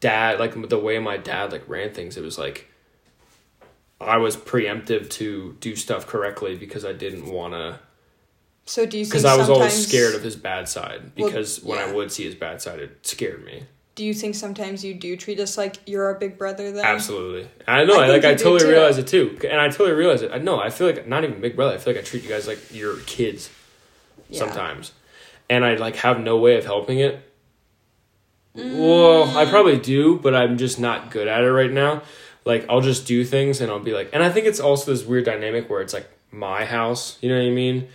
dad 0.00 0.38
like 0.38 0.68
the 0.68 0.78
way 0.78 0.98
my 0.98 1.16
dad 1.16 1.52
like 1.52 1.68
ran 1.68 1.92
things, 1.92 2.16
it 2.16 2.22
was 2.22 2.38
like 2.38 2.68
I 4.00 4.16
was 4.18 4.36
preemptive 4.36 5.08
to 5.10 5.56
do 5.60 5.76
stuff 5.76 6.06
correctly 6.06 6.56
because 6.56 6.84
I 6.84 6.92
didn't 6.92 7.26
wanna 7.26 7.80
So 8.64 8.86
do 8.86 8.98
you 8.98 9.04
because 9.04 9.24
I 9.24 9.36
was 9.36 9.48
always 9.48 9.86
scared 9.88 10.14
of 10.14 10.22
his 10.22 10.36
bad 10.36 10.68
side. 10.68 11.12
Well, 11.16 11.26
Because 11.28 11.62
when 11.62 11.78
I 11.78 11.92
would 11.92 12.10
see 12.12 12.24
his 12.24 12.34
bad 12.34 12.62
side, 12.62 12.78
it 12.80 13.04
scared 13.06 13.44
me. 13.44 13.64
Do 13.94 14.04
you 14.04 14.14
think 14.14 14.34
sometimes 14.34 14.82
you 14.82 14.94
do 14.94 15.16
treat 15.16 15.38
us 15.38 15.58
like 15.58 15.76
you're 15.86 16.04
our 16.04 16.14
big 16.14 16.38
brother 16.38 16.72
then? 16.72 16.84
Absolutely, 16.84 17.48
I 17.68 17.84
know. 17.84 18.00
I 18.00 18.06
I, 18.06 18.08
like 18.08 18.24
I 18.24 18.34
totally 18.34 18.60
too. 18.60 18.68
realize 18.68 18.96
it 18.96 19.06
too, 19.06 19.38
and 19.50 19.60
I 19.60 19.68
totally 19.68 19.92
realize 19.92 20.22
it. 20.22 20.30
I 20.32 20.38
know. 20.38 20.58
I 20.58 20.70
feel 20.70 20.86
like 20.86 21.06
not 21.06 21.24
even 21.24 21.40
big 21.40 21.56
brother. 21.56 21.74
I 21.74 21.78
feel 21.78 21.92
like 21.94 22.02
I 22.02 22.06
treat 22.06 22.22
you 22.22 22.28
guys 22.28 22.46
like 22.46 22.74
your 22.74 22.96
kids 23.00 23.50
Yeah. 24.30 24.38
sometimes, 24.38 24.92
and 25.50 25.64
I 25.64 25.74
like 25.74 25.96
have 25.96 26.20
no 26.20 26.38
way 26.38 26.56
of 26.56 26.64
helping 26.64 27.00
it. 27.00 27.20
Well, 28.54 29.36
I 29.36 29.44
mm. 29.44 29.50
probably 29.50 29.78
do, 29.78 30.18
but 30.18 30.34
I'm 30.34 30.58
just 30.58 30.78
not 30.78 31.10
good 31.10 31.28
at 31.28 31.42
it 31.42 31.52
right 31.52 31.70
now. 31.70 32.02
Like 32.44 32.66
I'll 32.68 32.80
just 32.80 33.06
do 33.06 33.24
things, 33.24 33.60
and 33.60 33.70
I'll 33.70 33.78
be 33.78 33.92
like, 33.92 34.10
and 34.14 34.22
I 34.22 34.30
think 34.30 34.46
it's 34.46 34.60
also 34.60 34.90
this 34.90 35.04
weird 35.04 35.26
dynamic 35.26 35.68
where 35.68 35.82
it's 35.82 35.92
like 35.92 36.08
my 36.30 36.64
house. 36.64 37.18
You 37.20 37.28
know 37.28 37.38
what 37.38 37.46
I 37.46 37.50
mean? 37.50 37.88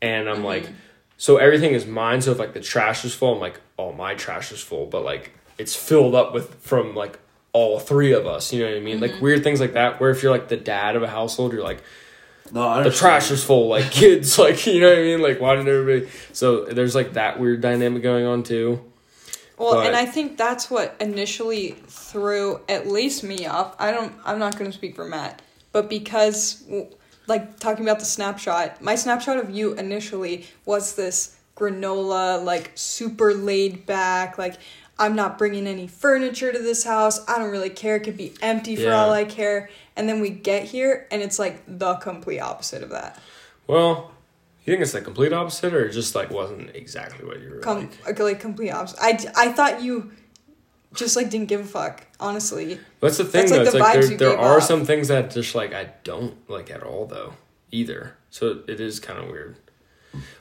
And 0.00 0.28
I'm 0.28 0.44
like, 0.44 0.64
mm-hmm. 0.64 0.74
so 1.18 1.36
everything 1.36 1.72
is 1.72 1.86
mine. 1.86 2.22
So 2.22 2.32
if 2.32 2.38
like 2.38 2.54
the 2.54 2.60
trash 2.60 3.04
is 3.04 3.14
full, 3.14 3.34
I'm 3.34 3.40
like, 3.40 3.60
oh, 3.78 3.92
my 3.92 4.14
trash 4.14 4.52
is 4.52 4.60
full, 4.60 4.86
but 4.86 5.04
like 5.04 5.32
it's 5.58 5.74
filled 5.74 6.14
up 6.14 6.32
with 6.34 6.54
from 6.56 6.94
like 6.94 7.18
all 7.52 7.78
three 7.78 8.12
of 8.12 8.26
us. 8.26 8.52
You 8.52 8.64
know 8.64 8.70
what 8.70 8.76
I 8.76 8.80
mean? 8.80 9.00
Like 9.00 9.12
mm-hmm. 9.12 9.24
weird 9.24 9.44
things 9.44 9.60
like 9.60 9.74
that. 9.74 10.00
Where 10.00 10.10
if 10.10 10.22
you're 10.22 10.32
like 10.32 10.48
the 10.48 10.56
dad 10.56 10.96
of 10.96 11.02
a 11.02 11.08
household, 11.08 11.52
you're 11.52 11.62
like 11.62 11.82
No, 12.52 12.68
I 12.68 12.82
the 12.82 12.90
trash 12.90 13.30
is 13.30 13.42
full, 13.42 13.68
like 13.68 13.90
kids, 13.90 14.38
like 14.38 14.66
you 14.66 14.80
know 14.80 14.90
what 14.90 14.98
I 14.98 15.02
mean? 15.02 15.22
Like 15.22 15.40
why 15.40 15.56
did 15.56 15.68
everybody? 15.68 16.10
So 16.32 16.64
there's 16.64 16.94
like 16.94 17.14
that 17.14 17.40
weird 17.40 17.60
dynamic 17.60 18.02
going 18.02 18.26
on 18.26 18.42
too. 18.42 18.84
Well, 19.58 19.74
But- 19.74 19.86
and 19.86 19.96
I 19.96 20.04
think 20.04 20.36
that's 20.36 20.70
what 20.70 20.96
initially 21.00 21.76
threw 21.86 22.60
at 22.68 22.86
least 22.86 23.24
me 23.24 23.46
off. 23.46 23.74
I 23.78 23.90
don't. 23.90 24.12
I'm 24.24 24.38
not 24.38 24.58
going 24.58 24.70
to 24.70 24.76
speak 24.76 24.96
for 24.96 25.06
Matt, 25.06 25.40
but 25.72 25.88
because, 25.88 26.62
like, 27.26 27.58
talking 27.58 27.84
about 27.84 27.98
the 27.98 28.04
snapshot, 28.04 28.82
my 28.82 28.94
snapshot 28.94 29.38
of 29.38 29.50
you 29.50 29.74
initially 29.74 30.46
was 30.64 30.94
this 30.94 31.35
granola, 31.56 32.42
like, 32.44 32.72
super 32.74 33.34
laid 33.34 33.86
back, 33.86 34.38
like. 34.38 34.56
I'm 34.98 35.14
not 35.14 35.36
bringing 35.36 35.66
any 35.66 35.86
furniture 35.88 36.50
to 36.50 36.58
this 36.58 36.82
house. 36.82 37.20
I 37.28 37.36
don't 37.38 37.50
really 37.50 37.68
care. 37.68 37.96
It 37.96 38.04
could 38.04 38.16
be 38.16 38.32
empty 38.40 38.76
for 38.76 38.84
Yeah. 38.84 39.02
all 39.02 39.12
I 39.12 39.24
care. 39.26 39.68
And 39.94 40.08
then 40.08 40.20
we 40.20 40.30
get 40.30 40.62
here, 40.64 41.06
and 41.10 41.20
it's 41.20 41.38
like 41.38 41.62
the 41.68 41.96
complete 41.96 42.38
opposite 42.40 42.82
of 42.82 42.88
that. 42.88 43.18
Well, 43.66 44.10
you 44.64 44.72
think 44.72 44.80
it's 44.82 44.92
the 44.92 45.02
complete 45.02 45.34
opposite, 45.34 45.74
or 45.74 45.84
it 45.84 45.92
just 45.92 46.14
like 46.14 46.30
wasn't 46.30 46.74
exactly 46.74 47.26
what 47.26 47.40
you 47.42 47.50
were 47.50 47.58
Com- 47.58 47.90
like? 48.06 48.18
like, 48.18 48.40
complete 48.40 48.70
opposite. 48.70 48.96
I, 49.02 49.18
I 49.36 49.52
thought 49.52 49.82
you 49.82 50.12
just 50.94 51.14
like 51.14 51.28
didn't 51.28 51.48
give 51.48 51.60
a 51.60 51.64
fuck. 51.64 52.06
Honestly, 52.18 52.80
That's 53.00 53.18
the 53.18 53.24
thing 53.26 53.50
That's, 53.50 53.50
though. 53.50 53.56
like, 53.56 53.64
it's 53.66 53.72
the 53.72 53.78
like 53.80 53.92
there, 54.00 54.10
you 54.12 54.16
there 54.16 54.38
are 54.38 54.56
off. 54.56 54.62
some 54.62 54.86
things 54.86 55.08
that 55.08 55.30
just 55.30 55.54
like 55.54 55.74
I 55.74 55.90
don't 56.04 56.36
like 56.48 56.70
at 56.70 56.82
all 56.82 57.04
though 57.04 57.34
either. 57.70 58.14
So 58.30 58.60
it 58.66 58.80
is 58.80 58.98
kind 58.98 59.18
of 59.18 59.28
weird. 59.28 59.56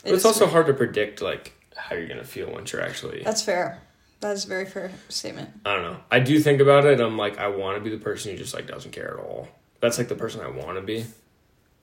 But 0.03 0.11
It 0.11 0.15
it's 0.15 0.25
also 0.25 0.45
weird. 0.45 0.51
hard 0.53 0.67
to 0.67 0.73
predict 0.73 1.21
like 1.21 1.53
how 1.75 1.95
you're 1.95 2.07
gonna 2.07 2.23
feel 2.23 2.51
once 2.51 2.71
you're 2.71 2.81
actually. 2.81 3.21
That's 3.23 3.41
fair. 3.41 3.81
That 4.21 4.31
is 4.35 4.45
a 4.45 4.47
very 4.47 4.65
fair 4.65 4.91
statement. 5.09 5.49
I 5.65 5.73
don't 5.75 5.83
know. 5.83 5.97
I 6.09 6.19
do 6.19 6.39
think 6.39 6.61
about 6.61 6.85
it. 6.85 6.99
I'm 7.01 7.17
like, 7.17 7.37
I 7.37 7.47
want 7.49 7.77
to 7.77 7.81
be 7.83 7.89
the 7.95 8.01
person 8.03 8.31
who 8.31 8.37
just 8.37 8.53
like 8.53 8.65
doesn't 8.67 8.91
care 8.91 9.13
at 9.17 9.19
all. 9.23 9.47
That's 9.81 9.97
like 9.97 10.07
the 10.07 10.15
person 10.15 10.41
I 10.41 10.47
want 10.49 10.77
to 10.77 10.81
be 10.81 11.05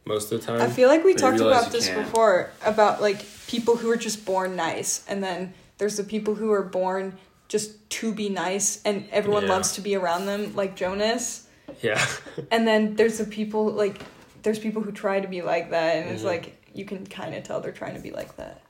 most 0.04 0.32
of 0.32 0.40
the 0.40 0.46
time. 0.46 0.60
I 0.60 0.68
feel 0.68 0.88
like 0.88 1.04
we 1.04 1.12
But 1.12 1.20
talked 1.20 1.40
about 1.40 1.70
this 1.70 1.88
can't. 1.88 2.04
before 2.04 2.50
about 2.64 3.00
like 3.02 3.24
people 3.46 3.76
who 3.76 3.90
are 3.90 3.96
just 3.96 4.24
born 4.24 4.56
nice, 4.56 5.04
and 5.08 5.22
then 5.22 5.52
there's 5.78 5.96
the 5.98 6.04
people 6.04 6.34
who 6.34 6.50
are 6.52 6.62
born 6.62 7.16
just 7.48 7.88
to 7.90 8.12
be 8.14 8.28
nice, 8.30 8.80
and 8.84 9.06
everyone 9.12 9.44
Yeah. 9.44 9.50
loves 9.50 9.72
to 9.72 9.80
be 9.82 9.94
around 9.94 10.24
them, 10.26 10.54
like 10.56 10.74
Jonas. 10.74 11.46
yeah. 11.82 12.04
And 12.50 12.66
then 12.66 12.96
there's 12.96 13.18
the 13.18 13.24
people 13.26 13.66
like 13.70 14.00
there's 14.42 14.58
people 14.58 14.82
who 14.82 14.90
try 14.90 15.20
to 15.20 15.28
be 15.28 15.42
like 15.42 15.70
that, 15.70 15.96
and 15.96 16.10
it's 16.10 16.22
Mhm. 16.22 16.26
like 16.26 16.56
you 16.74 16.84
can 16.84 17.06
kind 17.06 17.34
of 17.34 17.44
tell 17.44 17.60
they're 17.60 17.72
trying 17.72 17.94
to 17.94 18.00
be 18.00 18.10
like 18.10 18.36
that. 18.36 18.62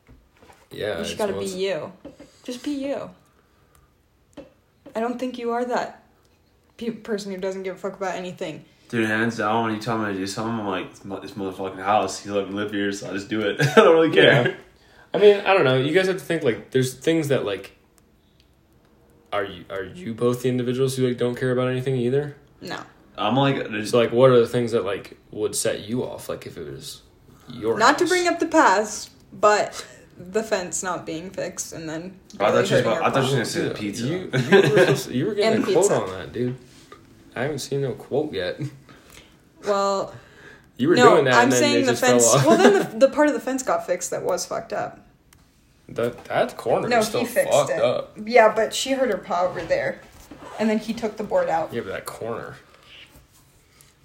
Yeah. 0.71 0.93
you 0.93 0.99
just 0.99 1.13
it's 1.13 1.19
gotta 1.19 1.39
be 1.39 1.47
you. 1.47 1.93
Just 2.45 2.63
be 2.63 2.73
you. 2.73 3.11
I 4.95 5.01
don't 5.01 5.19
think 5.19 5.39
you 5.39 5.53
are 5.53 5.65
that 5.65 6.05
pe- 6.77 6.91
person 6.91 7.33
who 7.33 7.39
doesn't 7.39 7.63
give 7.63 7.77
a 7.77 7.79
fuck 7.79 7.97
about 7.97 8.15
anything. 8.15 8.65
Dude, 8.89 9.07
hands 9.07 9.39
down, 9.39 9.65
when 9.65 9.75
you 9.75 9.81
tell 9.81 9.97
me 9.97 10.13
to 10.13 10.19
do 10.19 10.27
something, 10.27 10.61
I'm 10.61 10.67
like, 10.67 10.87
it's 10.87 11.05
mo- 11.05 11.21
this 11.21 11.31
motherfucking 11.33 11.83
house. 11.83 12.27
You 12.27 12.35
let 12.35 12.49
me 12.49 12.55
live 12.55 12.73
here, 12.73 12.93
so 12.93 13.09
I 13.09 13.13
just 13.15 13.29
do 13.31 13.41
it. 13.41 13.59
I 13.61 13.75
don't 13.77 13.95
really 13.95 14.15
care. 14.15 14.49
Yeah. 14.49 14.55
I 15.15 15.19
mean, 15.19 15.41
I 15.41 15.55
don't 15.55 15.65
know. 15.65 15.77
You 15.77 15.93
guys 15.95 16.07
have 16.09 16.19
to 16.19 16.25
think 16.25 16.43
like 16.43 16.71
there's 16.71 16.95
things 16.95 17.29
that 17.29 17.45
like 17.45 17.73
are 19.33 19.45
you 19.45 19.65
are 19.71 19.83
you 19.85 20.15
both 20.15 20.43
the 20.43 20.49
individuals 20.49 20.97
who 20.97 21.07
like 21.09 21.19
don't 21.19 21.35
care 21.37 21.53
about 21.53 21.69
anything 21.69 21.97
either? 21.97 22.37
No. 22.61 22.81
I'm 23.17 23.37
like, 23.37 23.57
there's, 23.71 23.91
So 23.91 23.99
like 23.99 24.13
what 24.13 24.31
are 24.31 24.39
the 24.41 24.49
things 24.49 24.73
that 24.73 24.85
like 24.85 25.19
would 25.31 25.55
set 25.55 25.87
you 25.89 26.03
off 26.03 26.29
like 26.29 26.47
if 26.47 26.57
it 26.57 26.71
was 26.71 27.03
your 27.49 27.79
Not 27.79 27.99
to 27.99 28.07
bring 28.07 28.27
up 28.29 28.39
the 28.39 28.47
past, 28.47 29.11
but 29.33 29.87
the 30.19 30.43
fence 30.43 30.83
not 30.83 31.05
being 31.07 31.31
fixed 31.31 31.73
and 31.73 31.89
then. 31.89 32.19
I 32.39 32.51
thought 32.51 32.55
you 32.55 32.61
was 32.61 32.71
barely 32.71 32.83
about- 32.83 33.03
I 33.03 33.11
thought 33.11 33.31
you 33.31 33.37
hurting 33.37 33.39
was 33.39 33.57
our 33.57 33.63
gonna 33.63 33.67
say 33.67 33.69
the 33.69 33.75
pizza. 33.75 34.05
You, 34.07 34.17
you, 34.17 34.31
were, 34.31 34.79
supposed 34.79 35.05
to- 35.09 35.15
you 35.17 35.27
were 35.27 35.35
getting 35.35 35.53
And 35.61 35.63
a 35.69 35.73
quote 35.73 35.77
pizza. 35.89 36.01
on 36.03 36.11
that, 36.11 36.33
dude. 36.33 36.57
I 37.35 37.43
haven't 37.43 37.59
seen 37.61 37.81
no 37.83 37.93
quote 37.93 38.33
yet. 38.33 38.61
Well, 39.67 40.15
You 40.79 40.89
were 40.89 40.97
no, 40.97 41.11
doing 41.15 41.25
that, 41.27 41.35
I'm 41.35 41.43
and 41.45 41.53
then 41.53 41.61
saying 41.61 41.77
it 41.83 41.87
the 41.87 41.93
just 41.93 42.01
fence. 42.05 42.25
fell 42.25 42.37
off. 42.41 42.47
Well, 42.47 42.57
then 42.59 42.99
the, 42.99 43.07
the 43.07 43.13
part 43.13 43.29
of 43.29 43.35
the 43.35 43.41
fence 43.41 43.63
got 43.63 43.87
fixed 43.87 44.11
that 44.11 44.23
was 44.23 44.45
fucked 44.47 44.73
up. 44.73 45.01
that 45.91 46.25
that 46.25 46.57
corner 46.57 46.89
No, 46.89 46.99
is 46.99 47.09
still 47.09 47.21
he 47.21 47.27
fixed 47.27 47.53
fucked 47.53 47.71
it. 47.71 47.81
up. 47.81 48.17
Yeah, 48.25 48.53
but 48.55 48.75
she 48.75 48.93
hurt 48.93 49.11
her 49.11 49.19
paw 49.19 49.47
over 49.47 49.63
there, 49.63 50.01
and 50.59 50.69
then 50.69 50.79
he 50.79 50.93
took 50.95 51.17
the 51.19 51.25
board 51.25 51.49
out. 51.49 51.73
Yeah, 51.73 51.83
but 51.83 51.91
that 51.93 52.07
corner. 52.07 52.57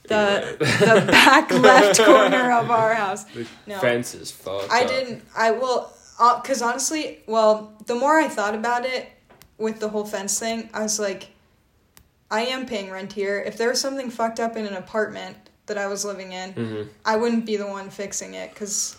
The 0.08 0.55
the 0.60 1.05
back 1.12 1.51
left 1.51 1.99
corner 2.03 2.51
of 2.51 2.72
our 2.72 2.93
house. 3.03 3.24
The 3.26 3.45
No. 3.66 3.80
fence 3.80 4.16
is 4.16 4.32
fucked. 4.32 4.72
I 4.72 4.84
up. 4.84 4.89
didn't. 4.89 5.24
I 5.36 5.51
will. 5.51 5.91
Because 6.41 6.62
honestly, 6.62 7.20
well, 7.28 7.74
the 7.86 7.93
more 7.95 8.18
I 8.20 8.28
thought 8.28 8.55
about 8.55 8.86
it 8.86 9.08
with 9.58 9.80
the 9.80 9.89
whole 9.89 10.05
fence 10.05 10.39
thing, 10.39 10.70
I 10.74 10.82
was 10.82 10.99
like, 10.99 11.30
I 12.32 12.41
am 12.47 12.66
paying 12.66 12.89
rent 12.89 13.14
here. 13.14 13.39
If 13.39 13.58
there 13.58 13.70
was 13.70 13.80
something 13.80 14.10
fucked 14.10 14.39
up 14.39 14.55
in 14.58 14.66
an 14.66 14.74
apartment 14.74 15.38
that 15.68 15.78
I 15.78 15.88
was 15.88 16.03
living 16.05 16.32
in, 16.32 16.53
Mhm. 16.53 16.88
I 17.05 17.18
wouldn't 17.18 17.45
be 17.45 17.55
the 17.58 17.68
one 17.68 17.89
fixing 17.89 18.34
it 18.34 18.51
because 18.53 18.95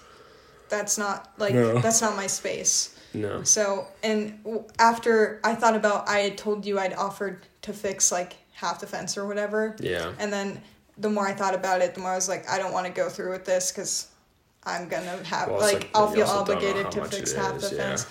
that's 0.68 0.96
not 0.98 1.32
like 1.38 1.54
No. 1.54 1.78
that's 1.80 2.00
not 2.02 2.14
my 2.16 2.26
space. 2.28 2.90
No. 3.14 3.42
So, 3.42 3.88
and 4.02 4.38
after 4.78 5.40
I 5.42 5.54
thought 5.54 5.74
about, 5.74 6.08
I 6.08 6.20
had 6.20 6.36
told 6.38 6.66
you 6.66 6.78
I'd 6.78 6.92
offered 6.92 7.40
to 7.62 7.72
fix 7.72 8.12
like 8.12 8.36
half 8.52 8.80
the 8.80 8.86
fence 8.86 9.16
or 9.16 9.26
whatever. 9.26 9.74
Yeah. 9.80 10.12
And 10.18 10.30
then 10.32 10.62
the 10.98 11.08
more 11.10 11.26
I 11.26 11.32
thought 11.32 11.54
about 11.54 11.80
it, 11.80 11.94
the 11.94 12.00
more 12.00 12.10
I 12.10 12.14
was 12.16 12.28
like, 12.28 12.48
I 12.48 12.58
don't 12.58 12.72
want 12.72 12.86
to 12.86 12.92
go 12.92 13.08
through 13.08 13.30
with 13.32 13.44
this 13.44 13.70
because 13.72 14.08
I'm 14.64 14.88
gonna 14.88 15.22
have 15.24 15.48
Well, 15.48 15.60
like, 15.60 15.74
like, 15.74 15.90
I'll 15.94 16.10
feel 16.10 16.26
know 16.26 16.32
obligated 16.32 16.90
to 16.92 17.04
fix 17.04 17.32
half 17.32 17.56
is, 17.56 17.70
the 17.70 17.76
yeah. 17.76 17.82
fence. 17.90 18.06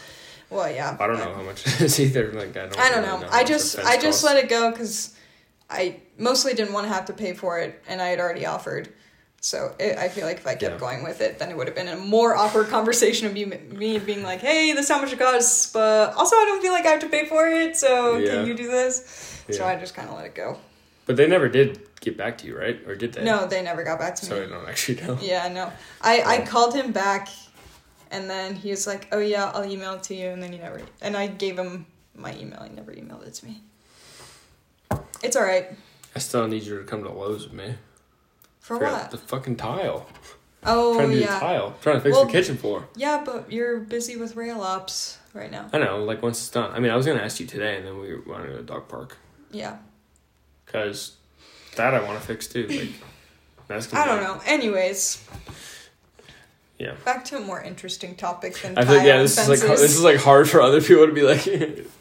Well, 0.50 0.72
yeah. 0.72 0.96
I 1.00 1.08
don't 1.08 1.18
know 1.20 1.34
how 1.34 1.42
much 1.42 1.68
it 1.68 1.82
is 1.82 2.00
either. 2.00 2.32
Like 2.34 2.56
I 2.56 2.68
don't. 2.68 2.80
I 2.80 2.90
don't 2.90 3.04
really 3.04 3.22
know. 3.22 3.28
how 3.30 3.38
I 3.38 3.44
just 3.44 3.78
I 3.80 3.96
just 3.96 4.22
costs. 4.22 4.24
let 4.24 4.38
it 4.44 4.50
go 4.50 4.72
because 4.72 5.16
I 5.70 5.98
mostly 6.18 6.54
didn't 6.54 6.74
want 6.74 6.86
to 6.88 6.94
have 6.94 7.06
to 7.08 7.14
pay 7.14 7.34
for 7.34 7.60
it, 7.60 7.84
and 7.88 8.02
I 8.02 8.08
had 8.08 8.20
already 8.20 8.46
offered. 8.46 8.94
So 9.42 9.76
it, 9.78 9.98
I 9.98 10.08
feel 10.10 10.26
like 10.26 10.38
if 10.38 10.48
I 10.48 10.56
kept 10.56 10.74
Yeah. 10.76 10.80
going 10.80 11.04
with 11.04 11.22
it, 11.22 11.38
then 11.38 11.52
it 11.52 11.58
would 11.58 11.68
have 11.68 11.76
been 11.76 11.90
a 11.90 11.98
more 11.98 12.36
awkward 12.36 12.68
conversation 12.78 13.28
of 13.28 13.36
you, 13.36 13.48
me 13.48 14.00
being 14.00 14.24
like, 14.24 14.40
"Hey, 14.40 14.72
this 14.72 14.86
is 14.86 14.90
how 14.90 15.02
much 15.02 15.12
it 15.12 15.20
costs," 15.20 15.72
but 15.72 16.14
also 16.16 16.36
I 16.38 16.46
don't 16.46 16.62
feel 16.62 16.72
like 16.72 16.86
I 16.86 16.90
have 16.92 17.02
to 17.02 17.10
pay 17.10 17.26
for 17.26 17.48
it. 17.48 17.76
So 17.76 18.18
Yeah. 18.18 18.32
can 18.32 18.48
you 18.48 18.56
do 18.56 18.68
this? 18.72 19.44
So 19.52 19.66
I 19.66 19.76
just 19.76 19.96
kind 19.96 20.10
of 20.10 20.16
let 20.16 20.26
it 20.26 20.34
go. 20.36 20.58
But 21.06 21.18
they 21.18 21.28
never 21.28 21.48
did 21.50 21.87
get 22.00 22.18
back 22.18 22.38
to 22.40 22.48
you, 22.48 22.58
right? 22.58 22.80
Or 22.88 22.96
did 22.96 23.14
they? 23.14 23.24
No, 23.24 23.48
they 23.48 23.62
never 23.62 23.84
got 23.84 24.00
back 24.00 24.16
to 24.16 24.26
me. 24.26 24.30
So 24.30 24.44
I 24.44 24.48
don't 24.48 24.68
actually 24.70 25.02
know. 25.02 25.18
Yeah, 25.22 25.48
no. 25.50 25.72
I 26.02 26.22
I 26.22 26.42
Oh. 26.42 26.46
called 26.46 26.74
him 26.76 26.92
back, 26.92 27.28
and 28.12 28.30
then 28.30 28.56
he 28.56 28.70
was 28.72 28.88
like, 28.88 29.08
"Oh 29.12 29.20
yeah, 29.20 29.52
I'll 29.54 29.66
email 29.66 29.94
it 29.94 30.04
to 30.04 30.16
you," 30.16 30.28
and 30.30 30.42
then 30.42 30.52
he 30.52 30.58
never. 30.60 30.82
And 31.02 31.16
I 31.18 31.28
gave 31.28 31.58
him 31.58 31.86
my 32.16 32.36
email. 32.36 32.64
He 32.64 32.70
never 32.70 32.92
emailed 32.94 33.26
it 33.28 33.34
to 33.36 33.46
me. 33.46 33.62
It's 35.24 35.36
all 35.36 35.44
right. 35.44 35.68
I 36.16 36.20
still 36.20 36.48
need 36.48 36.64
you 36.64 36.78
to 36.80 36.84
come 36.84 37.04
to 37.04 37.12
Lowe's 37.12 37.44
with 37.44 37.54
me. 37.54 37.76
For 38.60 38.76
Forgot 38.78 39.02
what? 39.04 39.12
The 39.12 39.18
fucking 39.18 39.56
tile. 39.58 40.08
Oh 40.64 40.96
trying 40.96 41.10
to 41.12 41.16
do 41.16 41.22
yeah. 41.22 41.40
tile. 41.40 41.76
trying 41.82 41.96
to 41.98 42.02
fix 42.02 42.14
Well- 42.16 42.26
the 42.26 42.32
kitchen 42.32 42.58
floor. 42.58 42.88
Yeah, 42.96 43.24
but 43.26 43.52
you're 43.52 43.80
busy 43.80 44.18
with 44.18 44.36
rail 44.36 44.62
ops 44.62 45.18
right 45.34 45.52
now. 45.52 45.70
I 45.72 45.78
know. 45.78 46.04
Like 46.04 46.22
once 46.22 46.40
it's 46.40 46.50
done. 46.50 46.72
I 46.74 46.80
mean, 46.80 46.92
I 46.92 46.96
was 46.96 47.06
gonna 47.06 47.22
ask 47.22 47.40
you 47.40 47.46
today, 47.48 47.78
and 47.78 47.86
then 47.86 48.00
we 48.00 48.16
wanted 48.20 48.48
to 48.48 48.52
go 48.54 48.58
to 48.58 48.64
dog 48.64 48.88
park 48.88 49.18
Yeah. 49.52 49.78
because 50.66 51.16
that 51.78 51.94
I 51.94 52.04
want 52.04 52.20
to 52.20 52.26
fix 52.28 52.48
too. 52.48 52.68
Like 52.68 52.90
that's. 53.68 53.94
I 53.94 54.06
don't 54.06 54.22
know. 54.24 54.42
Anyways, 54.46 55.24
Yeah. 56.80 56.94
Back 57.06 57.26
to 57.26 57.38
a 57.38 57.40
more 57.40 57.62
interesting 57.62 58.16
topic 58.16 58.56
than 58.62 58.78
I 58.78 58.86
think 58.86 59.04
yeah, 59.04 59.14
tie-on 59.14 59.22
this 59.24 59.38
is 59.40 59.50
like 59.50 59.60
this 59.62 59.96
is 59.96 60.04
like 60.04 60.18
hard 60.18 60.48
for 60.50 60.62
other 60.62 60.80
people 60.82 61.08
to 61.08 61.14
be 61.14 61.24
like. 61.24 61.48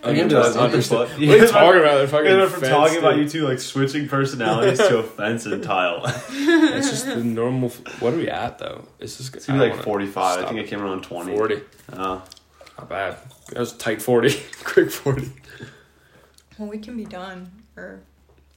I'm 0.04 0.14
into 0.16 0.34
that. 0.34 0.54
understand. 0.56 1.00
What 1.00 1.10
What 1.10 1.18
are 1.18 1.36
you 1.36 1.46
talking 1.48 1.80
about? 1.80 1.94
They're 1.96 2.08
fucking 2.08 2.26
Yeah, 2.30 2.46
from 2.48 2.60
fence, 2.60 2.70
talking 2.70 2.98
about 2.98 3.16
you 3.16 3.28
two 3.28 3.46
like 3.48 3.58
switching 3.58 4.06
personalities 4.08 4.78
to 4.78 4.98
a 4.98 5.02
fence 5.18 5.46
and 5.46 5.62
tile. 5.62 6.02
It's 6.30 6.90
just 6.90 7.06
the 7.06 7.24
normal. 7.24 7.70
What 8.00 8.12
are 8.14 8.18
we 8.18 8.28
at 8.28 8.58
though? 8.58 8.84
Is 9.00 9.16
this 9.18 9.32
It's 9.32 9.46
gonna 9.46 9.64
be 9.64 9.70
like 9.70 9.82
45. 9.82 10.44
I 10.44 10.48
think 10.48 10.60
it 10.60 10.68
came 10.68 10.82
around 10.82 11.02
20. 11.02 11.36
Forty. 11.36 11.62
Oh. 11.92 12.22
Not 12.78 12.88
bad. 12.90 13.16
That 13.48 13.60
was 13.60 13.72
tight 13.72 14.02
forty. 14.02 14.38
Quick 14.64 14.90
forty. 14.90 15.30
well, 16.58 16.68
we 16.68 16.76
can 16.78 16.94
be 16.96 17.06
done, 17.06 17.50
or 17.76 18.00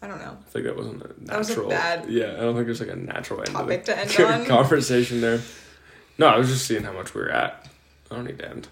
I 0.02 0.08
don't 0.08 0.20
know. 0.20 0.38
I 0.46 0.50
think 0.50 0.66
that 0.66 0.78
wasn't 0.78 1.04
a 1.04 1.08
natural. 1.08 1.26
That 1.26 1.38
was 1.40 1.50
a 1.58 1.64
bad 1.68 2.10
Yeah, 2.10 2.34
I 2.34 2.38
don't 2.42 2.54
think 2.56 2.68
there's 2.68 2.80
like 2.80 2.90
a 2.90 2.96
natural 2.96 3.40
end 3.42 3.50
topic 3.50 3.84
to 3.86 3.94
to 3.94 4.00
end 4.00 4.10
the 4.10 4.26
on. 4.34 4.46
conversation 4.46 5.20
there. 5.22 5.42
No, 6.18 6.28
I 6.28 6.38
was 6.38 6.48
just 6.50 6.66
seeing 6.66 6.84
how 6.84 6.94
much 6.94 7.14
we 7.14 7.22
were 7.22 7.30
at. 7.30 7.68
I 8.12 8.16
don't 8.16 8.26
need 8.26 8.40
to 8.40 8.50
end. 8.50 8.68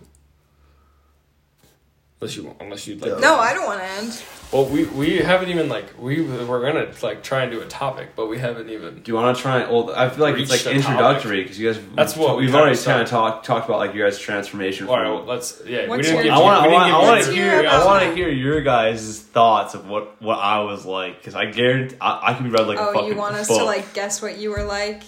Unless 2.20 2.36
you 2.36 2.46
want, 2.46 2.58
unless 2.62 2.88
you'd 2.88 3.00
like. 3.00 3.20
No, 3.20 3.36
I 3.36 3.54
don't 3.54 3.68
want 3.68 3.80
to 3.80 3.86
end. 3.86 4.24
Well, 4.52 4.66
we 4.66 4.86
we 4.86 5.18
haven't 5.18 5.50
even 5.50 5.70
like 5.70 6.02
we 6.02 6.22
we're 6.22 6.62
gonna 6.62 6.92
like 7.04 7.22
try 7.22 7.44
and 7.44 7.52
do 7.52 7.62
a 7.62 7.66
topic, 7.68 8.16
but 8.16 8.26
we 8.26 8.40
haven't 8.40 8.72
even. 8.72 9.04
Do 9.04 9.12
you 9.12 9.16
want 9.16 9.38
to 9.38 9.44
try? 9.44 9.70
Well, 9.70 9.92
I 9.94 10.10
feel 10.10 10.24
like 10.24 10.34
it's 10.34 10.50
Reach 10.50 10.50
like 10.50 10.62
the 10.62 10.72
introductory 10.72 11.44
because 11.44 11.60
you 11.60 11.72
guys. 11.72 11.84
That's 11.94 12.16
what 12.16 12.38
we 12.38 12.44
we've 12.44 12.50
kinda 12.50 12.64
already 12.64 12.82
kind 12.82 13.04
of 13.04 13.08
talked 13.08 13.46
talked 13.46 13.68
about 13.68 13.78
like 13.78 13.94
your 13.94 14.10
guys' 14.10 14.18
transformation. 14.18 14.88
All 14.88 14.98
right, 14.98 15.10
well, 15.10 15.26
let's 15.26 15.62
yeah. 15.64 15.88
What's 15.88 15.98
we 15.98 16.04
didn't 16.04 16.16
your- 16.16 16.24
give 16.24 16.34
I 16.34 16.40
want. 16.40 16.66
I 16.66 16.68
want. 16.70 16.92
I 16.92 17.00
want 17.00 17.26
to 17.26 17.32
hear. 17.32 17.68
I 17.68 17.86
want 17.86 18.06
to 18.06 18.16
hear 18.16 18.30
your 18.30 18.62
guys' 18.62 19.20
thoughts 19.20 19.76
of 19.76 19.88
what 19.88 20.20
what 20.20 20.40
I 20.40 20.62
was 20.62 20.88
like 20.88 21.20
because 21.20 21.36
I 21.36 21.46
guarantee 21.46 21.98
I, 22.02 22.32
I 22.32 22.34
can 22.34 22.46
be 22.46 22.50
read 22.50 22.68
like 22.68 22.80
a 22.80 22.82
oh, 22.82 22.94
fucking 22.94 23.10
you 23.10 23.16
want 23.16 23.36
us 23.36 23.48
book. 23.48 23.60
to 23.60 23.64
like 23.66 23.94
guess 23.94 24.24
what 24.24 24.40
you 24.40 24.50
were 24.50 24.64
like? 24.64 25.04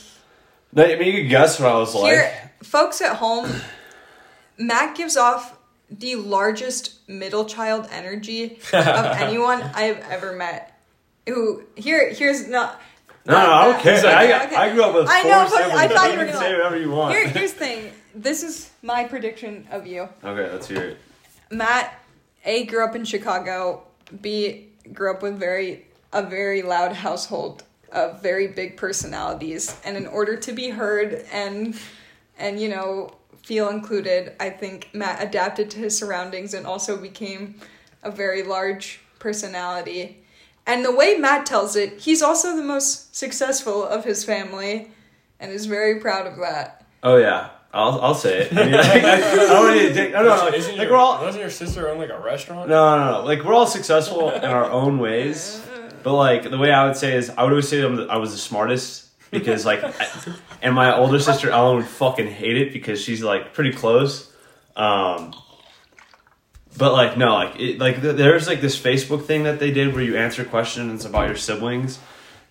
No, 0.74 0.84
I 0.84 0.96
mean 0.96 1.08
you 1.08 1.22
can 1.22 1.30
guess 1.30 1.60
what 1.60 1.72
I 1.72 1.76
was 1.78 1.96
like. 1.96 2.04
Here, 2.12 2.52
folks 2.62 3.02
at 3.02 3.16
home, 3.16 3.50
Matt 4.60 4.96
gives 4.96 5.18
off 5.18 5.56
the 5.92 6.16
largest 6.16 7.08
middle 7.10 7.46
child 7.46 7.88
energy 7.92 8.60
of 8.74 9.06
anyone 9.06 9.62
I've 9.62 10.00
ever 10.10 10.34
met. 10.34 10.80
Who 11.28 11.64
here? 11.76 12.10
Here's 12.14 12.48
not. 12.48 12.80
No, 13.26 13.34
no, 13.34 13.52
I 13.54 13.66
don't 13.72 13.82
care. 13.82 13.98
Okay, 14.00 14.34
I, 14.34 14.46
okay. 14.46 14.56
I 14.56 14.74
grew 14.74 14.84
up 14.84 14.96
with 14.96 15.08
I 15.10 15.22
know, 15.24 15.30
but 15.44 15.50
siblings. 15.50 15.74
I 15.80 15.88
thought 15.88 16.06
you 16.08 16.14
you 16.14 16.18
were 16.20 16.26
gonna- 16.26 16.38
say 16.40 16.54
whatever 16.54 16.78
you 16.78 16.90
want. 16.92 17.16
Here, 17.16 17.28
here's 17.28 17.54
the 17.54 17.60
thing. 17.60 17.92
This 18.16 18.42
is 18.44 18.72
my 18.82 19.04
prediction 19.04 19.68
of 19.72 19.86
you. 19.86 20.10
okay, 20.24 20.52
let's 20.52 20.68
hear 20.68 20.82
it. 20.82 20.98
Matt 21.52 21.94
A 22.46 22.66
grew 22.66 22.84
up 22.84 22.96
in 22.96 23.06
Chicago. 23.06 23.84
B 24.22 24.68
grew 24.94 25.12
up 25.12 25.22
with 25.22 25.38
very 25.38 25.86
a 26.12 26.24
very 26.24 26.64
loud 26.64 26.94
household 26.94 27.64
of 27.92 28.22
very 28.24 28.48
big 28.48 28.78
personalities, 28.78 29.76
and 29.84 29.96
in 29.98 30.08
order 30.08 30.36
to 30.38 30.52
be 30.52 30.70
heard 30.70 31.26
and 31.32 31.76
and 32.40 32.60
you 32.60 32.70
know 32.70 33.14
feel 33.50 33.70
included, 33.70 34.34
I 34.40 34.52
think 34.52 34.92
Matt 34.94 35.24
adapted 35.24 35.72
to 35.72 35.80
his 35.80 35.98
surroundings 35.98 36.54
and 36.54 36.68
also 36.68 36.96
became 36.96 37.56
a 38.04 38.12
very 38.12 38.44
large 38.44 39.00
personality. 39.18 40.24
And 40.68 40.86
the 40.86 40.96
way 40.96 41.18
Matt 41.18 41.48
tells 41.48 41.76
it, 41.76 42.00
he's 42.00 42.22
also 42.22 42.56
the 42.56 42.62
most 42.62 43.16
successful 43.16 43.84
of 43.84 44.06
his 44.06 44.24
family, 44.24 44.92
and 45.40 45.52
is 45.52 45.66
very 45.66 46.00
proud 46.00 46.28
of 46.28 46.38
that. 46.38 46.86
Oh 47.02 47.18
yeah, 47.18 47.50
I'll 47.74 48.00
I'll 48.00 48.14
say 48.14 48.42
it. 48.42 48.56
I 48.56 48.66
mean, 48.66 48.76
I, 48.76 48.80
I, 48.80 49.16
I 49.16 49.48
don't 49.48 49.76
need 49.76 49.88
to 49.88 49.94
take. 49.96 50.14
No, 50.14 50.22
no, 50.22 50.36
no. 50.36 50.48
Isn't 50.50 50.78
Like 50.78 50.84
your, 50.84 50.92
we're 50.92 51.04
all 51.04 51.20
wasn't 51.20 51.42
your 51.42 51.50
sister 51.50 51.90
own 51.90 51.98
like 51.98 52.12
a 52.12 52.20
restaurant? 52.20 52.70
No, 52.70 52.98
no, 53.00 53.12
no. 53.14 53.26
Like 53.26 53.44
we're 53.44 53.56
all 53.56 53.66
successful 53.66 54.30
in 54.30 54.46
our 54.46 54.70
own 54.70 55.00
ways, 55.00 55.60
but 56.04 56.14
like 56.14 56.44
the 56.48 56.60
way 56.60 56.72
I 56.72 56.86
would 56.86 56.98
say 56.98 57.16
is, 57.18 57.32
I 57.32 57.42
would 57.42 57.52
always 57.52 57.68
say 57.68 57.82
I'm 57.82 57.96
the, 57.96 58.06
I 58.06 58.18
was 58.18 58.32
the 58.32 58.38
smartest 58.38 59.08
because 59.32 59.66
like, 59.66 59.84
I, 59.84 60.08
and 60.62 60.76
my 60.76 60.96
older 60.96 61.20
sister 61.20 61.50
Ellen 61.50 61.78
would 61.78 61.88
fucking 61.88 62.28
hate 62.28 62.58
it 62.58 62.74
because 62.74 63.02
she's 63.02 63.24
like 63.24 63.54
pretty 63.54 63.74
close. 63.74 64.32
Um, 64.76 65.34
but 66.78 66.94
like 66.94 67.18
no, 67.18 67.34
like 67.34 67.60
it, 67.60 67.80
like 67.80 68.02
th- 68.02 68.16
there's 68.16 68.48
like 68.48 68.62
this 68.62 68.80
Facebook 68.80 69.26
thing 69.26 69.44
that 69.44 69.60
they 69.60 69.72
did 69.72 69.94
where 69.94 70.04
you 70.04 70.16
answer 70.16 70.46
questions 70.46 71.06
about 71.06 71.28
your 71.28 71.38
siblings, 71.38 72.00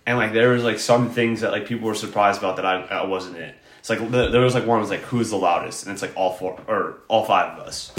and 0.05 0.17
like 0.17 0.33
there 0.33 0.49
was 0.49 0.63
like 0.63 0.79
some 0.79 1.09
things 1.09 1.41
that 1.41 1.51
like 1.51 1.65
people 1.65 1.87
were 1.87 1.95
surprised 1.95 2.39
about 2.39 2.57
that 2.57 2.65
I, 2.65 2.81
I 2.83 3.05
wasn't 3.05 3.37
in. 3.37 3.53
It's 3.79 3.89
like 3.89 3.99
the, 4.11 4.29
there 4.29 4.41
was 4.41 4.53
like 4.53 4.67
one 4.67 4.79
was 4.79 4.89
like 4.89 5.01
who's 5.01 5.29
the 5.29 5.37
loudest, 5.37 5.85
and 5.85 5.93
it's 5.93 6.01
like 6.01 6.15
all 6.15 6.33
four 6.33 6.59
or 6.67 6.97
all 7.07 7.25
five 7.25 7.57
of 7.57 7.67
us. 7.67 7.91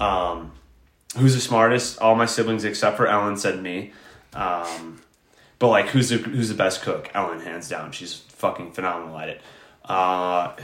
Um, 0.00 0.52
who's 1.16 1.34
the 1.34 1.40
smartest? 1.40 1.98
All 2.00 2.14
my 2.14 2.26
siblings 2.26 2.64
except 2.64 2.96
for 2.96 3.06
Ellen 3.06 3.36
said 3.36 3.62
me. 3.62 3.92
Um, 4.34 5.00
but 5.58 5.68
like, 5.68 5.86
who's 5.88 6.08
the 6.10 6.18
who's 6.18 6.48
the 6.48 6.54
best 6.54 6.82
cook? 6.82 7.10
Ellen, 7.14 7.40
hands 7.40 7.68
down. 7.68 7.92
She's 7.92 8.14
fucking 8.14 8.72
phenomenal 8.72 9.18
at 9.18 9.28
it. 9.28 9.40
Uh, 9.88 10.54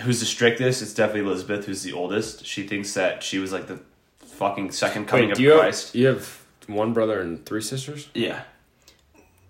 who's 0.00 0.20
the 0.20 0.26
strictest? 0.26 0.82
It's 0.82 0.94
definitely 0.94 1.30
Elizabeth, 1.30 1.66
who's 1.66 1.82
the 1.82 1.92
oldest. 1.92 2.44
She 2.46 2.66
thinks 2.66 2.94
that 2.94 3.22
she 3.22 3.38
was 3.38 3.52
like 3.52 3.66
the 3.66 3.80
fucking 4.18 4.70
second 4.72 5.06
coming 5.06 5.26
Wait, 5.26 5.32
of 5.32 5.40
you 5.40 5.54
Christ. 5.58 5.88
have 5.88 5.94
you 6.00 6.06
have 6.08 6.40
one 6.66 6.92
brother 6.92 7.20
and 7.20 7.44
three 7.44 7.60
sisters? 7.62 8.08
Yeah, 8.14 8.42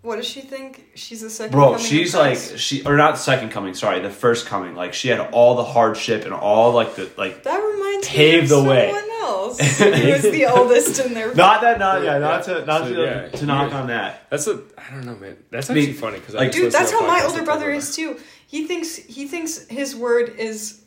What 0.02 0.16
does 0.16 0.26
she 0.26 0.40
think? 0.40 0.86
She's 0.94 1.20
the 1.20 1.30
second. 1.30 1.52
bro, 1.52 1.64
coming 1.72 1.80
of 1.80 1.86
she's 1.86 2.14
like 2.14 2.38
she 2.38 2.82
or 2.84 2.96
not 2.96 3.18
second 3.18 3.50
coming. 3.50 3.74
Sorry, 3.74 4.00
the 4.00 4.10
first 4.10 4.46
coming. 4.46 4.74
Like 4.74 4.94
she 4.94 5.08
had 5.08 5.20
all 5.20 5.56
the 5.56 5.64
hardship 5.64 6.24
and 6.24 6.32
all 6.32 6.72
like 6.72 6.94
the 6.94 7.10
like. 7.18 7.42
That 7.42 7.58
reminds 7.58 8.08
Pave 8.08 8.42
me 8.42 8.48
the 8.48 8.58
of 8.58 8.66
way. 8.66 8.86
someone 8.92 9.10
else 9.20 9.58
who 9.78 9.90
was 10.10 10.22
the 10.22 10.46
oldest 10.46 11.00
in 11.04 11.12
their. 11.14 11.34
Not 11.34 11.60
that, 11.60 11.78
not 11.78 12.02
yeah, 12.02 12.18
not 12.18 12.44
to 12.44 12.64
not 12.64 12.82
So, 12.86 12.94
to, 12.94 13.00
yeah, 13.02 13.28
to 13.28 13.46
knock 13.46 13.70
yeah. 13.72 13.80
on 13.80 13.86
that. 13.88 14.28
That's 14.30 14.46
a 14.46 14.62
I 14.78 14.90
don't 14.94 15.04
know, 15.06 15.16
man. 15.16 15.36
That's 15.50 15.68
I 15.70 15.74
mean, 15.74 15.82
actually 15.84 15.98
funny 16.00 16.18
because 16.20 16.34
I 16.34 16.38
like- 16.38 16.52
Dude, 16.52 16.72
that's 16.72 16.90
how 16.90 17.06
my 17.06 17.22
older 17.24 17.42
brother 17.44 17.70
is 17.70 17.94
too. 17.94 18.18
He 18.50 18.66
thinks 18.66 18.96
he 18.96 19.28
thinks 19.28 19.68
his 19.68 19.94
word 19.94 20.30
is. 20.30 20.82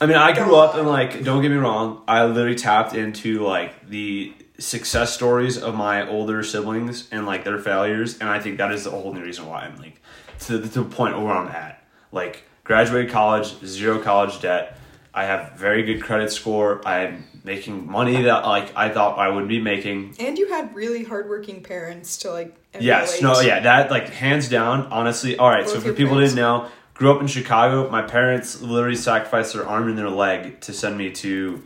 I 0.00 0.06
mean, 0.06 0.16
I 0.16 0.32
grew 0.32 0.54
up 0.54 0.76
and 0.76 0.86
like, 0.86 1.24
don't 1.24 1.42
get 1.42 1.50
me 1.50 1.56
wrong, 1.56 2.04
I 2.06 2.24
literally 2.24 2.54
tapped 2.54 2.94
into 2.94 3.40
like 3.40 3.88
the 3.88 4.32
success 4.60 5.12
stories 5.12 5.58
of 5.58 5.74
my 5.74 6.08
older 6.08 6.44
siblings 6.44 7.08
and 7.10 7.26
like 7.26 7.42
their 7.42 7.58
failures, 7.58 8.16
and 8.20 8.28
I 8.28 8.38
think 8.38 8.58
that 8.58 8.70
is 8.70 8.84
the 8.84 8.92
only 8.92 9.22
reason 9.22 9.46
why 9.46 9.62
I'm 9.62 9.76
like 9.78 10.00
to 10.42 10.58
the, 10.58 10.68
to 10.68 10.84
the 10.84 10.88
point 10.88 11.20
where 11.20 11.32
I'm 11.32 11.48
at. 11.48 11.82
Like, 12.12 12.44
graduated 12.62 13.10
college, 13.10 13.56
zero 13.64 13.98
college 13.98 14.40
debt. 14.40 14.78
I 15.12 15.24
have 15.24 15.54
very 15.58 15.82
good 15.82 16.00
credit 16.00 16.30
score. 16.30 16.80
I'm 16.86 17.24
making 17.42 17.90
money 17.90 18.22
that 18.22 18.46
like 18.46 18.76
I 18.76 18.88
thought 18.88 19.18
I 19.18 19.28
would 19.28 19.48
be 19.48 19.60
making. 19.60 20.14
And 20.20 20.38
you 20.38 20.48
had 20.48 20.72
really 20.76 21.02
hardworking 21.02 21.64
parents 21.64 22.18
to 22.18 22.30
like. 22.30 22.56
Yes, 22.78 23.20
no, 23.20 23.40
yeah, 23.40 23.58
that 23.58 23.90
like 23.90 24.10
hands 24.10 24.48
down, 24.48 24.86
honestly. 24.92 25.36
All 25.36 25.48
right, 25.48 25.68
so 25.68 25.80
for 25.80 25.92
people 25.92 26.14
parents. 26.14 26.34
didn't 26.34 26.44
know, 26.44 26.68
grew 27.00 27.10
up 27.10 27.22
in 27.22 27.26
Chicago. 27.26 27.88
My 27.88 28.02
parents 28.02 28.60
literally 28.60 28.94
sacrificed 28.94 29.54
their 29.54 29.66
arm 29.66 29.88
and 29.88 29.96
their 29.96 30.10
leg 30.10 30.60
to 30.60 30.74
send 30.74 30.98
me 30.98 31.10
to 31.12 31.62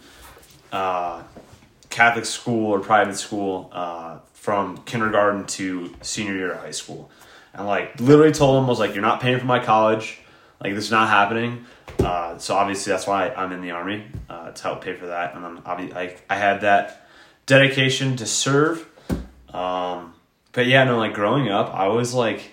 uh, 0.71 1.25
Catholic 1.91 2.25
school 2.25 2.71
or 2.71 2.79
private 2.79 3.17
school 3.17 3.69
uh, 3.73 4.19
from 4.33 4.77
kindergarten 4.85 5.45
to 5.47 5.93
senior 6.03 6.35
year 6.35 6.53
of 6.53 6.61
high 6.61 6.71
school, 6.71 7.11
and 7.53 7.67
like 7.67 8.01
literally 8.01 8.31
told 8.31 8.57
them 8.57 8.67
I 8.67 8.69
was 8.69 8.79
like, 8.79 8.95
"You're 8.95 9.03
not 9.03 9.21
paying 9.21 9.41
for 9.41 9.47
my 9.47 9.59
college. 9.59 10.21
Like 10.63 10.73
this 10.73 10.85
is 10.85 10.93
not 10.93 11.09
happening." 11.09 11.67
Uh, 11.99 12.39
so 12.39 12.55
obviously 12.55 12.93
that's 12.93 13.09
why 13.09 13.31
I'm 13.31 13.51
in 13.51 13.61
the 13.61 13.73
army 13.73 14.05
uh, 14.31 14.53
to 14.53 14.63
help 14.63 14.85
pay 14.85 14.95
for 14.95 15.07
that, 15.07 15.35
and 15.35 15.45
then 15.45 15.63
obviously 15.67 15.97
I, 15.97 16.17
I 16.31 16.37
had 16.37 16.61
that 16.61 17.09
dedication 17.47 18.15
to 18.19 18.27
serve. 18.27 18.89
Um, 19.53 20.15
but 20.53 20.67
yeah, 20.69 20.85
no, 20.85 20.97
like 20.97 21.13
growing 21.13 21.49
up, 21.49 21.75
I 21.75 21.89
was 21.89 22.15
like, 22.15 22.53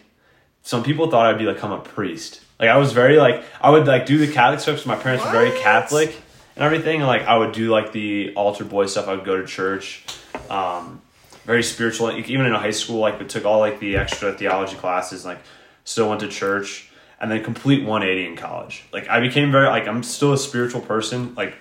some 0.64 0.82
people 0.82 1.12
thought 1.12 1.28
I'd 1.28 1.38
be 1.38 1.46
like, 1.46 1.58
become 1.58 1.74
a 1.74 1.80
priest. 1.80 2.41
Like 2.62 2.70
I 2.70 2.78
was 2.78 2.93
very 2.93 3.18
like, 3.18 3.43
I 3.59 3.72
would 3.72 3.88
like 3.88 4.05
do 4.05 4.18
the 4.18 4.32
Catholic 4.32 4.59
stuff. 4.62 4.86
my 4.86 4.95
parents 4.95 5.26
were 5.26 5.32
very 5.32 5.49
Catholic 5.59 6.16
and 6.55 6.64
everything. 6.64 6.97
And 6.97 7.07
like 7.07 7.24
I 7.24 7.36
would 7.38 7.51
do 7.53 7.70
like 7.72 7.91
the 7.91 8.34
altar 8.36 8.64
boy 8.64 8.86
stuff. 8.86 9.07
I 9.07 9.16
would 9.16 9.26
go 9.26 9.36
to 9.41 9.47
church. 9.47 10.05
Um, 10.49 11.01
very 11.43 11.64
spiritual. 11.64 12.07
Like, 12.07 12.30
even 12.30 12.45
in 12.45 12.53
high 12.53 12.70
school, 12.72 12.99
like 12.99 13.20
we 13.20 13.26
took 13.26 13.45
all 13.45 13.59
like 13.59 13.80
the 13.80 13.97
extra 13.97 14.32
theology 14.32 14.76
classes. 14.76 15.26
Like 15.26 15.39
still 15.86 16.07
went 16.07 16.22
to 16.22 16.28
church, 16.28 16.88
and 17.20 17.32
then 17.32 17.43
complete 17.43 17.84
180 17.84 18.28
in 18.30 18.38
college. 18.38 18.84
Like 18.93 19.09
I 19.09 19.20
became 19.22 19.51
very 19.51 19.66
like 19.68 19.88
I'm 19.88 20.03
still 20.03 20.32
a 20.34 20.38
spiritual 20.38 20.82
person. 20.82 21.34
Like 21.34 21.55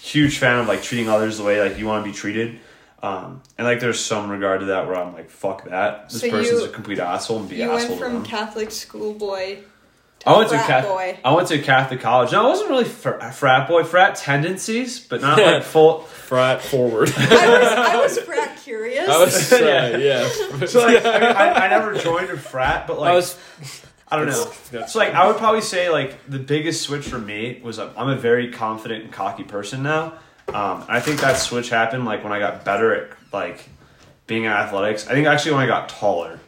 huge 0.00 0.38
fan 0.38 0.58
of 0.58 0.66
like 0.66 0.82
treating 0.82 1.10
others 1.10 1.36
the 1.36 1.44
way 1.44 1.60
like 1.60 1.78
you 1.78 1.86
want 1.86 2.02
to 2.02 2.10
be 2.10 2.16
treated. 2.16 2.58
Um, 3.02 3.42
and 3.58 3.66
like 3.66 3.80
there's 3.80 4.00
some 4.00 4.30
regard 4.30 4.60
to 4.60 4.66
that 4.66 4.86
where 4.86 4.96
I'm 4.96 5.12
like, 5.12 5.28
fuck 5.30 5.64
that. 5.64 6.08
This 6.08 6.22
So 6.22 6.30
person's 6.30 6.60
you- 6.60 6.66
a 6.66 6.70
complete 6.70 6.98
asshole 6.98 7.40
and 7.40 7.48
be 7.48 7.56
You 7.56 7.70
asshole 7.70 7.98
went 7.98 8.00
to 8.00 8.10
from. 8.20 8.24
Catholic 8.24 8.70
schoolboy 8.70 9.58
I 10.26 10.36
went 10.36 10.50
to 10.50 10.56
frat 10.56 10.66
Catholic. 10.66 10.92
boy. 10.92 11.18
I 11.24 11.34
went 11.34 11.48
to 11.48 11.58
Catholic 11.60 12.00
college. 12.00 12.32
No, 12.32 12.44
I 12.44 12.48
wasn't 12.48 12.68
really 12.70 12.84
fr- 12.84 13.18
frat 13.32 13.66
boy. 13.68 13.84
Frat 13.84 14.16
tendencies, 14.16 15.00
but 15.00 15.22
not 15.22 15.38
like 15.38 15.62
full. 15.74 16.02
frat 16.02 16.60
forward. 16.62 17.10
I 17.16 17.22
was 17.58 17.72
I 17.72 17.96
was 18.02 18.18
frat 18.18 18.58
curious. 18.62 19.08
I 19.08 19.18
was 19.18 19.52
uh, 19.52 19.98
yeah. 20.00 20.66
So 20.66 20.80
like, 20.82 21.04
I, 21.04 21.18
mean, 21.20 21.36
I, 21.36 21.52
I 21.66 21.68
never 21.68 21.94
joined 21.98 22.30
a 22.30 22.36
frat, 22.36 22.86
but 22.86 22.98
like 23.00 23.10
I 23.12 23.14
was 23.14 23.38
I 24.08 24.16
don't 24.16 24.26
know. 24.26 24.44
That's- 24.70 24.92
So 24.92 24.98
like 24.98 25.14
I 25.14 25.26
would 25.26 25.36
probably 25.38 25.62
say 25.62 25.88
like 25.88 26.18
the 26.28 26.38
biggest 26.38 26.82
switch 26.82 27.06
for 27.06 27.18
me 27.18 27.60
was 27.64 27.78
uh, 27.78 27.90
I'm 27.96 28.08
a 28.10 28.16
very 28.16 28.50
confident 28.52 29.04
and 29.04 29.12
cocky 29.12 29.44
person 29.44 29.82
now. 29.82 30.14
Um, 30.48 30.84
I 30.88 31.00
think 31.00 31.20
that 31.20 31.34
switch 31.38 31.70
happened 31.70 32.04
like 32.04 32.24
when 32.24 32.32
I 32.32 32.40
got 32.40 32.64
better 32.64 32.92
at 32.94 33.10
like 33.32 33.68
being 34.26 34.44
in 34.44 34.50
athletics. 34.52 35.06
I 35.08 35.12
think 35.12 35.26
actually 35.28 35.52
when 35.52 35.62
I 35.62 35.66
got 35.66 35.88
taller, 35.88 36.38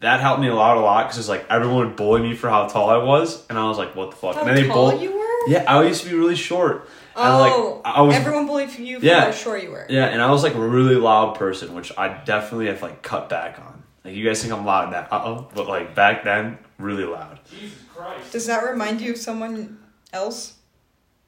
that 0.00 0.20
helped 0.20 0.40
me 0.40 0.48
a 0.48 0.54
lot, 0.54 0.76
a 0.76 0.80
lot 0.80 1.04
because 1.06 1.18
it's 1.18 1.28
like 1.28 1.46
everyone 1.50 1.86
would 1.88 1.96
bully 1.96 2.22
me 2.22 2.34
for 2.34 2.48
how 2.50 2.66
tall 2.66 2.90
I 2.90 2.96
was, 2.98 3.46
and 3.48 3.58
I 3.58 3.68
was 3.68 3.78
like, 3.78 3.94
what 3.94 4.10
the 4.10 4.16
fuck? 4.16 4.34
How 4.34 4.40
and 4.40 4.48
then 4.50 4.56
they 4.56 4.66
tall 4.68 4.90
bull- 4.92 5.00
you 5.00 5.12
were? 5.12 5.48
Yeah, 5.48 5.64
I 5.66 5.82
used 5.84 6.02
to 6.04 6.10
be 6.10 6.14
really 6.16 6.36
short. 6.36 6.88
And, 7.16 7.26
Oh, 7.34 7.80
like, 7.84 7.94
I 7.96 8.00
was 8.02 8.14
everyone 8.14 8.46
believed 8.46 8.78
you 8.78 9.00
for 9.00 9.04
Yeah. 9.06 9.26
how 9.26 9.30
short 9.30 9.62
you 9.62 9.70
were. 9.70 9.86
Yeah, 9.88 10.06
and 10.06 10.20
I 10.22 10.30
was 10.30 10.42
like 10.42 10.54
a 10.54 10.60
really 10.60 10.96
loud 10.96 11.34
person, 11.36 11.74
which 11.74 11.92
I 11.98 12.08
definitely 12.24 12.66
have 12.66 12.82
like 12.82 13.02
cut 13.02 13.28
back 13.28 13.58
on. 13.58 13.82
Like 14.04 14.14
you 14.14 14.24
guys 14.24 14.40
think 14.40 14.52
I'm 14.54 14.64
loud 14.64 14.90
now, 14.90 15.06
uh 15.10 15.22
oh, 15.24 15.48
but 15.54 15.66
like 15.66 15.94
back 15.94 16.24
then, 16.24 16.58
really 16.78 17.04
loud. 17.04 17.40
Jesus 17.50 17.78
Christ. 17.94 18.32
Does 18.32 18.46
that 18.46 18.62
remind 18.64 19.00
you 19.00 19.12
of 19.12 19.18
someone 19.18 19.78
else 20.12 20.54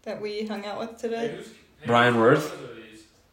that 0.03 0.21
we 0.21 0.47
hung 0.47 0.65
out 0.65 0.79
with 0.79 0.97
today? 0.99 1.39
Brian 1.87 2.19
Worth? 2.19 2.55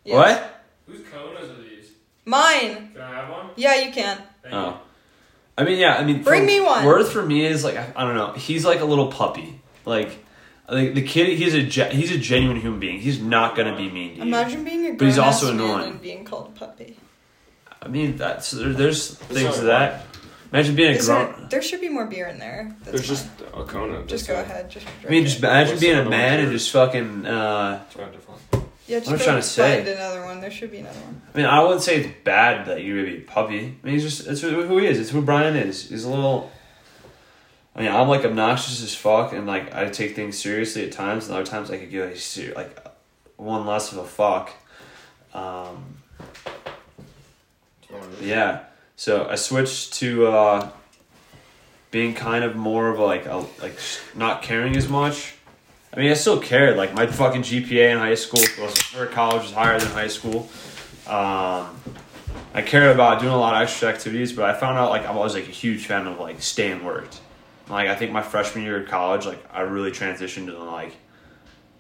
Yes. 0.04 0.16
What? 0.16 0.62
Whose 0.88 1.02
Konas 1.08 1.44
are 1.44 1.62
these? 1.62 1.92
Mine. 2.26 2.92
Can 2.94 3.02
I 3.02 3.16
have 3.16 3.30
one? 3.30 3.50
Yeah, 3.56 3.76
you 3.76 3.92
can. 3.92 4.18
Thank 4.44 4.56
Oh, 4.56 4.80
I 5.60 5.64
mean, 5.66 5.78
yeah, 5.78 5.96
I 5.96 6.04
mean, 6.06 6.24
Bring 6.24 6.42
for- 6.44 6.48
me 6.48 6.62
one. 6.62 6.86
Worth 6.86 7.12
for 7.12 7.22
me 7.24 7.46
is 7.46 7.64
like 7.64 7.76
I, 7.76 7.92
I 7.96 8.06
don't 8.06 8.16
know. 8.16 8.32
He's 8.34 8.64
like 8.66 8.80
a 8.80 8.86
little 8.86 9.12
puppy. 9.12 9.60
Like, 9.86 10.10
like 10.70 10.94
the 10.94 11.02
kid, 11.02 11.38
he's 11.38 11.54
a 11.54 11.64
ge- 11.64 11.92
he's 11.92 12.12
a 12.12 12.18
genuine 12.18 12.60
human 12.62 12.80
being. 12.80 13.00
He's 13.00 13.20
not 13.20 13.56
gonna 13.56 13.76
be 13.76 13.90
mean 13.90 14.12
to 14.12 14.16
you. 14.18 14.22
Imagine 14.24 14.64
being 14.64 14.86
a 14.88 14.94
But 14.94 15.06
he's 15.06 15.18
also 15.18 15.52
annoying. 15.52 15.98
being 15.98 16.24
called 16.26 16.54
a 16.56 16.60
puppy. 16.60 16.96
I 17.82 17.88
mean, 17.88 18.16
that's 18.18 18.52
there, 18.52 18.70
there's 18.74 19.16
things 19.16 19.44
not 19.44 19.56
to 19.56 19.62
that. 19.64 20.06
Imagine 20.52 20.76
being 20.76 20.94
a 20.94 20.96
Is 20.98 21.06
grown. 21.06 21.32
there, 21.42 21.48
there 21.50 21.62
should 21.62 21.80
be 21.82 21.90
more 21.90 22.06
beer 22.06 22.28
in 22.28 22.40
there. 22.40 22.76
That's 22.84 22.92
There's 22.98 23.08
just 23.08 23.28
fine. 23.28 23.62
a 23.62 23.66
Kona. 23.66 24.04
Just 24.06 24.28
go 24.28 24.40
ahead. 24.40 24.70
Just. 24.72 24.86
I 25.06 25.10
mean, 25.10 25.24
just 25.24 25.40
imagine 25.40 25.74
What's 25.74 25.82
being 25.82 25.98
a 25.98 26.10
man 26.10 26.40
and 26.40 26.52
just 26.52 26.72
fucking. 26.72 27.26
uh 27.26 27.84
Yeah, 28.90 29.00
just 29.00 29.12
I'm 29.12 29.20
trying 29.20 29.36
to 29.36 29.44
say. 29.44 29.78
Find 29.78 29.88
another 29.88 30.26
one. 30.26 30.42
There 30.42 30.50
should 30.50 30.72
be 30.72 30.80
another 30.80 31.00
one. 31.02 31.22
I 31.32 31.38
mean, 31.38 31.46
I 31.46 31.62
wouldn't 31.62 31.84
say 31.84 31.98
it's 31.98 32.16
bad 32.24 32.66
that 32.66 32.84
you're 32.84 32.96
maybe 32.96 33.18
a 33.18 33.22
puppy. 33.22 33.60
I 33.60 33.86
mean, 33.86 33.94
he's 33.94 34.04
just 34.04 34.28
it's 34.28 34.42
who 34.42 34.66
who 34.66 34.80
he 34.80 34.88
is. 34.88 35.00
It's 35.00 35.12
who 35.12 35.22
Brian 35.22 35.56
is. 35.56 35.90
He's 35.90 36.06
a 36.06 36.10
little. 36.10 36.52
I 37.76 37.84
mean, 37.84 37.92
I'm 37.92 38.08
like 38.08 38.26
obnoxious 38.26 38.82
as 38.82 38.96
fuck, 38.96 39.32
and 39.32 39.46
like 39.46 39.76
I 39.76 39.88
take 39.90 40.16
things 40.16 40.40
seriously 40.40 40.86
at 40.86 40.92
times, 40.92 41.28
and 41.28 41.36
other 41.36 41.46
times 41.46 41.70
I 41.70 41.78
could 41.78 41.92
give 41.92 42.10
a 42.10 42.18
ser- 42.18 42.54
like 42.56 42.84
one 43.38 43.68
less 43.68 43.92
of 43.92 44.00
a 44.00 44.06
fuck. 44.06 44.50
Um, 45.36 45.98
yeah, 48.22 48.64
so 48.96 49.28
I 49.30 49.36
switched 49.36 49.94
to 49.96 50.28
uh, 50.28 50.70
being 51.92 52.16
kind 52.16 52.44
of 52.44 52.56
more 52.56 52.90
of 52.90 52.98
like 52.98 53.28
a, 53.28 53.46
like 53.62 53.78
not 54.16 54.42
caring 54.42 54.76
as 54.76 54.90
much. 54.90 55.36
I 55.94 56.00
mean, 56.00 56.12
I 56.12 56.14
still 56.14 56.40
cared. 56.40 56.78
Like 56.78 56.94
my 56.94 57.08
fucking 57.08 57.42
GPA 57.42 57.92
in 57.92 57.98
high 57.98 58.16
school 58.16 58.42
or 58.98 59.08
college 59.08 59.44
was 59.44 59.52
higher 59.52 59.80
than 59.80 59.90
high 59.90 60.08
school. 60.08 60.48
Um, 61.08 61.76
I 62.54 62.62
cared 62.62 62.94
about 62.94 63.20
doing 63.20 63.34
a 63.34 63.38
lot 63.38 63.56
of 63.56 63.62
extra 63.62 63.90
activities, 63.90 64.34
but 64.34 64.46
I 64.50 64.54
found 64.54 64.78
out 64.78 64.90
like 64.92 65.06
I 65.06 65.16
was 65.16 65.34
like 65.34 65.48
a 65.48 65.52
huge 65.52 65.86
fan 65.88 66.08
of 66.08 66.20
like 66.20 66.42
staying 66.42 66.84
worked. 66.84 67.20
Like 67.70 67.88
I 67.88 67.96
think 67.96 68.12
my 68.12 68.22
freshman 68.22 68.64
year 68.64 68.82
of 68.82 68.88
college, 68.88 69.26
like 69.26 69.44
I 69.52 69.62
really 69.62 69.92
transitioned 69.92 70.48
to 70.48 70.58
like 70.64 70.96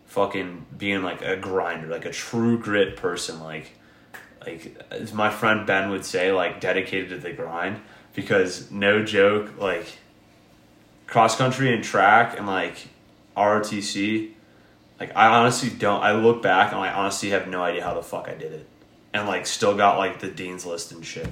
fucking 0.05 0.65
being 0.77 1.03
like 1.03 1.21
a 1.21 1.35
grinder, 1.37 1.87
like 1.87 2.05
a 2.05 2.11
true 2.11 2.57
grit 2.57 2.97
person. 2.97 3.39
Like 3.39 3.71
like 4.45 4.75
as 4.89 5.13
my 5.13 5.29
friend 5.29 5.67
Ben 5.67 5.89
would 5.91 6.05
say, 6.05 6.31
like 6.31 6.59
dedicated 6.59 7.09
to 7.09 7.17
the 7.17 7.31
grind. 7.31 7.81
Because 8.15 8.71
no 8.71 9.03
joke, 9.03 9.57
like 9.59 9.85
cross 11.07 11.37
country 11.37 11.73
and 11.73 11.83
track 11.83 12.37
and 12.37 12.47
like 12.47 12.87
ROTC, 13.37 14.31
like 14.99 15.15
I 15.15 15.27
honestly 15.27 15.69
don't. 15.69 16.01
I 16.01 16.13
look 16.13 16.41
back 16.41 16.71
and 16.71 16.81
I 16.81 16.91
honestly 16.91 17.29
have 17.29 17.47
no 17.47 17.61
idea 17.63 17.83
how 17.83 17.93
the 17.93 18.03
fuck 18.03 18.27
I 18.27 18.33
did 18.35 18.51
it, 18.51 18.67
and 19.13 19.27
like 19.27 19.45
still 19.45 19.75
got 19.75 19.97
like 19.97 20.19
the 20.19 20.29
dean's 20.29 20.65
list 20.65 20.91
and 20.91 21.05
shit. 21.05 21.27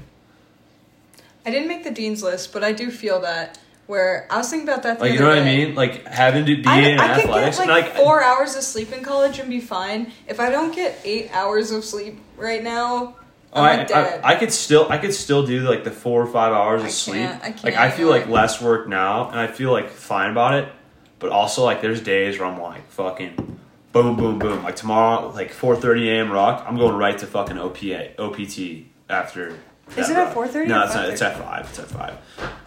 I 1.45 1.51
didn't 1.51 1.67
make 1.67 1.83
the 1.83 1.91
dean's 1.91 2.21
list, 2.23 2.51
but 2.53 2.63
I 2.63 2.71
do 2.71 2.91
feel 2.91 3.21
that. 3.21 3.59
Where 3.87 4.27
I 4.29 4.35
was 4.39 4.49
thinking 4.49 4.67
about 4.67 4.83
that. 4.83 4.99
Like 4.99 5.13
you 5.13 5.19
know 5.19 5.29
what 5.29 5.37
I 5.37 5.45
mean? 5.45 5.73
Like 5.73 6.05
having 6.05 6.45
to 6.45 6.57
be 6.57 6.67
I, 6.67 6.79
in 6.81 6.99
I 6.99 7.15
could 7.15 7.23
athletics, 7.29 7.57
get 7.57 7.69
and, 7.69 7.71
like, 7.71 7.95
four 7.95 8.21
hours 8.21 8.53
of 8.57 8.63
sleep 8.63 8.91
in 8.91 9.01
college 9.01 9.39
and 9.39 9.49
be 9.49 9.61
fine. 9.61 10.11
If 10.27 10.41
I 10.41 10.49
don't 10.49 10.75
get 10.75 10.99
eight 11.05 11.29
hours 11.33 11.71
of 11.71 11.85
sleep 11.85 12.19
right 12.35 12.61
now, 12.61 13.15
Oh, 13.53 13.61
I'm 13.61 13.79
I, 13.79 13.83
dead. 13.85 14.21
I, 14.25 14.33
I 14.33 14.35
could 14.35 14.51
still 14.51 14.87
I 14.89 14.97
could 14.97 15.13
still 15.13 15.45
do 15.45 15.61
like 15.61 15.85
the 15.85 15.91
four 15.91 16.21
or 16.21 16.27
five 16.27 16.51
hours 16.51 16.81
of 16.81 16.87
I 16.87 16.91
sleep. 16.91 17.21
can't- 17.21 17.41
I 17.41 17.55
like 17.63 17.75
I 17.75 17.89
feel 17.89 18.09
like 18.09 18.27
less 18.27 18.61
work 18.61 18.89
now, 18.89 19.29
and 19.29 19.39
I 19.39 19.47
feel 19.47 19.71
like 19.71 19.89
fine 19.89 20.31
about 20.31 20.55
it. 20.55 20.67
But 21.19 21.31
also 21.31 21.63
like 21.63 21.81
there's 21.81 22.01
days 22.01 22.39
where 22.39 22.47
I'm 22.47 22.61
like 22.61 22.87
fucking 22.89 23.59
boom 23.91 24.15
boom 24.15 24.39
boom. 24.39 24.63
Like 24.63 24.75
tomorrow, 24.75 25.29
like 25.29 25.51
4:30 25.51 26.07
a.m. 26.07 26.31
rock. 26.31 26.65
I'm 26.67 26.77
going 26.77 26.95
right 26.95 27.17
to 27.17 27.27
fucking 27.27 27.57
OPA 27.57 28.19
OPT 28.19 28.87
after. 29.09 29.57
Is 29.95 30.09
it 30.09 30.17
at 30.17 30.35
4:30 30.35 30.67
No, 30.67 30.83
it's 30.83 30.93
not. 30.93 31.09
It's 31.09 31.21
at 31.21 31.37
five. 31.37 31.67
It's 31.69 31.79
at 31.79 31.87
five. 31.87 32.17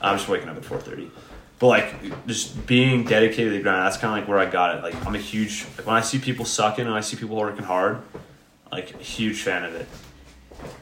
I'm 0.00 0.16
just 0.16 0.28
waking 0.28 0.48
up 0.48 0.56
at 0.56 0.62
4:30. 0.62 1.10
But 1.58 1.66
like 1.66 2.26
just 2.26 2.66
being 2.66 3.04
dedicated 3.04 3.52
to 3.52 3.58
the 3.58 3.62
grind, 3.62 3.86
that's 3.86 3.98
kind 3.98 4.14
of 4.14 4.18
like 4.18 4.28
where 4.28 4.38
I 4.38 4.50
got 4.50 4.78
it. 4.78 4.82
Like 4.82 5.06
I'm 5.06 5.14
a 5.14 5.18
huge 5.18 5.66
like 5.76 5.86
when 5.86 5.94
I 5.94 6.00
see 6.00 6.18
people 6.18 6.44
sucking 6.44 6.86
and 6.86 6.94
I 6.94 7.00
see 7.00 7.16
people 7.16 7.36
working 7.36 7.64
hard, 7.64 8.00
like 8.72 8.94
a 8.94 8.98
huge 9.02 9.42
fan 9.42 9.64
of 9.64 9.74
it. 9.74 9.86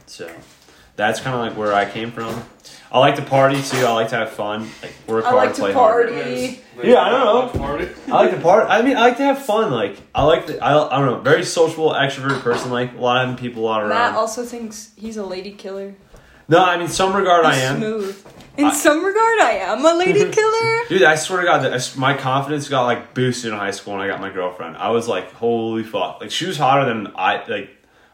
So 0.05 0.31
that's 0.99 1.19
kind 1.21 1.35
of 1.35 1.41
like 1.41 1.57
where 1.57 1.73
I 1.73 1.89
came 1.89 2.11
from. 2.11 2.43
I 2.91 2.99
like 2.99 3.15
to 3.15 3.21
party 3.21 3.61
too. 3.61 3.85
I 3.85 3.91
like 3.91 4.09
to 4.09 4.15
have 4.15 4.31
fun. 4.31 4.69
Like 4.81 4.93
work 5.07 5.23
I 5.25 5.29
hard, 5.29 5.45
like 5.47 5.55
to 5.55 5.61
play 5.61 5.73
party. 5.73 6.13
hard. 6.75 6.87
Yeah, 6.87 7.01
I 7.01 7.09
don't 7.09 7.53
know. 7.55 7.59
Party. 7.59 7.87
I 8.07 8.11
like 8.11 8.31
to 8.31 8.39
party. 8.41 8.67
I 8.69 8.81
mean, 8.81 8.97
I 8.97 9.01
like 9.01 9.17
to 9.17 9.23
have 9.23 9.43
fun. 9.45 9.71
Like 9.71 9.97
I 10.13 10.23
like 10.23 10.47
the. 10.47 10.59
I, 10.63 10.71
I 10.87 10.97
don't 10.99 11.05
know. 11.05 11.19
Very 11.21 11.43
sociable, 11.45 11.91
extrovert 11.91 12.41
person. 12.41 12.71
Like 12.71 12.93
a 12.95 12.99
lot 13.01 13.27
of 13.29 13.37
people, 13.37 13.63
a 13.63 13.65
lot 13.65 13.87
Matt 13.87 14.15
also 14.15 14.43
thinks 14.43 14.91
he's 14.97 15.17
a 15.17 15.25
lady 15.25 15.51
killer. 15.51 15.95
No, 16.47 16.63
I 16.63 16.77
mean, 16.77 16.87
some 16.87 17.15
regard 17.15 17.45
I 17.45 17.55
am. 17.57 17.77
smooth. 17.77 18.25
In 18.57 18.65
I- 18.65 18.73
some 18.73 19.05
regard, 19.05 19.39
I 19.39 19.51
am 19.67 19.85
a 19.85 19.93
lady 19.93 20.29
killer. 20.31 20.79
Dude, 20.89 21.03
I 21.03 21.15
swear 21.15 21.41
to 21.41 21.45
God, 21.47 21.59
that 21.63 21.71
I 21.71 21.75
s- 21.75 21.95
my 21.95 22.15
confidence 22.17 22.67
got 22.67 22.85
like 22.85 23.13
boosted 23.13 23.53
in 23.53 23.57
high 23.59 23.71
school 23.71 23.93
when 23.93 24.01
I 24.01 24.07
got 24.07 24.19
my 24.19 24.31
girlfriend. 24.31 24.75
I 24.77 24.89
was 24.89 25.07
like, 25.07 25.31
holy 25.33 25.83
fuck! 25.83 26.19
Like 26.21 26.31
she 26.31 26.47
was 26.47 26.57
hotter 26.57 26.85
than 26.85 27.13
I. 27.15 27.45
Like 27.47 27.69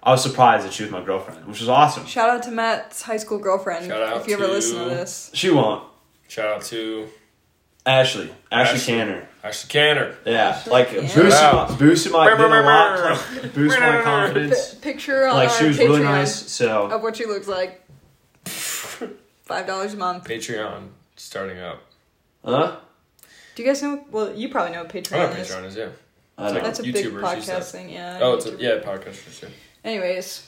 I 0.05 0.11
was 0.11 0.21
surprised 0.21 0.65
that 0.65 0.73
she 0.73 0.83
was 0.83 0.91
my 0.91 1.03
girlfriend, 1.03 1.45
which 1.47 1.59
was 1.59 1.67
awesome. 1.69 2.05
Shout 2.05 2.29
out 2.29 2.43
to 2.43 2.51
Matt's 2.51 3.01
high 3.01 3.17
school 3.17 3.39
girlfriend. 3.39 3.87
Shout 3.87 4.01
out 4.01 4.21
if 4.21 4.27
you 4.27 4.35
ever 4.35 4.45
to- 4.45 4.51
listen 4.51 4.77
to 4.83 4.89
this. 4.89 5.31
She 5.33 5.49
won't. 5.49 5.83
Shout 6.27 6.45
out 6.57 6.61
to 6.65 7.07
Ashley. 7.85 8.31
Ashley, 8.51 8.75
Ashley. 8.75 8.93
Canner. 8.93 9.27
Ashley 9.43 9.67
Canner. 9.69 10.15
Yeah, 10.25 10.49
Ashley 10.49 10.71
like 10.71 10.87
Canner. 10.89 11.01
boosted 11.01 11.31
Shout 11.31 11.53
my, 11.55 11.61
out. 11.73 11.79
boosted 11.79 12.11
my 12.11 12.29
did 12.29 12.39
a 12.39 12.61
lot, 12.61 12.97
Brr, 12.97 13.41
like, 13.41 13.53
boost 13.53 13.79
my 13.79 13.91
brr. 13.91 14.03
confidence. 14.03 14.73
P- 14.75 14.79
picture 14.81 15.27
on 15.27 15.35
Like 15.35 15.49
our 15.49 15.55
she 15.57 15.67
was 15.67 15.77
Patreon 15.77 15.87
really 15.89 16.03
nice. 16.03 16.51
So 16.51 16.85
of 16.91 17.01
what 17.03 17.15
she 17.17 17.25
looks 17.25 17.47
like. 17.47 17.81
Five 18.45 19.67
dollars 19.67 19.93
a 19.93 19.97
month. 19.97 20.23
Patreon 20.23 20.87
starting 21.15 21.59
up. 21.59 21.81
huh? 22.43 22.77
Do 23.55 23.63
you 23.63 23.69
guys 23.69 23.81
know? 23.83 24.03
Well, 24.11 24.33
you 24.35 24.49
probably 24.49 24.73
know 24.73 24.83
what 24.83 24.95
I 24.95 24.99
know 24.99 25.01
Patreon 25.01 25.29
what 25.29 25.39
is. 25.39 25.49
Patreon 25.51 25.65
is, 25.65 25.75
yeah. 25.75 25.87
I 26.37 26.45
don't 26.45 26.53
know. 26.55 26.61
That's 26.63 26.79
a 26.79 26.83
big 26.83 26.95
YouTubers, 26.95 27.35
she 27.35 27.41
said. 27.41 27.61
podcast 27.61 27.71
thing. 27.71 27.89
Yeah. 27.89 28.19
Oh, 28.21 28.33
it's 28.33 28.45
a, 28.47 28.51
YouTube. 28.51 28.59
yeah, 28.61 28.79
podcasters 28.83 29.39
too. 29.39 29.47
Anyways, 29.85 30.45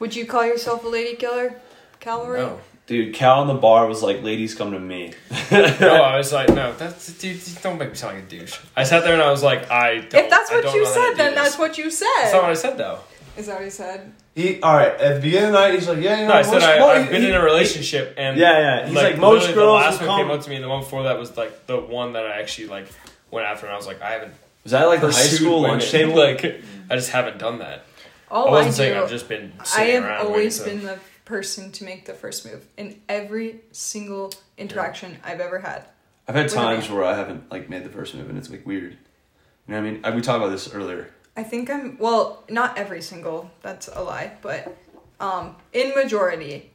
would 0.00 0.14
you 0.14 0.26
call 0.26 0.44
yourself 0.44 0.84
a 0.84 0.88
lady 0.88 1.16
killer? 1.16 1.54
Cavalry. 2.00 2.40
No. 2.40 2.60
Dude, 2.86 3.14
Cal 3.14 3.40
in 3.42 3.46
the 3.48 3.54
bar 3.54 3.86
was 3.86 4.02
like, 4.02 4.22
"Ladies, 4.24 4.56
come 4.56 4.72
to 4.72 4.80
me." 4.80 5.12
no, 5.52 5.58
I 6.02 6.16
was 6.16 6.32
like, 6.32 6.48
no, 6.48 6.72
that's 6.76 7.12
dude. 7.18 7.40
Don't 7.62 7.78
make 7.78 7.90
me 7.90 7.94
sound 7.94 8.16
like 8.16 8.24
a 8.24 8.26
douche. 8.26 8.58
I 8.76 8.82
sat 8.82 9.04
there 9.04 9.12
and 9.12 9.22
I 9.22 9.30
was 9.30 9.44
like, 9.44 9.70
I. 9.70 9.98
Don't, 10.00 10.24
If 10.24 10.28
that's 10.30 10.50
what 10.50 10.64
you 10.74 10.82
know 10.82 10.88
how 10.88 10.94
to 10.94 11.06
said, 11.10 11.14
then 11.16 11.34
this. 11.34 11.44
that's 11.44 11.58
what 11.58 11.78
you 11.78 11.88
said. 11.90 12.06
That's 12.22 12.32
not 12.32 12.42
what 12.42 12.50
I 12.50 12.54
said 12.54 12.76
though. 12.78 12.98
Is 13.36 13.46
that 13.46 13.54
what 13.56 13.64
he 13.64 13.70
said? 13.70 14.12
He 14.34 14.60
all 14.60 14.74
right 14.76 14.88
at 14.92 15.14
the 15.14 15.20
beginning 15.20 15.48
of 15.50 15.52
the 15.52 15.60
night. 15.60 15.74
He's 15.74 15.88
like, 15.88 15.98
"Yeah, 16.02 16.16
you 16.16 16.22
know, 16.22 16.28
No, 16.30 16.34
I 16.34 16.42
said 16.42 16.52
most- 16.54 16.64
I, 16.64 16.78
mo- 16.80 16.88
I've 16.88 17.04
he- 17.04 17.10
been 17.12 17.22
he- 17.22 17.28
in 17.28 17.34
a 17.36 17.44
relationship 17.44 18.14
and 18.16 18.36
Yeah, 18.36 18.58
yeah. 18.58 18.86
He's 18.86 18.96
like, 18.96 19.18
most 19.18 19.46
literally 19.48 19.54
girls 19.54 19.66
The 19.66 19.72
last 19.72 19.98
one 20.00 20.06
come- 20.08 20.18
came 20.26 20.30
up 20.32 20.42
to 20.42 20.50
me, 20.50 20.56
and 20.56 20.64
the 20.64 20.68
one 20.68 20.80
before 20.80 21.04
that 21.04 21.16
was 21.18 21.36
like 21.36 21.66
the 21.68 21.78
one 21.78 22.14
that 22.14 22.26
I 22.26 22.40
actually 22.40 22.66
like 22.68 22.88
went 23.30 23.46
after, 23.46 23.66
and 23.66 23.72
I 23.72 23.76
was 23.76 23.86
like, 23.86 24.02
I 24.02 24.10
haven't 24.10 24.34
Was 24.64 24.72
that 24.72 24.84
like 24.88 25.00
the 25.00 25.06
high 25.06 25.12
school 25.12 25.60
women. 25.62 25.78
lunch 25.78 25.90
table? 25.92 26.14
Like, 26.16 26.44
I 26.90 26.96
just 26.96 27.10
haven't 27.10 27.38
done 27.38 27.60
that. 27.60 27.84
All 28.30 28.48
I 28.48 28.50
wasn't 28.50 28.74
I 28.74 28.76
saying 28.76 28.94
do, 28.94 29.02
I've 29.02 29.10
just 29.10 29.28
been. 29.28 29.52
I 29.76 29.82
have 29.82 30.04
around 30.04 30.26
always 30.26 30.60
waiting 30.60 30.78
been 30.78 30.86
the 30.86 30.98
person 31.24 31.70
to 31.72 31.84
make 31.84 32.06
the 32.06 32.14
first 32.14 32.44
move 32.44 32.66
in 32.76 33.00
every 33.08 33.60
single 33.72 34.32
interaction 34.58 35.18
I've 35.24 35.40
ever 35.40 35.60
had. 35.60 35.86
I've 36.28 36.34
had 36.34 36.48
times 36.48 36.88
where 36.88 37.04
I 37.04 37.16
haven't 37.16 37.50
like 37.50 37.68
made 37.68 37.84
the 37.84 37.90
first 37.90 38.14
move, 38.14 38.28
and 38.28 38.38
it's 38.38 38.50
like 38.50 38.64
weird. 38.66 38.92
You 38.92 39.74
know 39.74 39.80
what 39.80 39.88
I 39.88 39.90
mean? 39.90 40.00
I, 40.04 40.10
we 40.10 40.20
talked 40.20 40.38
about 40.38 40.50
this 40.50 40.72
earlier. 40.72 41.10
I 41.36 41.42
think 41.42 41.70
I'm 41.70 41.96
well, 41.98 42.44
not 42.48 42.76
every 42.78 43.02
single. 43.02 43.50
That's 43.62 43.88
a 43.88 44.02
lie, 44.02 44.32
but 44.42 44.76
um, 45.20 45.56
in 45.72 45.94
majority, 45.94 46.70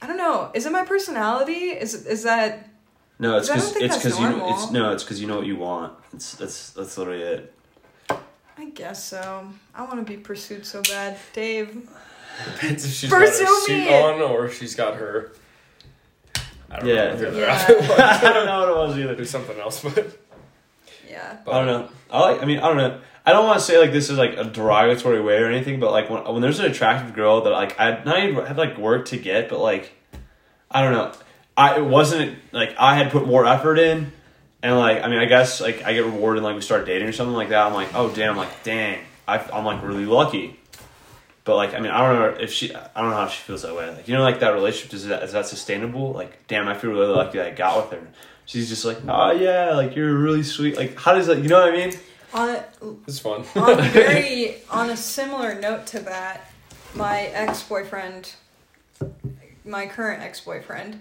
I 0.00 0.06
don't 0.06 0.16
know. 0.16 0.50
Is 0.54 0.66
it 0.66 0.72
my 0.72 0.84
personality? 0.84 1.70
Is 1.70 2.06
is 2.06 2.22
that 2.24 2.68
No, 3.18 3.36
it's 3.36 3.48
because 3.48 3.76
it's 3.76 3.96
because 3.96 4.18
you 4.18 4.24
know, 4.24 4.36
normal. 4.36 4.54
it's 4.54 4.70
no, 4.70 4.92
it's 4.92 5.04
because 5.04 5.20
you 5.20 5.26
know 5.26 5.36
what 5.36 5.46
you 5.46 5.56
want. 5.56 5.92
It's 6.12 6.34
that's 6.34 6.70
that's 6.70 6.96
literally 6.96 7.22
it. 7.22 7.54
I 8.58 8.70
guess 8.70 9.02
so. 9.04 9.48
I 9.74 9.82
want 9.84 10.04
to 10.04 10.10
be 10.12 10.18
pursued 10.18 10.66
so 10.66 10.82
bad, 10.82 11.16
Dave. 11.32 11.88
Depends 12.54 12.84
if 12.84 12.92
she's 12.92 13.10
Pursue 13.10 13.44
got 13.44 13.50
her 13.50 13.60
suit 13.66 13.78
me! 13.78 13.94
on 14.02 14.20
or 14.22 14.46
if 14.46 14.58
she's 14.58 14.74
got 14.74 14.96
her. 14.96 15.32
I 16.70 16.80
don't 16.80 16.88
Yeah. 16.88 16.94
know. 16.94 17.10
what 17.10 17.18
the 17.20 17.28
other 17.28 17.40
Yeah. 17.40 17.52
outfit 17.54 17.78
was. 17.80 17.90
I 18.00 18.20
don't 18.32 18.46
know 18.46 18.60
what 18.60 18.68
it 18.68 18.76
was 18.76 18.98
either. 18.98 19.14
Do 19.14 19.24
something 19.24 19.58
else, 19.58 19.80
but. 19.82 20.18
Yeah. 21.08 21.36
but 21.44 21.52
I 21.52 21.64
don't 21.64 21.66
know. 21.66 21.88
I 22.10 22.20
like. 22.20 22.42
I 22.42 22.46
mean, 22.46 22.58
I 22.58 22.68
don't 22.68 22.76
know. 22.76 23.00
I 23.24 23.32
don't 23.32 23.44
want 23.46 23.58
to 23.58 23.64
say 23.64 23.78
like 23.78 23.92
this 23.92 24.08
is 24.10 24.18
like 24.18 24.36
a 24.36 24.44
derogatory 24.44 25.20
way 25.20 25.38
or 25.38 25.46
anything, 25.46 25.80
but 25.80 25.90
like 25.92 26.08
when 26.10 26.22
when 26.24 26.42
there's 26.42 26.58
an 26.60 26.66
attractive 26.66 27.14
girl 27.14 27.42
that 27.42 27.50
like 27.50 27.78
I 27.78 28.02
not 28.04 28.22
even 28.22 28.44
had 28.44 28.56
like 28.58 28.76
work 28.78 29.06
to 29.06 29.16
get, 29.18 29.48
but 29.48 29.58
like 29.60 29.92
I 30.70 30.82
don't 30.82 30.92
know. 30.92 31.12
I 31.56 31.76
it 31.78 31.84
wasn't 31.84 32.38
like 32.52 32.74
I 32.78 32.94
had 32.96 33.10
put 33.10 33.26
more 33.26 33.46
effort 33.46 33.78
in, 33.78 34.12
and 34.68 34.76
and 34.76 34.78
like 34.78 35.02
I 35.02 35.08
mean 35.08 35.18
I 35.18 35.24
guess 35.24 35.60
like 35.60 35.82
I 35.84 35.92
get 35.92 36.04
rewarded 36.04 36.42
like 36.42 36.54
we 36.54 36.60
start 36.62 36.86
dating 36.86 37.08
or 37.08 37.12
something 37.12 37.34
like 37.34 37.48
that. 37.50 37.66
I'm 37.66 37.74
like 37.74 37.94
oh 37.94 38.10
damn 38.14 38.36
like 38.36 38.62
dang 38.62 39.00
I, 39.26 39.38
I'm 39.52 39.64
like 39.64 39.82
really 39.82 40.06
lucky. 40.06 40.58
But 41.44 41.56
like 41.56 41.74
I 41.74 41.80
mean 41.80 41.90
I 41.90 42.00
don't 42.00 42.18
know 42.18 42.40
if 42.42 42.52
she 42.52 42.74
I 42.74 43.00
don't 43.00 43.10
know 43.10 43.16
how 43.16 43.28
she 43.28 43.40
feels 43.42 43.62
that 43.62 43.74
way. 43.74 43.88
Like 43.90 44.08
you 44.08 44.14
know 44.14 44.22
like 44.22 44.40
that 44.40 44.50
relationship 44.50 44.94
is 44.94 45.06
that 45.06 45.22
is 45.22 45.32
that 45.32 45.46
sustainable? 45.46 46.12
Like 46.12 46.46
damn 46.46 46.68
I 46.68 46.74
feel 46.74 46.90
really 46.90 47.06
lucky 47.06 47.38
that 47.38 47.46
I 47.46 47.50
got 47.50 47.90
with 47.90 48.00
her. 48.00 48.06
She's 48.46 48.68
just 48.68 48.84
like 48.84 48.98
oh 49.08 49.30
yeah 49.32 49.74
like 49.74 49.96
you're 49.96 50.16
really 50.16 50.42
sweet. 50.42 50.76
Like 50.76 50.98
how 50.98 51.14
does 51.14 51.26
that 51.26 51.38
you 51.38 51.48
know 51.48 51.60
what 51.60 51.74
I 51.74 51.76
mean? 51.76 51.94
On 52.34 52.48
a, 52.50 52.64
It's 53.06 53.18
fun. 53.18 53.44
on 53.56 53.78
a 53.78 53.82
very 53.90 54.56
on 54.70 54.90
a 54.90 54.96
similar 54.96 55.58
note 55.58 55.86
to 55.88 56.00
that, 56.00 56.50
my 56.94 57.22
ex 57.22 57.62
boyfriend, 57.62 58.34
my 59.64 59.86
current 59.86 60.22
ex 60.22 60.40
boyfriend, 60.40 61.00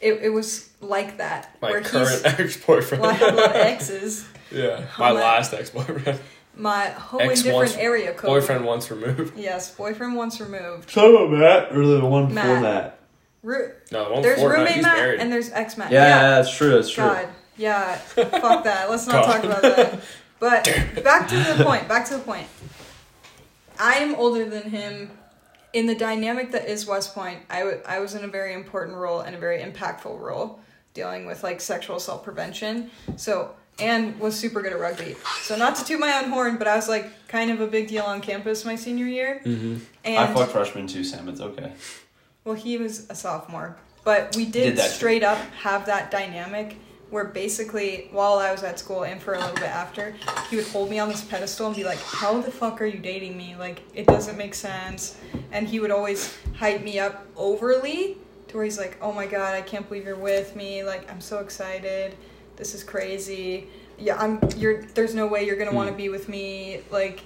it, 0.00 0.14
it 0.22 0.28
was 0.30 0.68
like 0.80 1.18
that. 1.18 1.56
My 1.60 1.70
where 1.70 1.80
current 1.82 2.22
ex 2.24 2.56
boyfriend. 2.64 3.02
well, 3.02 3.10
I 3.10 3.14
have 3.14 3.34
a 3.34 3.36
lot 3.36 3.50
of 3.50 3.56
exes. 3.56 4.26
yeah, 4.50 4.86
my 4.98 5.12
My- 5.12 5.20
last 5.20 5.52
ex 5.54 5.70
boyfriend. 5.70 6.20
My 6.56 6.86
whole 6.86 7.20
Ex 7.20 7.42
different 7.42 7.56
once- 7.56 7.76
area 7.76 8.12
code. 8.12 8.26
Boyfriend 8.28 8.64
once 8.64 8.90
removed. 8.90 9.38
Yes, 9.38 9.72
boyfriend 9.76 10.16
once 10.16 10.40
removed. 10.40 10.90
So 10.90 11.16
about 11.16 11.38
Matt 11.38 11.76
or 11.76 11.86
the 11.86 12.04
one 12.04 12.34
Matt. 12.34 12.44
before 12.46 12.62
that. 12.62 12.98
Ru- 13.44 13.72
No, 13.92 14.04
the 14.08 14.12
one 14.14 14.22
there's 14.22 14.34
before, 14.36 14.48
no, 14.54 14.58
roommate 14.58 14.74
he's 14.74 14.82
Matt 14.82 14.96
married. 14.96 15.20
and 15.20 15.30
there's 15.32 15.52
ex 15.52 15.78
Matt. 15.78 15.92
Yeah, 15.92 16.04
yeah, 16.08 16.28
that's 16.30 16.52
true. 16.56 16.70
That's 16.70 16.90
true. 16.90 17.04
God. 17.04 17.28
Yeah. 17.56 17.94
Fuck 17.96 18.64
that. 18.64 18.90
Let's 18.90 19.06
not 19.06 19.24
God. 19.24 19.32
talk 19.34 19.44
about 19.44 19.62
that. 19.62 20.00
But 20.40 20.64
back 21.04 21.28
to 21.28 21.36
the 21.36 21.64
point. 21.64 21.86
Back 21.88 22.06
to 22.06 22.14
the 22.16 22.22
point. 22.24 22.48
I 23.78 23.94
am 23.98 24.16
older 24.16 24.44
than 24.48 24.64
him. 24.70 25.10
In 25.78 25.86
the 25.86 25.94
dynamic 25.94 26.50
that 26.50 26.68
is 26.68 26.86
West 26.86 27.14
Point, 27.14 27.38
I, 27.48 27.60
w- 27.60 27.80
I 27.86 28.00
was 28.00 28.16
in 28.16 28.24
a 28.24 28.26
very 28.26 28.52
important 28.52 28.96
role 28.96 29.20
and 29.20 29.36
a 29.36 29.38
very 29.38 29.60
impactful 29.62 30.18
role 30.18 30.58
dealing 30.92 31.24
with 31.24 31.44
like 31.44 31.60
sexual 31.60 31.98
assault 31.98 32.24
prevention. 32.24 32.90
So 33.16 33.54
and 33.78 34.18
was 34.18 34.34
super 34.36 34.60
good 34.60 34.72
at 34.72 34.80
rugby. 34.80 35.14
So 35.42 35.54
not 35.56 35.76
to 35.76 35.84
toot 35.84 36.00
my 36.00 36.20
own 36.20 36.30
horn, 36.30 36.56
but 36.56 36.66
I 36.66 36.74
was 36.74 36.88
like 36.88 37.28
kind 37.28 37.52
of 37.52 37.60
a 37.60 37.68
big 37.68 37.86
deal 37.86 38.02
on 38.02 38.20
campus 38.20 38.64
my 38.64 38.74
senior 38.74 39.06
year. 39.06 39.40
Mm-hmm. 39.44 39.76
I 40.04 40.08
And 40.08 40.34
fucked 40.36 40.50
freshman 40.50 40.88
too, 40.88 41.04
Sam. 41.04 41.28
It's 41.28 41.40
okay. 41.40 41.72
well, 42.44 42.56
he 42.56 42.76
was 42.76 43.08
a 43.08 43.14
sophomore, 43.14 43.76
but 44.02 44.34
we 44.34 44.46
Did 44.46 44.52
did, 44.52 44.76
that 44.78 44.88
too. 44.88 44.96
straight 44.96 45.22
up 45.22 45.38
have 45.62 45.86
that 45.86 46.10
dynamic 46.10 46.76
where 47.10 47.24
basically, 47.24 48.08
while 48.12 48.34
I 48.38 48.52
was 48.52 48.62
at 48.62 48.78
school 48.78 49.04
and 49.04 49.20
for 49.20 49.34
a 49.34 49.38
little 49.38 49.54
bit 49.54 49.64
after, 49.64 50.14
he 50.50 50.56
would 50.56 50.66
hold 50.68 50.90
me 50.90 50.98
on 50.98 51.08
this 51.08 51.22
pedestal 51.24 51.66
and 51.68 51.76
be 51.76 51.84
like, 51.84 51.98
"How 52.00 52.40
the 52.40 52.50
fuck 52.50 52.80
are 52.82 52.86
you 52.86 52.98
dating 52.98 53.36
me? 53.36 53.56
Like, 53.58 53.80
it 53.94 54.06
doesn't 54.06 54.36
make 54.36 54.54
sense." 54.54 55.16
And 55.52 55.66
he 55.66 55.80
would 55.80 55.90
always 55.90 56.34
hype 56.56 56.82
me 56.82 56.98
up 56.98 57.26
overly 57.36 58.18
to 58.48 58.56
where 58.56 58.64
he's 58.64 58.78
like, 58.78 58.96
"Oh 59.00 59.12
my 59.12 59.26
god, 59.26 59.54
I 59.54 59.62
can't 59.62 59.86
believe 59.88 60.04
you're 60.04 60.16
with 60.16 60.54
me! 60.56 60.84
Like, 60.84 61.10
I'm 61.10 61.20
so 61.20 61.38
excited. 61.38 62.14
This 62.56 62.74
is 62.74 62.82
crazy. 62.84 63.68
Yeah, 63.98 64.16
I'm. 64.20 64.40
You're. 64.56 64.82
There's 64.82 65.14
no 65.14 65.26
way 65.26 65.44
you're 65.46 65.56
gonna 65.56 65.72
want 65.72 65.88
to 65.88 65.92
Hmm. 65.92 65.98
be 65.98 66.08
with 66.08 66.28
me. 66.28 66.80
Like." 66.90 67.20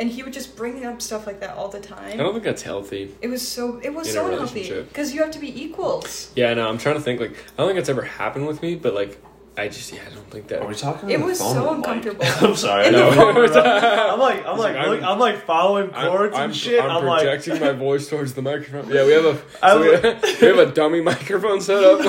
And 0.00 0.10
he 0.10 0.22
would 0.22 0.32
just 0.32 0.56
bring 0.56 0.84
up 0.86 1.02
stuff 1.02 1.26
like 1.26 1.40
that 1.40 1.56
all 1.56 1.68
the 1.68 1.78
time. 1.78 2.14
I 2.14 2.16
don't 2.16 2.32
think 2.32 2.42
that's 2.44 2.62
healthy. 2.62 3.14
It 3.20 3.28
was 3.28 3.46
so 3.46 3.80
it 3.84 3.92
was 3.92 4.08
In 4.08 4.14
so 4.14 4.26
unhealthy 4.32 4.82
because 4.82 5.12
you 5.12 5.20
have 5.20 5.30
to 5.32 5.38
be 5.38 5.62
equals. 5.62 6.32
Yeah, 6.34 6.54
no, 6.54 6.66
I'm 6.66 6.78
trying 6.78 6.94
to 6.94 7.02
think. 7.02 7.20
Like, 7.20 7.32
I 7.32 7.58
don't 7.58 7.68
think 7.68 7.78
it's 7.78 7.90
ever 7.90 8.02
happened 8.02 8.46
with 8.46 8.62
me, 8.62 8.76
but 8.76 8.94
like, 8.94 9.22
I 9.60 9.68
just, 9.68 9.92
yeah, 9.92 10.00
I 10.10 10.14
don't 10.14 10.30
think 10.30 10.48
that. 10.48 10.62
Are 10.62 10.66
we 10.66 10.74
talking? 10.74 11.10
It 11.10 11.14
on 11.16 11.20
the 11.20 11.26
was 11.26 11.38
phone 11.38 11.54
so 11.54 11.68
or 11.68 11.74
the 11.74 11.80
mic? 11.80 11.86
uncomfortable. 12.06 12.24
I'm 12.48 12.56
sorry. 12.56 12.84
I 12.84 12.86
In 12.88 12.92
the 12.94 12.98
know. 12.98 13.12
phone. 13.12 13.36
I'm 13.36 14.18
like, 14.18 14.46
I'm 14.46 14.52
It's 14.54 14.58
like, 14.58 14.74
like, 14.76 14.86
look, 14.86 15.02
I'm- 15.02 15.04
I'm 15.12 15.18
like 15.18 15.44
following 15.44 15.90
chords 15.90 16.34
I'm, 16.36 16.42
and 16.44 16.56
shit. 16.56 16.82
I'm, 16.82 16.90
I'm, 16.90 17.04
like, 17.04 17.22
projecting 17.26 17.60
my 17.60 17.72
voice 17.86 18.08
towards 18.08 18.32
the 18.34 18.42
microphone. 18.42 18.88
Yeah, 18.90 19.04
we 19.04 19.12
have 19.12 19.24
a 19.26 19.42
I 19.62 19.72
so 19.72 19.80
we, 19.80 19.90
we 19.90 20.56
have 20.58 20.68
a 20.68 20.72
dummy 20.72 21.00
microphone 21.12 21.60
set 21.60 21.84
up. 21.84 22.00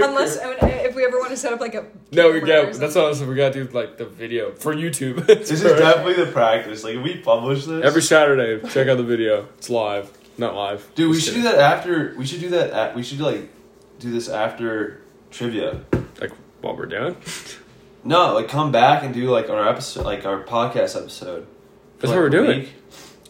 Unless 0.00 0.38
I 0.40 0.46
mean, 0.50 0.58
if 0.62 0.94
we 0.94 1.04
ever 1.04 1.18
want 1.18 1.30
to 1.30 1.36
set 1.36 1.52
up 1.52 1.60
like 1.60 1.74
a 1.74 1.86
no, 2.12 2.30
we 2.30 2.40
camera 2.40 2.42
or 2.42 2.46
got 2.46 2.62
something. 2.62 2.80
that's 2.80 2.94
what 2.94 3.04
I 3.04 3.08
was. 3.08 3.22
We 3.24 3.34
got 3.34 3.52
to 3.54 3.64
do 3.64 3.70
like 3.72 3.98
the 3.98 4.06
video 4.06 4.52
for 4.54 4.74
YouTube. 4.74 5.26
this 5.26 5.50
is 5.50 5.62
definitely 5.62 6.24
the 6.24 6.30
practice. 6.30 6.84
Like, 6.84 6.94
if 6.94 7.02
we 7.02 7.16
publish 7.16 7.64
this, 7.64 7.84
every 7.84 8.02
Saturday. 8.02 8.60
Check 8.68 8.86
out 8.88 8.96
the 8.96 9.02
video. 9.02 9.48
It's 9.58 9.70
live, 9.70 10.10
not 10.38 10.54
live. 10.54 10.88
dude, 10.94 11.10
we 11.10 11.16
Just 11.16 11.28
should 11.28 11.34
do 11.34 11.42
kidding. 11.42 11.58
that 11.58 11.78
after. 11.78 12.14
We 12.16 12.26
should 12.26 12.40
do 12.40 12.50
that. 12.50 12.70
At, 12.70 12.94
we 12.94 13.02
should 13.02 13.20
like 13.20 13.48
do 13.98 14.12
this 14.12 14.28
after 14.28 15.00
trivia. 15.30 15.80
Like 16.66 16.78
what 16.78 16.78
we're 16.78 16.86
doing. 16.86 17.16
No, 18.04 18.34
like 18.34 18.48
come 18.48 18.70
back 18.72 19.02
and 19.02 19.12
do 19.14 19.30
like 19.30 19.48
our 19.50 19.68
episode, 19.68 20.04
like 20.04 20.24
our 20.24 20.42
podcast 20.44 20.96
episode. 20.96 21.46
That's 21.98 22.12
for, 22.12 22.16
what 22.18 22.24
we're 22.24 22.30
doing. 22.30 22.58
week. 22.60 22.72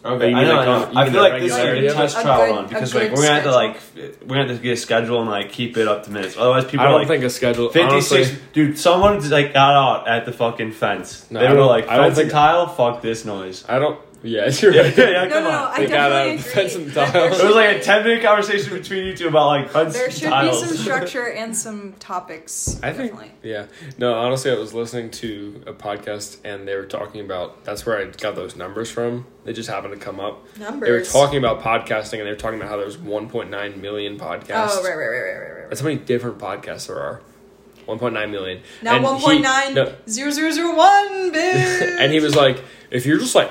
Oh, 0.05 0.15
Okay, 0.15 0.31
you 0.31 0.37
I 0.37 0.45
know. 0.45 0.55
like 0.55 0.61
I, 0.61 0.65
know. 0.67 0.91
you 0.93 0.99
I 0.99 1.05
mean 1.05 1.13
feel 1.15 1.23
like 1.23 1.41
this 1.43 1.53
is 1.53 1.59
regularity 1.59 1.87
a 1.87 1.91
of 1.91 1.97
test 1.97 2.17
it? 2.17 2.21
A 2.21 2.23
trial 2.23 2.47
good- 2.47 2.55
run 2.57 2.67
because 2.69 2.95
like 2.95 3.11
we're 3.11 3.17
gonna 3.17 3.35
have 3.35 3.43
to 3.45 3.51
like 3.51 3.81
we're 4.23 4.27
gonna 4.37 4.47
have 4.49 4.57
to 4.57 4.63
get 4.63 4.73
a 4.73 4.77
schedule 4.77 5.21
and 5.21 5.31
like 5.31 5.51
keep 5.51 5.77
it 5.77 5.89
up 5.89 6.05
to 6.05 6.11
minutes. 6.13 6.37
Otherwise, 6.37 6.65
people 6.65 6.81
I 6.81 6.85
don't 6.91 6.99
like 7.01 7.09
think 7.09 7.25
a 7.25 7.31
schedule. 7.31 7.71
56 7.71 8.13
Honestly, 8.13 8.39
dude 8.53 8.79
someone 8.79 9.19
just, 9.19 9.33
like 9.33 9.53
got 9.53 9.75
out 9.75 10.07
at 10.07 10.27
the 10.27 10.33
fucking 10.33 10.73
fence 10.73 11.29
No, 11.31 11.41
they 11.41 11.47
I 11.49 11.53
were 11.55 11.63
like 11.65 11.89
I 11.89 11.97
don't 11.97 12.07
fence 12.07 12.19
and 12.19 12.25
think- 12.27 12.33
tile 12.33 12.67
fuck 12.69 13.03
this 13.03 13.25
noise 13.25 13.65
I 13.69 13.79
don't. 13.81 13.99
Yeah, 14.23 14.49
you're 14.61 14.73
yeah, 14.75 14.81
right. 14.83 14.97
yeah, 14.99 15.09
yeah, 15.11 15.25
No, 15.25 15.29
come 15.35 15.45
no, 15.45 15.51
no. 15.51 15.57
on 15.57 15.71
I 15.73 15.77
They 15.79 15.87
got 15.87 16.09
definitely 16.09 16.17
out 16.17 16.27
agree. 16.27 16.35
of 16.37 16.45
fence 16.47 16.75
and 16.75 16.87
that 16.93 17.13
there 17.13 17.31
tile. 17.31 17.41
it 17.41 17.45
was 17.47 17.55
like 17.55 17.77
a 17.77 17.79
be- 17.79 17.85
10 17.85 18.05
minute 18.05 18.23
conversation 18.25 18.73
between 18.73 19.07
you 19.07 19.17
two 19.17 19.29
about 19.29 19.47
like 19.47 19.71
fence 19.71 19.93
There 19.95 20.05
and 20.07 20.13
should 20.15 20.23
be 20.25 20.29
tiles 20.31 20.67
some 20.69 20.77
structure 20.85 21.29
and 21.31 21.57
some 21.57 21.93
topics. 22.01 22.81
I 22.83 22.93
think, 22.93 23.13
definitely. 23.13 23.33
yeah. 23.43 23.67
No, 23.99 24.15
honestly, 24.15 24.51
I 24.51 24.55
was 24.55 24.75
listening 24.75 25.11
to 25.13 25.63
a 25.67 25.73
podcast 25.73 26.39
and 26.45 26.67
they 26.67 26.75
were 26.77 26.87
talking 26.87 27.21
about 27.21 27.65
that's 27.65 27.85
where 27.87 27.99
I 27.99 28.07
got 28.07 28.35
those 28.35 28.57
numbers 28.57 28.91
from. 28.91 29.27
They 29.45 29.53
just 29.53 29.69
happened 29.69 29.95
to 29.95 30.01
come 30.01 30.19
up. 30.19 30.45
numbers. 30.59 30.87
They 30.89 30.93
were 30.93 31.03
talking 31.05 31.39
about 31.39 31.61
podcasting 31.63 32.15
and 32.19 32.27
they 32.27 32.31
were 32.31 32.37
talking 32.37 32.59
about 32.59 32.71
how 32.71 32.79
there's 32.79 32.97
1.9 32.97 33.77
million 33.81 34.19
podcasts. 34.19 34.71
Oh, 34.73 34.83
right, 34.83 34.97
right, 34.97 35.07
right, 35.07 35.21
right, 35.21 35.39
right, 35.39 35.61
right. 35.61 35.69
That's 35.69 35.81
how 35.83 35.87
many 35.89 36.01
different 36.01 36.39
podcasts 36.39 36.89
there 36.89 36.99
are. 36.99 37.21
1.9 37.87 38.31
million. 38.31 38.63
Now 38.83 38.97
And 38.97 39.05
one 39.05 39.17
he- 39.19 39.25
point 39.25 39.43
nine 39.43 39.75
no, 39.75 39.95
zero 40.09 40.31
zero 40.33 40.51
zero 40.51 40.75
one, 40.75 41.33
bitch. 41.33 42.01
and 42.01 42.11
he 42.13 42.19
was 42.19 42.35
like, 42.35 42.61
if 42.91 43.07
you're 43.07 43.19
just 43.19 43.37
like, 43.37 43.49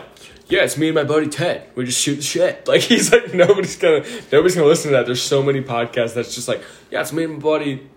yeah, 0.47 0.63
it's 0.63 0.77
me 0.77 0.87
and 0.89 0.95
my 0.95 1.03
buddy 1.03 1.27
Ted. 1.27 1.69
We 1.75 1.85
just 1.85 1.99
shoot 2.01 2.15
the 2.17 2.21
shit. 2.21 2.67
Like 2.67 2.81
he's 2.81 3.11
like, 3.11 3.33
nobody's 3.33 3.75
gonna, 3.77 4.03
nobody's 4.31 4.55
gonna 4.55 4.67
listen 4.67 4.91
to 4.91 4.97
that. 4.97 5.05
There's 5.05 5.21
so 5.21 5.41
many 5.43 5.61
podcasts 5.61 6.13
that's 6.13 6.35
just 6.35 6.47
like, 6.47 6.61
yeah, 6.91 7.01
it's 7.01 7.13
me 7.13 7.23
and 7.23 7.33
my 7.35 7.39
buddy 7.39 7.89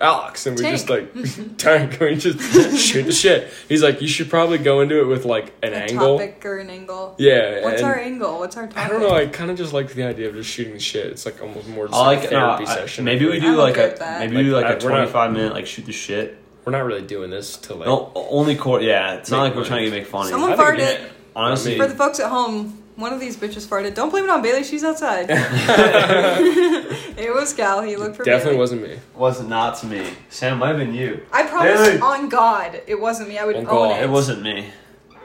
Alex, 0.00 0.46
and 0.46 0.56
we 0.58 0.64
Tank. 0.64 0.74
just 0.74 0.88
like 0.90 1.58
tank. 1.58 2.00
We 2.00 2.16
just 2.16 2.76
shoot 2.84 3.04
the 3.04 3.12
shit. 3.12 3.52
He's 3.68 3.84
like, 3.84 4.00
you 4.02 4.08
should 4.08 4.28
probably 4.28 4.58
go 4.58 4.80
into 4.80 5.00
it 5.00 5.04
with 5.04 5.24
like 5.24 5.52
an 5.62 5.74
a 5.74 5.76
angle. 5.76 6.18
topic 6.18 6.44
or 6.44 6.58
an 6.58 6.70
angle. 6.70 7.14
Yeah. 7.18 7.62
What's 7.62 7.82
and 7.82 7.86
our 7.86 7.96
angle? 7.98 8.38
What's 8.40 8.56
our 8.56 8.66
topic? 8.66 8.78
I 8.78 8.88
don't 8.88 9.00
know. 9.00 9.10
I 9.14 9.26
kind 9.26 9.50
of 9.52 9.56
just 9.56 9.72
like 9.72 9.90
the 9.94 10.02
idea 10.02 10.28
of 10.28 10.34
just 10.34 10.50
shooting 10.50 10.72
the 10.72 10.80
shit. 10.80 11.06
It's 11.06 11.24
like 11.24 11.40
almost 11.40 11.68
more 11.68 11.86
just 11.86 11.96
like, 12.00 12.20
like 12.20 12.28
a 12.30 12.32
no, 12.32 12.40
therapy 12.56 12.64
I- 12.66 12.74
session. 12.74 13.04
maybe 13.04 13.26
we 13.26 13.38
do 13.38 13.52
I'm 13.52 13.56
like 13.58 13.76
a 13.76 13.94
that. 13.98 14.20
maybe 14.20 14.36
we 14.38 14.42
do 14.44 14.56
Like, 14.56 14.64
like 14.64 14.72
I- 14.72 14.80
a 14.80 14.84
we're 14.84 14.90
not- 14.90 15.10
25 15.10 15.32
minute 15.34 15.52
like 15.52 15.66
shoot 15.66 15.86
the 15.86 15.92
shit 15.92 16.36
We're 16.64 16.72
not 16.72 16.84
really 16.84 17.02
doing 17.02 17.30
this 17.30 17.56
to 17.58 17.74
like. 17.76 17.86
no 17.86 18.10
only 18.16 18.56
court. 18.56 18.82
yeah 18.82 19.14
it's 19.14 19.30
not 19.30 19.42
like 19.42 19.54
we're 19.54 19.64
trying 19.64 19.84
to 19.84 19.90
make 19.92 20.06
fun 20.06 20.22
of 20.22 20.30
Someone 20.30 20.50
you 20.50 20.56
I 20.56 20.76
think 20.76 21.00
farted. 21.00 21.11
Honestly 21.34 21.76
For 21.78 21.86
the 21.86 21.94
folks 21.94 22.20
at 22.20 22.28
home, 22.30 22.82
one 22.96 23.12
of 23.12 23.20
these 23.20 23.36
bitches 23.36 23.66
farted. 23.66 23.94
Don't 23.94 24.10
blame 24.10 24.24
it 24.24 24.30
on 24.30 24.42
Bailey. 24.42 24.64
She's 24.64 24.84
outside. 24.84 25.26
it 25.30 27.34
was 27.34 27.52
Cal. 27.54 27.82
He 27.82 27.96
looked 27.96 28.16
for 28.16 28.24
Definitely 28.24 28.52
Bailey. 28.52 28.58
wasn't 28.58 28.82
me. 28.82 28.98
wasn't 29.14 29.48
not 29.48 29.78
to 29.78 29.86
me 29.86 30.06
Sam 30.28 30.58
might 30.58 30.68
have 30.68 30.76
been 30.78 30.94
you 30.94 31.24
I 31.32 31.44
promise 31.44 31.80
Bailey. 31.80 32.00
on 32.00 32.28
God, 32.28 32.80
it 32.86 33.00
wasn't 33.00 33.28
me. 33.28 33.38
I 33.38 33.44
would 33.44 33.56
On 33.56 33.62
own 33.62 33.68
God, 33.68 34.00
it. 34.00 34.04
it 34.04 34.10
wasn't 34.10 34.42
me 34.42 34.66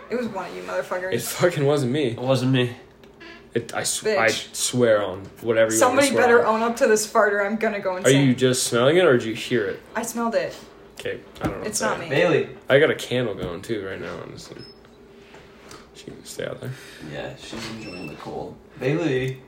It 0.10 0.16
was 0.16 0.28
one 0.28 0.50
of 0.50 0.56
you 0.56 0.64
motherfuckers. 0.64 1.14
It 1.14 1.22
fucking 1.22 1.66
wasn't 1.66 1.92
me. 1.92 2.12
it 2.12 2.20
wasn't 2.20 2.52
me 2.54 2.76
It, 3.54 3.74
I, 3.74 3.84
sw- 3.84 4.04
Bitch. 4.04 4.18
I 4.18 4.28
swear 4.30 5.04
on 5.04 5.22
whatever 5.42 5.72
you 5.72 5.78
Somebody 5.78 6.08
want 6.08 6.18
to 6.18 6.24
swear 6.24 6.38
better 6.38 6.46
on. 6.48 6.62
own 6.62 6.70
up 6.72 6.78
to 6.78 6.88
this 6.88 7.06
fart, 7.06 7.34
or 7.34 7.46
I'm 7.46 7.58
gonna 7.58 7.80
go 7.80 7.96
and. 7.98 8.06
Are 8.06 8.10
insane. 8.10 8.28
you 8.28 8.36
just 8.36 8.64
smelling 8.64 8.98
it 8.98 9.06
or 9.06 9.18
did 9.18 9.26
you 9.26 9.34
hear 9.36 9.66
it? 9.66 9.80
I 9.96 10.04
smelled 10.04 10.36
it. 10.36 10.56
Okay, 11.00 11.20
I 11.42 11.48
don't 11.48 11.62
know. 11.62 11.68
It's 11.68 11.80
to 11.80 11.86
not 11.86 11.98
say. 11.98 12.04
me. 12.04 12.10
Bailey 12.10 12.50
I 12.70 12.80
got 12.80 12.90
a 12.92 12.96
candle 12.96 13.36
going 13.36 13.62
too 13.62 13.86
right 13.86 14.00
now, 14.02 14.18
honestly. 14.24 14.62
She 16.08 16.12
can 16.14 16.26
stay 16.26 16.46
out 16.46 16.62
there. 16.62 16.72
yeah 17.12 17.36
she's 17.38 17.70
enjoying 17.72 18.08
the 18.08 18.16
cold 18.16 18.56
Bailey 18.80 19.42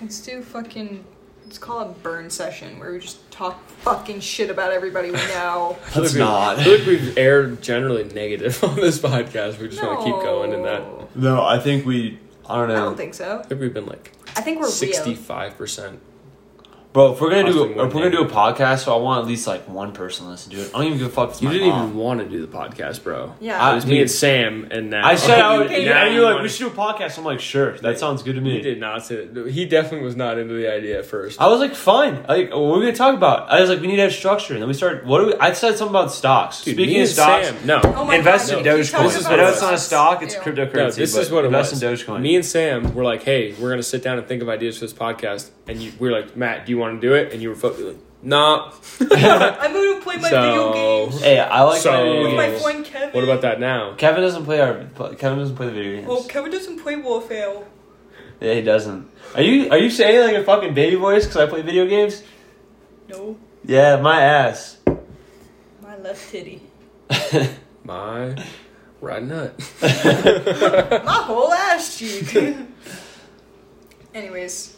Let's 0.00 0.20
do 0.20 0.42
fucking. 0.42 1.04
Let's 1.44 1.56
call 1.58 1.88
it 1.88 2.02
burn 2.02 2.28
session 2.28 2.78
where 2.78 2.92
we 2.92 2.98
just 2.98 3.30
talk 3.30 3.66
fucking 3.68 4.20
shit 4.20 4.50
about 4.50 4.72
everybody 4.72 5.10
we 5.10 5.16
know. 5.16 5.78
I 5.86 5.88
feel 5.90 6.02
Let's 6.02 6.12
like 6.12 6.12
we- 6.14 6.18
not. 6.18 6.58
I 6.58 6.64
feel 6.64 6.78
like 6.78 6.86
we've 6.86 7.16
aired 7.18 7.62
generally 7.62 8.04
negative 8.04 8.62
on 8.64 8.76
this 8.76 8.98
podcast. 8.98 9.58
We 9.58 9.68
just 9.68 9.82
want 9.82 10.00
to 10.00 10.04
keep 10.04 10.14
going 10.16 10.52
in 10.52 10.62
that. 10.64 10.82
No. 10.82 11.08
no 11.14 11.42
I 11.46 11.58
think 11.58 11.86
we 11.86 12.18
I 12.46 12.56
don't 12.56 12.68
know 12.68 12.74
I 12.74 12.78
don't 12.80 12.96
think 12.96 13.14
so. 13.14 13.38
I 13.38 13.42
think 13.46 13.60
we've 13.60 13.72
been 13.72 13.86
like 13.86 14.12
I 14.36 14.42
think 14.42 14.58
we're 14.58 14.64
real. 14.66 14.72
sixty-five 14.72 15.56
percent. 15.56 16.00
Bro, 16.96 17.12
if 17.12 17.20
we're 17.20 17.28
gonna 17.28 17.52
do 17.52 17.64
if 17.72 17.76
we're 17.92 18.00
gonna 18.04 18.10
do 18.10 18.22
a 18.22 18.26
podcast, 18.26 18.84
so 18.86 18.94
I 18.94 18.98
want 18.98 19.20
at 19.20 19.26
least 19.28 19.46
like 19.46 19.68
one 19.68 19.92
person 19.92 20.30
listen 20.30 20.50
to 20.52 20.62
it. 20.62 20.70
I 20.74 20.78
don't 20.78 20.86
even 20.86 20.96
give 20.98 21.08
a 21.08 21.10
fuck. 21.10 21.30
If 21.34 21.42
You 21.42 21.48
my 21.48 21.52
didn't 21.52 21.68
mom. 21.68 21.88
even 21.88 21.98
want 21.98 22.20
to 22.20 22.26
do 22.26 22.40
the 22.40 22.46
podcast, 22.50 23.02
bro. 23.04 23.34
Yeah. 23.38 23.70
It 23.70 23.74
was 23.74 23.84
me 23.84 24.00
and 24.00 24.10
Sam, 24.10 24.68
and 24.70 24.88
now 24.88 25.06
I 25.06 25.16
said, 25.16 25.38
I 25.38 25.58
would, 25.58 25.66
oh, 25.66 25.68
Okay, 25.68 25.76
and 25.76 25.84
yeah. 25.84 26.06
you're 26.08 26.22
like, 26.24 26.32
wanna- 26.36 26.44
we 26.44 26.48
should 26.48 26.60
do 26.60 26.66
a 26.68 26.84
podcast. 26.84 27.18
I'm 27.18 27.24
like, 27.26 27.40
sure, 27.40 27.76
that 27.80 27.98
sounds 27.98 28.22
good 28.22 28.36
to 28.36 28.40
me." 28.40 28.52
He 28.52 28.62
did 28.62 28.80
not 28.80 29.04
say 29.04 29.26
that. 29.26 29.48
He 29.50 29.66
definitely 29.66 30.06
was 30.06 30.16
not 30.16 30.38
into 30.38 30.54
the 30.54 30.72
idea 30.72 31.00
at 31.00 31.04
first. 31.04 31.38
I 31.38 31.48
was 31.48 31.60
like, 31.60 31.74
fine. 31.74 32.24
Like, 32.26 32.48
what 32.48 32.56
are 32.56 32.78
we 32.78 32.86
gonna 32.86 32.94
talk 32.94 33.14
about? 33.14 33.50
I 33.50 33.60
was 33.60 33.68
like, 33.68 33.82
we 33.82 33.88
need 33.88 33.96
to 33.96 34.02
have 34.04 34.14
structure. 34.14 34.54
And 34.54 34.62
then 34.62 34.68
we 34.68 34.72
started. 34.72 35.04
What 35.06 35.20
do 35.20 35.26
we? 35.26 35.34
I 35.34 35.52
said 35.52 35.76
something 35.76 35.94
about 35.94 36.12
stocks. 36.12 36.64
Dude, 36.64 36.76
Speaking 36.76 36.94
me 36.94 37.02
of 37.02 37.08
stocks, 37.08 37.48
Sam, 37.48 37.66
no. 37.66 37.82
Oh 37.84 38.06
my 38.06 38.16
invest 38.16 38.48
God, 38.50 38.60
in 38.60 38.64
you 38.64 38.82
keep 38.82 38.94
Dogecoin. 38.94 39.02
This 39.02 39.16
is 39.16 39.26
about 39.26 39.30
what 39.32 39.40
I 39.40 39.42
know 39.42 39.48
it 39.48 39.52
it's 39.52 39.60
not 39.60 39.74
a 39.74 39.78
stock; 39.78 40.22
it's 40.22 40.34
Ew. 40.34 40.40
cryptocurrency. 40.40 40.74
No, 40.76 40.90
this 40.92 41.14
but 41.14 41.20
is 41.20 41.30
what 41.30 41.44
it 41.44 41.48
invest 41.48 41.72
was. 41.72 41.82
in 41.82 41.92
Dogecoin. 41.94 42.22
Me 42.22 42.36
and 42.36 42.44
Sam 42.46 42.94
were 42.94 43.04
like, 43.04 43.22
"Hey, 43.22 43.54
we're 43.60 43.68
gonna 43.68 43.82
sit 43.82 44.02
down 44.02 44.16
and 44.16 44.26
think 44.26 44.40
of 44.40 44.48
ideas 44.48 44.78
for 44.78 44.86
this 44.86 44.94
podcast." 44.94 45.50
And 45.68 45.78
we 45.98 46.08
are 46.08 46.12
like, 46.12 46.36
"Matt, 46.36 46.64
do 46.64 46.70
you 46.72 46.78
want 46.78 46.85
to 46.94 47.00
do 47.00 47.14
it?" 47.14 47.32
And 47.32 47.42
you 47.42 47.48
were 47.50 47.54
fo- 47.56 47.70
like, 47.70 47.96
Nah. 48.22 48.72
I'm 49.00 49.08
gonna 49.72 50.00
play 50.00 50.16
my 50.16 50.28
video 50.30 50.72
So 50.72 50.72
games 50.72 51.20
Hey, 51.22 51.38
I 51.38 51.62
like 51.62 51.80
So- 51.80 51.92
my 51.92 52.02
video 52.02 52.22
with 52.24 52.34
my 52.34 52.46
games. 52.48 52.62
friend 52.62 52.84
Kevin. 52.84 53.10
what 53.12 53.24
about 53.24 53.40
that 53.42 53.60
now? 53.60 53.94
Kevin 53.96 54.22
doesn't 54.22 54.44
play 54.44 54.60
our. 54.60 54.84
Kevin 55.16 55.38
doesn't 55.38 55.54
play 55.56 55.66
the 55.66 55.72
video 55.72 55.96
games. 55.96 56.08
Well, 56.08 56.24
Kevin 56.24 56.50
doesn't 56.50 56.80
play 56.80 56.96
Warfare. 56.96 57.54
Yeah, 58.40 58.54
he 58.54 58.62
doesn't. 58.62 59.08
Are 59.34 59.42
you 59.42 59.70
Are 59.70 59.78
you 59.78 59.90
saying 59.90 60.26
like 60.26 60.36
a 60.36 60.44
fucking 60.44 60.74
baby 60.74 60.96
voice 60.96 61.24
because 61.26 61.36
I 61.36 61.46
play 61.46 61.62
video 61.62 61.86
games? 61.86 62.22
No, 63.08 63.36
Yeah, 63.64 63.96
my 64.00 64.20
ass. 64.20 64.78
my 65.82 65.96
left 65.98 66.30
titty. 66.30 66.62
My 67.84 68.34
right 69.00 69.22
nut. 69.22 69.54
my 69.80 71.22
whole 71.24 71.52
ass 71.52 71.96
cheek. 71.98 72.34
Anyways, 74.12 74.76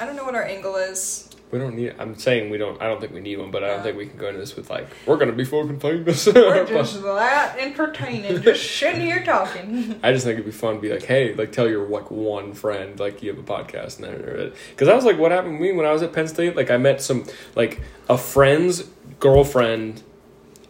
I 0.00 0.06
don't 0.06 0.16
know 0.16 0.24
what 0.24 0.34
our 0.34 0.42
angle 0.44 0.74
is. 0.76 1.27
We 1.50 1.58
don't 1.58 1.76
need. 1.76 1.94
I'm 1.98 2.14
saying 2.18 2.50
we 2.50 2.58
don't. 2.58 2.80
I 2.82 2.86
don't 2.88 3.00
think 3.00 3.14
we 3.14 3.20
need 3.20 3.38
one, 3.38 3.50
but 3.50 3.64
I 3.64 3.68
don't 3.68 3.76
Yeah. 3.78 3.82
think 3.84 3.96
we 3.96 4.06
can 4.06 4.18
go 4.18 4.26
into 4.28 4.38
this 4.40 4.54
with 4.54 4.68
like 4.68 4.86
we're 5.06 5.16
gonna 5.16 5.32
be 5.32 5.44
fucking 5.44 5.80
famous. 5.80 6.26
We're 6.26 6.66
just 6.68 7.02
that 7.02 7.56
entertaining, 7.58 8.42
just 8.42 8.70
sitting 8.78 9.00
here 9.00 9.24
talking. 9.24 9.98
I 10.02 10.12
just 10.12 10.26
think 10.26 10.34
it'd 10.34 10.44
be 10.44 10.50
fun 10.52 10.74
to 10.74 10.80
be 10.80 10.90
like, 10.90 11.04
hey, 11.04 11.32
like 11.34 11.52
tell 11.52 11.66
your 11.68 11.88
like 11.88 12.10
one 12.10 12.52
friend 12.52 13.00
like 13.00 13.22
you 13.22 13.30
have 13.30 13.38
a 13.38 13.42
podcast 13.42 13.96
and 13.96 14.04
then 14.04 14.52
because 14.70 14.88
I 14.88 14.94
was 14.94 15.04
like, 15.06 15.18
what 15.18 15.32
happened 15.32 15.56
to 15.58 15.62
me 15.62 15.72
when 15.72 15.86
I 15.86 15.92
was 15.92 16.02
at 16.02 16.12
Penn 16.12 16.28
State? 16.28 16.54
Like 16.54 16.70
I 16.70 16.76
met 16.76 17.00
some 17.00 17.24
like 17.54 17.80
a 18.10 18.18
friend's 18.18 18.84
girlfriend 19.18 20.02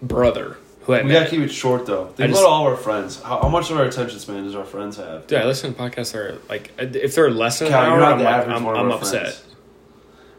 brother 0.01 0.57
who 0.83 0.93
I 0.95 1.03
We 1.03 1.09
met. 1.09 1.14
gotta 1.24 1.31
keep 1.31 1.41
it 1.41 1.49
short 1.53 1.87
though. 1.87 2.05
I 2.05 2.12
Think 2.12 2.31
just- 2.31 2.41
about 2.41 2.51
all 2.51 2.66
our 2.66 2.76
friends. 2.76 3.20
How, 3.20 3.41
how 3.43 3.49
much 3.49 3.70
of 3.70 3.79
our 3.79 3.85
attention 3.85 4.18
span 4.20 4.45
does 4.45 4.55
our 4.55 4.64
friends 4.64 4.97
have? 4.97 5.26
Dude, 5.26 5.39
I 5.41 5.45
listen 5.45 5.74
to 5.74 5.81
podcasts 5.81 6.12
that 6.12 6.18
are 6.20 6.39
like 6.49 6.70
if 6.79 7.14
they're 7.14 7.31
less 7.31 7.59
than 7.59 7.68
an 7.68 7.74
hour, 7.74 7.89
you're 7.91 7.99
not 7.99 8.12
I'm, 8.12 8.18
the 8.18 8.24
like, 8.24 8.47
I'm, 8.49 8.66
I'm 8.68 8.93
upset. 8.93 9.20
friends. 9.35 9.45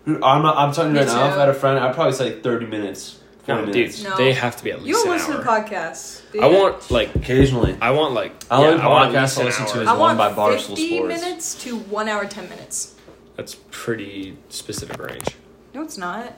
Dude, 0.05 0.23
I'm 0.23 0.41
not, 0.41 0.57
I'm 0.57 0.73
telling 0.73 0.91
you 0.95 1.01
Me 1.01 1.05
right 1.05 1.13
now. 1.13 1.27
If. 1.29 1.33
I 1.35 1.39
had 1.41 1.49
a 1.49 1.53
friend, 1.53 1.79
I'd 1.79 1.93
probably 1.93 2.13
say 2.13 2.39
30 2.39 2.65
minutes, 2.67 3.19
40 3.45 3.61
No, 3.61 3.67
minutes. 3.67 3.97
dude, 4.01 4.09
No. 4.09 4.17
they 4.17 4.33
have 4.33 4.55
to 4.57 4.63
be 4.63 4.71
at 4.71 4.77
least 4.81 4.87
You 4.87 4.93
don't 4.95 5.07
an 5.07 5.13
listen 5.13 5.33
hour. 5.33 5.43
to 5.43 5.49
podcasts. 5.75 6.21
do 6.31 6.41
I 6.41 6.49
you? 6.49 6.57
want 6.57 6.91
like 6.91 7.15
Occasionally. 7.15 7.77
I 7.81 7.91
want 7.91 8.13
like 8.13 8.31
I 8.49 8.61
yeah, 8.61 8.67
only 8.67 8.81
I 8.81 8.87
want 8.87 9.15
at 9.15 9.21
podcast 9.21 9.21
least 9.23 9.37
I 9.37 9.41
an 9.41 9.45
listen 9.47 9.65
to 9.65 9.71
hour. 9.75 9.81
is 9.83 9.87
I 9.87 9.91
one 9.91 10.17
want 10.17 10.17
by 10.17 10.31
Barstool 10.33 10.67
50 10.77 10.95
Sports. 10.97 11.07
minutes 11.21 11.55
to 11.63 11.77
one 11.77 12.07
hour, 12.09 12.25
10 12.25 12.49
minutes. 12.49 12.95
That's 13.35 13.55
pretty 13.71 14.37
specific 14.49 14.97
range. 14.99 15.35
No, 15.73 15.81
it's 15.83 15.97
not. 15.97 16.33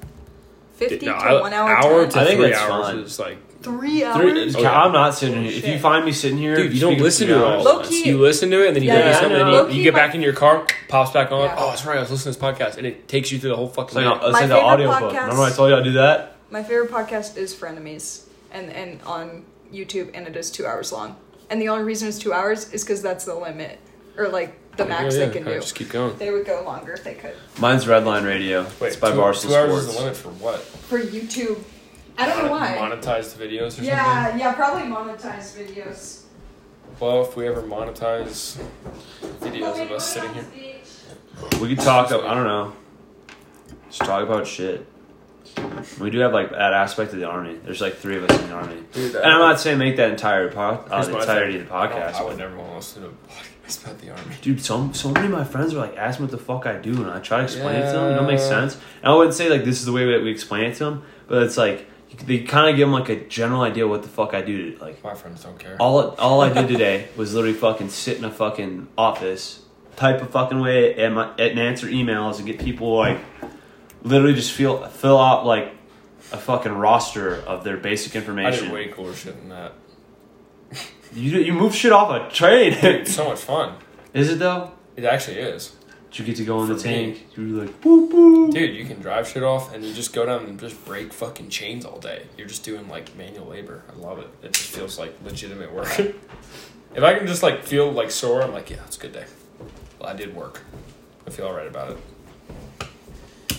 50 0.76 0.98
Dude, 0.98 1.06
no, 1.08 1.14
to 1.14 1.20
I- 1.20 1.42
one 1.42 1.54
hour, 1.54 1.70
hour 1.78 2.02
10. 2.04 2.10
to 2.12 2.20
I 2.20 2.26
think 2.26 2.40
three 2.40 2.50
that's 2.50 2.62
hours 2.62 2.86
fine. 2.88 2.98
is 3.00 3.20
like 3.20 3.38
Three 3.62 4.04
hours? 4.04 4.18
Three, 4.18 4.56
Oh, 4.56 4.62
yeah. 4.62 4.82
I'm 4.84 4.92
not 4.92 5.14
sitting 5.14 5.44
here. 5.44 5.52
If 5.52 5.68
you 5.68 5.78
find 5.80 6.04
me 6.06 6.12
sitting 6.12 6.38
here, 6.38 6.56
Dude, 6.56 6.74
you 6.74 6.80
don't 6.80 6.98
listen 7.00 7.28
to 7.28 7.36
it 7.36 7.42
all. 7.44 7.64
Low 7.64 7.84
key- 7.84 8.08
You 8.08 8.20
listen 8.20 8.50
to 8.50 8.64
it, 8.64 8.68
and 8.68 8.76
then 8.76 8.84
you 8.84 8.90
Yeah, 8.90 9.00
yeah, 9.00 9.20
something, 9.20 9.40
and 9.40 9.50
you, 9.52 9.58
you 9.60 9.68
key, 9.68 9.84
get 9.84 9.94
my- 9.94 10.00
back 10.00 10.16
in 10.16 10.22
your 10.22 10.34
car, 10.34 10.66
pops 10.88 11.12
back 11.12 11.32
on. 11.32 11.42
Yeah. 11.46 11.56
Oh, 11.58 11.70
that's 11.70 11.86
right. 11.86 11.98
I 11.98 12.02
was 12.02 12.10
listening 12.12 12.34
to 12.34 12.40
this 12.40 12.50
podcast, 12.50 12.78
and 12.78 12.88
it 12.88 13.08
takes 13.08 13.32
you 13.32 13.40
through 13.40 13.52
the 13.52 13.56
whole 13.58 13.68
fucking. 13.68 13.90
It's 13.90 13.96
like, 13.96 14.06
day. 14.06 14.10
a- 14.10 14.14
it's 14.16 14.34
My 14.34 14.40
like 14.40 14.50
the 14.50 14.56
favorite 14.56 14.62
audio 14.68 14.88
book. 14.88 15.00
podcast- 15.14 15.22
Remember 15.22 15.44
I 15.44 15.52
told 15.52 15.70
you 15.70 15.76
I'd 15.78 15.84
do 15.84 15.92
that? 15.94 16.36
My 16.50 16.64
favorite 16.64 16.92
podcast 16.92 17.38
is 17.38 17.54
Frenemies, 17.56 18.24
and 18.52 18.70
and 18.72 19.00
on 19.06 19.46
YouTube, 19.74 20.10
and 20.14 20.28
it 20.28 20.36
is 20.36 20.50
two 20.52 20.66
hours 20.66 20.92
long. 20.92 21.16
And 21.50 21.62
the 21.62 21.70
only 21.70 21.84
reason 21.84 22.08
it's 22.08 22.18
two 22.18 22.34
hours 22.34 22.72
is 22.74 22.84
because 22.84 23.02
that's 23.02 23.26
the 23.26 23.36
limit, 23.36 23.78
or 24.18 24.28
like 24.30 24.58
the 24.78 24.86
oh, 24.86 24.88
max 24.88 25.16
Yeah, 25.16 25.26
they 25.28 25.34
can 25.34 25.44
do. 25.46 25.54
Just 25.56 25.76
keep 25.76 25.90
going. 25.90 26.18
They 26.18 26.32
would 26.32 26.46
go 26.46 26.64
longer 26.66 26.94
if 26.94 27.04
they 27.04 27.14
could. 27.14 27.36
Mine's 27.60 27.86
Redline 27.86 28.26
Radio. 28.26 28.64
Wait, 28.80 28.88
it's 28.88 28.96
by 28.96 29.12
two, 29.12 29.18
Barstool 29.18 29.50
two 29.50 29.56
hours 29.56 29.86
is 29.88 29.94
the 29.94 30.00
limit 30.02 30.16
for 30.18 30.30
what? 30.30 30.60
For 30.62 31.00
YouTube, 31.00 31.60
I 32.22 32.26
don't 32.28 32.46
know 32.46 32.52
why. 32.52 32.78
Monetized 32.80 33.36
videos 33.38 33.68
or 33.68 33.70
something. 33.72 33.86
Yeah, 33.86 34.36
yeah, 34.38 34.54
probably 34.54 34.84
monetized 34.84 35.58
videos. 35.58 36.24
Well, 37.00 37.24
if 37.24 37.36
we 37.36 37.48
ever 37.48 37.64
monetize 37.64 38.62
videos 39.40 39.82
of 39.82 39.92
us 39.92 40.08
sitting 40.14 40.34
here, 40.34 40.46
We 41.60 41.70
could 41.76 41.80
talk. 41.84 42.12
I 42.12 42.34
don't 42.36 42.44
know. 42.46 42.74
Just 43.90 44.02
talk 44.02 44.24
about 44.24 44.46
shit. 44.46 44.86
We 46.00 46.10
do 46.12 46.20
have 46.20 46.32
like 46.34 46.52
that 46.52 46.74
aspect 46.74 47.12
of 47.14 47.20
the 47.20 47.26
army. 47.28 47.56
There's 47.64 47.82
like 47.82 47.96
three 47.96 48.18
of 48.18 48.24
us 48.30 48.40
in 48.40 48.48
the 48.50 48.54
army, 48.54 48.84
dude. 48.94 49.16
and 49.16 49.26
I'm 49.26 49.40
not 49.40 49.60
saying 49.60 49.80
make 49.80 49.98
that 49.98 50.12
entire 50.12 50.50
po- 50.52 50.86
uh, 50.90 51.04
the 51.04 51.20
entirety 51.20 51.58
of 51.60 51.68
the 51.68 51.74
podcast. 51.74 52.14
I 52.16 52.24
would 52.24 52.38
never 52.38 52.56
want 52.56 52.70
to 52.70 52.76
listen 52.78 53.02
to 53.04 53.10
a 53.10 53.12
podcast 53.12 53.84
about 53.84 54.00
the 54.00 54.12
army. 54.12 54.36
Dude, 54.42 54.62
so 54.62 54.92
so 54.94 55.12
many 55.12 55.26
of 55.26 55.32
my 55.32 55.44
friends 55.44 55.74
are 55.74 55.78
like, 55.78 55.98
ask 55.98 56.20
me 56.20 56.26
what 56.26 56.32
the 56.32 56.38
fuck 56.38 56.66
I 56.68 56.78
do, 56.78 56.92
and 57.02 57.08
I 57.12 57.20
try 57.20 57.40
to 57.40 57.44
explain 57.46 57.76
it 57.78 57.88
to 57.88 57.98
them. 57.98 58.12
It 58.12 58.16
don't 58.16 58.28
make 58.28 58.40
sense. 58.40 58.76
And 59.02 59.12
I 59.12 59.16
wouldn't 59.16 59.34
say 59.36 59.50
like 59.50 59.66
this 59.66 59.80
is 59.80 59.86
the 59.86 59.92
way 59.92 60.06
that 60.12 60.22
we 60.24 60.30
explain 60.32 60.66
it 60.66 60.76
to 60.76 60.86
them, 60.86 61.04
but 61.28 61.44
it's 61.44 61.58
like 61.58 61.88
they 62.18 62.40
kind 62.40 62.70
of 62.70 62.76
give 62.76 62.88
them 62.88 62.94
like 62.94 63.10
a 63.10 63.16
general 63.28 63.62
idea 63.62 63.88
what 63.88 64.04
the 64.04 64.10
fuck 64.10 64.34
I 64.34 64.42
do. 64.42 64.74
To, 64.76 64.84
like 64.84 65.04
My 65.04 65.14
friends 65.16 65.44
don't 65.44 65.58
care. 65.58 65.76
all 65.80 66.00
all 66.16 66.42
I 66.42 66.52
did 66.52 66.68
today 66.68 67.08
was 67.16 67.34
literally 67.34 67.56
fucking 67.56 67.90
sit 67.90 68.18
in 68.18 68.24
a 68.26 68.32
fucking 68.32 68.88
office, 68.98 69.62
type 69.96 70.22
a 70.22 70.26
fucking 70.26 70.60
way 70.60 70.96
and, 70.96 71.16
my, 71.16 71.32
and 71.38 71.60
answer 71.60 71.88
emails 71.88 72.38
and 72.38 72.46
get 72.46 72.60
people 72.60 72.96
like 72.96 73.20
literally 74.04 74.34
just 74.36 74.52
feel 74.52 74.86
fill 74.88 75.20
out 75.20 75.46
like 75.46 75.74
a 76.32 76.38
fucking 76.38 76.72
roster 76.72 77.36
of 77.36 77.64
their 77.64 77.78
basic 77.78 78.16
information. 78.16 78.66
I 78.66 78.68
did 78.68 78.74
way 78.74 78.88
cooler 78.88 79.14
shit 79.14 79.38
than 79.38 79.50
that. 79.50 79.74
You 81.14 81.40
you 81.40 81.54
move 81.54 81.76
shit 81.76 81.92
off 81.92 82.10
a 82.10 82.34
train. 82.34 82.74
It's 82.82 83.14
so 83.14 83.26
much 83.30 83.40
fun. 83.40 83.76
is 84.14 84.30
it 84.32 84.40
though? 84.40 84.72
It 84.96 85.04
actually 85.06 85.38
is. 85.38 85.76
Did 86.12 86.20
you 86.20 86.26
get 86.26 86.36
to 86.38 86.44
go 86.46 86.62
in 86.62 86.68
the 86.70 86.76
For 86.78 86.88
me. 86.88 86.94
tank? 86.94 87.28
You're 87.38 87.64
like 87.66 87.82
boop 87.82 88.12
boop. 88.12 88.52
Dude, 88.54 88.76
you 88.76 88.86
can 88.86 89.00
drive 89.00 89.30
shit 89.30 89.44
off 89.44 89.74
and 89.74 89.84
you 89.84 89.94
just 89.94 90.14
go 90.14 90.26
down 90.26 90.46
and 90.46 90.60
just 90.60 90.84
break 90.86 91.14
fucking 91.14 91.50
chains 91.50 91.86
all 91.86 92.00
day. 92.00 92.24
You're 92.38 92.48
just 92.48 92.64
doing 92.66 92.90
like 92.90 93.16
manual 93.16 93.48
labor. 93.48 93.84
I 93.90 93.98
love 93.98 94.20
it. 94.20 94.28
It 94.44 94.52
just 94.54 94.70
feels 94.72 95.00
like 95.00 95.16
legitimate 95.24 95.74
work. 95.74 95.98
if 96.96 97.02
I 97.04 97.18
can 97.18 97.28
just 97.28 97.44
like 97.44 97.64
feel 97.64 97.90
like 97.92 98.12
sore, 98.12 98.42
I'm 98.42 98.52
like, 98.52 98.70
yeah, 98.70 98.84
it's 98.86 98.98
a 98.98 99.00
good 99.00 99.14
day. 99.14 99.26
Well, 100.00 100.10
I 100.10 100.14
did 100.14 100.36
work. 100.36 100.62
I 101.26 101.30
feel 101.30 101.46
alright 101.46 101.68
about 101.68 101.92
it. 101.92 101.98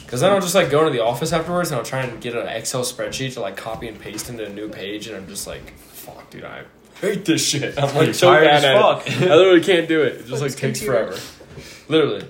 Cause 0.07 0.21
then 0.21 0.31
I'll 0.31 0.41
just 0.43 0.55
like 0.55 0.71
go 0.71 0.81
into 0.81 0.93
the 0.93 1.03
office 1.03 1.33
afterwards 1.33 1.71
and 1.71 1.79
I'll 1.79 1.87
try 1.87 2.03
and 2.03 2.21
get 2.21 2.35
an 2.37 2.47
Excel 2.47 2.83
spreadsheet 2.83 3.33
to 3.33 3.41
like 3.41 3.57
copy 3.57 3.89
and 3.89 3.99
paste 3.99 4.29
into 4.29 4.45
a 4.45 4.51
new 4.51 4.69
page 4.69 5.07
and 5.07 5.17
I'm 5.17 5.27
just 5.27 5.47
like, 5.47 5.71
fuck, 5.79 6.29
dude, 6.29 6.45
I 6.45 6.65
hate 7.01 7.25
this 7.25 7.49
shit. 7.49 7.79
I'm 7.83 7.95
like 7.95 8.05
You're 8.07 8.13
so 8.13 8.27
tired 8.31 8.45
bad 8.45 8.57
as 8.57 8.65
at 8.65 8.79
fuck. 8.83 9.07
it. 9.07 9.23
I 9.31 9.35
literally 9.37 9.63
can't 9.63 9.89
do 9.89 10.03
it. 10.03 10.17
It 10.17 10.27
just 10.27 10.33
like 10.33 10.41
this 10.43 10.55
takes 10.57 10.81
computer. 10.81 11.13
forever. 11.13 11.21
Literally. 11.89 12.29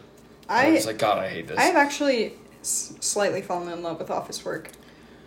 I 0.49 0.69
I 0.69 0.71
was 0.73 0.87
like, 0.87 0.99
God, 0.99 1.19
I 1.19 1.29
hate 1.29 1.49
this. 1.49 1.59
I 1.59 1.63
have 1.65 1.77
actually 1.77 2.35
s- 2.61 2.95
slightly 3.01 3.43
fallen 3.43 3.73
in 3.73 3.83
love 3.83 3.99
with 3.99 4.11
office 4.11 4.45
work. 4.45 4.71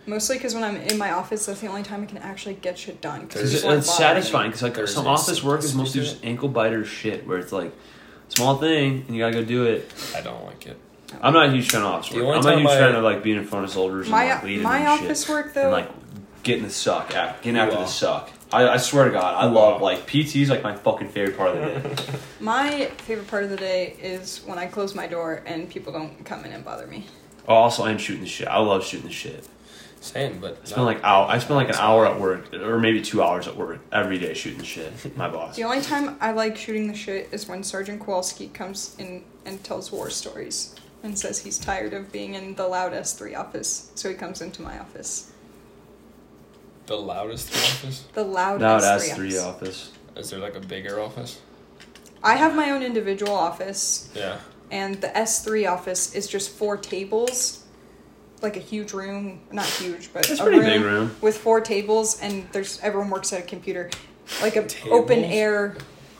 Mostly 0.08 0.36
because 0.36 0.54
when 0.54 0.62
I'm 0.62 0.76
in 0.76 0.98
my 0.98 1.10
office, 1.12 1.46
that's 1.46 1.60
the 1.60 1.66
only 1.66 1.82
time 1.82 2.02
I 2.02 2.06
can 2.06 2.18
actually 2.18 2.54
get 2.54 2.78
shit 2.78 3.00
done. 3.00 3.22
'cause 3.26 3.34
There's- 3.52 3.54
It's, 3.54 3.64
it's 3.88 3.96
satisfying 3.96 4.50
because 4.50 4.62
like 4.62 4.74
There's 4.74 4.94
some 4.94 5.06
office 5.08 5.42
work 5.42 5.64
is 5.64 5.74
mostly 5.74 6.02
just 6.02 6.24
ankle 6.24 6.48
biter 6.48 6.84
shit 6.84 7.26
where 7.26 7.38
it's 7.38 7.50
like 7.52 7.72
small 8.28 8.56
thing 8.58 9.04
and 9.08 9.16
you 9.16 9.22
gotta 9.22 9.32
go 9.34 9.42
do 9.44 9.64
it. 9.64 9.90
I 10.16 10.20
don't 10.20 10.44
like 10.44 10.66
it. 10.66 10.76
I'm 11.22 11.32
not 11.32 11.48
a 11.48 11.52
huge 11.52 11.70
fan 11.70 11.80
of 11.82 11.88
office 11.88 12.10
The 12.10 12.24
work. 12.24 12.36
I'm 12.36 12.42
not 12.42 12.54
a 12.54 12.58
huge 12.58 12.68
fan 12.68 12.94
of 12.94 13.02
like 13.02 13.22
being 13.22 13.36
in 13.38 13.44
front 13.46 13.64
of 13.64 13.70
soldiers 13.72 14.08
My 14.08 14.22
and 14.24 14.30
like 14.34 14.42
leading 14.44 14.62
my 14.62 14.78
and 14.78 14.88
office 14.88 15.22
shit. 15.22 15.30
work 15.30 15.46
and 15.46 15.54
though. 15.54 15.70
like 15.70 15.88
getting 16.44 16.64
the 16.64 16.70
suck 16.70 17.14
at 17.16 17.42
getting 17.42 17.56
You 17.56 17.62
after 17.62 17.76
the 17.76 17.86
suck. 17.86 18.30
I, 18.52 18.68
I 18.68 18.76
swear 18.76 19.06
to 19.06 19.10
God, 19.10 19.34
I 19.34 19.46
love 19.46 19.82
like 19.82 20.06
PT 20.06 20.36
is 20.36 20.50
like 20.50 20.62
my 20.62 20.74
fucking 20.76 21.08
favorite 21.08 21.36
part 21.36 21.56
of 21.56 21.82
the 21.82 21.88
day. 21.88 22.18
My 22.40 22.86
favorite 22.98 23.26
part 23.26 23.42
of 23.42 23.50
the 23.50 23.56
day 23.56 23.96
is 24.00 24.38
when 24.46 24.56
I 24.58 24.66
close 24.66 24.94
my 24.94 25.08
door 25.08 25.42
and 25.46 25.68
people 25.68 25.92
don't 25.92 26.24
come 26.24 26.44
in 26.44 26.52
and 26.52 26.64
bother 26.64 26.86
me. 26.86 27.06
oh, 27.48 27.54
also, 27.54 27.84
I'm 27.84 27.98
shooting 27.98 28.22
the 28.22 28.28
shit. 28.28 28.46
I 28.46 28.58
love 28.58 28.84
shooting 28.84 29.08
the 29.08 29.12
shit. 29.12 29.48
Same, 30.00 30.38
but 30.38 30.58
I 30.62 30.66
spend 30.66 30.84
like 30.86 31.02
hour. 31.02 31.26
I 31.28 31.38
spend 31.38 31.56
like 31.56 31.70
an 31.70 31.74
hour 31.76 32.06
at 32.06 32.20
work, 32.20 32.54
or 32.54 32.78
maybe 32.78 33.02
two 33.02 33.20
hours 33.20 33.48
at 33.48 33.56
work 33.56 33.80
every 33.90 34.18
day 34.18 34.34
shooting 34.34 34.58
the 34.58 34.64
shit. 34.64 34.92
My 35.16 35.28
boss. 35.28 35.56
The 35.56 35.64
only 35.64 35.80
time 35.80 36.16
I 36.20 36.30
like 36.30 36.56
shooting 36.56 36.86
the 36.86 36.94
shit 36.94 37.28
is 37.32 37.48
when 37.48 37.64
Sergeant 37.64 38.00
Kowalski 38.00 38.46
comes 38.48 38.94
in 38.98 39.24
and 39.44 39.64
tells 39.64 39.90
war 39.90 40.08
stories 40.10 40.76
and 41.02 41.18
says 41.18 41.40
he's 41.40 41.58
tired 41.58 41.92
of 41.94 42.12
being 42.12 42.34
in 42.34 42.54
the 42.54 42.68
loud 42.68 42.92
S3 42.92 43.36
office, 43.36 43.90
so 43.96 44.08
he 44.08 44.14
comes 44.14 44.40
into 44.40 44.62
my 44.62 44.78
office. 44.78 45.32
The 46.86 46.96
loudest 46.96 47.48
three 47.50 47.60
office. 47.88 48.04
The 48.14 48.22
loudest 48.24 48.60
Now 48.62 48.76
it 48.76 48.80
S3 48.80 48.82
has 48.82 49.02
office. 49.02 49.14
three 49.16 49.38
office. 49.38 49.90
Is 50.16 50.30
there 50.30 50.38
like 50.38 50.54
a 50.56 50.60
bigger 50.60 51.00
office? 51.00 51.40
I 52.22 52.34
have 52.36 52.54
my 52.54 52.70
own 52.70 52.82
individual 52.82 53.32
office, 53.34 54.08
Yeah. 54.14 54.38
and 54.70 55.00
the 55.00 55.08
S3 55.16 55.66
office 55.66 56.14
is 56.14 56.26
just 56.26 56.50
four 56.50 56.76
tables, 56.76 57.64
like 58.42 58.56
a 58.56 58.60
huge 58.60 58.92
room. 58.92 59.40
Not 59.52 59.66
huge, 59.66 60.10
but 60.12 60.28
It's 60.30 60.40
a 60.40 60.42
a 60.42 60.46
pretty 60.46 60.60
big 60.60 60.82
room. 60.82 61.14
with 61.20 61.36
four 61.36 61.60
tables, 61.60 62.18
and 62.20 62.48
there's 62.52 62.80
everyone 62.82 63.10
works 63.10 63.32
at 63.32 63.40
a 63.40 63.42
computer, 63.42 63.90
like 64.42 64.56
a 64.56 64.66
open 64.90 65.16
Tables? 65.22 65.32
air. 65.34 65.76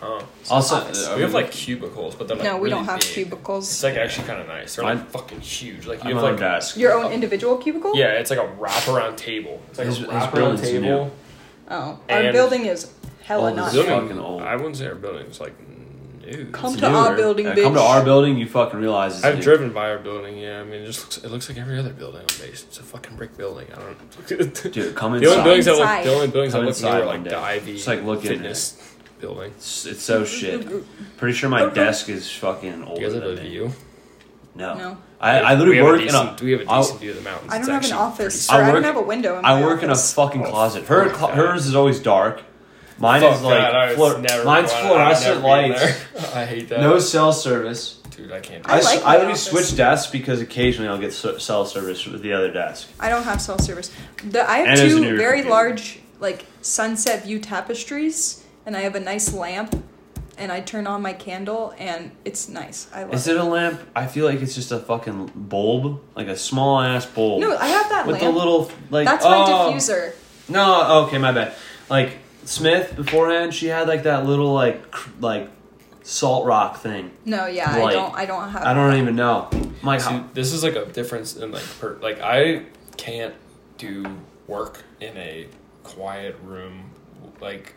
Oh. 0.09 0.25
Also, 0.51 0.77
office. 0.77 1.07
uh, 1.09 1.15
we 1.17 1.23
have 1.23 1.35
like 1.35 1.51
cubicles, 1.51 2.15
but 2.15 2.29
they're 2.29 2.37
like 2.37 2.45
no, 2.47 2.55
we 2.57 2.65
really 2.65 2.71
don't 2.77 2.85
have 2.85 3.01
big. 3.01 3.09
cubicles. 3.09 3.69
It's 3.71 3.83
like 3.83 3.97
actually 3.97 4.27
kind 4.29 4.41
of 4.41 4.47
nice. 4.47 4.77
They're 4.77 4.85
like 4.85 4.99
Mine- 4.99 5.07
fucking 5.09 5.41
huge. 5.41 5.87
Like 5.87 6.05
I'm 6.05 6.13
have 6.15 6.23
like 6.23 6.39
desk. 6.39 6.77
Your 6.77 6.93
own 6.95 7.13
individual 7.13 7.57
cubicle? 7.57 7.97
yeah, 7.97 8.13
it's 8.13 8.31
like 8.31 8.39
a 8.39 8.47
wraparound 8.61 9.17
table. 9.17 9.61
It's 9.71 9.79
like 9.79 9.89
His- 9.89 10.03
a 10.03 10.07
wraparound 10.07 10.33
building's 10.35 10.61
table. 10.63 11.11
Oh, 11.69 11.99
our 12.09 12.33
building 12.33 12.67
is 12.67 12.93
hella 13.23 13.49
Old 13.49 13.57
not. 13.57 13.73
Building- 13.73 14.01
fucking 14.01 14.19
old. 14.21 14.43
I 14.43 14.55
wouldn't 14.57 14.77
say 14.77 14.87
our 14.87 14.95
building 14.95 15.27
is 15.27 15.41
like 15.41 15.55
new. 16.25 16.47
Come 16.53 16.73
It's 16.73 16.81
to 16.81 16.89
our 16.89 17.15
building, 17.17 17.47
Yeah, 17.47 17.55
bitch. 17.55 17.63
Come 17.65 17.75
to 17.75 17.81
our 17.81 18.05
building, 18.05 18.37
you 18.37 18.47
fucking 18.49 18.79
realize 18.81 19.17
it's 19.17 19.25
I've 19.25 19.37
new. 19.37 19.43
driven 19.43 19.71
by 19.73 19.91
our 19.91 19.99
building. 19.99 20.39
Yeah, 20.39 20.61
I 20.61 20.65
mean, 20.65 20.83
it 20.83 20.87
just 20.87 21.01
looks. 21.03 21.19
It 21.19 21.31
looks 21.31 21.49
like 21.49 21.59
every 21.59 21.79
other 21.79 21.93
building 21.93 22.21
on 22.21 22.27
base. 22.27 22.65
It's 22.69 22.79
a 22.79 22.83
fucking 22.85 23.17
brick 23.17 23.37
building. 23.37 23.67
I 23.73 23.81
don't. 23.81 24.73
Dude, 24.73 24.95
come 24.95 25.15
inside. 25.15 25.21
the 25.25 25.31
only 25.31 25.39
inside. 25.39 25.45
buildings 25.45 25.65
that 25.67 25.77
look. 25.77 26.05
The 26.05 26.15
only 26.15 26.29
buildings 26.29 26.53
that 26.53 26.63
look 26.63 26.81
new 26.83 26.89
are 27.03 27.07
like 27.07 27.25
the 27.25 27.37
Ivy 27.39 27.75
Just, 27.75 27.87
like, 27.89 28.03
look 28.05 28.25
in 28.25 28.29
Fitness 28.29 28.93
building. 29.21 29.53
It's, 29.57 29.87
it's 29.87 30.03
so 30.03 30.25
shit. 30.25 30.67
Pretty 31.17 31.37
sure 31.37 31.49
my 31.49 31.69
desk 31.71 32.09
is 32.09 32.31
fucking 32.31 32.85
older 32.85 33.01
You 33.01 33.07
guys 33.07 33.15
have 33.15 33.23
than 33.25 33.39
a 33.39 33.43
me. 33.43 33.49
view. 33.49 33.73
No. 34.55 34.75
No. 34.75 34.99
I, 35.21 35.39
I 35.41 35.55
literally 35.55 35.77
have 35.79 35.87
a 35.87 35.89
work 35.91 36.01
in 36.01 36.07
decent, 36.09 36.41
a. 36.41 36.45
we 36.45 36.53
have 36.53 36.61
a 36.63 36.71
I'll- 36.71 36.83
decent 36.83 37.01
view 37.01 37.11
of 37.11 37.17
the 37.17 37.23
mountains. 37.23 37.53
I 37.53 37.59
don't 37.59 37.61
have 37.69 37.69
an 37.71 37.75
actually 37.77 37.93
office. 37.99 38.47
pretty 38.49 38.63
Or 38.63 38.65
I, 38.65 38.69
I 38.69 38.73
don't 38.73 38.83
have 38.85 38.97
a 38.97 39.03
window 39.03 39.37
in 39.37 39.43
my 39.43 39.49
I 39.51 39.63
work 39.63 39.83
in 39.83 39.89
a 39.89 39.93
office. 39.93 40.13
fucking 40.15 40.47
Oh, 40.47 40.51
closet. 40.51 40.85
Her 40.85 41.09
fuck 41.09 41.19
clo- 41.19 41.29
that. 41.29 41.37
hers 41.37 41.67
is 41.67 41.75
always 41.75 42.01
dark. 42.01 42.43
Mine 42.99 43.21
Fuck 43.21 43.37
is 43.37 43.43
like 43.43 43.59
that, 43.61 43.75
I 43.75 43.95
was 43.95 43.97
fluor- 44.17 44.23
never 44.23 44.45
mine's 44.45 44.73
going- 44.73 44.85
I'd 44.85 44.89
fluorescent 45.19 45.29
never 45.29 45.41
be 45.41 45.47
lights. 45.75 45.81
there. 46.13 46.31
I 46.35 46.45
hate 46.47 46.69
that. 46.71 46.81
No 46.81 46.99
cell 46.99 47.33
service. 47.33 48.01
dude, 48.17 48.33
I 48.33 48.41
can't. 48.41 48.67
I, 48.69 48.75
I 48.75 48.79
s- 48.79 48.85
like 48.87 49.01
I 49.01 49.03
my 49.05 49.11
literally 49.13 49.33
office. 49.33 49.47
switch 49.47 49.77
desks 49.77 50.11
because 50.11 50.41
occasionally 50.41 50.89
I'll 50.89 50.97
get 50.99 51.13
so- 51.13 51.37
cell 51.37 51.67
service 51.67 52.07
with 52.07 52.23
the 52.23 52.33
other 52.33 52.51
desk. 52.51 52.89
I 52.99 53.11
don't 53.11 53.25
have 53.25 53.43
cell 53.43 53.59
service. 53.59 53.91
The, 54.25 54.49
I 54.49 54.59
have 54.59 54.69
And 54.69 54.79
there's 54.79 54.95
an 54.95 55.03
two 55.03 55.09
air 55.11 55.17
very 55.17 55.37
computer. 55.41 55.51
large 55.51 55.99
like 56.21 56.47
sunset 56.63 57.25
view 57.25 57.39
tapestries, 57.39 58.46
and 58.67 58.77
I 58.77 58.81
have 58.81 58.97
a 58.97 59.01
nice 59.01 59.33
lamp, 59.33 59.83
and 60.37 60.53
I 60.53 60.61
turn 60.61 60.87
on 60.87 61.01
my 61.01 61.13
candle, 61.13 61.73
and 61.79 62.11
it's 62.25 62.49
nice. 62.49 62.89
I 62.93 63.05
love 63.05 63.15
Is 63.15 63.29
it. 63.29 63.37
it 63.37 63.41
a 63.41 63.45
lamp? 63.45 63.81
I 63.95 64.07
feel 64.07 64.27
like 64.27 64.43
it's 64.43 64.55
just 64.55 64.73
a 64.73 64.81
fucking 64.81 65.33
bulb, 65.35 66.03
like 66.15 66.27
a 66.27 66.37
small 66.37 66.81
ass 66.81 67.07
bulb. 67.07 67.41
No, 67.41 67.57
I 67.57 67.69
have 67.69 67.89
that 67.89 68.07
with 68.07 68.21
lamp. 68.21 68.35
the 68.35 68.39
little 68.39 68.71
like. 68.91 69.07
That's 69.07 69.25
my 69.25 69.37
oh. 69.37 69.73
diffuser. 69.73 70.15
No, 70.49 71.05
okay, 71.07 71.19
my 71.19 71.33
bad. 71.33 71.55
Like 71.89 72.19
Smith 72.45 72.95
beforehand, 72.97 73.55
she 73.55 73.69
had 73.69 73.89
like 73.89 74.03
that 74.03 74.27
little 74.27 74.53
like 74.53 74.91
cr- 74.91 75.11
like 75.21 75.51
salt 76.03 76.47
rock 76.47 76.79
thing. 76.79 77.13
No, 77.25 77.47
yeah, 77.47 77.71
I 77.71 77.93
don't. 77.93 78.15
I 78.15 78.27
don't 78.27 78.51
have. 78.51 78.63
I 78.63 78.75
don't 78.75 78.97
even 78.97 79.17
know. 79.17 79.49
My 79.83 79.99
See, 79.99 80.23
this 80.35 80.53
is 80.53 80.63
like 80.63 80.75
a 80.75 80.87
difference 80.87 81.37
in 81.37 81.53
like 81.53 81.65
per, 81.81 81.99
like 82.01 82.21
I 82.21 82.65
can't 82.97 83.35
do 83.79 84.05
work 84.47 84.83
in 85.01 85.17
a 85.17 85.49
quiet 85.83 86.37
room 86.43 86.91
like 87.41 87.75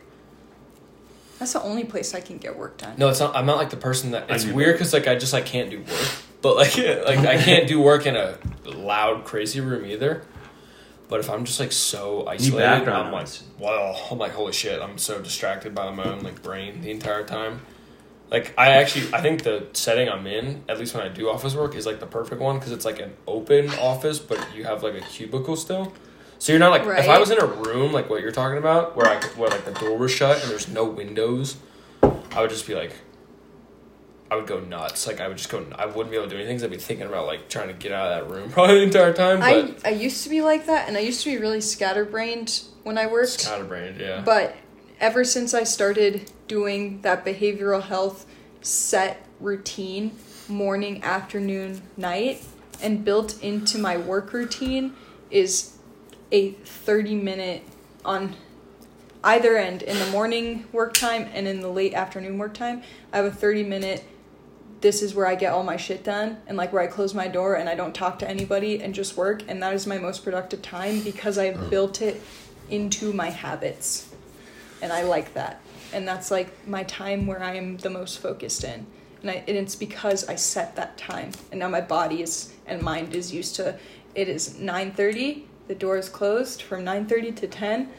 That's 1.40 1.54
the 1.54 1.62
only 1.64 1.86
place 1.86 2.14
I 2.14 2.20
can 2.20 2.38
get 2.38 2.58
work 2.58 2.78
done. 2.78 2.96
no 2.98 3.08
it's 3.08 3.20
not 3.20 3.36
I'm 3.36 3.46
not 3.46 3.58
like 3.58 3.70
the 3.70 3.78
person 3.78 4.12
that 4.12 4.30
it's 4.30 4.46
weird 4.46 4.76
because 4.76 4.94
like 4.94 5.08
I 5.08 5.16
just 5.16 5.34
like 5.34 5.46
can't 5.46 5.70
do 5.70 5.80
work. 5.80 6.12
But 6.42 6.56
like 6.56 6.78
like 6.78 7.20
I 7.20 7.38
can't 7.38 7.68
do 7.68 7.80
work 7.82 8.06
in 8.06 8.16
a 8.16 8.38
loud 8.66 9.26
crazy 9.26 9.62
room 9.62 9.86
either. 9.86 10.24
But 11.08 11.22
if 11.22 11.30
I'm 11.30 11.46
just 11.46 11.60
like 11.60 11.72
so 11.72 12.28
isolated 12.28 12.88
I'm 12.90 13.12
like 13.12 13.24
noise. 13.24 13.44
well 13.58 14.00
I'm 14.12 14.18
like 14.18 14.34
holy 14.34 14.54
shit 14.54 14.82
I'm 14.82 14.98
so 14.98 15.22
distracted 15.22 15.74
by 15.74 15.90
my 15.92 16.04
own 16.04 16.20
like 16.20 16.44
brain 16.44 16.82
the 16.82 16.92
entire 16.92 17.24
time. 17.24 17.62
Like 18.30 18.54
I 18.58 18.72
actually 18.72 19.12
I 19.14 19.22
think 19.22 19.44
the 19.44 19.68
setting 19.74 20.10
I'm 20.10 20.28
in 20.28 20.64
at 20.70 20.78
least 20.78 20.94
when 20.94 21.04
I 21.04 21.10
do 21.10 21.30
office 21.30 21.56
work 21.56 21.74
is 21.74 21.86
like 21.86 22.00
the 22.00 22.06
perfect 22.06 22.42
one 22.42 22.58
because 22.58 22.74
it's 22.74 22.86
like 22.86 23.00
an 23.00 23.14
open 23.28 23.70
office 23.76 24.20
but 24.20 24.46
you 24.56 24.66
have 24.66 24.84
like 24.84 24.96
a 24.96 25.02
cubicle 25.02 25.56
still 25.56 25.94
so 26.40 26.52
you're 26.52 26.60
not 26.60 26.72
like 26.72 26.82
if 27.00 27.08
I 27.10 27.20
was 27.20 27.30
in 27.30 27.40
a 27.40 27.46
room 27.46 27.92
like 27.94 28.10
what 28.10 28.22
you're 28.22 28.32
talking 28.32 28.58
about 28.58 28.96
where 28.96 29.08
I 29.08 29.20
where 29.38 29.50
like 29.50 29.66
the 29.66 29.74
door 29.74 29.98
was 29.98 30.12
shut 30.12 30.42
and 30.42 30.50
there's 30.50 30.68
no 30.68 30.86
windows 30.86 31.58
I 32.02 32.42
would 32.42 32.50
just 32.50 32.66
be 32.66 32.74
like 32.76 32.94
I 34.32 34.36
would 34.36 34.46
go 34.46 34.60
nuts. 34.60 35.08
Like 35.08 35.20
I 35.20 35.28
would 35.28 35.38
just 35.38 35.50
go 35.50 35.66
I 35.76 35.88
wouldn't 35.88 36.12
be 36.12 36.16
able 36.18 36.28
to 36.28 36.30
do 36.30 36.38
anything 36.38 36.56
'cause 36.58 36.64
I'd 36.64 36.70
be 36.70 36.78
thinking 36.78 37.08
about 37.08 37.26
like 37.26 37.50
trying 37.50 37.68
to 37.68 37.74
get 37.74 37.92
out 37.92 38.12
of 38.12 38.28
that 38.30 38.36
room 38.36 38.50
probably 38.52 38.78
the 38.80 38.84
entire 38.84 39.14
time 39.14 39.40
but 39.40 39.86
I 39.86 39.90
I 39.90 39.92
used 39.94 40.24
to 40.24 40.30
be 40.30 40.42
like 40.42 40.66
that, 40.68 40.88
and 40.88 40.96
I 40.98 41.00
used 41.02 41.24
to 41.24 41.32
be 41.32 41.38
really 41.38 41.62
scatterbrained 41.62 42.62
when 42.84 42.98
I 42.98 43.08
worked. 43.08 43.30
scatterbrained 43.42 44.00
yeah. 44.00 44.22
But 44.22 44.56
ever 45.00 45.24
since 45.24 45.54
I 45.54 45.64
started 45.64 46.32
doing 46.48 47.02
that 47.02 47.26
behavioral 47.26 47.82
health 47.82 48.26
set 48.62 49.26
routine, 49.40 50.12
morning, 50.48 51.02
afternoon, 51.04 51.82
night, 51.98 52.44
and 52.84 53.04
built 53.04 53.42
into 53.42 53.78
my 53.80 53.98
work 53.98 54.32
routine 54.32 54.94
is 55.32 55.74
a 56.32 56.52
30 56.52 57.16
minute 57.16 57.64
on 58.06 58.36
either 59.24 59.58
end 59.58 59.82
in 59.82 59.98
the 60.00 60.06
morning 60.08 60.66
work 60.72 60.94
time 60.94 61.30
and 61.34 61.48
in 61.48 61.62
the 61.62 61.70
late 61.70 61.94
afternoon 61.94 62.38
work 62.38 62.54
time. 62.54 62.82
I 63.12 63.18
have 63.18 63.26
a 63.26 63.32
30 63.32 63.64
minute 63.64 64.04
this 64.82 65.02
is 65.02 65.14
where 65.14 65.28
I 65.28 65.36
get 65.36 65.52
all 65.52 65.64
my 65.64 65.76
shit 65.76 66.06
done 66.06 66.38
and 66.48 66.56
like 66.56 66.72
where 66.72 66.82
I 66.82 66.88
close 66.88 67.14
my 67.14 67.28
door 67.28 67.56
and 67.56 67.68
I 67.68 67.76
don't 67.76 67.94
talk 67.94 68.20
to 68.20 68.30
anybody 68.30 68.82
and 68.82 68.96
just 68.96 69.18
work 69.18 69.44
and 69.48 69.62
that 69.62 69.74
is 69.74 69.86
my 69.86 69.98
most 69.98 70.24
productive 70.24 70.62
time 70.62 71.02
because 71.02 71.38
I've 71.38 71.62
oh. 71.62 71.70
built 71.70 72.02
it 72.02 72.22
into 72.70 73.12
my 73.14 73.30
habits. 73.30 74.10
And 74.82 74.94
I 74.94 75.04
like 75.04 75.34
that. 75.34 75.60
And 75.92 76.08
that's 76.08 76.32
like 76.32 76.68
my 76.68 76.84
time 76.84 77.28
where 77.28 77.44
I 77.44 77.56
am 77.56 77.78
the 77.78 77.90
most 77.90 78.20
focused 78.20 78.64
in. 78.64 78.86
And, 79.22 79.32
I, 79.32 79.44
and 79.48 79.58
it's 79.58 79.76
because 79.76 80.30
I 80.30 80.36
set 80.36 80.76
that 80.78 80.98
time. 80.98 81.32
And 81.52 81.60
now 81.60 81.68
my 81.68 81.82
body 81.82 82.22
is 82.22 82.54
and 82.66 82.82
mind 82.82 83.14
is 83.14 83.34
used 83.34 83.56
to 83.56 83.78
it 84.16 84.28
is 84.28 84.56
9:30, 84.56 85.44
the 85.70 85.76
door 85.76 85.98
is 85.98 86.10
closed 86.10 86.64
from 86.64 86.84
9:30 86.84 87.36
to 87.38 87.48
10. 87.48 87.90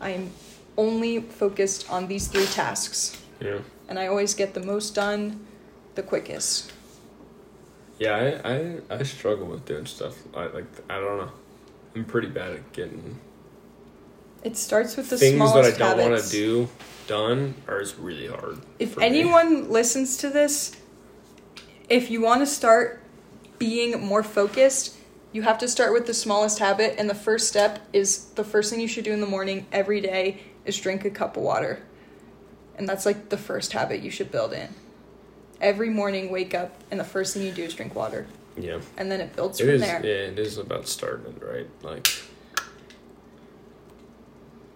I 0.00 0.10
am 0.10 0.30
only 0.76 1.20
focused 1.20 1.90
on 1.90 2.06
these 2.06 2.28
three 2.28 2.46
tasks. 2.46 3.16
yeah 3.40 3.58
And 3.88 3.98
I 3.98 4.06
always 4.06 4.34
get 4.34 4.52
the 4.54 4.62
most 4.62 4.94
done 4.94 5.40
the 5.94 6.02
quickest. 6.02 6.72
Yeah, 7.98 8.14
I, 8.14 8.52
I, 8.54 8.98
I 9.00 9.02
struggle 9.02 9.46
with 9.48 9.64
doing 9.64 9.86
stuff. 9.86 10.14
I 10.36 10.46
like 10.58 10.66
I 10.88 11.00
don't 11.00 11.18
know. 11.22 11.32
I'm 11.96 12.04
pretty 12.04 12.28
bad 12.28 12.50
at 12.52 12.72
getting 12.72 13.18
It 14.44 14.56
starts 14.56 14.96
with 14.96 15.08
the 15.08 15.16
things 15.18 15.52
that 15.54 15.64
I 15.64 15.70
don't 15.78 16.10
want 16.10 16.22
to 16.22 16.30
do 16.30 16.68
done, 17.06 17.54
it's 17.66 17.98
really 17.98 18.28
hard. 18.28 18.58
If 18.78 18.92
for 18.92 19.00
me. 19.00 19.06
anyone 19.06 19.70
listens 19.70 20.18
to 20.18 20.28
this, 20.28 20.76
if 21.88 22.10
you 22.10 22.20
want 22.20 22.42
to 22.42 22.46
start 22.46 23.00
being 23.58 23.98
more 24.04 24.22
focused, 24.22 24.97
you 25.38 25.42
have 25.44 25.58
to 25.58 25.68
start 25.68 25.92
with 25.92 26.04
the 26.04 26.14
smallest 26.14 26.58
habit. 26.58 26.96
And 26.98 27.08
the 27.08 27.14
first 27.14 27.46
step 27.46 27.78
is 27.92 28.24
the 28.34 28.42
first 28.42 28.70
thing 28.72 28.80
you 28.80 28.88
should 28.88 29.04
do 29.04 29.12
in 29.12 29.20
the 29.20 29.26
morning 29.26 29.66
every 29.70 30.00
day 30.00 30.40
is 30.64 30.76
drink 30.76 31.04
a 31.04 31.10
cup 31.10 31.36
of 31.36 31.44
water. 31.44 31.80
And 32.74 32.88
that's 32.88 33.06
like 33.06 33.28
the 33.28 33.36
first 33.36 33.72
habit 33.72 34.00
you 34.00 34.10
should 34.10 34.32
build 34.32 34.52
in. 34.52 34.68
Every 35.60 35.90
morning, 35.90 36.32
wake 36.32 36.54
up, 36.54 36.74
and 36.90 36.98
the 36.98 37.04
first 37.04 37.34
thing 37.34 37.44
you 37.44 37.52
do 37.52 37.62
is 37.62 37.74
drink 37.74 37.94
water. 37.94 38.26
yeah, 38.56 38.80
And 38.96 39.12
then 39.12 39.20
it 39.20 39.36
builds 39.36 39.60
it 39.60 39.64
from 39.66 39.74
is. 39.74 39.80
there. 39.80 40.04
Yeah, 40.04 40.32
it 40.32 40.38
is 40.40 40.58
about 40.58 40.88
starting 40.88 41.36
right. 41.40 41.68
Like, 41.82 42.08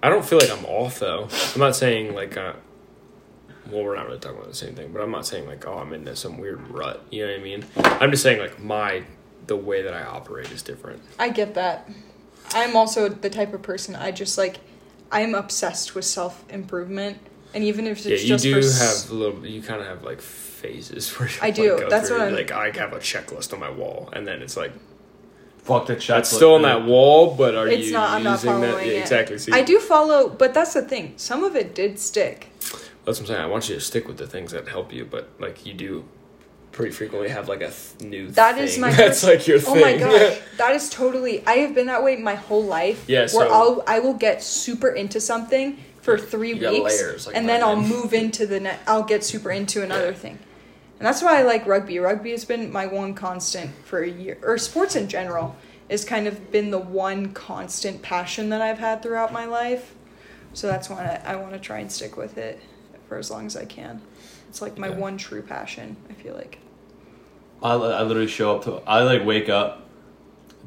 I 0.00 0.08
don't 0.08 0.24
feel 0.24 0.38
like 0.38 0.50
I'm 0.56 0.64
off 0.66 1.00
though. 1.00 1.26
I'm 1.54 1.60
not 1.60 1.74
saying 1.74 2.14
like, 2.14 2.36
uh, 2.36 2.52
well, 3.68 3.82
we're 3.82 3.96
not 3.96 4.06
really 4.06 4.20
talking 4.20 4.38
about 4.38 4.48
the 4.50 4.54
same 4.56 4.76
thing, 4.76 4.92
but 4.92 5.02
I'm 5.02 5.10
not 5.10 5.26
saying 5.26 5.46
like, 5.46 5.66
oh, 5.66 5.78
I'm 5.78 5.92
into 5.92 6.14
some 6.14 6.38
weird 6.38 6.68
rut. 6.68 7.04
You 7.10 7.26
know 7.26 7.32
what 7.32 7.40
I 7.40 7.42
mean? 7.42 7.64
I'm 8.00 8.10
just 8.12 8.22
saying 8.22 8.38
like 8.40 8.60
my 8.60 9.02
the 9.53 9.57
way 9.57 9.82
that 9.82 9.92
I 9.92 10.03
operate 10.05 10.50
is 10.50 10.62
different. 10.62 11.03
I 11.18 11.28
get 11.28 11.53
that. 11.55 11.86
I'm 12.55 12.74
also 12.74 13.09
the 13.11 13.28
type 13.28 13.53
of 13.53 13.61
person 13.62 13.94
I 13.94 14.11
just 14.11 14.38
like. 14.38 14.57
I'm 15.11 15.34
obsessed 15.34 15.94
with 15.94 16.07
self 16.07 16.42
improvement, 16.48 17.18
and 17.53 17.62
even 17.64 17.86
if 17.86 17.98
it's 17.98 18.07
Yeah, 18.07 18.16
you 18.16 18.28
just 18.28 18.44
do 18.44 18.62
for 18.62 18.84
have 18.84 19.11
a 19.11 19.14
little. 19.14 19.46
You 19.46 19.61
kind 19.61 19.82
of 19.82 19.86
have 19.86 20.03
like 20.05 20.22
phases 20.22 21.11
where 21.18 21.28
you 21.28 21.34
I 21.42 21.46
like, 21.46 21.55
do. 21.55 21.78
go 21.80 21.90
That's 21.90 22.09
through, 22.09 22.18
what 22.18 22.24
I'm- 22.28 22.34
like. 22.34 22.50
I 22.50 22.70
have 22.70 22.94
a 22.94 22.98
checklist 22.98 23.53
on 23.53 23.61
my 23.61 23.68
wall, 23.70 24.09
and 24.14 24.26
then 24.26 24.40
it's 24.40 24.57
like 24.57 24.72
Fuck 25.64 25.86
the 25.86 25.96
chat. 25.96 26.16
that's 26.16 26.30
still 26.30 26.55
on 26.55 26.62
that 26.62 26.84
wall, 26.86 27.34
but 27.36 27.55
are 27.55 27.68
It's 27.68 27.88
you 27.88 27.92
not. 27.92 28.09
I'm 28.11 28.22
not 28.22 28.32
using 28.38 28.50
following 28.53 28.70
that? 28.72 28.86
Yeah, 28.86 28.92
it. 28.92 29.00
exactly. 29.03 29.36
See, 29.38 29.53
I 29.53 29.62
do 29.62 29.78
follow, 29.80 30.30
but 30.30 30.55
that's 30.55 30.72
the 30.72 30.82
thing. 30.82 31.12
Some 31.18 31.44
of 31.44 31.55
it 31.55 31.74
did 31.74 31.98
stick. 31.98 32.48
That's 32.61 32.80
what 33.05 33.20
I'm 33.20 33.26
saying. 33.26 33.40
I 33.42 33.46
want 33.46 33.68
you 33.68 33.74
to 33.74 33.80
stick 33.82 34.09
with 34.09 34.16
the 34.16 34.26
things 34.26 34.50
that 34.53 34.66
help 34.68 34.92
you, 34.94 35.05
but 35.05 35.28
like 35.38 35.66
you 35.66 35.74
do 35.74 36.05
pretty 36.73 36.91
frequently 36.93 37.29
have 37.29 37.49
like 37.49 37.61
a 37.61 37.70
th- 37.70 38.01
new. 38.11 38.29
That 38.33 38.57
thing. 38.57 38.64
is 38.64 38.79
my. 38.79 38.91
That's 38.97 39.23
like 39.23 39.47
your 39.47 39.59
Oh 39.59 39.75
thing. 39.75 39.81
my 39.83 39.97
gosh, 39.97 40.39
that 40.57 40.73
is 40.75 40.91
totally. 40.91 41.47
I 41.47 41.53
have 41.59 41.75
been 41.75 41.87
that 41.87 42.03
way 42.03 42.16
my 42.16 42.35
whole 42.35 42.64
life. 42.64 43.05
Yeah, 43.09 43.20
Where 43.20 43.29
so- 43.29 43.53
I'll 43.53 43.85
I 43.87 43.99
will 44.01 44.14
get 44.14 44.43
super 44.43 44.89
into 44.89 45.20
something 45.20 45.79
for 46.01 46.18
three 46.18 46.55
weeks, 46.55 46.64
layers, 47.01 47.27
like 47.29 47.37
and 47.37 47.49
then 47.49 47.62
I'll 47.62 47.81
move 47.81 48.12
into 48.12 48.47
the 48.47 48.59
net. 48.61 48.81
I'll 48.87 49.05
get 49.05 49.23
super 49.25 49.51
into 49.53 49.83
another 49.85 50.09
Yeah. 50.11 50.14
thing, 50.16 50.39
and 50.99 51.07
that's 51.07 51.23
why 51.23 51.39
I 51.39 51.43
like 51.43 51.66
rugby. 51.66 51.99
Rugby 52.01 52.33
has 52.33 52.45
been 52.45 52.73
my 52.73 52.87
one 52.87 53.14
constant 53.14 53.70
for 53.85 54.03
a 54.03 54.09
year, 54.11 54.39
or 54.43 54.59
sports 54.59 54.97
in 54.97 55.09
general. 55.09 55.55
Has 55.91 56.05
kind 56.07 56.27
of 56.27 56.51
been 56.51 56.70
the 56.70 56.79
one 56.79 57.35
constant 57.35 58.01
passion 58.01 58.49
that 58.49 58.62
I've 58.62 58.79
had 58.79 59.03
throughout 59.03 59.31
my 59.31 59.45
life. 59.45 59.95
So 60.55 60.66
that's 60.66 60.89
why 60.89 61.20
I, 61.27 61.33
I 61.33 61.37
want 61.37 61.53
to 61.53 61.59
try 61.59 61.81
and 61.81 61.93
stick 61.93 62.16
with 62.16 62.39
it 62.39 62.61
for 63.09 63.18
as 63.18 63.31
long 63.31 63.45
as 63.45 63.57
I 63.59 63.66
can. 63.66 64.01
It's 64.53 64.61
like 64.61 64.76
my 64.76 64.88
Yeah. 64.88 64.98
one 64.98 65.16
true 65.16 65.40
passion. 65.40 65.96
I 66.11 66.12
feel 66.12 66.34
like. 66.34 66.59
I, 67.62 67.72
I 67.72 68.03
literally 68.03 68.28
show 68.28 68.55
up 68.55 68.64
to. 68.64 68.82
I 68.86 69.03
like 69.03 69.24
wake 69.24 69.48
up. 69.48 69.88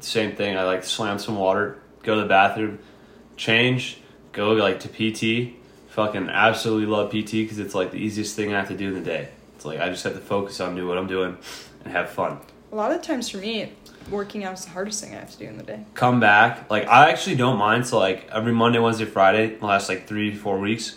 Same 0.00 0.34
thing. 0.34 0.56
I 0.58 0.64
like 0.64 0.82
slam 0.82 1.20
some 1.20 1.36
water, 1.36 1.78
go 2.02 2.16
to 2.16 2.22
the 2.22 2.26
bathroom, 2.26 2.80
change, 3.36 3.98
go 4.32 4.54
like 4.54 4.80
to 4.80 4.88
PT. 4.88 5.54
Fucking 5.90 6.28
absolutely 6.28 6.86
love 6.86 7.10
PT 7.10 7.30
because 7.46 7.60
it's 7.60 7.76
like 7.76 7.92
the 7.92 7.98
easiest 7.98 8.34
thing 8.34 8.52
I 8.52 8.58
have 8.58 8.66
to 8.70 8.76
do 8.76 8.88
in 8.88 8.94
the 8.94 9.00
day. 9.00 9.28
It's 9.54 9.64
like 9.64 9.78
I 9.78 9.88
just 9.88 10.02
have 10.02 10.14
to 10.14 10.20
focus 10.20 10.58
on 10.60 10.74
doing 10.74 10.88
what 10.88 10.98
I'm 10.98 11.06
doing 11.06 11.38
and 11.84 11.92
have 11.92 12.10
fun. 12.10 12.38
A 12.72 12.74
lot 12.74 12.90
of 12.90 13.02
times 13.02 13.28
for 13.28 13.36
me, 13.36 13.72
working 14.10 14.42
out 14.42 14.54
is 14.54 14.64
the 14.64 14.72
hardest 14.72 15.00
thing 15.04 15.14
I 15.14 15.20
have 15.20 15.30
to 15.30 15.38
do 15.38 15.44
in 15.46 15.58
the 15.58 15.62
day. 15.62 15.84
Come 15.94 16.18
back. 16.18 16.68
Like 16.68 16.88
I 16.88 17.10
actually 17.12 17.36
don't 17.36 17.56
mind. 17.56 17.86
So 17.86 18.00
like 18.00 18.28
every 18.32 18.52
Monday, 18.52 18.80
Wednesday, 18.80 19.04
Friday, 19.04 19.54
the 19.54 19.64
last 19.64 19.88
like 19.88 20.08
three, 20.08 20.34
four 20.34 20.58
weeks, 20.58 20.96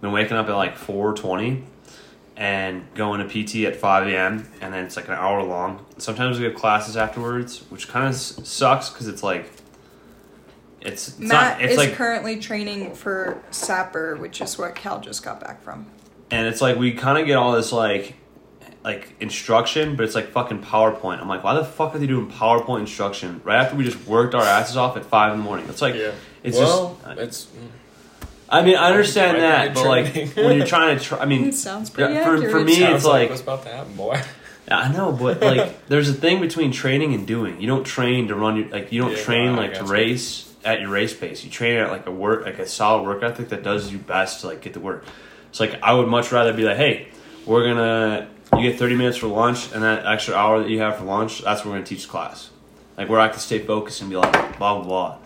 been 0.00 0.12
waking 0.12 0.36
up 0.36 0.48
at 0.48 0.54
like 0.54 0.76
four 0.76 1.12
twenty 1.14 1.64
and 2.40 2.82
going 2.94 3.20
to 3.20 3.26
PT 3.28 3.66
at 3.66 3.76
5 3.76 4.08
a.m. 4.08 4.48
and 4.62 4.72
then 4.72 4.86
it's 4.86 4.96
like 4.96 5.08
an 5.08 5.14
hour 5.14 5.42
long. 5.42 5.84
Sometimes 5.98 6.38
we 6.38 6.46
have 6.46 6.54
classes 6.54 6.96
afterwards, 6.96 7.58
which 7.68 7.86
kind 7.86 8.06
of 8.06 8.14
s- 8.14 8.40
sucks 8.44 8.88
because 8.88 9.08
it's 9.08 9.22
like 9.22 9.52
it's, 10.80 11.08
it's 11.08 11.18
Matt 11.18 11.58
not 11.58 11.62
it's 11.62 11.72
is 11.72 11.78
like 11.78 11.92
currently 11.92 12.40
training 12.40 12.94
for 12.94 13.42
Sapper, 13.50 14.16
which 14.16 14.40
is 14.40 14.56
what 14.56 14.74
Cal 14.74 15.00
just 15.00 15.22
got 15.22 15.38
back 15.40 15.62
from. 15.62 15.86
and 16.30 16.46
it's 16.46 16.62
like 16.62 16.78
we 16.78 16.92
kind 16.92 17.18
of 17.18 17.26
get 17.26 17.36
all 17.36 17.52
this 17.52 17.72
like 17.72 18.14
like 18.82 19.14
instruction, 19.20 19.94
but 19.94 20.04
it's 20.04 20.14
like 20.14 20.28
fucking 20.28 20.62
PowerPoint. 20.62 21.20
I'm 21.20 21.28
like, 21.28 21.44
why 21.44 21.52
the 21.52 21.64
fuck 21.64 21.94
are 21.94 21.98
they 21.98 22.06
doing 22.06 22.30
PowerPoint 22.30 22.80
instruction 22.80 23.42
right 23.44 23.62
after 23.62 23.76
we 23.76 23.84
just 23.84 24.06
worked 24.06 24.34
our 24.34 24.42
asses 24.42 24.78
off 24.78 24.96
at 24.96 25.04
five 25.04 25.34
in 25.34 25.40
the 25.40 25.44
morning? 25.44 25.66
It's 25.68 25.82
like, 25.82 25.94
yeah. 25.94 26.12
it's 26.42 26.56
well, 26.56 26.98
just. 27.04 27.18
it's 27.20 27.44
mm. 27.46 27.68
I 28.50 28.62
mean, 28.62 28.76
I 28.76 28.90
understand 28.90 29.38
that, 29.38 29.74
but 29.74 29.86
like 29.86 30.34
when 30.36 30.56
you're 30.56 30.66
trying 30.66 30.98
to, 30.98 31.04
try, 31.04 31.18
I 31.18 31.24
mean, 31.24 31.44
It 31.48 31.54
sounds 31.54 31.88
pretty 31.90 32.14
Yeah, 32.14 32.24
for- 32.24 32.50
for 32.50 32.60
me- 32.64 32.74
sounds 32.74 32.96
it's 32.96 33.04
like- 33.04 33.30
what's 33.30 33.42
about 33.42 33.62
to 33.64 33.68
happen, 33.68 33.94
boy. 33.94 34.20
I 34.70 34.92
know, 34.92 35.10
but 35.12 35.40
like, 35.40 35.86
there's 35.88 36.08
a 36.08 36.12
thing 36.14 36.40
between 36.40 36.70
training 36.72 37.12
and 37.14 37.26
doing. 37.26 37.60
You 37.60 37.66
don't 37.66 37.84
train 37.84 38.28
to 38.28 38.34
run 38.36 38.56
your 38.56 38.68
like. 38.68 38.92
You 38.92 39.02
don't 39.02 39.12
Yeah, 39.16 39.22
train 39.24 39.56
like 39.56 39.74
to 39.74 39.80
gotcha. 39.80 39.92
race 39.92 40.52
at 40.64 40.80
your 40.80 40.90
race 40.90 41.12
pace. 41.14 41.42
You 41.44 41.50
train 41.50 41.76
at 41.78 41.90
like 41.90 42.06
a 42.06 42.10
work, 42.12 42.44
like 42.44 42.58
a 42.60 42.66
solid 42.68 43.02
work 43.04 43.22
ethic 43.24 43.48
that 43.48 43.62
does 43.64 43.90
you 43.90 43.98
best 43.98 44.42
to 44.42 44.46
like 44.48 44.60
get 44.62 44.72
the 44.74 44.80
work. 44.80 45.04
It's 45.50 45.58
like 45.58 45.80
I 45.82 45.92
would 45.94 46.06
much 46.06 46.30
rather 46.30 46.52
be 46.52 46.62
like, 46.62 46.76
hey, 46.76 47.08
we're 47.46 47.64
gonna 47.64 48.28
you 48.56 48.62
get 48.70 48.78
30 48.78 48.94
minutes 48.96 49.16
for 49.16 49.26
lunch, 49.28 49.72
and 49.72 49.82
that 49.82 50.06
extra 50.06 50.34
hour 50.34 50.60
that 50.60 50.68
you 50.68 50.78
have 50.80 50.98
for 50.98 51.04
lunch, 51.04 51.42
that's 51.42 51.60
what 51.64 51.70
we're 51.72 51.76
gonna 51.78 51.86
teach 51.86 52.08
class. 52.08 52.50
Like 52.96 53.08
where 53.08 53.18
I 53.18 53.28
can 53.28 53.40
stay 53.40 53.58
focused 53.58 54.00
and 54.02 54.10
be 54.10 54.16
like 54.16 54.32
blah 54.58 54.74
blah 54.78 54.84
blah. 54.84 55.16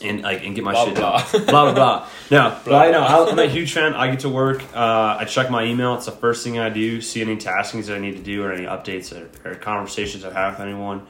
And 0.00 0.22
like 0.22 0.44
and 0.44 0.54
get 0.54 0.62
my 0.62 0.72
Blah, 0.72 0.84
shit 0.84 0.94
blah. 0.94 1.18
done. 1.32 1.44
blah 1.46 1.64
blah 1.64 1.74
blah. 1.74 2.08
No, 2.30 2.56
but 2.64 2.74
I 2.74 2.90
know. 2.92 3.02
I'm 3.02 3.36
a 3.38 3.46
huge 3.46 3.72
fan. 3.72 3.94
I 3.94 4.08
get 4.10 4.20
to 4.20 4.28
work. 4.28 4.62
Uh, 4.74 5.16
I 5.18 5.24
check 5.24 5.50
my 5.50 5.64
email. 5.64 5.94
It's 5.96 6.06
the 6.06 6.12
first 6.12 6.44
thing 6.44 6.56
I 6.58 6.68
do. 6.68 7.00
See 7.00 7.20
any 7.20 7.36
taskings 7.36 7.86
that 7.86 7.96
I 7.96 7.98
need 7.98 8.16
to 8.16 8.22
do, 8.22 8.44
or 8.44 8.52
any 8.52 8.64
updates 8.64 9.12
or, 9.12 9.28
or 9.48 9.56
conversations 9.56 10.24
I 10.24 10.32
have 10.32 10.52
with 10.58 10.60
anyone, 10.68 11.04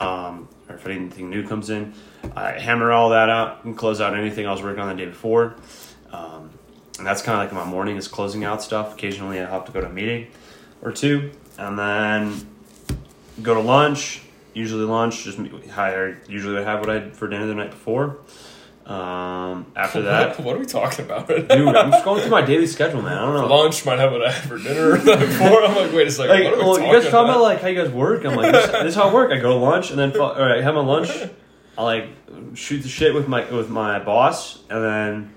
um, 0.00 0.48
or 0.68 0.74
if 0.74 0.84
anything 0.86 1.30
new 1.30 1.46
comes 1.46 1.70
in. 1.70 1.94
I 2.34 2.52
hammer 2.58 2.90
all 2.90 3.10
that 3.10 3.28
out 3.28 3.64
and 3.64 3.76
close 3.78 4.00
out 4.00 4.14
anything 4.18 4.46
I 4.48 4.50
was 4.52 4.62
working 4.62 4.80
on 4.82 4.88
the 4.88 5.04
day 5.04 5.08
before. 5.08 5.54
Um, 6.10 6.50
and 6.98 7.06
that's 7.06 7.22
kind 7.22 7.38
of 7.40 7.44
like 7.44 7.52
my 7.64 7.70
morning 7.70 7.96
is 7.96 8.08
closing 8.08 8.42
out 8.44 8.62
stuff. 8.64 8.94
Occasionally, 8.94 9.38
I 9.40 9.48
have 9.48 9.64
to 9.66 9.70
go 9.72 9.80
to 9.80 9.86
a 9.86 9.92
meeting 9.92 10.26
or 10.82 10.90
two, 10.90 11.30
and 11.56 11.78
then 11.78 12.48
go 13.42 13.54
to 13.54 13.60
lunch. 13.60 14.22
Usually 14.54 14.84
lunch, 14.84 15.24
just 15.24 15.38
hire. 15.70 16.20
Usually 16.28 16.58
I 16.58 16.62
have 16.62 16.80
what 16.80 16.90
I 16.90 16.94
had 16.94 17.16
for 17.16 17.28
dinner 17.28 17.46
the 17.46 17.54
night 17.54 17.70
before. 17.70 18.20
Um, 18.86 19.72
after 19.74 20.02
that, 20.02 20.38
what 20.40 20.56
are 20.56 20.58
we 20.58 20.66
talking 20.66 21.06
about? 21.06 21.26
dude, 21.28 21.50
I'm 21.50 21.90
just 21.90 22.04
going 22.04 22.20
through 22.20 22.30
my 22.30 22.42
daily 22.42 22.66
schedule, 22.66 23.00
man. 23.00 23.16
I 23.16 23.24
don't 23.24 23.34
know. 23.34 23.46
lunch 23.56 23.84
might 23.86 23.98
have 23.98 24.12
what 24.12 24.26
I 24.26 24.30
had 24.30 24.46
for 24.48 24.58
dinner 24.58 24.98
the 24.98 25.16
night 25.16 25.20
before. 25.20 25.64
I'm 25.64 25.74
like, 25.74 25.92
wait 25.92 26.06
a 26.06 26.10
second. 26.10 26.30
Like, 26.30 26.44
what 26.44 26.52
are 26.52 26.56
we 26.56 26.62
well, 26.62 26.74
talking 26.76 26.90
you 26.90 27.00
guys 27.00 27.10
talking 27.10 27.30
about 27.30 27.40
like 27.42 27.60
how 27.62 27.68
you 27.68 27.82
guys 27.82 27.90
work? 27.90 28.24
I'm 28.24 28.36
like, 28.36 28.52
this, 28.52 28.66
this 28.70 28.84
is 28.84 28.94
how 28.94 29.08
I 29.08 29.14
work. 29.14 29.32
I 29.32 29.38
go 29.38 29.52
to 29.52 29.54
lunch 29.58 29.90
and 29.90 29.98
then, 29.98 30.12
fu- 30.12 30.20
all 30.20 30.34
right, 30.46 30.62
have 30.62 30.74
my 30.74 30.82
lunch. 30.82 31.10
I 31.78 31.82
like 31.82 32.08
shoot 32.54 32.82
the 32.82 32.88
shit 32.88 33.14
with 33.14 33.26
my 33.26 33.50
with 33.50 33.68
my 33.68 33.98
boss, 33.98 34.62
and 34.70 34.84
then 34.84 35.34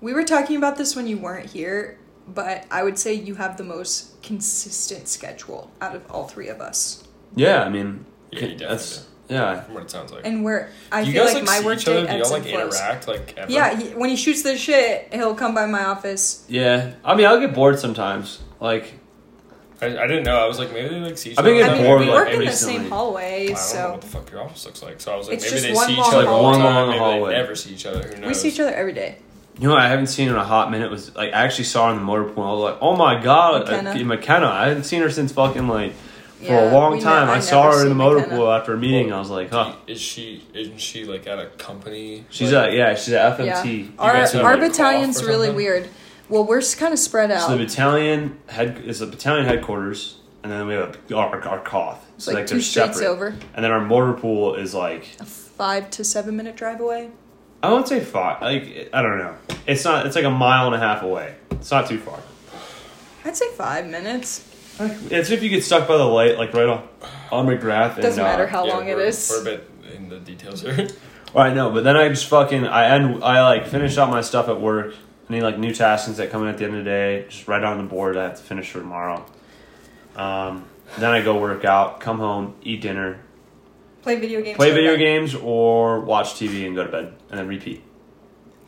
We 0.00 0.12
were 0.12 0.22
talking 0.24 0.56
about 0.56 0.76
this 0.76 0.94
when 0.94 1.06
you 1.08 1.18
weren't 1.18 1.50
here, 1.50 1.98
but 2.28 2.66
I 2.70 2.82
would 2.84 2.98
say 2.98 3.14
you 3.14 3.34
have 3.36 3.56
the 3.56 3.64
most 3.64 4.22
consistent 4.22 5.08
schedule 5.08 5.72
out 5.80 5.96
of 5.96 6.08
all 6.10 6.28
three 6.28 6.48
of 6.48 6.60
us. 6.60 7.02
yeah, 7.34 7.62
I 7.64 7.68
mean, 7.68 8.04
Yeah, 8.32 8.40
you 8.40 8.46
definitely 8.56 8.66
that's 8.66 9.06
yeah. 9.28 9.60
From 9.62 9.74
what 9.74 9.82
it 9.84 9.90
sounds 9.90 10.12
like. 10.12 10.26
And 10.26 10.44
where 10.44 10.70
I 10.90 11.02
Do 11.04 11.08
you 11.08 11.14
feel 11.14 11.24
guys 11.24 11.34
like, 11.34 11.42
like, 11.44 11.50
my 11.52 11.58
see 11.60 11.64
work 11.66 11.78
each 11.78 11.88
other? 11.88 12.00
day 12.00 12.06
Do 12.06 12.12
y'all 12.12 12.20
ebbs 12.20 12.30
like 12.32 12.42
and 12.42 12.50
flows. 12.50 12.74
interact 12.80 13.08
like 13.08 13.34
ever? 13.38 13.52
Yeah, 13.52 13.78
he, 13.80 13.88
when 13.94 14.10
he 14.10 14.16
shoots 14.16 14.42
the 14.42 14.56
shit, 14.58 15.08
he'll 15.12 15.34
come 15.34 15.54
by 15.54 15.66
my 15.66 15.84
office. 15.84 16.44
Yeah, 16.48 16.94
I 17.04 17.14
mean, 17.14 17.26
I'll 17.26 17.40
get 17.40 17.54
bored 17.54 17.78
sometimes. 17.78 18.40
Like, 18.60 18.94
I, 19.80 19.86
I 19.98 20.06
didn't 20.06 20.24
know. 20.24 20.36
I 20.36 20.46
was 20.46 20.58
like, 20.58 20.72
maybe 20.72 20.88
they 20.90 21.00
like 21.00 21.16
see 21.18 21.30
each 21.32 21.38
I've 21.38 21.44
other. 21.46 21.54
been 21.54 21.64
I 21.64 21.66
getting 21.68 21.82
mean, 21.82 21.90
bored, 21.90 22.00
we 22.00 22.06
like, 22.06 22.14
work 22.14 22.28
in 22.34 22.40
the 22.40 22.46
recently. 22.46 22.74
same 22.78 22.88
hallway, 22.90 23.24
I 23.24 23.46
don't 23.46 23.48
know 23.50 23.56
so 23.56 23.90
what 23.92 24.00
the 24.02 24.06
fuck 24.06 24.30
your 24.30 24.42
office 24.42 24.64
looks 24.66 24.82
like. 24.82 25.00
So 25.00 25.12
I 25.12 25.16
was 25.16 25.28
like, 25.28 25.36
It's 25.36 25.44
maybe 25.44 25.54
just 25.56 25.66
they 25.68 25.72
one 25.74 25.86
see 25.86 25.92
each 25.94 25.98
long 25.98 26.14
other 26.14 26.26
hallway. 26.26 26.46
all 26.46 26.52
the 26.52 26.58
One 26.58 26.60
time. 26.60 26.74
long 26.74 26.88
Maybe 26.88 26.98
hallway. 26.98 27.30
they 27.32 27.36
never 27.40 27.54
see 27.56 27.70
each 27.74 27.86
other. 27.86 28.02
Who 28.08 28.16
knows? 28.20 28.28
we 28.28 28.34
see 28.34 28.48
each 28.48 28.60
other 28.60 28.74
every 28.74 28.92
day. 28.92 29.16
you 29.58 29.66
know, 29.68 29.74
what 29.74 29.82
I 29.82 29.88
haven't 29.88 30.06
seen 30.08 30.28
her 30.28 30.34
in 30.34 30.40
a 30.40 30.44
hot 30.44 30.70
minute 30.70 30.90
was 30.90 31.14
like 31.16 31.32
I 31.32 31.42
actually 31.44 31.64
saw 31.64 31.86
her 31.86 31.92
in 31.94 31.98
the 31.98 32.04
motor 32.04 32.24
pool. 32.24 32.44
I 32.44 32.52
was 32.52 32.60
like, 32.72 32.78
oh 32.82 32.96
my 32.96 33.20
god, 33.22 33.62
McKenna. 33.62 33.82
McKenna. 33.94 34.04
McKenna. 34.04 34.46
I 34.46 34.68
hadn't 34.68 34.84
seen 34.84 35.00
her 35.02 35.10
since 35.10 35.32
fucking 35.32 35.66
like 35.68 35.94
for 36.42 36.52
Yeah, 36.52 36.70
a 36.70 36.74
long 36.74 36.92
we 36.92 36.98
ne- 36.98 37.04
time. 37.04 37.28
I 37.28 37.34
I, 37.34 37.40
saw 37.40 37.70
her 37.72 37.82
in 37.82 37.88
the 37.88 37.94
motor 37.94 38.18
McKenna. 38.20 38.36
pool 38.36 38.52
after 38.52 38.74
a 38.74 38.78
meeting. 38.78 39.08
Well, 39.08 39.16
I 39.16 39.20
was 39.20 39.30
like, 39.30 39.50
huh. 39.50 39.74
Is 39.86 40.00
she? 40.00 40.44
Isn't 40.54 40.80
she 40.80 41.04
like 41.04 41.26
at 41.26 41.38
a 41.38 41.46
company? 41.58 42.24
She's 42.30 42.52
like, 42.52 42.68
at 42.68 42.74
yeah, 42.74 42.94
she's 42.94 43.14
at 43.14 43.38
Yeah, 43.44 43.62
FMT. 43.62 43.92
our 43.98 44.10
our 44.16 44.56
like, 44.56 44.60
battalion's 44.72 45.24
really 45.24 45.50
weird. 45.50 45.88
Well, 46.28 46.44
we're 46.44 46.62
kind 46.78 46.92
of 46.92 46.98
spread 46.98 47.30
out. 47.30 47.46
So 47.48 47.56
the 47.56 47.64
battalion 47.64 48.38
head 48.48 48.82
is 48.84 49.00
the 49.00 49.06
battalion 49.06 49.46
headquarters, 49.46 50.16
and 50.42 50.50
then 50.50 50.66
we 50.66 50.74
have 50.74 50.96
our, 51.12 51.40
our 51.46 51.60
cough. 51.60 52.04
it's 52.16 52.24
So 52.24 52.30
like, 52.32 52.40
like, 52.40 52.46
two 52.46 52.54
they're 52.54 52.62
streets 52.62 52.98
separate. 52.98 53.10
over, 53.12 53.34
And 53.54 53.64
then 53.64 53.70
our 53.70 53.80
motor 53.84 54.14
pool 54.14 54.54
is 54.54 54.74
like 54.74 55.08
a 55.20 55.24
five 55.24 55.90
to 55.90 56.04
seven 56.04 56.36
minute 56.36 56.56
drive 56.56 56.80
away. 56.80 57.10
I 57.62 57.70
won't 57.70 57.86
say 57.86 58.00
far. 58.00 58.38
Like 58.40 58.88
I 58.92 59.02
don't 59.02 59.18
know. 59.18 59.36
It's 59.66 59.84
not. 59.84 60.06
It's 60.06 60.16
like 60.16 60.24
a 60.24 60.30
mile 60.30 60.66
and 60.66 60.74
a 60.74 60.78
half 60.78 61.02
away. 61.02 61.34
It's 61.52 61.70
not 61.70 61.86
too 61.88 61.98
far. 61.98 62.18
I'd 63.24 63.36
say 63.36 63.48
five 63.52 63.86
minutes. 63.86 64.48
Like, 64.88 65.12
It's 65.12 65.30
if 65.30 65.42
you 65.42 65.48
get 65.48 65.64
stuck 65.64 65.86
by 65.88 65.96
the 65.96 66.04
light, 66.04 66.38
like 66.38 66.52
right 66.54 66.68
on 66.68 66.88
on 67.30 67.46
McGrath. 67.46 67.94
And, 67.94 68.02
Doesn't 68.02 68.22
matter 68.22 68.44
uh, 68.44 68.48
how 68.48 68.66
yeah, 68.66 68.72
long 68.74 68.88
it 68.88 68.96
we're- 68.96 69.08
is. 69.08 69.30
We're 69.30 69.40
a 69.40 69.56
bit 69.56 69.70
in 69.96 70.08
the 70.08 70.18
details 70.20 70.62
here. 70.62 70.88
Well, 71.34 71.46
I 71.46 71.54
know, 71.54 71.70
but 71.70 71.82
then 71.82 71.96
I 71.96 72.10
just 72.10 72.26
fucking 72.26 72.66
I 72.66 72.94
end. 72.94 73.24
I 73.24 73.42
like 73.42 73.66
finish 73.66 73.96
up 73.96 74.10
my 74.10 74.20
stuff 74.20 74.50
at 74.50 74.60
work. 74.60 74.94
Any 75.30 75.40
like 75.40 75.58
new 75.58 75.72
tasks 75.72 76.14
that 76.18 76.30
come 76.30 76.42
in 76.42 76.48
at 76.48 76.58
the 76.58 76.64
end 76.66 76.74
of 76.76 76.84
the 76.84 76.90
day, 76.90 77.24
just 77.26 77.48
write 77.48 77.64
on 77.64 77.78
the 77.78 77.84
board. 77.84 78.18
I 78.18 78.24
have 78.24 78.36
to 78.36 78.42
finish 78.42 78.70
for 78.70 78.80
tomorrow. 78.80 79.24
Um, 80.14 80.66
then 80.98 81.10
I 81.10 81.22
go 81.22 81.38
work 81.40 81.64
out, 81.64 82.00
come 82.00 82.18
home, 82.18 82.54
eat 82.62 82.82
dinner, 82.82 83.20
Play 84.02 84.16
video 84.16 84.42
games. 84.42 84.56
play 84.56 84.72
video 84.72 84.94
games, 84.98 85.34
or 85.34 86.00
watch 86.00 86.34
TV 86.34 86.66
and 86.66 86.74
go 86.76 86.84
to 86.84 86.92
bed, 86.92 87.14
and 87.30 87.38
then 87.38 87.48
repeat. 87.48 87.82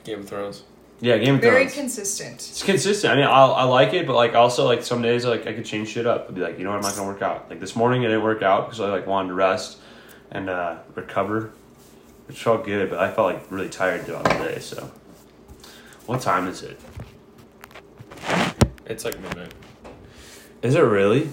Game 0.05 0.21
of 0.21 0.29
Thrones. 0.31 0.63
Yeah, 1.05 1.19
Game 1.19 1.35
of 1.35 1.43
Very 1.43 1.65
Thrones. 1.65 1.75
consistent. 1.75 2.35
It's 2.37 2.63
consistent. 2.63 3.13
I 3.13 3.17
mean, 3.17 3.27
I 3.27 3.45
I 3.45 3.65
like 3.65 3.93
it, 3.93 4.07
but 4.07 4.17
like 4.17 4.35
also 4.35 4.65
like 4.65 4.83
some 4.83 5.03
days 5.03 5.27
like 5.27 5.47
I 5.47 5.53
could 5.53 5.67
change 5.67 5.89
shit 5.89 6.07
up. 6.07 6.27
I'd 6.31 6.35
be 6.35 6.41
like, 6.41 6.57
you 6.59 6.65
know 6.65 6.71
what, 6.71 6.77
I'm 6.77 6.83
not 6.83 6.97
gonna 6.97 7.07
work 7.09 7.21
out. 7.21 7.51
Like 7.51 7.61
this 7.61 7.77
morning, 7.77 8.01
I 8.05 8.09
didn't 8.09 8.23
work 8.23 8.43
out 8.43 8.67
because 8.67 8.81
I 8.81 8.89
like 8.89 9.07
wanted 9.07 9.29
to 9.29 9.35
rest 9.35 9.77
and 10.31 10.49
uh, 10.49 10.79
recover, 10.95 11.53
which 12.27 12.43
felt 12.43 12.65
good, 12.65 12.89
but 12.89 12.99
I 13.01 13.11
felt 13.11 13.35
like 13.35 13.51
really 13.51 13.69
tired 13.69 14.07
throughout 14.07 14.25
the 14.25 14.31
day. 14.49 14.59
So, 14.61 14.91
what 16.07 16.23
time 16.23 16.49
is 16.49 16.63
it? 16.63 16.81
It's 18.87 19.05
like 19.05 19.21
midnight. 19.21 19.53
Is 20.63 20.75
it 20.75 20.81
really? 20.81 21.29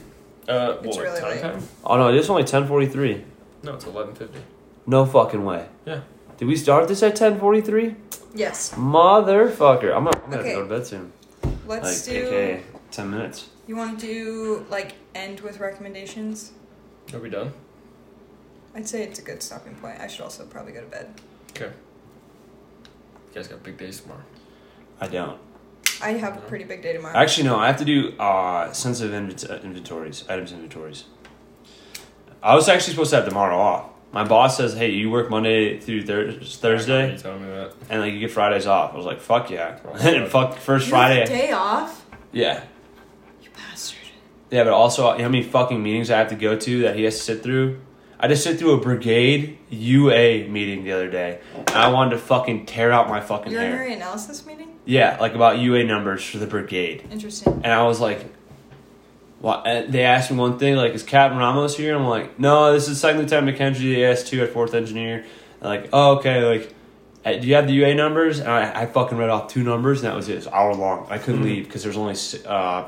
Uh, 0.50 0.78
It's 0.84 0.98
well, 0.98 1.06
really 1.06 1.22
like 1.22 1.24
late. 1.36 1.42
time 1.42 1.54
time? 1.60 1.68
Oh 1.86 1.96
no, 1.98 2.10
it 2.10 2.16
is 2.16 2.30
only 2.30 2.44
ten 2.44 2.68
forty 2.68 2.88
three. 2.88 3.24
No, 3.64 3.76
it's 3.76 3.86
eleven 3.86 4.16
fifty. 4.16 4.40
No 4.86 5.06
fucking 5.06 5.46
way. 5.46 5.68
Yeah. 5.86 6.02
Did 6.38 6.50
we 6.50 6.58
start 6.58 6.90
this 6.90 7.02
at 7.04 7.16
ten 7.16 7.40
forty 7.40 7.62
three? 7.62 7.96
Yes. 8.34 8.74
Motherfucker! 8.76 9.96
I'm 9.96 10.06
gonna, 10.06 10.18
I'm 10.24 10.32
gonna 10.32 10.38
Okay. 10.42 10.50
have 10.50 10.58
to 10.60 10.64
go 10.64 10.64
to 10.64 10.70
bed 10.78 10.88
soon. 10.88 11.12
Let's 11.68 12.08
like, 12.08 12.16
do. 12.18 12.28
AKA 12.28 12.64
ten 12.92 13.10
minutes. 13.10 13.50
You 13.68 13.76
want 13.76 14.00
to 14.00 14.06
do 14.06 14.66
like 14.70 14.94
end 15.16 15.40
with 15.42 15.60
recommendations? 15.60 16.52
Are 17.14 17.20
we 17.20 17.30
done? 17.30 17.52
I'd 18.76 18.88
say 18.88 19.04
it's 19.04 19.20
a 19.20 19.22
good 19.22 19.44
stopping 19.44 19.76
point. 19.76 20.00
I 20.00 20.08
should 20.08 20.22
also 20.22 20.46
probably 20.46 20.72
go 20.72 20.82
to 20.82 20.88
bed. 20.88 21.14
Okay. 21.52 21.66
You 22.86 23.36
guys 23.36 23.48
got 23.48 23.64
big 23.64 23.78
days 23.78 24.00
tomorrow. 24.02 24.24
I 25.00 25.08
don't. 25.08 25.40
I 26.02 26.12
have 26.14 26.38
a 26.38 26.42
pretty 26.42 26.64
big 26.64 26.82
day 26.82 26.94
tomorrow. 26.94 27.16
Actually, 27.16 27.48
no. 27.48 27.58
I 27.60 27.68
have 27.68 27.78
to 27.78 27.86
do 27.86 28.14
uh, 28.18 28.72
sensitive 28.74 29.14
invent- 29.14 29.44
inventories, 29.64 30.24
items 30.30 30.52
inventories. 30.52 31.06
I 32.42 32.56
was 32.56 32.68
actually 32.70 32.94
supposed 32.94 33.12
to 33.12 33.18
have 33.18 33.26
tomorrow 33.26 33.58
off. 33.58 33.90
My 34.14 34.24
boss 34.26 34.58
says, 34.58 34.74
"Hey, 34.74 34.90
you 34.92 35.10
work 35.10 35.30
Monday 35.30 35.80
through 35.80 36.04
thur- 36.04 36.26
You 36.32 36.40
Thursday, 36.42 37.18
telling 37.18 37.44
me 37.44 37.50
that? 37.50 37.74
and 37.90 38.02
like 38.02 38.14
you 38.14 38.20
get 38.20 38.32
Fridays 38.32 38.68
off." 38.68 38.94
I 38.94 38.98
was 38.98 39.06
like, 39.06 39.22
"Fuck 39.22 39.50
yeah!" 39.50 39.78
And 40.00 40.28
fuck 40.30 40.58
first 40.58 40.90
You 40.90 40.96
have 40.96 41.12
a 41.12 41.16
Friday. 41.26 41.26
day 41.48 41.52
off. 41.52 42.06
Yeah, 42.34 42.64
You 43.42 43.50
bastard. 43.56 44.00
yeah, 44.50 44.64
but 44.66 44.74
also, 44.74 45.12
you 45.14 45.18
know 45.20 45.24
how 45.26 45.30
many 45.30 45.44
fucking 45.44 45.82
meetings 45.82 46.10
I 46.12 46.18
have 46.18 46.30
to 46.30 46.36
go 46.36 46.56
to 46.58 46.82
that 46.84 46.96
he 46.96 47.04
has 47.04 47.16
to 47.18 47.22
sit 47.24 47.44
through. 47.44 47.80
I 48.20 48.28
just 48.28 48.44
sit 48.44 48.60
through 48.60 48.74
a 48.74 48.80
brigade 48.80 49.58
UA 49.72 50.48
meeting 50.48 50.84
the 50.84 50.92
other 50.92 51.10
day, 51.10 51.40
and 51.56 51.70
I 51.72 51.88
wanted 51.90 52.12
to 52.12 52.18
fucking 52.20 52.66
tear 52.68 52.92
out 52.92 53.08
my 53.10 53.20
fucking 53.20 53.52
hair. 53.52 53.64
Urinary 53.70 53.94
analysis 53.94 54.46
meeting. 54.46 54.78
Yeah, 54.86 55.18
like 55.20 55.34
about 55.36 55.58
UA 55.60 55.86
numbers 55.86 56.24
for 56.24 56.38
the 56.38 56.46
brigade. 56.48 57.04
Interesting. 57.12 57.62
And 57.64 57.68
I 57.74 57.84
was 57.84 58.00
like, 58.00 58.20
"What?" 58.20 58.26
and 58.26 58.41
They 59.42 60.04
asked 60.04 60.30
me 60.32 60.38
one 60.38 60.58
thing, 60.60 60.76
like, 60.76 60.94
"Is 60.94 61.04
Captain 61.04 61.38
Ramos 61.40 61.76
here?" 61.76 61.96
I'm 61.96 62.06
like, 62.06 62.40
"No, 62.40 62.72
this 62.74 62.88
is 62.88 63.00
Second 63.00 63.22
Lieutenant 63.22 63.58
McKenzie, 63.58 63.98
AS 64.04 64.24
two 64.24 64.42
at 64.44 64.50
Fourth 64.54 64.74
Engineer." 64.74 65.26
They're 65.62 65.70
like, 65.70 65.90
"Oh, 65.92 66.18
okay." 66.18 66.44
Like, 66.44 66.74
"Uh, 67.26 67.34
do 67.40 67.48
you 67.48 67.56
have 67.56 67.68
the 67.68 67.74
UA 67.74 67.96
numbers? 67.96 68.40
And 68.40 68.50
I, 68.50 68.82
I 68.82 68.86
fucking 68.86 69.18
read 69.18 69.30
off 69.30 69.48
two 69.48 69.64
numbers, 69.64 70.04
and 70.04 70.12
that 70.12 70.16
was 70.16 70.30
it. 70.30 70.34
It 70.34 70.36
was 70.38 70.48
hour 70.48 70.74
long. 70.76 71.08
I 71.10 71.18
couldn't 71.18 71.42
Mhm. 71.42 71.46
leave 71.46 71.64
because 71.66 71.84
there's 71.84 71.98
only 71.98 72.16
uh, 72.46 72.84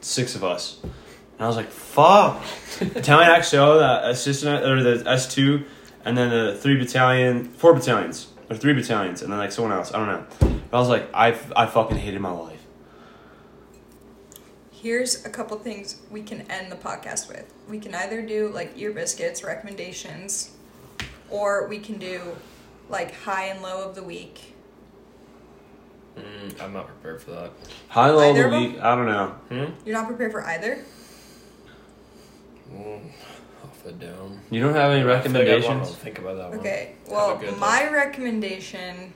six 0.00 0.34
of 0.34 0.42
us, 0.44 0.78
and 0.82 0.92
I 1.40 1.46
was 1.46 1.56
like, 1.56 1.70
"Fuck." 1.70 2.42
Battalion 2.78 3.30
XO, 3.40 3.78
the 3.78 4.08
assistant 4.08 4.64
or 4.64 4.82
the 4.82 5.08
S 5.08 5.32
two, 5.34 5.64
and 6.04 6.16
then 6.16 6.30
the 6.30 6.54
three 6.56 6.76
battalion, 6.76 7.44
four 7.44 7.74
battalions 7.74 8.28
or 8.48 8.56
three 8.56 8.72
battalions, 8.72 9.20
and 9.22 9.30
then 9.30 9.38
like 9.38 9.52
someone 9.52 9.72
else. 9.74 9.92
I 9.92 9.98
don't 9.98 10.08
know. 10.08 10.24
But 10.70 10.76
I 10.76 10.80
was 10.80 10.88
like, 10.88 11.10
I, 11.12 11.36
I 11.54 11.66
fucking 11.66 11.98
hated 11.98 12.20
my 12.20 12.30
life. 12.30 12.59
Here's 14.80 15.26
a 15.26 15.28
couple 15.28 15.58
things 15.58 16.00
we 16.10 16.22
can 16.22 16.40
end 16.50 16.72
the 16.72 16.76
podcast 16.76 17.28
with. 17.28 17.52
We 17.68 17.78
can 17.78 17.94
either 17.94 18.22
do 18.22 18.48
like 18.48 18.72
ear 18.78 18.92
biscuits 18.92 19.44
recommendations, 19.44 20.52
or 21.28 21.68
we 21.68 21.80
can 21.80 21.98
do 21.98 22.22
like 22.88 23.14
high 23.14 23.46
and 23.46 23.60
low 23.60 23.86
of 23.86 23.94
the 23.94 24.02
week. 24.02 24.54
Mm, 26.16 26.62
I'm 26.62 26.72
not 26.72 26.86
prepared 26.86 27.20
for 27.20 27.30
that. 27.32 27.50
High 27.88 28.08
and 28.08 28.16
low 28.16 28.30
of 28.30 28.36
the 28.36 28.44
of 28.46 28.50
them? 28.52 28.72
week. 28.72 28.80
I 28.80 28.94
don't 28.96 29.06
know. 29.06 29.26
Hmm? 29.50 29.72
You're 29.84 29.98
not 29.98 30.06
prepared 30.06 30.32
for 30.32 30.46
either. 30.46 30.82
Mm, 32.72 33.10
off 33.62 33.84
the 33.84 33.92
dome. 33.92 34.40
You 34.50 34.62
don't 34.62 34.74
have 34.74 34.92
any 34.92 35.00
I 35.00 35.02
I 35.02 35.06
wanna 35.06 35.14
recommendations? 35.14 35.94
Think 35.96 36.20
about 36.20 36.38
that 36.38 36.48
one. 36.48 36.58
Okay, 36.60 36.94
well, 37.06 37.36
good 37.36 37.58
my 37.58 37.86
recommendation 37.90 39.12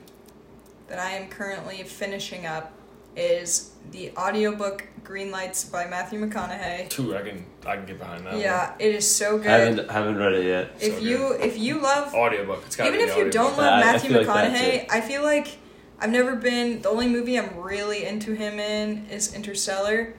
that 0.89 0.99
I 0.99 1.13
am 1.13 1.27
currently 1.27 1.81
finishing 1.81 2.45
up 2.45 2.71
is 3.15 3.71
the 3.91 4.11
audiobook 4.17 4.87
Green 5.03 5.29
Lights 5.31 5.63
by 5.65 5.85
Matthew 5.85 6.19
McConaughey. 6.19 6.89
Two, 6.89 7.15
I 7.15 7.21
can 7.21 7.45
I 7.65 7.75
can 7.77 7.85
get 7.85 7.99
behind 7.99 8.25
that. 8.25 8.37
Yeah, 8.37 8.73
it 8.79 8.95
is 8.95 9.09
so 9.09 9.35
I 9.35 9.37
good. 9.37 9.45
haven't 9.45 9.91
haven't 9.91 10.17
read 10.17 10.33
it 10.33 10.45
yet. 10.45 10.71
If 10.79 10.95
so 10.95 10.99
you 11.01 11.33
if 11.33 11.57
you 11.57 11.79
love 11.79 12.11
one. 12.11 12.21
audiobook. 12.23 12.63
It's 12.65 12.79
even 12.79 12.99
if 12.99 13.15
you 13.15 13.29
don't 13.29 13.51
Yeah, 13.55 13.61
love 13.61 13.73
I- 13.73 13.81
I 13.81 13.91
Matthew 13.93 14.17
like 14.17 14.27
McConaughey, 14.27 14.85
I 14.89 15.01
feel 15.01 15.21
like 15.23 15.57
I've 15.99 16.09
never 16.09 16.35
been 16.35 16.81
the 16.81 16.89
only 16.89 17.07
movie 17.07 17.37
I'm 17.39 17.55
really 17.57 18.03
into 18.05 18.33
him 18.33 18.59
in 18.59 19.05
is 19.09 19.33
Interstellar. 19.33 20.13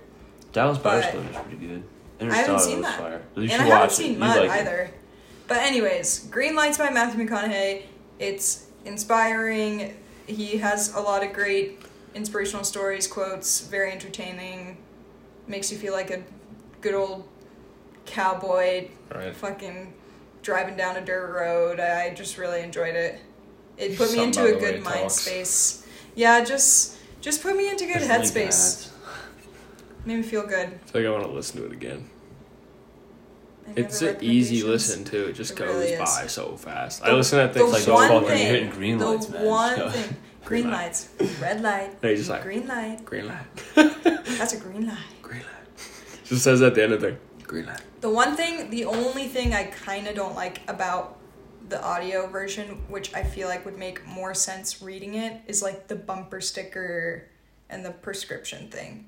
Dallas 0.53 0.79
But- 0.79 1.03
Buyers 1.03 1.07
Club 1.13 1.25
is 1.31 1.37
pretty 1.37 1.57
good. 1.67 1.83
I 2.19 2.25
haven't 2.25 2.39
Interstellar 2.39 2.59
seen 2.61 2.81
that. 2.83 2.99
fire. 2.99 3.23
And 3.37 3.45
I 3.51 3.55
haven't 3.55 3.69
watch 3.69 3.91
it. 3.91 3.95
seen 3.95 4.11
You'd 4.13 4.21
Mud 4.21 4.37
like 4.39 4.45
it. 4.47 4.51
either. 4.53 4.91
But 5.49 5.59
anyways, 5.59 6.21
Green 6.31 6.55
Lights 6.55 6.79
by 6.79 6.89
Matthew 6.91 7.27
McConaughey. 7.27 7.83
It's 8.19 8.65
inspiring. 8.87 9.97
He 10.27 10.57
has 10.59 10.95
a 10.95 11.01
lot 11.01 11.23
of 11.23 11.33
great 11.33 11.81
inspirational 12.21 12.65
stories, 12.65 13.07
quotes, 13.07 13.61
very 13.61 13.93
entertaining. 13.93 14.79
Makes 15.47 15.71
you 15.71 15.79
feel 15.79 15.93
like 15.93 16.11
a 16.11 16.23
good 16.81 16.95
old 16.95 17.29
cowboy 18.07 18.89
Right. 19.15 19.35
fucking 19.37 19.93
driving 20.43 20.77
down 20.77 20.97
a 20.97 21.05
dirt 21.05 21.33
road. 21.33 21.79
I 21.79 22.13
just 22.15 22.39
really 22.39 22.61
enjoyed 22.63 22.97
it. 22.97 23.21
It 23.77 23.97
put 23.99 24.11
me 24.13 24.23
into 24.23 24.45
a 24.45 24.59
good 24.59 24.83
mind 24.83 25.01
talks. 25.03 25.15
space. 25.17 25.87
Yeah, 26.15 26.43
just 26.43 26.97
just 27.21 27.43
put 27.43 27.57
me 27.57 27.69
into 27.69 27.85
good 27.87 27.97
headspace. 28.03 28.47
ads. 28.47 28.91
Made 30.07 30.17
me 30.19 30.23
feel 30.23 30.47
good. 30.47 30.69
I 30.69 30.91
feel 30.91 31.03
like 31.03 31.07
I 31.07 31.11
want 31.11 31.25
to 31.25 31.31
listen 31.31 31.61
to 31.61 31.67
it 31.67 31.73
again. 31.73 32.09
Any 33.69 33.83
It's 33.83 34.01
an 34.01 34.17
easy 34.23 34.63
listen 34.63 35.05
too. 35.05 35.27
It 35.27 35.33
just 35.35 35.53
It 35.53 35.57
goes 35.59 35.69
really 35.75 35.97
by 35.99 36.27
so 36.29 36.57
fast. 36.57 37.03
The- 37.03 37.09
I 37.09 37.13
listen 37.13 37.47
to 37.47 37.53
things 37.53 37.73
like 37.73 37.83
so 37.83 37.97
fucking 37.97 38.29
hitting 38.37 38.71
green 38.71 38.99
lights, 39.01 39.29
man. 39.29 39.45
one 39.45 39.91
thing, 39.91 40.17
Green 40.47 40.63
green 40.63 40.73
light. 40.73 40.83
lights, 40.85 41.09
red 41.41 41.61
light, 41.61 42.03
No, 42.03 42.09
you 42.09 42.17
just 42.17 42.31
like 42.31 42.43
green 42.43 42.67
light. 42.67 43.05
green 43.05 43.27
light, 43.27 43.47
That's 43.75 44.53
a 44.55 44.59
green 44.59 44.87
light. 44.87 44.99
green 45.23 45.41
light. 45.41 45.85
Just 46.25 46.43
says 46.45 46.63
at 46.63 46.75
the 46.75 46.83
end 46.83 46.93
of 46.93 47.01
the 47.01 47.17
green 47.43 47.67
light. 47.67 47.81
The 48.01 48.11
one 48.11 48.37
thing, 48.37 48.71
the 48.71 48.85
only 48.85 49.27
thing 49.29 49.53
I 49.55 49.65
kind 49.65 50.07
of 50.07 50.15
don't 50.15 50.35
like 50.35 50.61
about 50.69 51.19
the 51.69 51.83
audio 51.85 52.29
version, 52.29 52.67
which 52.89 53.13
I 53.15 53.25
feel 53.25 53.49
like 53.49 53.65
would 53.65 53.77
make 53.79 54.07
more 54.07 54.35
sense 54.35 54.81
reading 54.81 55.15
it, 55.15 55.41
is 55.49 55.63
like 55.63 55.89
the 55.89 55.97
bumper 55.97 56.41
sticker 56.41 57.25
and 57.69 57.85
the 57.85 57.91
prescription 57.91 58.69
thing, 58.69 59.07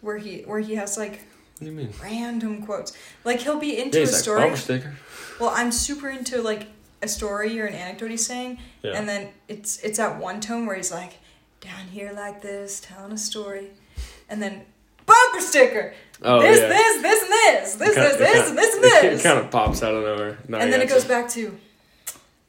where 0.00 0.16
he 0.16 0.40
where 0.42 0.60
he 0.60 0.76
has 0.76 0.96
like 0.96 1.20
What 1.58 1.60
do 1.60 1.66
you 1.66 1.72
mean? 1.72 1.92
random 2.02 2.64
quotes. 2.64 2.96
Like 3.24 3.40
he'll 3.40 3.58
be 3.60 3.78
into 3.78 3.98
Yeah, 3.98 4.04
a 4.04 4.06
like 4.06 4.14
story. 4.14 4.40
bumper 4.40 4.56
sticker. 4.56 4.94
Well, 5.38 5.50
I'm 5.54 5.70
super 5.70 6.08
into 6.08 6.40
like 6.40 6.68
a 7.06 7.08
story 7.08 7.58
or 7.60 7.64
an 7.66 7.74
anecdote 7.74 8.10
he's 8.10 8.26
saying, 8.26 8.58
Yeah. 8.82 8.92
and 8.92 9.08
then 9.08 9.30
it's 9.48 9.78
it's 9.80 9.98
at 9.98 10.18
one 10.18 10.40
tone 10.40 10.66
where 10.66 10.76
he's 10.76 10.92
like, 10.92 11.14
down 11.60 11.86
here 11.90 12.12
like 12.14 12.42
this, 12.42 12.80
telling 12.80 13.12
a 13.12 13.18
story, 13.18 13.68
and 14.28 14.42
then 14.42 14.62
bumper 15.06 15.40
sticker. 15.40 15.94
Oh 16.22 16.40
this, 16.40 16.60
yeah. 16.60 16.68
this, 16.68 17.02
this, 17.02 17.22
and 17.22 17.30
this, 17.32 17.74
this, 17.74 17.88
It 17.88 17.94
kinda- 17.94 18.08
this, 18.08 18.14
it 18.14 18.18
this, 18.18 18.48
and 18.48 18.58
this, 18.58 18.74
and 18.76 18.84
It 18.84 19.10
this. 19.12 19.22
kind 19.22 19.38
of 19.38 19.50
pops 19.50 19.82
out 19.82 19.94
of 19.94 20.02
nowhere. 20.04 20.38
No, 20.48 20.58
and 20.58 20.72
then 20.72 20.80
it 20.82 20.88
goes 20.88 21.04
back 21.04 21.28
to, 21.30 21.58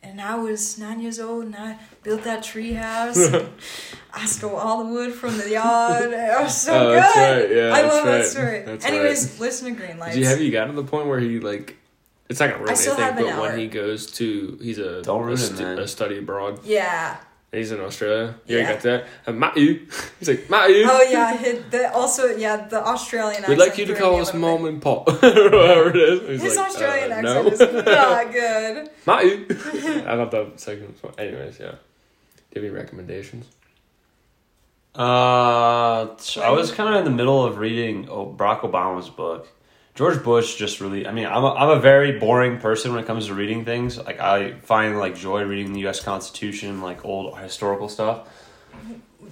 and 0.04 0.22
I 0.22 0.36
was 0.36 0.78
nine 0.80 1.00
years 1.02 1.20
old 1.20 1.46
and 1.46 1.56
I 1.56 1.78
built 2.04 2.24
that 2.24 2.44
tree 2.44 2.74
house. 2.74 3.18
I 4.14 4.26
stole 4.26 4.56
all 4.56 4.84
the 4.86 4.90
wood 4.92 5.14
from 5.14 5.38
the 5.38 5.50
yard. 5.52 6.12
It 6.12 6.42
was 6.42 6.60
so 6.62 6.74
Oh, 6.74 6.90
good. 6.94 6.98
right. 7.00 7.56
Yeah, 7.56 7.74
I 7.76 7.82
love 7.88 8.06
that 8.06 8.26
story. 8.26 8.64
That's 8.66 8.86
Anyways, 8.86 9.40
listen 9.40 9.74
to 9.76 9.80
Green 9.80 9.98
Lights. 10.00 10.16
Do 10.16 10.22
you 10.22 10.28
have 10.28 10.42
you 10.42 10.52
gotten 10.52 10.76
to 10.76 10.82
the 10.82 10.88
point 10.88 11.08
where 11.08 11.20
he 11.20 11.40
like? 11.40 11.77
It's 12.30 12.40
not 12.40 12.48
gonna 12.50 12.60
ruin 12.60 12.72
I 12.72 12.74
still 12.76 12.94
anything, 12.94 13.26
have 13.28 13.36
an 13.36 13.36
but 13.38 13.42
when 13.50 13.60
he 13.60 13.68
goes 13.68 14.06
to, 14.14 14.58
he's 14.62 14.80
a 14.80 15.02
Don't 15.02 15.24
ruin 15.24 15.40
a, 15.40 15.44
it, 15.46 15.60
man. 15.60 15.80
a 15.80 15.88
study 15.88 16.18
abroad. 16.18 16.60
yeah. 16.66 17.18
He's 17.50 17.72
in 17.72 17.80
Australia. 17.80 18.36
Yeah, 18.46 18.58
Yeah. 18.58 18.62
you 18.68 18.74
got 18.74 18.82
that. 18.84 19.06
And 19.26 19.40
Matthew, 19.40 19.88
he's 20.20 20.28
like 20.28 20.50
Matthew. 20.50 20.84
Oh 20.86 21.02
yeah, 21.10 21.38
hit 21.38 21.72
the, 21.72 21.90
also 21.94 22.36
yeah 22.36 22.68
the 22.68 22.86
Australian 22.86 23.38
accent. 23.44 23.48
We'd 23.50 23.58
like 23.58 23.78
you 23.78 23.86
to 23.86 23.96
call 23.96 24.20
us 24.20 24.34
little 24.34 24.42
mom 24.42 24.66
and 24.66 24.82
pop, 24.82 25.08
or 25.08 25.14
whatever 25.22 25.90
it 25.90 25.96
is. 25.96 26.20
bit. 26.20 26.30
He's 26.32 26.42
His 26.42 26.56
like, 26.58 26.68
Australian 26.68 27.12
uh, 27.14 27.16
accent 27.16 27.46
no. 27.46 27.52
is 27.52 27.86
not 27.86 28.32
good. 28.42 28.90
Matthew. 29.06 29.46
I 30.06 30.16
thought 30.18 30.32
that 30.32 30.60
second 30.60 30.96
one. 31.02 31.14
Anyways, 31.18 31.58
yeah. 31.62 31.72
Do 31.72 32.60
you 32.60 32.62
have 32.62 32.64
any 32.66 32.70
recommendations? 32.70 33.46
Uh, 34.94 36.18
so 36.18 36.42
I 36.42 36.50
was 36.50 36.72
kind 36.72 36.94
of 36.94 37.00
in 37.00 37.06
the 37.06 37.16
middle 37.16 37.46
of 37.46 37.58
reading 37.60 38.08
Barack 38.08 38.62
Obama's 38.62 39.10
book. 39.10 39.48
George 39.98 40.24
Bush 40.24 40.56
just 40.56 40.80
really. 40.80 41.06
I 41.08 41.12
mean, 41.12 41.26
I'm 41.26 41.44
a, 41.44 41.54
I'm 41.54 41.70
a 41.78 41.80
very 41.82 42.20
boring 42.20 42.60
person 42.60 42.94
when 42.94 43.04
it 43.04 43.08
comes 43.08 43.26
to 43.28 43.34
reading 43.34 43.66
things. 43.66 43.98
Like 43.98 44.20
I 44.20 44.54
find 44.60 44.98
like 45.00 45.16
joy 45.16 45.44
reading 45.44 45.74
the 45.74 45.80
U.S. 45.82 46.02
Constitution, 46.02 46.82
like 46.82 47.04
old 47.04 47.38
historical 47.40 47.90
stuff. 47.90 48.30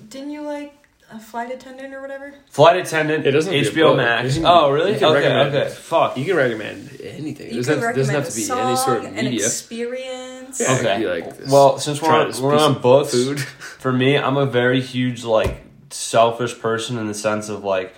Didn't 0.09 0.31
you 0.31 0.41
like 0.41 0.73
a 1.11 1.19
flight 1.19 1.51
attendant 1.51 1.93
or 1.93 2.01
whatever? 2.01 2.33
Flight 2.49 2.77
Attendant, 2.77 3.27
It 3.27 3.31
doesn't 3.31 3.53
have 3.53 3.65
to 3.67 3.71
be 3.75 3.81
a 3.81 3.83
HBO. 3.85 3.95
Max. 3.95 4.39
Oh, 4.43 4.71
really? 4.71 4.93
you 4.93 4.97
can 4.99 5.09
Okay, 5.15 5.21
recommend 5.27 5.55
okay. 5.55 5.69
Fuck. 5.69 6.17
You 6.17 6.25
can 6.25 6.35
recommend 6.35 6.99
anything. 7.01 7.47
It 7.47 7.53
You 7.53 7.57
doesn't, 7.61 7.75
could 7.75 7.83
have, 7.85 7.95
doesn't 7.95 8.15
recommend 8.15 8.25
have 8.25 8.29
to 8.29 8.35
be 8.35 8.41
a 8.41 8.45
song, 8.45 8.59
any 8.67 8.75
sort 8.75 8.97
of 8.99 9.05
an 9.05 9.13
media. 9.25 9.45
experience. 9.45 10.59
Yeah, 10.61 10.77
Okay. 10.79 11.21
like. 11.21 11.33
Well, 11.47 11.77
since 11.77 12.01
we're 12.01 12.09
on, 12.11 12.27
this 12.27 12.39
we're 12.39 12.55
on 12.55 12.77
of 12.77 12.81
books, 12.81 13.11
food. 13.11 13.39
for 13.39 13.93
me, 13.93 14.17
I'm 14.17 14.37
a 14.37 14.47
very 14.47 14.81
huge 14.81 15.23
like 15.23 15.61
selfish 15.91 16.57
person 16.59 16.97
in 16.97 17.05
the 17.07 17.13
sense 17.13 17.49
of 17.49 17.63
like 17.63 17.93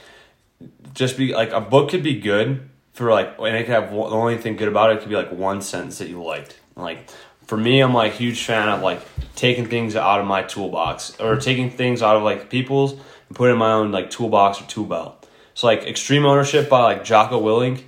just 0.97 1.15
be 1.15 1.31
like 1.31 1.51
a 1.51 1.61
book 1.61 1.91
could 1.91 2.01
be 2.01 2.19
good 2.19 2.67
for 2.93 3.11
like 3.11 3.35
and 3.37 3.55
it 3.55 3.65
could 3.65 3.73
have 3.73 3.91
the 3.91 3.97
only 3.97 4.35
thing 4.37 4.55
good 4.55 4.67
about 4.67 4.91
it 4.91 4.99
could 4.99 5.09
be 5.09 5.15
like 5.15 5.31
one 5.31 5.61
sentence 5.61 5.99
that 5.99 6.09
you 6.09 6.21
liked. 6.21 6.59
Like 6.75 7.07
for 7.45 7.55
me, 7.55 7.81
I'm 7.81 7.93
like 7.93 8.13
huge 8.13 8.43
fan 8.43 8.67
of 8.67 8.81
like 8.81 8.99
taking 9.35 9.67
things 9.67 9.95
out 9.95 10.19
of 10.19 10.25
my 10.25 10.41
toolbox 10.41 11.19
or 11.19 11.35
taking 11.35 11.69
things 11.69 12.01
out 12.01 12.15
of 12.15 12.23
like 12.23 12.49
people's 12.49 12.93
and 12.93 13.35
putting 13.35 13.53
in 13.53 13.59
my 13.59 13.73
own 13.73 13.91
like 13.91 14.09
toolbox 14.09 14.59
or 14.59 14.65
tool 14.65 14.85
belt. 14.85 15.29
So 15.53 15.67
like 15.67 15.83
Extreme 15.83 16.25
Ownership 16.25 16.67
by 16.67 16.81
like 16.81 17.03
Jocko 17.03 17.39
Willink, 17.39 17.83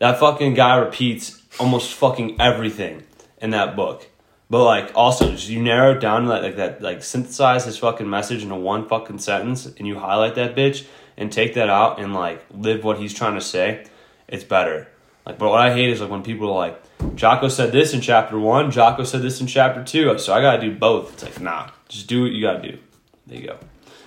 that 0.00 0.18
fucking 0.18 0.54
guy 0.54 0.76
repeats 0.78 1.40
almost 1.60 1.94
fucking 1.94 2.40
everything 2.40 3.04
in 3.40 3.50
that 3.50 3.76
book. 3.76 4.08
But 4.50 4.64
like 4.64 4.90
also 4.96 5.30
just 5.30 5.48
you 5.48 5.62
narrow 5.62 5.92
it 5.92 6.00
down 6.00 6.22
to 6.22 6.28
like, 6.28 6.42
like 6.42 6.56
that 6.56 6.82
like 6.82 7.04
synthesize 7.04 7.66
his 7.66 7.78
fucking 7.78 8.10
message 8.10 8.42
into 8.42 8.56
one 8.56 8.88
fucking 8.88 9.20
sentence 9.20 9.66
and 9.66 9.86
you 9.86 10.00
highlight 10.00 10.34
that 10.34 10.56
bitch 10.56 10.86
and 11.18 11.30
take 11.30 11.54
that 11.54 11.68
out 11.68 12.00
and 12.00 12.14
like 12.14 12.46
live 12.50 12.82
what 12.82 12.98
he's 12.98 13.12
trying 13.12 13.34
to 13.34 13.40
say, 13.42 13.84
it's 14.26 14.44
better. 14.44 14.88
Like 15.26 15.38
but 15.38 15.50
what 15.50 15.60
I 15.60 15.74
hate 15.74 15.90
is 15.90 16.00
like 16.00 16.08
when 16.08 16.22
people 16.22 16.48
are 16.50 16.56
like, 16.56 16.82
Jocko 17.14 17.48
said 17.48 17.72
this 17.72 17.92
in 17.92 18.00
chapter 18.00 18.38
one, 18.38 18.70
Jocko 18.70 19.04
said 19.04 19.20
this 19.20 19.42
in 19.42 19.46
chapter 19.46 19.84
two, 19.84 20.18
so 20.18 20.32
I 20.32 20.40
gotta 20.40 20.62
do 20.62 20.74
both. 20.74 21.12
It's 21.12 21.24
like 21.24 21.40
nah, 21.40 21.68
just 21.88 22.06
do 22.06 22.22
what 22.22 22.30
you 22.30 22.40
gotta 22.40 22.62
do. 22.62 22.78
There 23.26 23.38
you 23.38 23.48
go. 23.48 23.58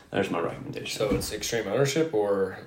There's 0.10 0.32
my 0.32 0.40
recommendation. 0.40 0.98
So 0.98 1.16
it's 1.16 1.32
extreme 1.32 1.68
ownership 1.68 2.14
or 2.14 2.58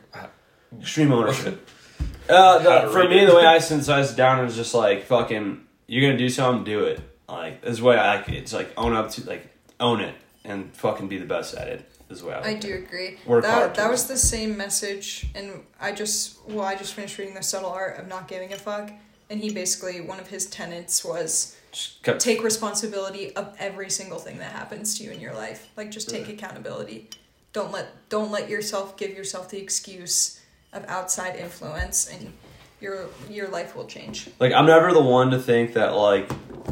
Extreme 0.81 1.13
ownership. 1.13 1.69
Uh, 2.27 2.59
the, 2.59 2.91
for 2.91 3.07
me, 3.07 3.19
it. 3.19 3.27
the 3.27 3.37
way 3.37 3.45
I 3.45 3.59
synthesize 3.59 4.13
it 4.13 4.17
down 4.17 4.43
is 4.47 4.57
just 4.57 4.73
like 4.73 5.05
fucking. 5.05 5.61
You're 5.87 6.09
gonna 6.09 6.19
do 6.19 6.31
something, 6.31 6.65
do 6.65 6.85
it. 6.85 6.99
Like 7.29 7.61
this 7.61 7.83
way 7.83 7.99
I 7.99 8.17
like 8.17 8.29
it. 8.31 8.37
It's 8.37 8.53
like 8.55 8.73
own 8.79 8.95
up 8.95 9.11
to 9.11 9.27
like 9.27 9.47
own 9.79 10.01
it 10.01 10.15
and 10.43 10.75
fucking 10.75 11.09
be 11.09 11.19
the 11.19 11.27
best 11.27 11.55
at 11.55 11.69
it. 11.69 11.91
Is 12.15 12.25
I. 12.25 12.41
I 12.43 12.55
do 12.55 12.75
agree. 12.75 13.19
Work 13.27 13.43
that 13.43 13.53
hard, 13.53 13.75
that 13.75 13.91
was 13.91 14.07
the 14.07 14.17
same 14.17 14.57
message, 14.57 15.27
and 15.35 15.63
I 15.81 15.93
just 15.93 16.39
well, 16.49 16.65
I 16.65 16.75
just 16.75 16.95
finished 16.95 17.19
reading 17.19 17.35
the 17.35 17.43
subtle 17.43 17.71
art 17.71 17.99
of 17.99 18.09
not 18.09 18.29
giving 18.29 18.53
a 18.53 18.57
fuck, 18.57 18.91
and 19.31 19.41
he 19.41 19.51
basically 19.51 20.01
one 20.01 20.21
of 20.21 20.29
his 20.29 20.47
tenets 20.47 21.05
was 21.05 21.57
cut- 22.03 22.21
take 22.21 22.43
responsibility 22.43 23.35
of 23.37 23.55
every 23.59 23.91
single 23.91 24.19
thing 24.19 24.39
that 24.39 24.53
happens 24.53 24.97
to 24.99 25.05
you 25.05 25.11
in 25.11 25.21
your 25.21 25.35
life. 25.35 25.69
Like 25.77 25.91
just 25.91 26.09
take 26.09 26.29
accountability. 26.29 27.11
Don't 27.53 27.73
let 27.73 28.09
don't 28.09 28.31
let 28.31 28.49
yourself 28.49 28.97
give 28.97 29.11
yourself 29.11 29.49
the 29.49 29.59
excuse 29.61 30.41
of 30.73 30.85
outside 30.87 31.37
influence, 31.37 32.09
and 32.09 32.33
your 32.81 33.07
your 33.29 33.49
life 33.49 33.75
will 33.75 33.87
change. 33.87 34.29
Like 34.39 34.53
I'm 34.53 34.67
never 34.67 34.93
the 34.93 35.03
one 35.03 35.31
to 35.31 35.39
think 35.39 35.75
that 35.75 35.95
like 35.95 36.31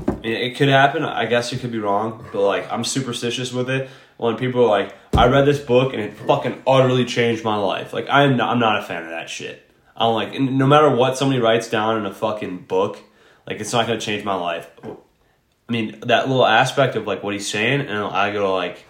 I 0.08 0.14
mean, 0.16 0.34
it 0.34 0.56
could 0.56 0.68
happen. 0.68 1.04
I 1.04 1.26
guess 1.26 1.52
it 1.52 1.60
could 1.60 1.72
be 1.72 1.78
wrong, 1.78 2.24
but 2.32 2.42
like 2.42 2.70
I'm 2.70 2.84
superstitious 2.84 3.52
with 3.52 3.68
it. 3.70 3.88
When 4.22 4.36
people 4.36 4.64
are 4.64 4.68
like, 4.68 4.94
I 5.14 5.26
read 5.26 5.46
this 5.46 5.58
book 5.58 5.92
and 5.92 6.00
it 6.00 6.14
fucking 6.14 6.62
utterly 6.66 7.04
changed 7.04 7.44
my 7.44 7.56
life. 7.56 7.92
Like 7.92 8.06
I'm 8.08 8.36
not, 8.36 8.50
I'm 8.50 8.60
not 8.60 8.78
a 8.78 8.82
fan 8.82 9.02
of 9.02 9.10
that 9.10 9.28
shit. 9.28 9.68
I'm 9.96 10.14
like, 10.14 10.38
no 10.40 10.66
matter 10.66 10.88
what 10.88 11.18
somebody 11.18 11.40
writes 11.40 11.68
down 11.68 11.98
in 11.98 12.06
a 12.06 12.14
fucking 12.14 12.58
book, 12.60 12.98
like 13.46 13.60
it's 13.60 13.72
not 13.72 13.86
gonna 13.86 14.00
change 14.00 14.24
my 14.24 14.34
life. 14.34 14.70
I 14.84 15.72
mean, 15.72 16.00
that 16.00 16.28
little 16.28 16.46
aspect 16.46 16.96
of 16.96 17.06
like 17.06 17.22
what 17.22 17.32
he's 17.32 17.48
saying, 17.48 17.80
and 17.80 17.98
I 17.98 18.32
go 18.32 18.54
like 18.54 18.84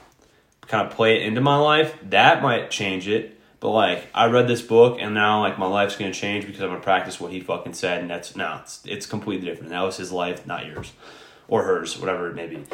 kind 0.69 0.87
of 0.87 0.95
play 0.95 1.17
it 1.17 1.23
into 1.23 1.41
my 1.41 1.57
life. 1.57 1.97
That 2.11 2.43
might 2.43 2.71
change 2.71 3.09
it. 3.09 3.39
But 3.59 3.71
like 3.71 4.09
I 4.15 4.27
read 4.27 4.49
this 4.49 4.61
book 4.61 4.99
and 5.01 5.15
now 5.15 5.41
like 5.41 5.59
my 5.59 5.67
life's 5.67 5.97
gonna 5.97 6.13
change 6.13 6.47
because 6.47 6.61
I'm 6.61 6.69
gonna 6.69 6.81
practice 6.81 7.21
what 7.21 7.33
he 7.33 7.41
fucking 7.41 7.75
said 7.75 8.01
and 8.01 8.11
that's 8.11 8.37
no, 8.37 8.59
it's 8.61 8.81
it's 8.85 9.07
completely 9.07 9.49
different. 9.49 9.71
That 9.71 9.83
was 9.83 9.97
his 9.97 10.13
life, 10.13 10.47
not 10.47 10.67
yours. 10.67 10.93
Or 11.49 11.63
hers, 11.63 11.99
whatever 11.99 12.29
it 12.29 12.35
may 12.35 12.49
be. 12.49 12.65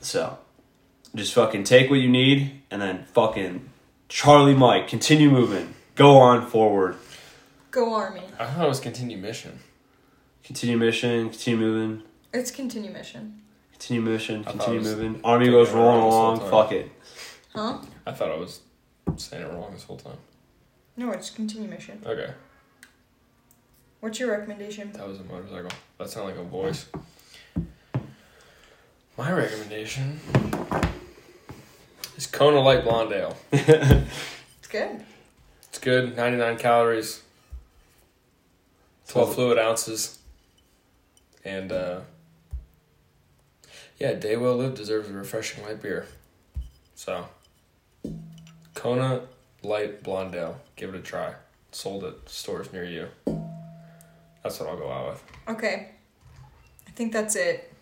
So 0.00 0.38
just 1.14 1.32
fucking 1.34 1.64
take 1.64 1.90
what 1.90 2.00
you 2.00 2.08
need 2.08 2.62
and 2.70 2.80
then 2.82 3.04
fucking 3.12 3.68
Charlie 4.08 4.54
Mike, 4.54 4.88
continue 4.88 5.30
moving. 5.30 5.74
Go 5.94 6.18
on 6.18 6.46
forward. 6.46 6.96
Go 7.70 7.94
Army. 7.94 8.22
I 8.38 8.46
thought 8.46 8.64
it 8.66 8.68
was 8.68 8.80
continue 8.80 9.16
mission. 9.16 9.58
Continue 10.44 10.76
mission, 10.76 11.30
continue 11.30 11.58
moving, 11.58 12.02
It's 12.32 12.50
continue 12.50 12.90
mission. 12.90 13.40
continue 13.72 14.02
mission, 14.02 14.44
I 14.46 14.50
continue 14.50 14.80
moving. 14.82 15.20
Army 15.24 15.46
goes 15.46 15.70
rolling 15.70 16.00
wrong 16.00 16.34
this 16.34 16.42
whole 16.48 16.50
along. 16.50 16.68
Fuck 16.68 16.72
it. 16.72 16.90
Huh? 17.54 17.78
I 18.06 18.12
thought 18.12 18.30
I 18.30 18.36
was 18.36 18.60
saying 19.16 19.42
it 19.42 19.46
wrong 19.52 19.72
this 19.72 19.84
whole 19.84 19.96
time. 19.96 20.18
No, 20.96 21.10
it's 21.12 21.30
continue 21.30 21.68
mission. 21.68 22.00
Okay, 22.04 22.30
What's 24.00 24.18
your 24.20 24.32
recommendation? 24.32 24.92
that 24.92 25.08
was 25.08 25.18
a 25.20 25.24
motorcycle. 25.24 25.70
That 25.98 26.10
sounded 26.10 26.36
like 26.36 26.40
a 26.40 26.48
voice. 26.48 26.86
My 29.16 29.32
recommendation 29.32 30.20
is 32.16 32.26
Kona 32.26 32.60
Light 32.60 32.84
Blonde 32.84 33.12
Ale. 33.12 33.36
It's 34.58 34.68
good. 34.68 35.04
It's 35.68 35.78
good, 35.78 36.16
99 36.16 36.56
calories, 36.56 37.22
12 39.08 39.34
fluid 39.34 39.58
ounces, 39.58 40.18
and 41.44 41.70
uh, 41.70 42.00
yeah, 43.98 44.14
day 44.14 44.36
well 44.36 44.56
lived 44.56 44.76
deserves 44.76 45.08
a 45.10 45.12
refreshing 45.12 45.62
light 45.64 45.80
beer. 45.82 46.06
So, 46.94 47.26
Kona 48.74 49.22
Light 49.62 50.02
Blonde 50.02 50.34
Ale, 50.34 50.60
give 50.76 50.94
it 50.94 50.96
a 50.96 51.02
try. 51.02 51.34
Sold 51.70 52.04
at 52.04 52.28
stores 52.28 52.72
near 52.72 52.84
you. 52.84 53.08
That's 54.42 54.58
what 54.60 54.68
I'll 54.68 54.76
go 54.76 54.90
out 54.90 55.12
with. 55.12 55.24
Okay. 55.48 55.90
I 56.86 56.90
think 56.92 57.12
that's 57.12 57.36
it. 57.36 57.73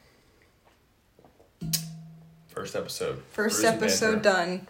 First 2.53 2.77
episode. 2.77 3.23
First 3.31 3.63
Brews 3.63 3.73
episode 3.73 4.21
done. 4.23 4.67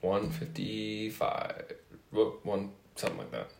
155. 0.00 1.72
What, 2.10 2.44
one, 2.44 2.70
something 2.96 3.18
like 3.18 3.30
that. 3.30 3.50